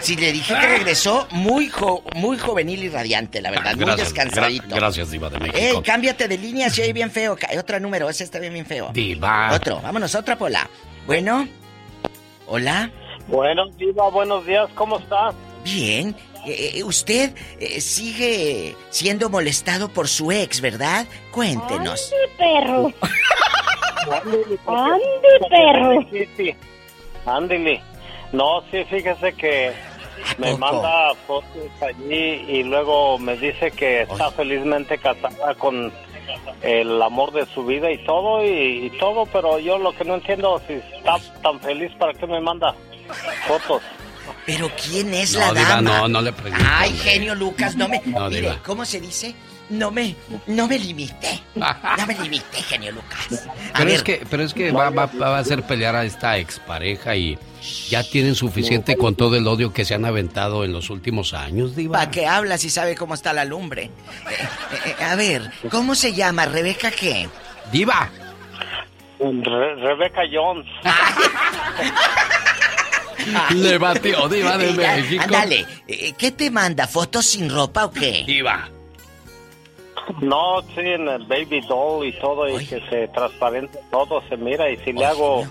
Si 0.00 0.16
le 0.16 0.32
dije 0.32 0.54
que 0.54 0.66
regresó 0.66 1.26
muy 1.30 1.68
jo- 1.68 2.02
muy 2.14 2.38
juvenil 2.38 2.82
y 2.84 2.88
radiante, 2.88 3.40
la 3.40 3.50
verdad, 3.50 3.74
muy 3.76 3.84
Gracias, 3.84 4.12
descansadito. 4.14 4.66
gra- 4.68 4.74
gracias, 4.76 5.10
diva 5.10 5.28
de 5.28 5.38
México. 5.38 5.58
Ey, 5.58 5.82
cámbiate 5.82 6.26
de 6.28 6.38
línea, 6.38 6.70
si 6.70 6.80
oye 6.82 6.92
bien 6.92 7.10
feo. 7.10 7.36
Ca- 7.36 7.48
Otro 7.58 7.78
número, 7.80 8.08
ese 8.08 8.24
está 8.24 8.38
bien, 8.38 8.52
bien 8.54 8.66
feo. 8.66 8.90
Diva. 8.92 9.50
Otro, 9.52 9.80
vámonos, 9.80 10.14
otra 10.14 10.36
pola. 10.36 10.68
Bueno. 11.06 11.46
Hola. 12.46 12.90
Buenos 13.28 13.76
días, 13.76 13.94
buenos 14.12 14.44
días, 14.46 14.68
¿cómo 14.74 14.98
está? 14.98 15.32
Bien. 15.64 16.16
Eh, 16.46 16.72
eh, 16.76 16.84
usted 16.84 17.34
eh, 17.60 17.80
sigue 17.82 18.74
siendo 18.88 19.28
molestado 19.28 19.90
por 19.90 20.08
su 20.08 20.32
ex, 20.32 20.60
¿verdad? 20.62 21.06
Cuéntenos. 21.30 22.10
perro. 22.38 22.90
Ande, 24.66 25.48
perro. 25.50 26.06
Sí, 26.10 26.28
sí. 26.36 26.54
Ándele. 27.26 27.82
No, 28.32 28.62
sí, 28.70 28.84
fíjese 28.88 29.32
que 29.34 29.72
me 30.38 30.56
manda 30.56 31.14
fotos 31.26 31.70
allí 31.80 32.44
y 32.48 32.62
luego 32.64 33.18
me 33.18 33.36
dice 33.36 33.70
que 33.70 34.02
está 34.02 34.30
felizmente 34.30 34.98
casada 34.98 35.54
con 35.54 35.92
el 36.62 37.00
amor 37.02 37.32
de 37.32 37.46
su 37.46 37.64
vida 37.64 37.90
y 37.90 38.04
todo 38.04 38.44
y, 38.44 38.86
y 38.86 38.90
todo, 38.98 39.26
pero 39.26 39.58
yo 39.58 39.78
lo 39.78 39.92
que 39.92 40.04
no 40.04 40.14
entiendo 40.14 40.60
si 40.66 40.74
está 40.74 41.16
tan 41.42 41.58
feliz 41.60 41.90
para 41.98 42.12
qué 42.14 42.26
me 42.26 42.40
manda 42.40 42.74
fotos. 43.46 43.82
Pero 44.46 44.70
¿quién 44.82 45.12
es 45.14 45.34
No, 45.34 45.40
la 45.40 45.48
diva, 45.52 45.68
dama? 45.68 45.82
no, 45.82 46.08
no 46.08 46.20
le 46.22 46.32
pregunto. 46.32 46.64
Ay, 46.68 46.90
hombre. 46.90 47.04
genio 47.10 47.34
Lucas, 47.34 47.76
no 47.76 47.88
me... 47.88 48.00
No, 48.06 48.28
Mire, 48.28 48.40
diva. 48.42 48.58
¿cómo 48.64 48.84
se 48.84 49.00
dice? 49.00 49.34
No 49.70 49.90
me... 49.90 50.14
No 50.46 50.66
me 50.68 50.78
limité. 50.78 51.40
No 51.54 52.06
me 52.06 52.14
limité, 52.18 52.62
genio 52.62 52.92
Lucas. 52.92 53.48
A 53.74 53.78
Pero 53.78 53.84
ver, 53.86 53.94
es 53.96 54.02
que, 54.02 54.22
pero 54.30 54.42
es 54.44 54.54
que 54.54 54.70
va, 54.72 54.90
va- 54.90 55.06
va 55.20 55.36
a 55.36 55.38
hacer 55.40 55.62
pelear 55.64 55.94
a 55.96 56.04
esta 56.04 56.38
expareja 56.38 57.14
y 57.16 57.38
ya 57.88 58.02
tienen 58.02 58.34
suficiente 58.34 58.96
con 58.96 59.14
todo 59.14 59.36
el 59.36 59.46
odio 59.46 59.72
que 59.72 59.84
se 59.84 59.94
han 59.94 60.04
aventado 60.04 60.64
en 60.64 60.72
los 60.72 60.90
últimos 60.90 61.34
años, 61.34 61.76
Diva. 61.76 61.98
¿para 61.98 62.10
qué 62.10 62.26
habla 62.26 62.58
si 62.58 62.70
sabe 62.70 62.94
cómo 62.94 63.14
está 63.14 63.32
la 63.32 63.44
lumbre? 63.44 63.84
Eh, 63.84 63.90
eh, 64.30 64.94
eh, 64.98 65.04
a 65.04 65.14
ver, 65.16 65.50
¿cómo 65.70 65.94
se 65.94 66.12
llama? 66.14 66.46
¿Rebeca 66.46 66.90
qué? 66.90 67.28
Diva. 67.72 68.10
Re- 69.18 69.74
Rebecca 69.76 70.22
Jones. 70.32 70.66
Le 73.54 73.78
batió, 73.78 74.28
Diva 74.28 74.56
de 74.56 74.72
México. 74.76 75.22
Ándale, 75.24 75.66
¿qué 76.16 76.30
te 76.32 76.50
manda? 76.50 76.86
¿Fotos 76.86 77.26
sin 77.26 77.50
ropa 77.50 77.84
o 77.84 77.90
qué? 77.90 78.24
Diva. 78.26 78.68
No, 80.20 80.62
sí, 80.74 80.80
en 80.80 81.08
el 81.08 81.24
baby 81.24 81.60
doll 81.68 82.06
y 82.06 82.12
todo, 82.20 82.48
y 82.48 82.66
que 82.66 82.80
se 82.88 83.08
transparente 83.08 83.78
todo, 83.90 84.22
se 84.28 84.36
mira, 84.36 84.70
y 84.70 84.76
si 84.78 84.92
le 84.92 85.04
hago 85.06 85.46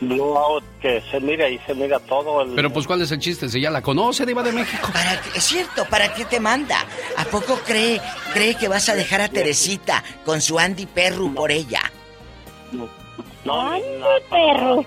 blue 0.00 0.36
out, 0.36 0.64
que 0.80 1.00
se 1.10 1.20
mira 1.20 1.48
y 1.48 1.58
se 1.60 1.74
mira 1.74 1.98
todo. 2.00 2.42
El... 2.42 2.54
Pero 2.54 2.70
pues, 2.72 2.86
¿cuál 2.86 3.02
es 3.02 3.10
el 3.12 3.18
chiste? 3.18 3.48
Si 3.48 3.60
ya 3.60 3.70
la 3.70 3.82
conoce, 3.82 4.24
Diva 4.26 4.42
de 4.42 4.52
México. 4.52 4.88
¿Para 4.92 5.20
qué- 5.20 5.38
es 5.38 5.44
cierto, 5.44 5.84
¿para 5.88 6.12
qué 6.14 6.24
te 6.24 6.40
manda? 6.40 6.84
¿A 7.16 7.24
poco 7.24 7.58
cree, 7.66 8.00
cree 8.32 8.54
que 8.56 8.68
vas 8.68 8.88
a 8.88 8.94
dejar 8.94 9.20
a 9.20 9.28
Teresita 9.28 10.02
con 10.24 10.40
su 10.40 10.58
Andy 10.58 10.86
Perru 10.86 11.34
por 11.34 11.50
ella? 11.52 11.80
No, 13.44 13.78
perro. 14.30 14.84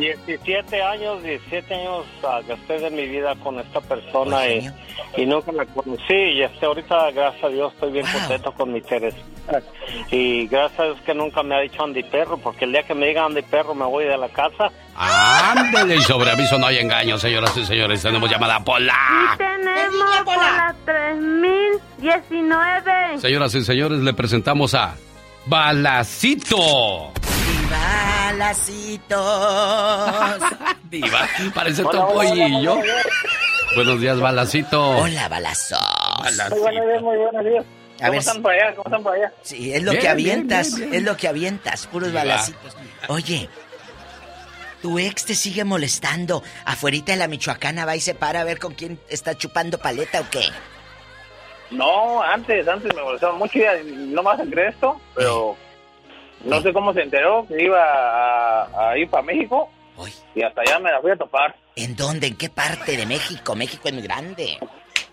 17 0.00 0.82
años, 0.82 1.22
17 1.22 1.74
años 1.74 2.06
ah, 2.24 2.40
gasté 2.48 2.78
de 2.78 2.90
mi 2.90 3.06
vida 3.06 3.36
con 3.36 3.60
esta 3.60 3.82
persona 3.82 4.48
y, 4.48 4.66
y 5.16 5.26
nunca 5.26 5.52
la 5.52 5.66
conocí. 5.66 6.14
Y 6.14 6.42
este, 6.42 6.66
ahorita, 6.66 7.12
gracias 7.12 7.44
a 7.44 7.48
Dios, 7.48 7.72
estoy 7.74 7.92
bien 7.92 8.06
contento 8.10 8.50
con 8.52 8.72
mi 8.72 8.80
Teresa. 8.80 9.18
Y 10.10 10.46
gracias 10.46 10.80
a 10.80 10.84
Dios 10.84 10.98
que 11.04 11.12
nunca 11.14 11.42
me 11.42 11.56
ha 11.56 11.60
dicho 11.60 11.82
Andy 11.82 12.04
Perro, 12.04 12.38
porque 12.38 12.64
el 12.64 12.72
día 12.72 12.84
que 12.84 12.94
me 12.94 13.08
diga 13.08 13.24
Andy 13.24 13.42
Perro 13.42 13.74
me 13.74 13.84
voy 13.84 14.04
de 14.04 14.16
la 14.16 14.28
casa. 14.28 14.70
Ándele, 14.96 15.96
y 15.96 16.02
sobre 16.02 16.30
aviso 16.30 16.56
no 16.58 16.66
hay 16.66 16.78
engaño, 16.78 17.18
señoras 17.18 17.56
y 17.56 17.64
señores. 17.64 18.00
Tenemos 18.02 18.30
llamada 18.30 18.60
Pola. 18.60 19.34
Tenemos 19.36 20.20
por 20.24 20.36
la 20.36 20.72
3019. 20.84 23.18
Señoras 23.18 23.52
y 23.54 23.64
señores, 23.64 23.98
le 24.00 24.14
presentamos 24.14 24.74
a 24.74 24.94
Balacito. 25.46 27.12
Balacitos. 27.70 29.18
Diva, 30.90 31.28
parece 31.54 31.82
Hola, 31.82 31.90
topollillo. 32.00 32.72
hola. 32.74 32.84
Buenos 33.74 34.00
días, 34.00 34.18
Balacito. 34.18 34.88
Hola, 34.98 35.28
balazos. 35.28 35.78
Muy 36.50 36.58
buenos 36.60 36.86
días, 36.86 37.02
muy 37.02 37.16
buenos 37.16 37.44
días. 37.44 37.64
A 37.64 37.98
¿Cómo 38.06 38.10
ver 38.12 38.18
están 38.20 38.42
para 38.42 38.54
allá? 38.54 38.74
¿Cómo 38.76 38.84
están 38.88 39.02
para 39.02 39.16
allá? 39.16 39.32
Sí, 39.42 39.72
es 39.72 39.82
lo 39.82 39.90
Bien, 39.92 40.02
que 40.02 40.08
avientas, 40.08 40.74
bien, 40.76 40.90
bien. 40.90 41.00
es 41.02 41.06
lo 41.08 41.16
que 41.16 41.28
avientas, 41.28 41.86
puros 41.86 42.12
balacitos. 42.12 42.76
Oye, 43.08 43.48
tu 44.82 44.98
ex 44.98 45.24
te 45.26 45.34
sigue 45.34 45.64
molestando. 45.64 46.42
Afuerita 46.64 47.12
de 47.12 47.18
la 47.18 47.28
Michoacana 47.28 47.84
va 47.84 47.94
y 47.96 48.00
se 48.00 48.14
para 48.14 48.40
a 48.40 48.44
ver 48.44 48.58
con 48.58 48.74
quién 48.74 48.98
está 49.08 49.36
chupando 49.36 49.78
paleta 49.78 50.20
o 50.22 50.30
qué. 50.30 50.42
No, 51.70 52.20
antes, 52.22 52.66
antes 52.66 52.92
me 52.96 53.02
molestaban 53.02 53.38
mucho 53.38 53.58
y 53.58 53.62
no 54.12 54.22
más 54.24 54.40
entre 54.40 54.68
esto, 54.68 55.00
pero 55.14 55.56
no 56.44 56.60
sé 56.60 56.72
cómo 56.72 56.92
se 56.92 57.02
enteró 57.02 57.46
que 57.46 57.62
iba 57.62 57.82
a, 57.82 58.90
a 58.90 58.98
ir 58.98 59.08
para 59.08 59.22
México 59.22 59.70
y 60.34 60.42
hasta 60.42 60.62
allá 60.62 60.78
me 60.78 60.90
la 60.90 61.00
fui 61.00 61.10
a 61.10 61.16
topar. 61.16 61.54
¿En 61.76 61.96
dónde? 61.96 62.28
¿En 62.28 62.36
qué 62.36 62.48
parte 62.48 62.96
de 62.96 63.06
México? 63.06 63.54
México 63.54 63.88
es 63.88 63.94
muy 63.94 64.02
grande. 64.02 64.58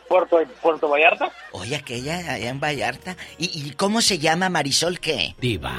Puerto, 0.07 0.39
Puerto 0.61 0.87
Vallarta. 0.87 1.29
Oye, 1.51 1.75
aquella 1.75 2.17
allá 2.17 2.49
en 2.49 2.59
Vallarta. 2.59 3.17
¿Y, 3.37 3.67
y 3.67 3.71
cómo 3.71 4.01
se 4.01 4.19
llama 4.19 4.49
Marisol 4.49 4.99
qué? 4.99 5.35
Diva. 5.39 5.73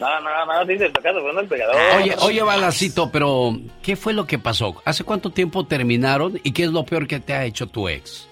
Nada, 0.00 0.20
nada, 0.20 0.46
nada, 0.46 0.64
dice 0.64 0.86
el 0.86 0.92
pecado, 0.92 1.20
pero 1.20 1.32
no 1.32 1.40
el 1.40 1.48
pecador. 1.48 1.76
Oye, 1.96 2.14
oye, 2.20 2.42
Balacito, 2.42 3.10
pero 3.10 3.56
¿qué 3.82 3.96
fue 3.96 4.12
lo 4.12 4.26
que 4.26 4.38
pasó? 4.38 4.80
¿Hace 4.84 5.02
cuánto 5.04 5.30
tiempo 5.30 5.66
terminaron 5.66 6.40
y 6.44 6.52
qué 6.52 6.64
es 6.64 6.70
lo 6.70 6.84
peor 6.84 7.08
que 7.08 7.18
te 7.18 7.32
ha 7.32 7.44
hecho 7.44 7.66
tu 7.66 7.88
ex? 7.88 8.28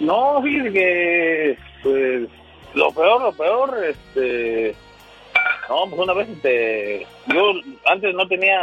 No, 0.00 0.42
fíjese 0.42 0.72
que, 0.72 1.58
pues, 1.82 2.28
lo 2.74 2.90
peor, 2.92 3.22
lo 3.22 3.32
peor, 3.32 3.84
este... 3.84 4.74
No, 5.68 5.86
pues 5.88 6.00
una 6.00 6.14
vez, 6.14 6.28
este... 6.28 7.06
Yo 7.26 7.52
antes 7.86 8.14
no 8.14 8.26
tenía 8.26 8.58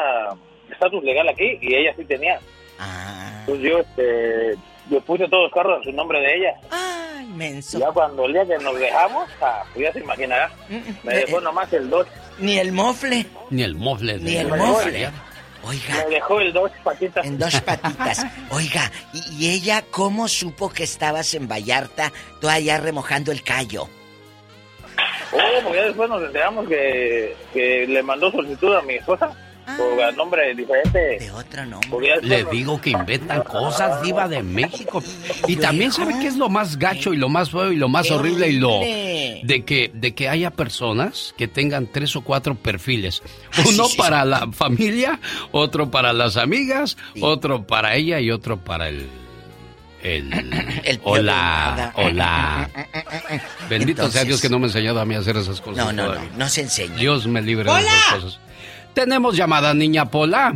estatus 0.69 1.03
legal 1.03 1.29
aquí 1.29 1.57
y 1.61 1.75
ella 1.75 1.93
sí 1.95 2.05
tenía. 2.05 2.39
Pues 3.45 3.59
yo, 3.61 3.79
este... 3.79 4.55
Yo 4.89 5.01
puse 5.01 5.27
todos 5.27 5.43
los 5.43 5.51
carros 5.51 5.81
a 5.81 5.83
su 5.83 5.91
nombre 5.91 6.19
de 6.21 6.35
ella. 6.35 6.55
Ay, 6.71 7.25
menso. 7.25 7.77
Ya 7.77 7.91
cuando 7.91 8.25
el 8.25 8.33
día 8.33 8.45
que 8.45 8.57
nos 8.63 8.79
dejamos, 8.79 9.29
ah, 9.41 9.63
pues 9.73 9.85
ya 9.85 9.93
se 9.93 9.99
imaginará. 9.99 10.49
Me 11.03 11.13
dejó 11.13 11.41
nomás 11.41 11.71
el 11.73 11.89
dos. 11.89 12.07
Ni 12.39 12.57
el 12.57 12.71
mofle. 12.71 13.25
Ni 13.49 13.63
el 13.63 13.75
mofle. 13.75 14.17
Ni 14.19 14.37
el 14.37 14.47
mofle. 14.47 15.09
Oiga. 15.63 16.05
Me 16.05 16.15
dejó 16.15 16.39
el 16.39 16.53
dos 16.53 16.71
patitas. 16.83 17.25
En 17.25 17.37
dos 17.37 17.59
patitas. 17.61 18.25
Oiga, 18.51 18.89
¿y, 19.13 19.45
y 19.45 19.49
ella 19.49 19.83
cómo 19.91 20.29
supo 20.29 20.69
que 20.69 20.83
estabas 20.83 21.33
en 21.33 21.49
Vallarta, 21.49 22.13
tú 22.39 22.47
allá 22.47 22.77
remojando 22.77 23.33
el 23.33 23.43
callo? 23.43 23.89
Oh, 25.33 25.63
porque 25.63 25.77
ya 25.77 25.85
después 25.85 26.09
nos 26.09 26.23
enteramos 26.23 26.67
que, 26.67 27.35
que 27.53 27.85
le 27.87 28.03
mandó 28.03 28.31
solicitud 28.31 28.73
a 28.75 28.81
mi 28.81 28.95
esposa 28.95 29.35
por 29.75 29.99
el 29.99 30.15
nombre 30.15 30.55
diferente. 30.55 31.19
De 31.19 31.31
otro 31.31 31.65
nombre. 31.65 32.21
Le 32.21 32.45
digo 32.45 32.79
que 32.79 32.91
inventan 32.91 33.43
cosas, 33.43 34.01
diva 34.01 34.27
de 34.27 34.41
México. 34.41 35.03
Y 35.47 35.57
también 35.57 35.91
sabe 35.91 36.15
qué 36.21 36.27
es 36.27 36.37
lo 36.37 36.49
más 36.49 36.77
gacho 36.77 37.13
y 37.13 37.17
lo 37.17 37.27
más 37.27 37.51
feo 37.51 37.71
y 37.71 37.75
lo 37.75 37.89
más 37.89 38.07
¡Qué 38.07 38.13
horrible 38.13 38.49
y 38.49 38.53
lo 38.53 38.79
de 38.79 39.63
que 39.65 39.91
de 39.93 40.13
que 40.15 40.29
haya 40.29 40.51
personas 40.51 41.33
que 41.37 41.47
tengan 41.47 41.87
tres 41.87 42.15
o 42.15 42.21
cuatro 42.21 42.55
perfiles. 42.55 43.21
Ah, 43.25 43.63
sí, 43.63 43.73
Uno 43.73 43.85
sí, 43.85 43.97
para 43.97 44.23
la 44.23 44.51
familia, 44.51 45.19
otro 45.51 45.91
para 45.91 46.13
las 46.13 46.37
amigas, 46.37 46.97
otro 47.21 47.67
para 47.67 47.95
ella 47.95 48.19
y 48.19 48.31
otro 48.31 48.57
para 48.57 48.87
el 48.89 49.07
el, 50.03 50.99
hola, 51.03 51.91
hola. 51.95 52.69
Bendito 53.69 54.09
sea 54.09 54.23
Dios 54.23 54.41
que 54.41 54.49
no 54.49 54.59
me 54.59 54.65
ha 54.65 54.67
enseñado 54.67 54.99
a 54.99 55.05
mí 55.05 55.15
a 55.15 55.19
hacer 55.19 55.37
esas 55.37 55.61
cosas. 55.61 55.85
No, 55.85 55.91
no, 55.91 56.03
no, 56.03 56.09
todavía. 56.09 56.31
no 56.37 56.49
se 56.49 56.61
enseña. 56.61 56.95
Dios 56.95 57.27
me 57.27 57.41
libre 57.41 57.71
de 57.71 57.79
esas 57.79 58.13
cosas. 58.13 58.39
Tenemos 58.93 59.35
llamada, 59.35 59.73
niña 59.73 60.09
Pola. 60.09 60.55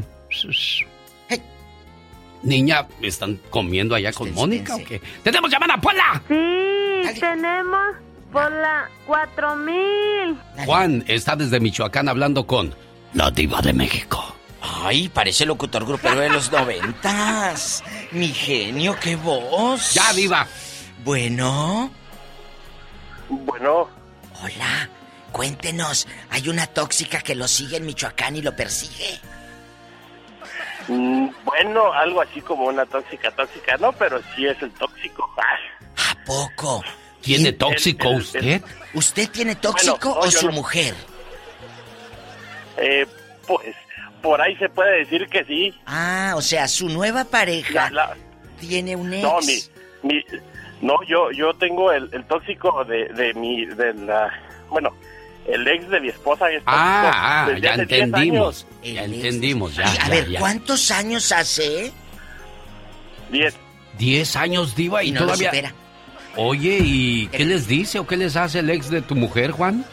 Niña, 2.43 2.87
¿están 3.01 3.39
comiendo 3.49 3.93
allá 3.93 4.11
con 4.11 4.33
Mónica 4.33 4.75
o 4.75 4.83
qué? 4.83 4.99
¡Tenemos 5.23 5.51
llamada, 5.51 5.77
Pola! 5.79 6.21
Sí, 6.27 7.19
tenemos 7.19 7.95
por 8.31 8.51
la 8.51 8.89
4000. 9.05 10.37
Juan 10.65 11.03
está 11.07 11.35
desde 11.35 11.59
Michoacán 11.59 12.09
hablando 12.09 12.47
con 12.47 12.73
la 13.13 13.29
diva 13.29 13.61
de 13.61 13.73
México. 13.73 14.35
Ay, 14.61 15.09
parece 15.09 15.45
locutor 15.45 15.85
grupero 15.85 16.19
de 16.19 16.29
los 16.29 16.51
noventas. 16.51 17.83
Mi 18.11 18.27
genio, 18.29 18.95
qué 18.99 19.15
voz. 19.15 19.93
Ya, 19.93 20.13
diva. 20.13 20.45
Bueno. 21.03 21.91
Bueno. 23.29 23.89
Hola. 24.43 24.89
Cuéntenos, 25.31 26.07
hay 26.29 26.49
una 26.49 26.67
tóxica 26.67 27.21
que 27.21 27.35
lo 27.35 27.47
sigue 27.47 27.77
en 27.77 27.85
Michoacán 27.85 28.35
y 28.35 28.41
lo 28.41 28.53
persigue. 28.53 29.17
Mm, 30.89 31.29
bueno, 31.45 31.93
algo 31.93 32.21
así 32.21 32.41
como 32.41 32.65
una 32.65 32.85
tóxica, 32.85 33.31
tóxica, 33.31 33.77
no, 33.77 33.93
pero 33.93 34.19
sí 34.35 34.45
es 34.45 34.61
el 34.61 34.71
tóxico. 34.71 35.33
Ah. 35.37 36.11
¿A 36.11 36.25
poco? 36.25 36.83
¿Tiene 37.21 37.53
tóxico 37.53 38.09
el- 38.09 38.15
el- 38.15 38.21
usted? 38.21 38.61
¿Usted 38.93 39.29
tiene 39.29 39.55
tóxico 39.55 40.09
Bueno, 40.09 40.21
no, 40.21 40.27
o 40.27 40.31
su 40.31 40.47
no. 40.47 40.51
mujer? 40.53 40.95
Eh, 42.77 43.05
pues 43.47 43.75
por 44.21 44.41
ahí 44.41 44.55
se 44.57 44.69
puede 44.69 44.99
decir 44.99 45.27
que 45.27 45.43
sí. 45.45 45.73
Ah, 45.85 46.33
o 46.35 46.41
sea, 46.41 46.67
su 46.67 46.89
nueva 46.89 47.25
pareja 47.25 47.91
tiene 48.59 48.95
un 48.95 49.13
ex. 49.13 49.23
No, 49.23 49.39
mi, 49.41 50.13
mi, 50.13 50.23
no, 50.81 50.95
yo, 51.07 51.31
yo 51.31 51.53
tengo 51.55 51.91
el, 51.91 52.09
el 52.13 52.23
tóxico 52.25 52.83
de, 52.85 53.07
de 53.09 53.33
mi, 53.33 53.65
de 53.65 53.93
la, 53.93 54.31
bueno, 54.69 54.89
el 55.47 55.67
ex 55.67 55.89
de 55.89 55.99
mi 55.99 56.09
esposa 56.09 56.45
es 56.49 56.63
tóxico 56.63 56.71
Ah, 56.75 57.43
ah, 57.43 57.47
desde 57.49 57.61
ya 57.61 57.73
hace 57.73 57.85
10 57.85 58.01
entendimos. 58.01 58.65
años. 58.83 58.93
Ya 58.95 59.03
entendimos, 59.03 59.75
ya. 59.75 59.83
Ay, 59.87 59.97
a 59.97 60.03
ya, 60.05 60.09
ver, 60.09 60.29
ya. 60.29 60.39
¿cuántos 60.39 60.91
años 60.91 61.31
hace? 61.31 61.91
Diez. 63.31 63.55
Diez 63.97 64.35
años, 64.35 64.75
diva, 64.75 65.03
y, 65.03 65.09
Y 65.09 65.11
no 65.11 65.21
lo 65.21 65.25
todavía... 65.27 65.73
Oye, 66.37 66.79
¿y 66.81 67.27
qué 67.27 67.43
les 67.43 67.67
dice 67.67 67.99
o 67.99 68.07
qué 68.07 68.15
les 68.15 68.37
hace 68.37 68.59
el 68.59 68.69
ex 68.69 68.89
de 68.89 69.01
tu 69.01 69.15
mujer, 69.15 69.51
Juan? 69.51 69.85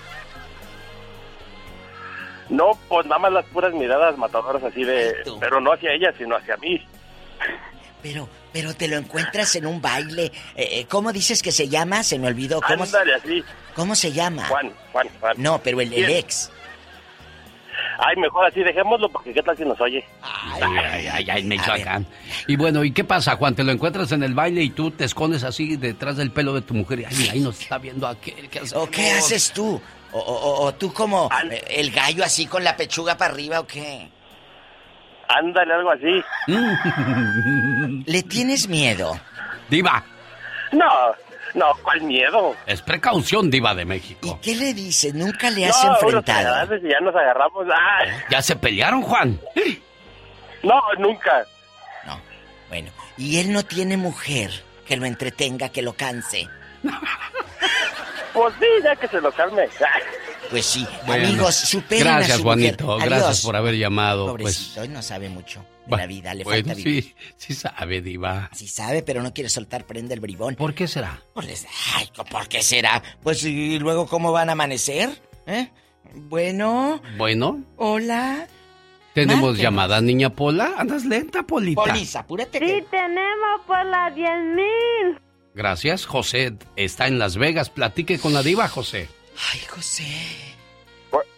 No, 2.51 2.79
pues 2.89 3.07
nada 3.07 3.19
más 3.19 3.33
las 3.33 3.45
puras 3.47 3.75
miradas 3.75 4.17
matadoras 4.17 4.63
así 4.63 4.85
de, 4.85 5.15
pero 5.41 5.61
no 5.61 5.73
hacia 5.73 5.93
ella, 5.93 6.13
sino 6.17 6.37
hacia 6.37 6.57
mí. 6.57 6.81
Pero, 8.03 8.29
pero 8.53 8.75
te 8.75 8.89
lo 8.89 8.97
encuentras 8.97 9.57
en 9.57 9.67
un 9.67 9.83
baile. 9.83 10.27
Eh, 10.55 10.69
eh, 10.73 10.87
¿Cómo 10.89 11.13
dices 11.13 11.43
que 11.43 11.53
se 11.53 11.69
llama? 11.69 12.03
Se 12.03 12.19
me 12.19 12.29
olvidó. 12.29 12.61
¿Cómo, 12.61 12.85
Ándale 12.85 13.15
así. 13.15 13.45
¿cómo 13.75 13.95
se 13.95 14.13
llama? 14.13 14.47
Juan, 14.47 14.73
Juan, 14.93 15.09
Juan. 15.21 15.35
No, 15.37 15.61
pero 15.63 15.81
el, 15.81 15.93
ex. 15.93 16.51
Ay, 17.99 18.17
mejor 18.17 18.47
así 18.47 18.61
dejémoslo 18.63 19.09
porque 19.09 19.33
qué 19.33 19.43
tal 19.43 19.57
si 19.57 19.65
nos 19.65 19.81
oye. 19.81 20.05
Ay, 20.23 20.63
ay, 20.63 21.07
ay, 21.09 21.31
ay, 21.31 21.45
Michoacán. 21.45 22.07
Y 22.47 22.57
bueno, 22.57 22.85
¿y 22.85 22.93
qué 22.93 23.03
pasa, 23.03 23.37
Juan? 23.37 23.57
Te 23.57 23.65
lo 23.65 23.73
encuentras 23.73 24.13
en 24.13 24.23
el 24.23 24.35
baile 24.35 24.63
y 24.63 24.71
tú 24.71 24.93
te 24.93 25.05
escondes 25.05 25.43
así 25.43 25.77
detrás 25.77 26.17
del 26.17 26.31
pelo 26.31 26.55
de 26.55 26.63
tu 26.63 26.75
mujer. 26.75 27.01
y, 27.01 27.05
Ay, 27.05 27.15
mira, 27.19 27.33
ahí 27.33 27.41
nos 27.41 27.61
está 27.61 27.79
viendo 27.79 28.07
aquel. 28.07 28.49
¿Qué 28.49 28.61
¿O 28.75 28.89
qué 28.89 29.11
haces 29.11 29.53
tú? 29.53 29.81
¿O, 30.13 30.19
o- 30.19 30.23
o- 30.23 30.65
o 30.67 30.75
tú 30.75 30.93
como 30.93 31.29
eh, 31.51 31.65
el 31.69 31.91
gallo 31.91 32.25
así 32.25 32.47
con 32.47 32.65
la 32.65 32.77
pechuga 32.77 33.17
para 33.17 33.33
arriba 33.33 33.61
o 33.61 33.67
qué? 33.67 34.09
Ándale, 35.29 35.75
algo 35.75 35.91
así. 35.91 36.25
¿Le 38.07 38.23
tienes 38.23 38.67
miedo? 38.69 39.19
Diva. 39.69 40.03
No, 40.73 40.89
no, 41.55 41.67
¿cuál 41.83 42.01
miedo? 42.03 42.57
Es 42.67 42.81
precaución, 42.81 43.51
diva 43.51 43.75
de 43.75 43.85
México. 43.85 44.39
¿Qué 44.43 44.55
le 44.55 44.73
dices? 44.73 45.13
¿Nunca 45.15 45.51
le 45.51 45.67
has 45.67 45.85
no, 45.85 45.93
enfrentado? 45.93 46.77
y 46.77 46.89
ya 46.91 47.01
nos 47.01 47.15
agarramos. 47.15 47.67
Ah, 47.71 47.99
¿Ya 48.31 48.41
se 48.41 48.57
pelearon, 48.57 49.03
Juan? 49.03 49.39
no, 50.63 50.81
nunca. 50.99 51.45
Bueno, 52.71 52.91
y 53.17 53.39
él 53.39 53.51
no 53.53 53.63
tiene 53.65 53.97
mujer 53.97 54.51
que 54.87 54.97
lo 54.97 55.07
entretenga, 55.07 55.69
que 55.71 55.81
lo 55.83 55.95
canse. 55.95 56.47
Pues 58.39 58.55
sí, 58.61 58.67
ya 58.85 58.97
que 58.97 59.09
se 59.09 59.21
lo 59.21 59.33
calme. 59.33 59.65
Pues 60.51 60.65
sí, 60.65 60.87
Bueno, 61.05 61.29
amigos, 61.29 61.55
superen 61.57 62.05
Gracias, 62.05 62.31
a 62.31 62.39
su 62.39 62.45
mujer. 62.45 62.59
Juanito. 62.79 62.93
Adiós. 62.95 63.05
Gracias 63.05 63.43
por 63.43 63.55
haber 63.57 63.75
llamado. 63.77 64.29
Pobrecito, 64.29 64.77
Pues, 64.77 64.87
él 64.87 64.93
no 64.95 65.03
sabe 65.03 65.29
mucho 65.29 65.63
de 65.85 65.97
la 65.99 66.07
vida, 66.07 66.33
le 66.33 66.43
bueno, 66.45 66.65
falta 66.65 66.75
vivir. 66.75 67.05
sí, 67.05 67.15
sí 67.37 67.53
sabe, 67.55 68.01
diva. 68.01 68.49
Sí 68.55 68.67
sabe, 68.67 69.03
pero 69.03 69.23
no 69.23 69.35
quiere 69.35 69.51
soltar 69.51 69.85
prenda 69.85 70.15
el 70.15 70.21
bribón. 70.21 70.55
¿Por 70.55 70.73
qué 70.73 70.89
será? 70.89 71.21
Pues, 71.35 71.67
ay, 71.97 72.09
¿por 72.31 72.49
qué 72.49 72.63
será? 72.63 73.03
Pues 73.23 73.45
y 73.45 73.79
luego 73.79 74.07
cómo 74.07 74.33
van 74.33 74.49
a 74.49 74.53
amanecer, 74.53 75.11
¿eh? 75.47 75.69
Bueno, 76.15 77.03
Bueno, 77.19 77.63
hola. 77.77 78.47
tenemos 79.13 79.41
Márquenos. 79.51 79.59
llamada, 79.63 80.01
niña 80.01 80.31
Pola. 80.31 80.73
Andas 80.79 81.05
lenta, 81.05 81.43
Polita. 81.43 81.83
Polis, 81.83 82.17
apúrate. 82.17 82.59
Sí, 82.59 82.85
tenemos 82.91 83.61
por 83.67 83.85
la 83.85 84.09
10000. 84.15 85.21
Gracias, 85.63 86.07
José. 86.07 86.53
Está 86.77 87.09
en 87.09 87.19
Las 87.19 87.37
Vegas. 87.37 87.69
Platique 87.69 88.21
con 88.21 88.33
la 88.33 88.45
diva, 88.45 88.69
José. 88.69 89.09
Ay, 89.53 89.59
José. 89.69 90.07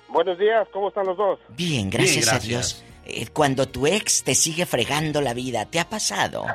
buenos 0.09 0.39
días, 0.39 0.69
¿cómo 0.75 0.89
están 0.89 1.07
los 1.07 1.17
dos? 1.17 1.39
Bien, 1.49 1.89
gracias, 1.89 2.27
Bien, 2.27 2.35
a. 2.37 2.39
Dios. 2.39 2.85
Eh, 3.07 3.29
cuando 3.33 3.67
tu 3.67 3.87
ex 3.87 4.23
te 4.23 4.35
sigue 4.35 4.67
fregando 4.67 5.23
la 5.23 5.33
vida, 5.33 5.65
¿te 5.65 5.81
ha 5.81 5.89
pasado? 5.89 6.45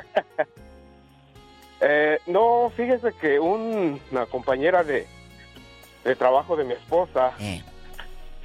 Eh, 1.78 2.18
no, 2.26 2.72
fíjese 2.74 3.12
que 3.20 3.38
un- 3.38 4.00
una 4.10 4.24
compañera 4.24 4.82
de, 4.82 5.06
de 6.04 6.16
trabajo 6.16 6.56
de 6.56 6.64
mi 6.64 6.72
esposa 6.72 7.32
Eh. 7.38 7.62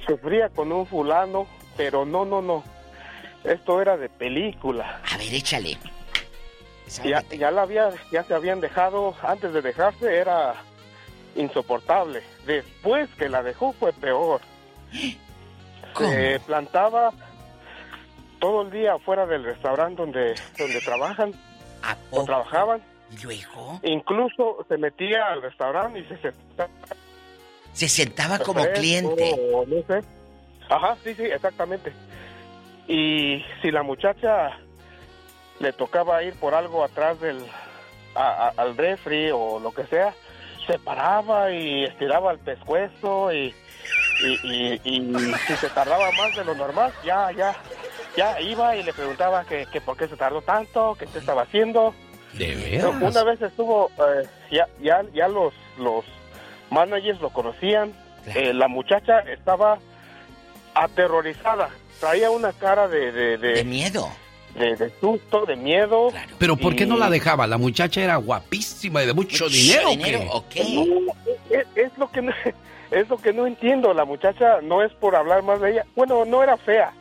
sufría 0.06 0.50
con 0.50 0.70
un 0.70 0.86
fulano, 0.86 1.46
pero 1.74 2.04
no, 2.04 2.26
no, 2.26 2.42
no. 2.42 2.62
Esto 3.42 3.80
era 3.80 3.96
de 3.96 4.10
película. 4.10 5.00
A 5.10 5.16
ver, 5.16 5.32
échale. 5.32 5.78
Ya, 7.04 7.22
ya 7.30 7.50
la 7.50 7.62
había, 7.62 7.90
ya 8.10 8.22
se 8.24 8.34
habían 8.34 8.60
dejado, 8.60 9.14
antes 9.22 9.52
de 9.52 9.62
dejarse 9.62 10.14
era 10.14 10.54
insoportable. 11.36 12.22
Después 12.46 13.08
que 13.18 13.28
la 13.28 13.42
dejó 13.42 13.72
fue 13.72 13.92
peor. 13.92 14.40
Se 15.98 16.40
plantaba 16.46 17.12
todo 18.40 18.62
el 18.62 18.70
día 18.70 18.98
fuera 18.98 19.26
del 19.26 19.44
restaurante 19.44 20.00
donde, 20.00 20.34
donde 20.58 20.80
trabajan 20.80 21.32
o 22.10 22.24
trabajaban. 22.24 22.82
¿Y 23.10 23.22
luego? 23.22 23.78
Incluso 23.82 24.64
se 24.68 24.78
metía 24.78 25.26
al 25.26 25.42
restaurante 25.42 26.00
y 26.00 26.04
se 26.06 26.16
sentaba. 26.16 26.70
Se 27.72 27.88
sentaba 27.88 28.38
como 28.38 28.64
cliente. 28.72 29.36
o 29.52 29.66
no 29.66 29.76
sé. 29.86 30.06
Ajá, 30.68 30.96
sí, 31.04 31.14
sí, 31.14 31.24
exactamente. 31.24 31.92
Y 32.88 33.44
si 33.60 33.70
la 33.70 33.82
muchacha 33.82 34.58
le 35.60 35.72
tocaba 35.72 36.22
ir 36.22 36.34
por 36.34 36.54
algo 36.54 36.84
atrás 36.84 37.20
del 37.20 37.44
a- 38.14 38.48
a- 38.48 38.52
al 38.62 38.76
refri 38.76 39.30
o 39.32 39.58
lo 39.60 39.72
que 39.72 39.84
sea, 39.86 40.14
se 40.66 40.78
paraba 40.78 41.50
y 41.50 41.84
estiraba 41.84 42.30
el 42.32 42.38
pescuezo 42.38 43.32
y, 43.32 43.54
y, 44.24 44.32
y- 44.44 44.80
y 44.84 45.14
si 45.46 45.56
se 45.56 45.68
tardaba 45.70 46.10
más 46.12 46.36
de 46.36 46.44
lo 46.44 46.54
normal, 46.54 46.92
ya, 47.04 47.30
ya, 47.32 47.54
ya 48.16 48.40
iba 48.40 48.76
y 48.76 48.82
le 48.82 48.92
preguntaba 48.92 49.44
que, 49.44 49.66
que 49.72 49.80
por 49.80 49.96
qué 49.96 50.08
se 50.08 50.16
tardó 50.16 50.42
tanto, 50.42 50.94
qué 50.98 51.06
se 51.06 51.18
estaba 51.18 51.42
haciendo. 51.42 51.94
¿De 52.34 52.56
Pero 52.80 52.90
Una 53.06 53.24
vez 53.24 53.42
estuvo, 53.42 53.90
eh, 53.98 54.26
ya, 54.50 54.66
ya, 54.80 55.02
ya 55.12 55.28
los, 55.28 55.52
los 55.78 56.04
managers 56.70 57.20
lo 57.20 57.30
conocían. 57.30 57.92
Eh, 58.26 58.54
la 58.54 58.68
muchacha 58.68 59.18
estaba 59.20 59.78
aterrorizada. 60.74 61.70
Traía 62.00 62.30
una 62.30 62.52
cara 62.52 62.88
de... 62.88 63.12
De, 63.12 63.38
de, 63.38 63.64
miedo. 63.64 64.10
De, 64.54 64.76
de 64.76 64.90
susto, 65.00 65.46
de 65.46 65.56
miedo. 65.56 66.10
Pero 66.38 66.56
¿por 66.56 66.76
qué 66.76 66.84
no 66.84 66.96
la 66.98 67.08
dejaba? 67.08 67.46
La 67.46 67.56
muchacha 67.58 68.02
era 68.02 68.16
guapísima 68.16 69.02
y 69.02 69.06
de 69.06 69.14
mucho, 69.14 69.48
dinero. 69.48 69.90
¿o 70.32 70.44
qué? 70.48 70.62
No, 70.62 71.12
es, 71.50 71.66
es 71.74 71.96
lo 71.98 72.10
que 72.10 72.20
no, 72.22 72.32
es 72.90 73.08
lo 73.08 73.16
que 73.16 73.32
no 73.32 73.46
entiendo. 73.46 73.94
La 73.94 74.04
muchacha 74.04 74.60
no 74.62 74.82
es 74.82 74.92
por 74.92 75.16
hablar 75.16 75.42
más 75.42 75.60
de 75.60 75.72
ella. 75.72 75.86
Bueno, 75.96 76.24
no 76.26 76.42
era 76.42 76.56
fea, 76.58 76.92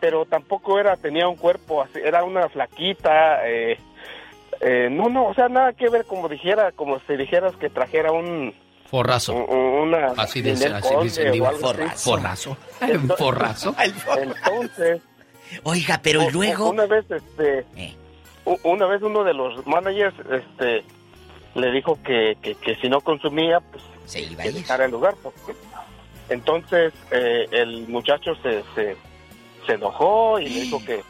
pero 0.00 0.24
tampoco 0.24 0.80
era 0.80 0.96
tenía 0.96 1.28
un 1.28 1.36
cuerpo 1.36 1.82
así. 1.82 1.98
Era 2.02 2.24
una 2.24 2.48
flaquita. 2.48 3.46
eh, 3.46 3.78
eh, 4.62 4.88
no, 4.90 5.10
no, 5.10 5.26
o 5.26 5.34
sea, 5.34 5.50
nada 5.50 5.74
que 5.74 5.90
ver 5.90 6.06
como 6.06 6.30
dijera, 6.30 6.72
como 6.72 6.98
si 7.06 7.16
dijeras 7.16 7.54
que 7.56 7.68
trajera 7.68 8.10
un 8.12 8.54
Forrazo. 8.88 9.34
Una, 9.34 10.12
Así 10.16 10.40
dice, 10.40 10.66
Ninel 10.68 10.74
así 10.82 10.94
dice 11.02 11.20
el 11.22 11.26
Conde 11.26 11.32
diva. 11.32 11.48
o 11.48 11.50
algo 11.50 11.68
así. 11.84 12.04
Forrazo. 12.08 12.56
Forrazo. 13.18 13.74
Entonces. 14.16 15.00
Oiga, 15.62 16.00
pero 16.02 16.28
luego. 16.30 16.70
Una 16.70 16.86
vez, 16.86 17.04
este. 17.10 17.64
u- 18.44 18.58
Una 18.64 18.86
vez 18.86 19.02
uno 19.02 19.24
de 19.24 19.34
los 19.34 19.66
managers, 19.66 20.14
este. 20.30 20.84
Le 21.54 21.72
dijo 21.72 21.98
que, 22.02 22.36
que, 22.42 22.54
que 22.56 22.74
si 22.76 22.88
no 22.88 23.00
consumía, 23.00 23.60
pues. 23.60 23.82
Se 24.04 24.20
iba 24.20 24.42
que 24.42 24.52
dejara 24.52 24.84
el 24.84 24.90
lugar. 24.92 25.14
Entonces, 26.28 26.92
eh, 27.10 27.46
el 27.52 27.86
muchacho 27.88 28.34
se, 28.42 28.62
se, 28.74 28.96
se 29.66 29.72
enojó 29.72 30.38
y 30.40 30.48
le 30.48 30.60
dijo 30.62 30.78
que, 30.84 31.02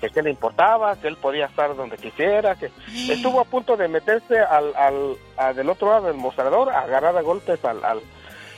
que 0.00 0.08
qué 0.10 0.22
le 0.22 0.30
importaba, 0.30 0.96
que 0.96 1.08
él 1.08 1.16
podía 1.16 1.46
estar 1.46 1.76
donde 1.76 1.96
quisiera, 1.98 2.54
que 2.56 2.70
estuvo 3.08 3.40
a 3.40 3.44
punto 3.44 3.76
de 3.76 3.88
meterse 3.88 4.38
al, 4.40 4.74
al, 4.74 5.16
a- 5.36 5.52
del 5.52 5.68
otro 5.68 5.88
lado 5.90 6.06
del 6.06 6.16
mostrador, 6.16 6.70
a 6.70 6.80
agarrar 6.80 7.16
a 7.16 7.20
golpes 7.22 7.62
al, 7.64 7.84
al, 7.84 8.00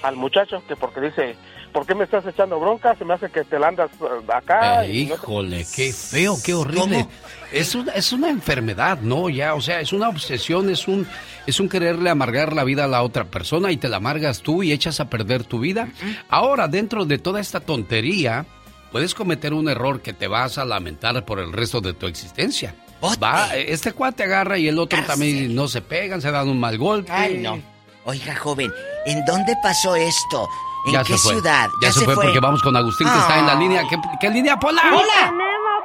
al 0.02 0.16
muchacho, 0.16 0.62
que 0.68 0.76
porque 0.76 1.00
dice, 1.00 1.34
¿por 1.74 1.84
qué 1.84 1.94
me 1.94 2.04
estás 2.04 2.24
echando 2.26 2.58
bronca? 2.58 2.94
Se 2.96 3.04
me 3.04 3.12
hace 3.12 3.28
que 3.28 3.44
te 3.44 3.58
la 3.58 3.68
andas 3.68 3.90
eh, 4.00 4.32
acá. 4.32 4.86
Eh, 4.86 4.92
y 4.94 5.04
no 5.06 5.08
te- 5.16 5.20
híjole, 5.20 5.66
qué 5.76 5.92
feo, 5.92 6.36
qué 6.42 6.54
horrible. 6.54 7.06
Es 7.52 7.74
una, 7.74 7.92
es 7.92 8.12
una 8.12 8.30
enfermedad, 8.30 9.00
¿no? 9.02 9.28
Ya, 9.28 9.54
o 9.54 9.60
sea, 9.60 9.80
es 9.80 9.92
una 9.92 10.08
obsesión, 10.08 10.70
es 10.70 10.88
un, 10.88 11.06
es 11.46 11.60
un 11.60 11.68
quererle 11.68 12.08
amargar 12.08 12.52
la 12.54 12.64
vida 12.64 12.84
a 12.84 12.88
la 12.88 13.02
otra 13.02 13.24
persona 13.26 13.70
y 13.70 13.76
te 13.76 13.88
la 13.88 13.98
amargas 13.98 14.40
tú 14.40 14.62
y 14.62 14.72
echas 14.72 15.00
a 15.00 15.10
perder 15.10 15.44
tu 15.44 15.58
vida. 15.58 15.88
Ahora, 16.30 16.66
dentro 16.68 17.04
de 17.04 17.18
toda 17.18 17.40
esta 17.40 17.60
tontería, 17.60 18.46
puedes 18.90 19.14
cometer 19.14 19.52
un 19.52 19.68
error 19.68 20.00
que 20.00 20.12
te 20.14 20.28
vas 20.28 20.56
a 20.58 20.64
lamentar 20.64 21.24
por 21.26 21.38
el 21.40 21.52
resto 21.52 21.80
de 21.80 21.92
tu 21.92 22.06
existencia. 22.06 22.74
Va, 23.22 23.54
este 23.54 23.92
cuate 23.92 24.22
agarra 24.22 24.56
y 24.56 24.66
el 24.68 24.78
otro 24.78 24.98
también 25.04 25.54
no 25.54 25.68
se 25.68 25.82
pegan, 25.82 26.22
se 26.22 26.30
dan 26.30 26.48
un 26.48 26.58
mal 26.58 26.78
golpe. 26.78 27.12
Ay, 27.12 27.38
no. 27.38 27.60
Oiga, 28.06 28.34
joven, 28.36 28.72
¿en 29.06 29.24
dónde 29.26 29.54
pasó 29.62 29.94
esto? 29.96 30.48
¿En 30.86 30.92
Ya 30.92 31.02
qué 31.04 31.14
se 31.14 31.18
fue. 31.18 31.32
ciudad? 31.34 31.70
Ya, 31.80 31.92
se, 31.92 32.04
fue, 32.04 32.14
porque 32.14 32.40
vamos 32.40 32.62
con 32.62 32.76
Agustín 32.76 33.08
que 33.08 33.18
está 33.18 33.38
en 33.38 33.46
la 33.46 33.54
línea. 33.54 33.82
¿Qué, 33.88 33.96
qué 34.20 34.30
línea, 34.30 34.56
Pola? 34.58 34.82
Tenemos 34.82 35.04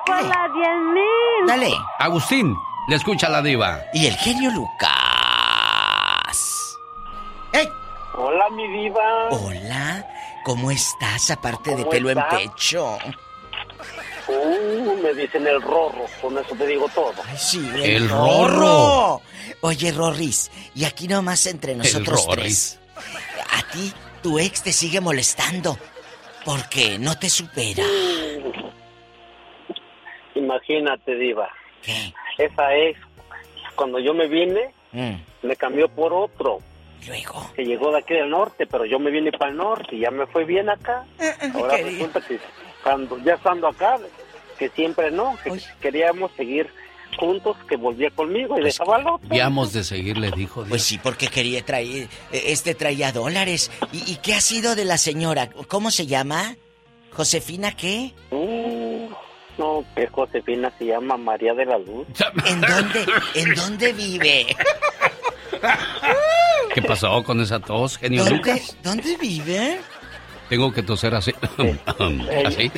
por 0.06 0.24
la 0.24 0.48
10.000. 0.48 1.48
Dale. 1.48 1.74
Agustín, 2.00 2.56
le 2.90 2.96
escucha 2.96 3.30
la 3.30 3.42
diva. 3.42 3.80
Y 3.94 4.08
el 4.08 4.16
genio 4.18 4.52
Lucas. 4.52 4.90
Hola, 8.22 8.50
mi 8.50 8.68
diva. 8.68 9.30
Hola, 9.32 10.06
¿cómo 10.44 10.72
estás 10.72 11.32
aparte 11.32 11.70
de 11.72 11.78
¿Cómo 11.84 11.90
pelo 11.90 12.10
está? 12.10 12.28
en 12.42 12.50
pecho? 12.50 12.98
Uh, 14.28 14.98
me 15.02 15.14
dicen 15.14 15.48
el 15.48 15.62
rorro, 15.62 16.06
con 16.22 16.38
eso 16.38 16.54
te 16.56 16.68
digo 16.68 16.88
todo. 16.94 17.14
Sí, 17.38 17.66
El 17.82 18.10
Rorro. 18.10 19.22
Oye, 19.62 19.92
Rorris, 19.94 20.52
y 20.76 20.84
aquí 20.84 21.08
nomás 21.08 21.46
entre 21.46 21.76
nosotros 21.76 22.26
Rorris. 22.28 22.78
tres. 22.78 22.80
A 23.58 23.72
ti, 23.72 23.94
tu 24.22 24.40
ex 24.40 24.64
te 24.64 24.72
sigue 24.72 25.02
molestando. 25.02 25.78
Porque 26.46 26.98
no 27.00 27.18
te 27.18 27.30
supera. 27.30 27.84
Imagínate, 30.36 31.16
diva. 31.16 31.50
Esa 32.38 32.76
ex, 32.76 33.00
cuando 33.76 34.00
yo 34.00 34.14
me 34.14 34.28
vine, 34.28 34.74
me 35.42 35.56
cambió 35.56 35.90
por 35.90 36.14
otro. 36.14 36.60
Luego. 37.08 37.52
Que 37.56 37.66
llegó 37.66 37.92
de 37.92 38.00
aquí 38.00 38.14
del 38.14 38.30
norte, 38.30 38.66
pero 38.68 38.86
yo 38.86 39.00
me 39.00 39.12
vine 39.12 39.32
para 39.32 39.52
el 39.52 39.58
norte 39.58 39.96
y 39.96 40.00
ya 40.00 40.12
me 40.12 40.26
fue 40.28 40.44
bien 40.44 40.70
acá. 40.70 41.06
Ahora 41.54 41.78
querido. 41.78 41.92
resulta 41.92 42.22
que 42.22 42.40
cuando 42.84 43.18
ya 43.20 43.36
estando 43.36 43.68
acá, 43.68 43.98
que 44.58 44.70
siempre 44.70 45.12
no, 45.12 45.38
que 45.44 45.60
queríamos 45.82 46.32
seguir 46.34 46.70
juntos, 47.20 47.58
que 47.68 47.76
volvía 47.76 48.10
conmigo 48.12 48.58
y 48.58 48.64
dejaba 48.64 48.96
al 48.96 49.08
otro. 49.08 49.28
Habíamos 49.30 49.74
de 49.74 49.84
seguirle, 49.84 50.32
dijo. 50.32 50.64
Pues 50.68 50.84
sí, 50.84 50.98
porque 50.98 51.28
quería 51.28 51.64
traer. 51.64 52.08
eh, 52.32 52.44
Este 52.48 52.74
traía 52.76 53.12
dólares. 53.12 53.70
¿Y, 53.92 54.12
y 54.12 54.16
qué 54.18 54.36
ha 54.36 54.42
sido 54.42 54.76
de 54.76 54.86
la 54.86 54.98
señora? 54.98 55.50
¿Cómo 55.68 55.92
se 55.92 56.08
llama? 56.08 56.56
¿Josefina 57.12 57.76
qué? 57.76 58.14
Uh, 58.32 59.10
no, 59.58 59.84
que 59.96 60.08
Josefina 60.08 60.72
se 60.78 60.86
llama 60.86 61.18
María 61.18 61.54
de 61.54 61.66
la 61.66 61.78
Luz. 61.78 62.08
¿En 62.46 62.62
dónde? 62.62 63.06
¿En 63.36 63.54
dónde 63.56 63.94
vive? 63.94 64.56
¿Qué 66.74 66.82
pasó 66.82 67.22
con 67.24 67.42
esa 67.42 67.60
tos, 67.60 67.98
genio 67.98 68.24
¿Dónde, 68.24 68.38
Lucas? 68.38 68.78
¿Dónde 68.84 69.18
vive? 69.18 69.80
Tengo 70.48 70.72
que 70.72 70.82
toser 70.84 71.14
así. 71.16 71.34
¿Así? 72.46 72.72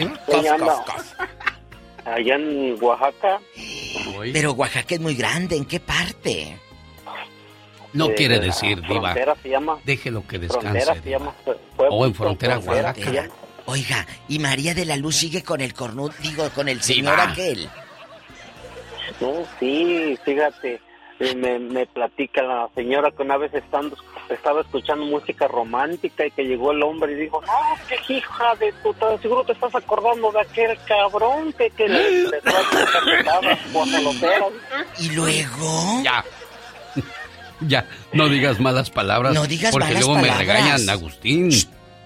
anda 0.49 0.83
allá 2.05 2.35
en 2.35 2.77
Oaxaca. 2.81 3.39
Pero 4.33 4.51
Oaxaca 4.53 4.95
es 4.95 5.01
muy 5.01 5.15
grande. 5.15 5.55
¿En 5.57 5.65
qué 5.65 5.80
parte? 5.80 6.57
No 7.93 8.07
Eh, 8.09 8.15
quiere 8.15 8.39
decir, 8.39 8.81
diva. 8.81 9.11
Frontera 9.11 9.35
se 9.41 9.49
llama. 9.49 9.77
Déjelo 9.83 10.25
que 10.27 10.39
Frontera 10.39 10.73
descanse. 10.73 11.01
se 11.03 11.09
llama. 11.09 11.33
pueblo- 11.43 11.93
O 11.95 12.05
en 12.05 12.13
frontera, 12.15 12.61
frontera 12.61 12.89
Oaxaca. 12.93 13.30
Oiga, 13.65 14.07
¿y 14.27 14.39
María 14.39 14.73
de 14.73 14.85
la 14.85 14.95
Luz 14.97 15.17
sigue 15.17 15.43
con 15.43 15.61
el 15.61 15.73
cornudo? 15.73 16.13
Digo, 16.21 16.49
con 16.51 16.67
el 16.69 16.81
señor 16.81 17.15
Diva. 17.19 17.31
aquel. 17.31 17.69
No, 19.19 19.33
sí, 19.59 20.17
fíjate. 20.25 20.80
eh, 21.19 21.35
Me, 21.35 21.59
me 21.59 21.85
platica 21.85 22.41
la 22.41 22.67
señora 22.73 23.11
que 23.11 23.21
una 23.21 23.38
vez 23.38 23.53
estando, 23.53 23.95
estaba 24.30 24.61
escuchando 24.61 25.06
música 25.06 25.48
romántica 25.48 26.25
y 26.25 26.32
que 26.32 26.43
llegó 26.43 26.72
el 26.72 26.83
hombre 26.83 27.14
y 27.14 27.16
dijo, 27.16 27.41
no, 27.41 27.77
qué 27.88 28.14
hija 28.14 28.56
de 28.56 28.74
tu, 28.83 28.93
seguro 29.22 29.43
te 29.43 29.53
estás 29.53 29.74
acordando 29.75 30.32
de 30.32 30.41
aquel 30.41 30.77
cabrón 30.88 31.53
que, 31.53 31.69
que 31.72 31.88
le, 31.88 32.24
le 32.24 32.41
guajoloteras". 33.74 34.51
¿Y 35.00 35.09
luego? 35.09 36.01
Ya. 36.03 36.24
Ya, 37.64 37.85
no 38.11 38.27
digas 38.27 38.59
malas 38.59 38.90
palabras. 38.90 39.35
No 39.35 39.45
digas 39.45 39.72
porque 39.72 39.90
malas 39.90 40.03
luego 40.08 40.19
me 40.19 40.35
regañan, 40.35 40.90
Agustín. 40.90 41.51
De 41.51 41.58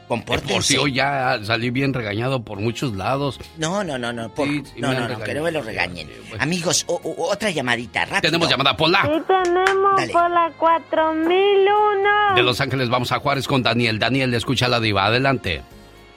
compórtense. 0.08 0.54
Por 0.54 0.64
si 0.64 0.78
hoy 0.78 0.94
ya 0.94 1.40
salí 1.44 1.70
bien 1.70 1.94
regañado 1.94 2.44
por 2.44 2.60
muchos 2.60 2.94
lados. 2.96 3.40
No, 3.58 3.84
no, 3.84 3.98
no, 3.98 4.12
no. 4.14 4.30
por- 4.34 4.48
Sí, 4.48 4.64
sí 4.66 4.82
no, 4.82 4.94
no, 4.94 5.08
no, 5.08 5.20
que 5.20 5.34
no 5.34 5.44
me 5.44 5.52
lo 5.52 5.62
regañen. 5.62 6.10
Amigos, 6.40 6.84
o- 6.88 6.96
o- 7.04 7.32
otra 7.32 7.50
llamadita, 7.52 8.06
rápido. 8.06 8.22
Tenemos 8.22 8.50
llamada 8.50 8.76
Pola. 8.78 9.02
Sí, 9.04 9.22
tenemos 9.28 9.98
Dale. 9.98 10.14
por 10.14 10.30
la 10.32 10.52
4001. 10.58 12.36
De 12.36 12.44
Los 12.44 12.60
Ángeles 12.62 12.90
vamos 12.90 13.12
a 13.12 13.20
Juárez 13.20 13.48
con 13.48 13.64
Daniel. 13.64 14.00
Daniel, 14.00 14.32
le 14.32 14.38
escucha 14.38 14.68
la 14.68 14.80
diva. 14.80 15.06
Adelante. 15.06 15.62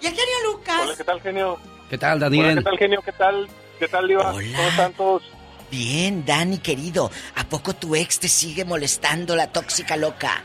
¿Y 0.00 0.06
el 0.06 0.12
genio 0.12 0.34
Lucas? 0.52 0.80
Hola, 0.84 0.94
¿qué 0.96 1.04
tal, 1.04 1.20
genio? 1.20 1.58
¿Qué 1.90 1.98
tal, 1.98 2.16
Hola, 2.18 2.26
Daniel? 2.26 2.58
¿qué 2.58 2.62
tal, 2.64 2.78
genio? 2.78 3.02
¿Qué 3.04 3.12
tal? 3.12 3.48
¿Qué 3.78 3.88
tal, 3.88 4.08
Diva? 4.08 4.24
¿Cómo 4.32 4.40
están 4.40 4.92
todos? 4.94 5.22
Bien, 5.70 6.24
Dani, 6.24 6.58
querido. 6.58 7.10
¿A 7.36 7.44
poco 7.44 7.74
tu 7.74 7.94
ex 7.94 8.18
te 8.18 8.28
sigue 8.28 8.64
molestando 8.64 9.36
la 9.36 9.52
tóxica 9.52 9.96
loca? 9.96 10.42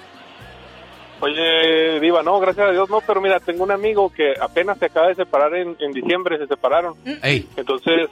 Oye, 1.24 2.02
Diva, 2.02 2.22
no, 2.22 2.38
gracias 2.42 2.68
a 2.68 2.72
Dios, 2.72 2.90
no, 2.90 3.00
pero 3.00 3.22
mira, 3.22 3.40
tengo 3.40 3.64
un 3.64 3.72
amigo 3.72 4.12
que 4.12 4.34
apenas 4.42 4.78
se 4.78 4.88
acaba 4.88 5.08
de 5.08 5.16
separar 5.16 5.56
en, 5.56 5.74
en 5.80 5.94
diciembre, 5.94 6.38
se 6.38 6.48
separaron. 6.48 6.96
Ey, 7.22 7.48
Entonces, 7.56 8.10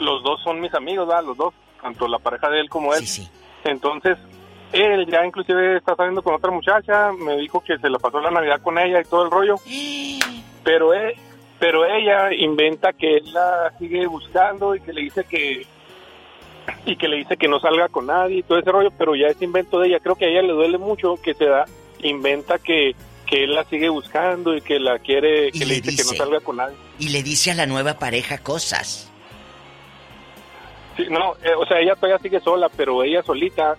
los 0.00 0.22
dos 0.22 0.40
son 0.42 0.58
mis 0.58 0.72
amigos, 0.72 1.06
¿verdad? 1.06 1.22
Los 1.22 1.36
dos, 1.36 1.52
tanto 1.82 2.08
la 2.08 2.18
pareja 2.18 2.48
de 2.48 2.60
él 2.60 2.70
como 2.70 2.94
él. 2.94 3.04
Entonces, 3.64 4.16
él 4.72 5.06
ya 5.06 5.26
inclusive 5.26 5.76
está 5.76 5.94
saliendo 5.96 6.22
con 6.22 6.34
otra 6.34 6.50
muchacha, 6.50 7.12
me 7.12 7.36
dijo 7.36 7.60
que 7.60 7.76
se 7.76 7.90
la 7.90 7.98
pasó 7.98 8.20
la 8.20 8.30
Navidad 8.30 8.62
con 8.62 8.78
ella 8.78 9.02
y 9.02 9.04
todo 9.04 9.24
el 9.26 9.30
rollo. 9.30 9.56
Pero 10.64 10.94
él, 10.94 11.12
pero 11.58 11.84
ella 11.84 12.32
inventa 12.32 12.94
que 12.94 13.18
él 13.18 13.34
la 13.34 13.70
sigue 13.78 14.06
buscando 14.06 14.74
y 14.74 14.80
que 14.80 14.94
le 14.94 15.02
dice 15.02 15.24
que 15.24 15.66
y 16.86 16.96
que 16.96 17.06
le 17.06 17.18
dice 17.18 17.36
que 17.36 17.48
no 17.48 17.60
salga 17.60 17.90
con 17.90 18.06
nadie 18.06 18.38
y 18.38 18.42
todo 18.42 18.58
ese 18.58 18.72
rollo, 18.72 18.90
pero 18.96 19.14
ya 19.14 19.26
es 19.26 19.42
invento 19.42 19.78
de 19.78 19.88
ella. 19.88 20.00
Creo 20.00 20.16
que 20.16 20.24
a 20.24 20.28
ella 20.28 20.40
le 20.40 20.54
duele 20.54 20.78
mucho 20.78 21.16
que 21.22 21.34
se 21.34 21.44
da 21.44 21.66
inventa 22.08 22.58
que 22.58 22.94
que 23.26 23.44
él 23.44 23.54
la 23.54 23.64
sigue 23.64 23.88
buscando 23.88 24.54
y 24.54 24.60
que 24.60 24.78
la 24.78 24.98
quiere, 24.98 25.50
que 25.50 25.60
le 25.60 25.66
le 25.66 25.80
dice, 25.80 26.02
que 26.02 26.10
no 26.10 26.24
salga 26.24 26.40
con 26.40 26.56
nadie. 26.56 26.76
Y 26.98 27.08
le 27.08 27.22
dice 27.22 27.50
a 27.50 27.54
la 27.54 27.66
nueva 27.66 27.98
pareja 27.98 28.38
cosas. 28.38 29.10
Sí, 30.96 31.06
no, 31.10 31.34
eh, 31.42 31.54
o 31.56 31.66
sea, 31.66 31.80
ella 31.80 31.96
todavía 31.96 32.18
sigue 32.18 32.40
sola, 32.40 32.68
pero 32.68 33.02
ella 33.02 33.22
solita, 33.22 33.76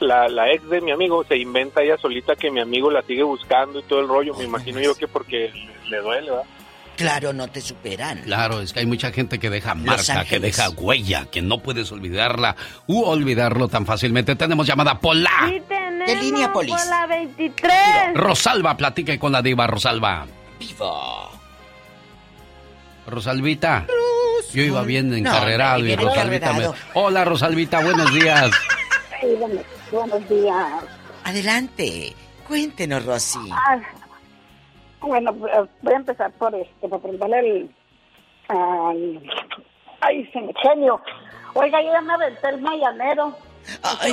la, 0.00 0.28
la 0.28 0.50
ex 0.50 0.68
de 0.68 0.80
mi 0.80 0.92
amigo, 0.92 1.24
se 1.24 1.36
inventa 1.36 1.82
ella 1.82 1.98
solita 1.98 2.36
que 2.36 2.50
mi 2.50 2.60
amigo 2.60 2.90
la 2.90 3.02
sigue 3.02 3.22
buscando 3.22 3.80
y 3.80 3.82
todo 3.82 4.00
el 4.00 4.08
rollo. 4.08 4.34
Me 4.34 4.44
imagino 4.44 4.80
yo 4.80 4.94
que 4.94 5.08
porque 5.08 5.50
le, 5.52 5.90
le 5.90 5.98
duele, 5.98 6.30
¿verdad? 6.30 6.46
Claro, 6.96 7.32
no 7.32 7.48
te 7.48 7.60
superan. 7.60 8.18
Claro, 8.20 8.60
es 8.60 8.72
que 8.72 8.80
hay 8.80 8.86
mucha 8.86 9.10
gente 9.10 9.38
que 9.38 9.50
deja 9.50 9.74
marca, 9.74 10.24
que 10.24 10.38
deja 10.38 10.70
huella, 10.70 11.26
que 11.30 11.42
no 11.42 11.58
puedes 11.58 11.90
olvidarla 11.92 12.54
u 12.86 13.02
olvidarlo 13.02 13.68
tan 13.68 13.84
fácilmente. 13.84 14.36
Tenemos 14.36 14.66
llamada 14.66 14.98
Pola. 15.00 15.30
Sí, 15.48 15.62
tenemos 15.68 15.84
¿Qué 16.06 16.16
línea, 16.16 16.52
Polis? 16.52 16.74
por 16.74 16.86
la 16.86 17.06
23. 17.06 17.74
Rosalba, 18.14 18.76
platique 18.76 19.18
con 19.18 19.32
la 19.32 19.42
diva 19.42 19.66
Rosalba. 19.66 20.26
Viva. 20.60 21.30
Rosalvita. 23.06 23.86
Yo 24.52 24.62
iba 24.62 24.82
bien 24.82 25.10
No, 25.10 25.16
encarrerado 25.16 25.76
hombre, 25.78 25.92
y 25.92 25.96
Rosalvita 25.96 26.52
me... 26.52 26.68
Hola 26.94 27.24
Rosalvita, 27.24 27.80
buenos 27.80 28.12
días. 28.14 28.50
Sí, 29.20 29.28
buenos 29.90 30.28
días. 30.28 30.84
Adelante. 31.24 32.14
Cuéntenos, 32.46 33.06
Rosy. 33.06 33.38
Ah, 33.50 33.78
bueno, 35.06 35.32
voy 35.32 35.92
a 35.92 35.96
empezar 35.96 36.30
por 36.32 36.54
este, 36.54 36.88
por 36.88 37.00
preguntarle 37.00 37.38
al, 38.48 38.56
al- 38.58 39.22
ay, 40.00 40.28
se 40.32 40.40
me 40.40 40.52
genio. 40.62 41.00
Oiga, 41.54 41.80
yo 41.82 41.92
ya 41.92 42.00
me 42.00 42.12
aventé 42.14 42.48
el 42.48 42.60
mayanero. 42.60 43.36
Ay. 43.82 44.12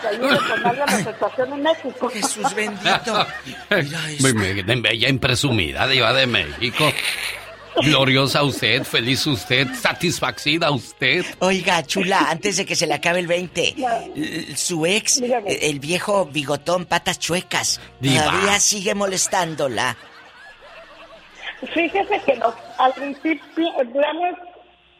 que 0.00 0.06
ayude 0.06 0.38
con 0.48 0.62
darle 0.62 0.78
la 0.86 0.98
situación 1.12 1.52
en 1.54 1.62
México. 1.62 2.08
Jesús 2.10 2.54
bendito. 2.54 3.26
Bella 4.82 5.08
impresumida, 5.08 5.86
diva 5.88 6.12
de 6.12 6.26
México. 6.26 6.84
Gloriosa 7.82 8.44
usted, 8.44 8.84
feliz 8.84 9.26
usted, 9.26 9.66
satisfacida 9.74 10.70
usted. 10.70 11.24
Oiga, 11.40 11.82
chula, 11.82 12.30
antes 12.30 12.56
de 12.56 12.64
que 12.64 12.76
se 12.76 12.86
le 12.86 12.94
acabe 12.94 13.18
el 13.18 13.26
20, 13.26 13.74
l- 14.14 14.56
su 14.56 14.86
ex, 14.86 15.20
el 15.20 15.80
viejo 15.80 16.26
bigotón 16.26 16.84
patas 16.84 17.18
chuecas, 17.18 17.80
Diva. 17.98 18.26
todavía 18.26 18.60
sigue 18.60 18.94
molestándola. 18.94 19.96
Fíjese 21.72 22.20
que 22.26 22.36
nos, 22.36 22.54
al 22.78 22.92
principio 22.92 23.68
duramos 23.92 24.38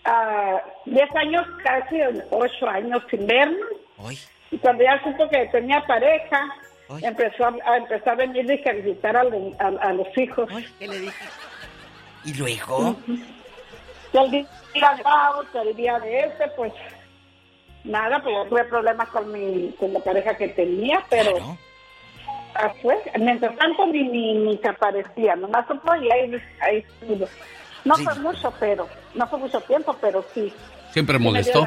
ah, 0.04 0.60
10 0.86 1.16
años, 1.16 1.46
casi 1.62 1.96
8 2.30 2.68
años 2.68 3.02
sin 3.10 3.26
vernos. 3.26 3.58
Y 4.50 4.58
cuando 4.58 4.84
ya 4.84 5.02
supo 5.02 5.28
que 5.28 5.46
tenía 5.46 5.80
pareja, 5.86 6.40
empezó 7.02 7.46
a, 7.46 7.54
a 7.66 7.76
empezó 7.78 8.10
a 8.10 8.14
venir 8.14 8.46
y 8.50 8.68
a 8.68 8.72
visitar 8.72 9.16
a, 9.16 9.24
los- 9.24 9.58
a- 9.60 9.88
a 9.88 9.92
los 9.92 10.06
hijos. 10.18 10.48
¿Qué 10.78 10.86
le 10.88 11.00
dije? 11.00 11.24
¿Y 12.24 12.34
luego? 12.34 12.96
Y 14.12 14.16
el 14.18 14.30
día 14.30 14.46
de 14.96 15.02
que 15.52 15.58
el 15.58 15.76
día 15.76 15.98
de 15.98 16.20
ese, 16.20 16.48
pues 16.56 16.72
nada, 17.84 18.22
pues 18.22 18.34
yo 18.34 18.44
tuve 18.48 18.64
problemas 18.64 19.08
con 19.08 19.30
mi 19.32 19.72
con 19.78 19.92
la 19.92 20.00
pareja 20.00 20.36
que 20.36 20.48
tenía, 20.48 21.02
pero 21.10 21.32
mientras 23.18 23.56
tanto 23.56 23.86
ni, 23.86 24.02
ni, 24.08 24.34
ni 24.34 24.56
se 24.58 24.68
aparecía, 24.68 25.36
nomás 25.36 25.66
supo 25.66 25.94
y 25.96 26.10
ahí, 26.10 26.40
ahí 26.60 26.78
estuvo. 27.00 27.26
No 27.84 27.96
fue 27.96 28.14
mucho, 28.16 28.52
pero, 28.58 28.88
no 29.14 29.26
fue 29.28 29.38
mucho 29.38 29.60
tiempo, 29.62 29.94
pero 30.00 30.24
sí. 30.34 30.52
Siempre 30.92 31.18
Sí 31.18 31.24
me 31.24 31.42
dio 31.42 31.52
molestó. 31.54 31.60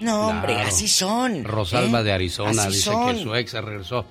No, 0.00 0.28
hombre, 0.28 0.54
Claro. 0.54 0.68
así 0.68 0.88
son. 0.88 1.44
Rosalba 1.44 2.00
¿eh? 2.00 2.04
de 2.04 2.12
Arizona 2.12 2.50
Así 2.62 2.68
dice 2.68 2.90
son. 2.90 3.14
que 3.14 3.22
su 3.22 3.34
ex 3.34 3.50
se 3.50 3.60
regresó. 3.60 4.06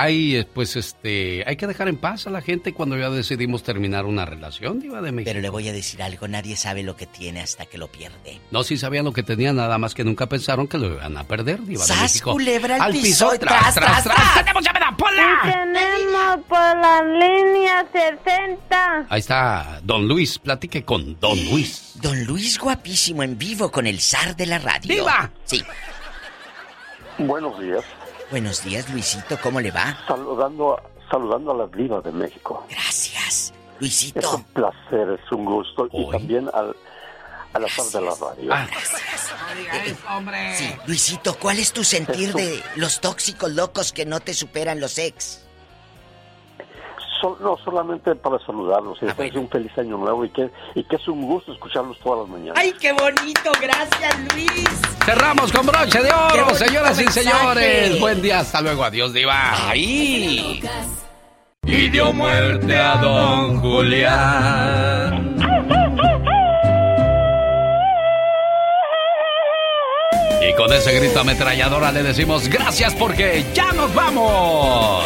Hay, 0.00 0.46
pues, 0.54 0.76
este, 0.76 1.42
hay 1.44 1.56
que 1.56 1.66
dejar 1.66 1.88
en 1.88 1.96
paz 1.96 2.28
a 2.28 2.30
la 2.30 2.40
gente 2.40 2.72
cuando 2.72 2.96
ya 2.96 3.10
decidimos 3.10 3.64
terminar 3.64 4.06
una 4.06 4.24
relación, 4.24 4.78
diva 4.78 5.00
de 5.02 5.10
México. 5.10 5.28
Pero 5.30 5.40
le 5.40 5.48
voy 5.48 5.68
a 5.68 5.72
decir 5.72 6.00
algo, 6.04 6.28
nadie 6.28 6.54
sabe 6.54 6.84
lo 6.84 6.94
que 6.94 7.06
tiene 7.06 7.40
hasta 7.40 7.66
que 7.66 7.78
lo 7.78 7.88
pierde. 7.88 8.40
No, 8.52 8.62
sí 8.62 8.76
sabían 8.78 9.04
lo 9.04 9.12
que 9.12 9.24
tenían, 9.24 9.56
nada 9.56 9.76
más 9.76 9.94
que 9.94 10.04
nunca 10.04 10.28
pensaron 10.28 10.68
que 10.68 10.78
lo 10.78 10.94
iban 10.94 11.16
a 11.16 11.24
perder, 11.24 11.64
diva 11.64 11.82
de 11.82 11.88
¡Sas, 11.88 12.02
México. 12.02 12.30
culebra 12.30 12.76
al 12.76 12.92
piso! 12.92 13.32
tras, 13.40 13.74
tras, 13.74 14.04
tras. 14.04 14.34
¡Tenemos 14.36 14.62
llamada, 14.64 14.96
Pola! 14.96 15.40
Tenemos 15.42 16.46
por 16.46 16.58
la 16.58 17.02
línea 17.02 17.84
60. 17.92 19.06
Ahí 19.08 19.18
está, 19.18 19.80
don 19.82 20.06
Luis, 20.06 20.38
platique 20.38 20.84
con 20.84 21.18
don 21.18 21.44
Luis. 21.50 21.94
Don 21.96 22.24
Luis 22.24 22.56
guapísimo 22.56 23.24
en 23.24 23.36
vivo 23.36 23.72
con 23.72 23.84
el 23.88 23.98
zar 24.00 24.36
de 24.36 24.46
la 24.46 24.60
radio. 24.60 24.94
¡Viva! 24.94 25.32
Sí. 25.44 25.64
Buenos 27.18 27.58
días. 27.60 27.82
Buenos 28.30 28.62
días, 28.62 28.90
Luisito, 28.90 29.38
¿cómo 29.42 29.60
le 29.60 29.70
va? 29.70 29.96
Saludando, 30.06 30.74
a- 30.76 30.82
saludando 31.10 31.52
a 31.52 31.56
las 31.56 31.72
divas 31.72 32.04
de 32.04 32.12
México. 32.12 32.64
Gracias. 32.68 33.52
Es 33.74 33.80
Luisito. 33.80 34.36
un 34.36 34.44
placer, 34.44 35.18
es 35.22 35.32
un 35.32 35.44
gusto. 35.44 35.88
Y 35.92 36.10
también 36.10 36.50
al, 36.52 36.76
a 37.54 37.58
la 37.58 37.68
de 37.68 38.00
la 38.00 38.14
radio. 38.20 38.52
Ah, 38.52 38.66
Sí, 40.56 40.74
Luisito, 40.86 41.38
¿cuál 41.38 41.58
es 41.58 41.72
tu 41.72 41.84
sentir 41.84 42.34
de 42.34 42.62
los 42.76 43.00
tóxicos 43.00 43.50
locos 43.52 43.92
que 43.92 44.04
no 44.04 44.20
te 44.20 44.34
superan 44.34 44.80
los 44.80 44.98
ex? 44.98 45.40
Sol- 47.20 47.36
no, 47.40 47.56
solamente 47.64 48.14
para 48.14 48.38
saludarlos. 48.44 48.98
Y 49.02 49.06
desearles 49.06 49.36
un 49.36 49.48
feliz 49.48 49.76
año 49.78 49.96
nuevo 49.96 50.24
y 50.24 50.30
que, 50.30 50.50
y 50.74 50.84
que 50.84 50.96
es 50.96 51.08
un 51.08 51.22
gusto 51.26 51.52
escucharlos 51.52 51.98
todas 52.00 52.20
las 52.20 52.28
mañanas. 52.28 52.54
¡Ay, 52.56 52.72
qué 52.80 52.92
bonito! 52.92 53.50
Gracias, 53.60 54.18
Luis. 54.34 54.80
Cerramos 55.04 55.50
con 55.52 55.66
broche 55.66 56.02
de 56.02 56.12
oro, 56.12 56.54
señoras 56.54 57.00
y 57.00 57.06
señores. 57.08 57.98
Buen 57.98 58.20
día, 58.22 58.40
hasta 58.40 58.60
luego, 58.60 58.84
adiós, 58.84 59.12
diva. 59.12 59.68
Ahí. 59.68 60.62
Y 61.64 61.88
dio 61.90 62.12
muerte 62.12 62.76
a 62.78 62.96
don 62.96 63.60
Julián. 63.60 65.36
Y 70.48 70.54
con 70.54 70.72
ese 70.72 70.92
grito 70.98 71.20
ametralladora 71.20 71.92
le 71.92 72.02
decimos 72.02 72.48
gracias 72.48 72.94
porque 72.94 73.44
ya 73.54 73.72
nos 73.72 73.92
vamos. 73.94 75.04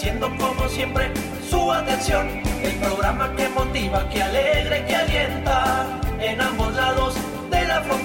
Agradeciendo 0.00 0.30
como 0.38 0.68
siempre 0.68 1.10
su 1.48 1.70
atención. 1.70 2.28
El 2.62 2.74
programa 2.76 3.34
que 3.36 3.48
motiva, 3.50 4.08
que 4.08 4.22
alegra 4.22 4.78
y 4.78 4.82
que 4.86 4.96
alienta 4.96 6.00
en 6.20 6.40
ambos 6.40 6.74
lados. 6.74 7.19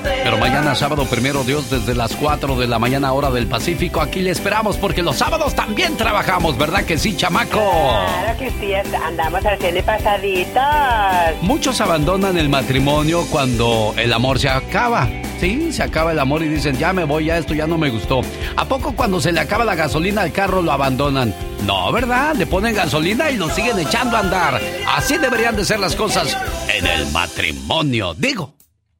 Pero 0.03 0.37
mañana 0.37 0.75
sábado 0.75 1.05
primero 1.05 1.43
Dios 1.43 1.69
desde 1.69 1.93
las 1.93 2.15
4 2.15 2.55
de 2.57 2.67
la 2.67 2.79
mañana 2.79 3.13
hora 3.13 3.29
del 3.31 3.47
Pacífico 3.47 4.01
aquí 4.01 4.21
le 4.21 4.31
esperamos 4.31 4.77
porque 4.77 5.01
los 5.01 5.17
sábados 5.17 5.53
también 5.55 5.97
trabajamos, 5.97 6.57
¿verdad 6.57 6.83
que 6.83 6.97
sí, 6.97 7.15
chamaco? 7.15 7.59
Claro 7.59 8.37
que 8.39 8.49
sí, 8.59 8.73
andamos 8.73 9.45
haciendo 9.45 9.83
pasaditas. 9.83 11.35
Muchos 11.41 11.79
abandonan 11.81 12.37
el 12.37 12.49
matrimonio 12.49 13.25
cuando 13.29 13.93
el 13.97 14.11
amor 14.13 14.39
se 14.39 14.49
acaba. 14.49 15.07
Sí, 15.39 15.71
se 15.73 15.83
acaba 15.83 16.11
el 16.11 16.19
amor 16.19 16.43
y 16.43 16.47
dicen, 16.47 16.77
ya 16.77 16.93
me 16.93 17.03
voy, 17.03 17.25
ya 17.25 17.37
esto 17.37 17.53
ya 17.53 17.67
no 17.67 17.77
me 17.77 17.89
gustó. 17.89 18.21
¿A 18.55 18.65
poco 18.65 18.95
cuando 18.95 19.19
se 19.19 19.31
le 19.31 19.41
acaba 19.41 19.65
la 19.65 19.75
gasolina 19.75 20.21
al 20.21 20.31
carro 20.31 20.61
lo 20.61 20.71
abandonan? 20.71 21.35
No, 21.65 21.91
¿verdad? 21.91 22.35
Le 22.35 22.45
ponen 22.45 22.73
gasolina 22.73 23.29
y 23.31 23.37
lo 23.37 23.49
siguen 23.49 23.77
echando 23.79 24.15
a 24.17 24.21
andar. 24.21 24.61
Así 24.95 25.17
deberían 25.17 25.55
de 25.55 25.65
ser 25.65 25.79
las 25.79 25.95
cosas 25.95 26.37
en 26.73 26.87
el 26.87 27.11
matrimonio. 27.11 28.13
Digo, 28.13 28.53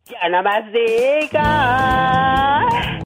Ya 0.08 0.30
nada 0.30 0.44
más 0.44 0.72
diga. 0.72 1.46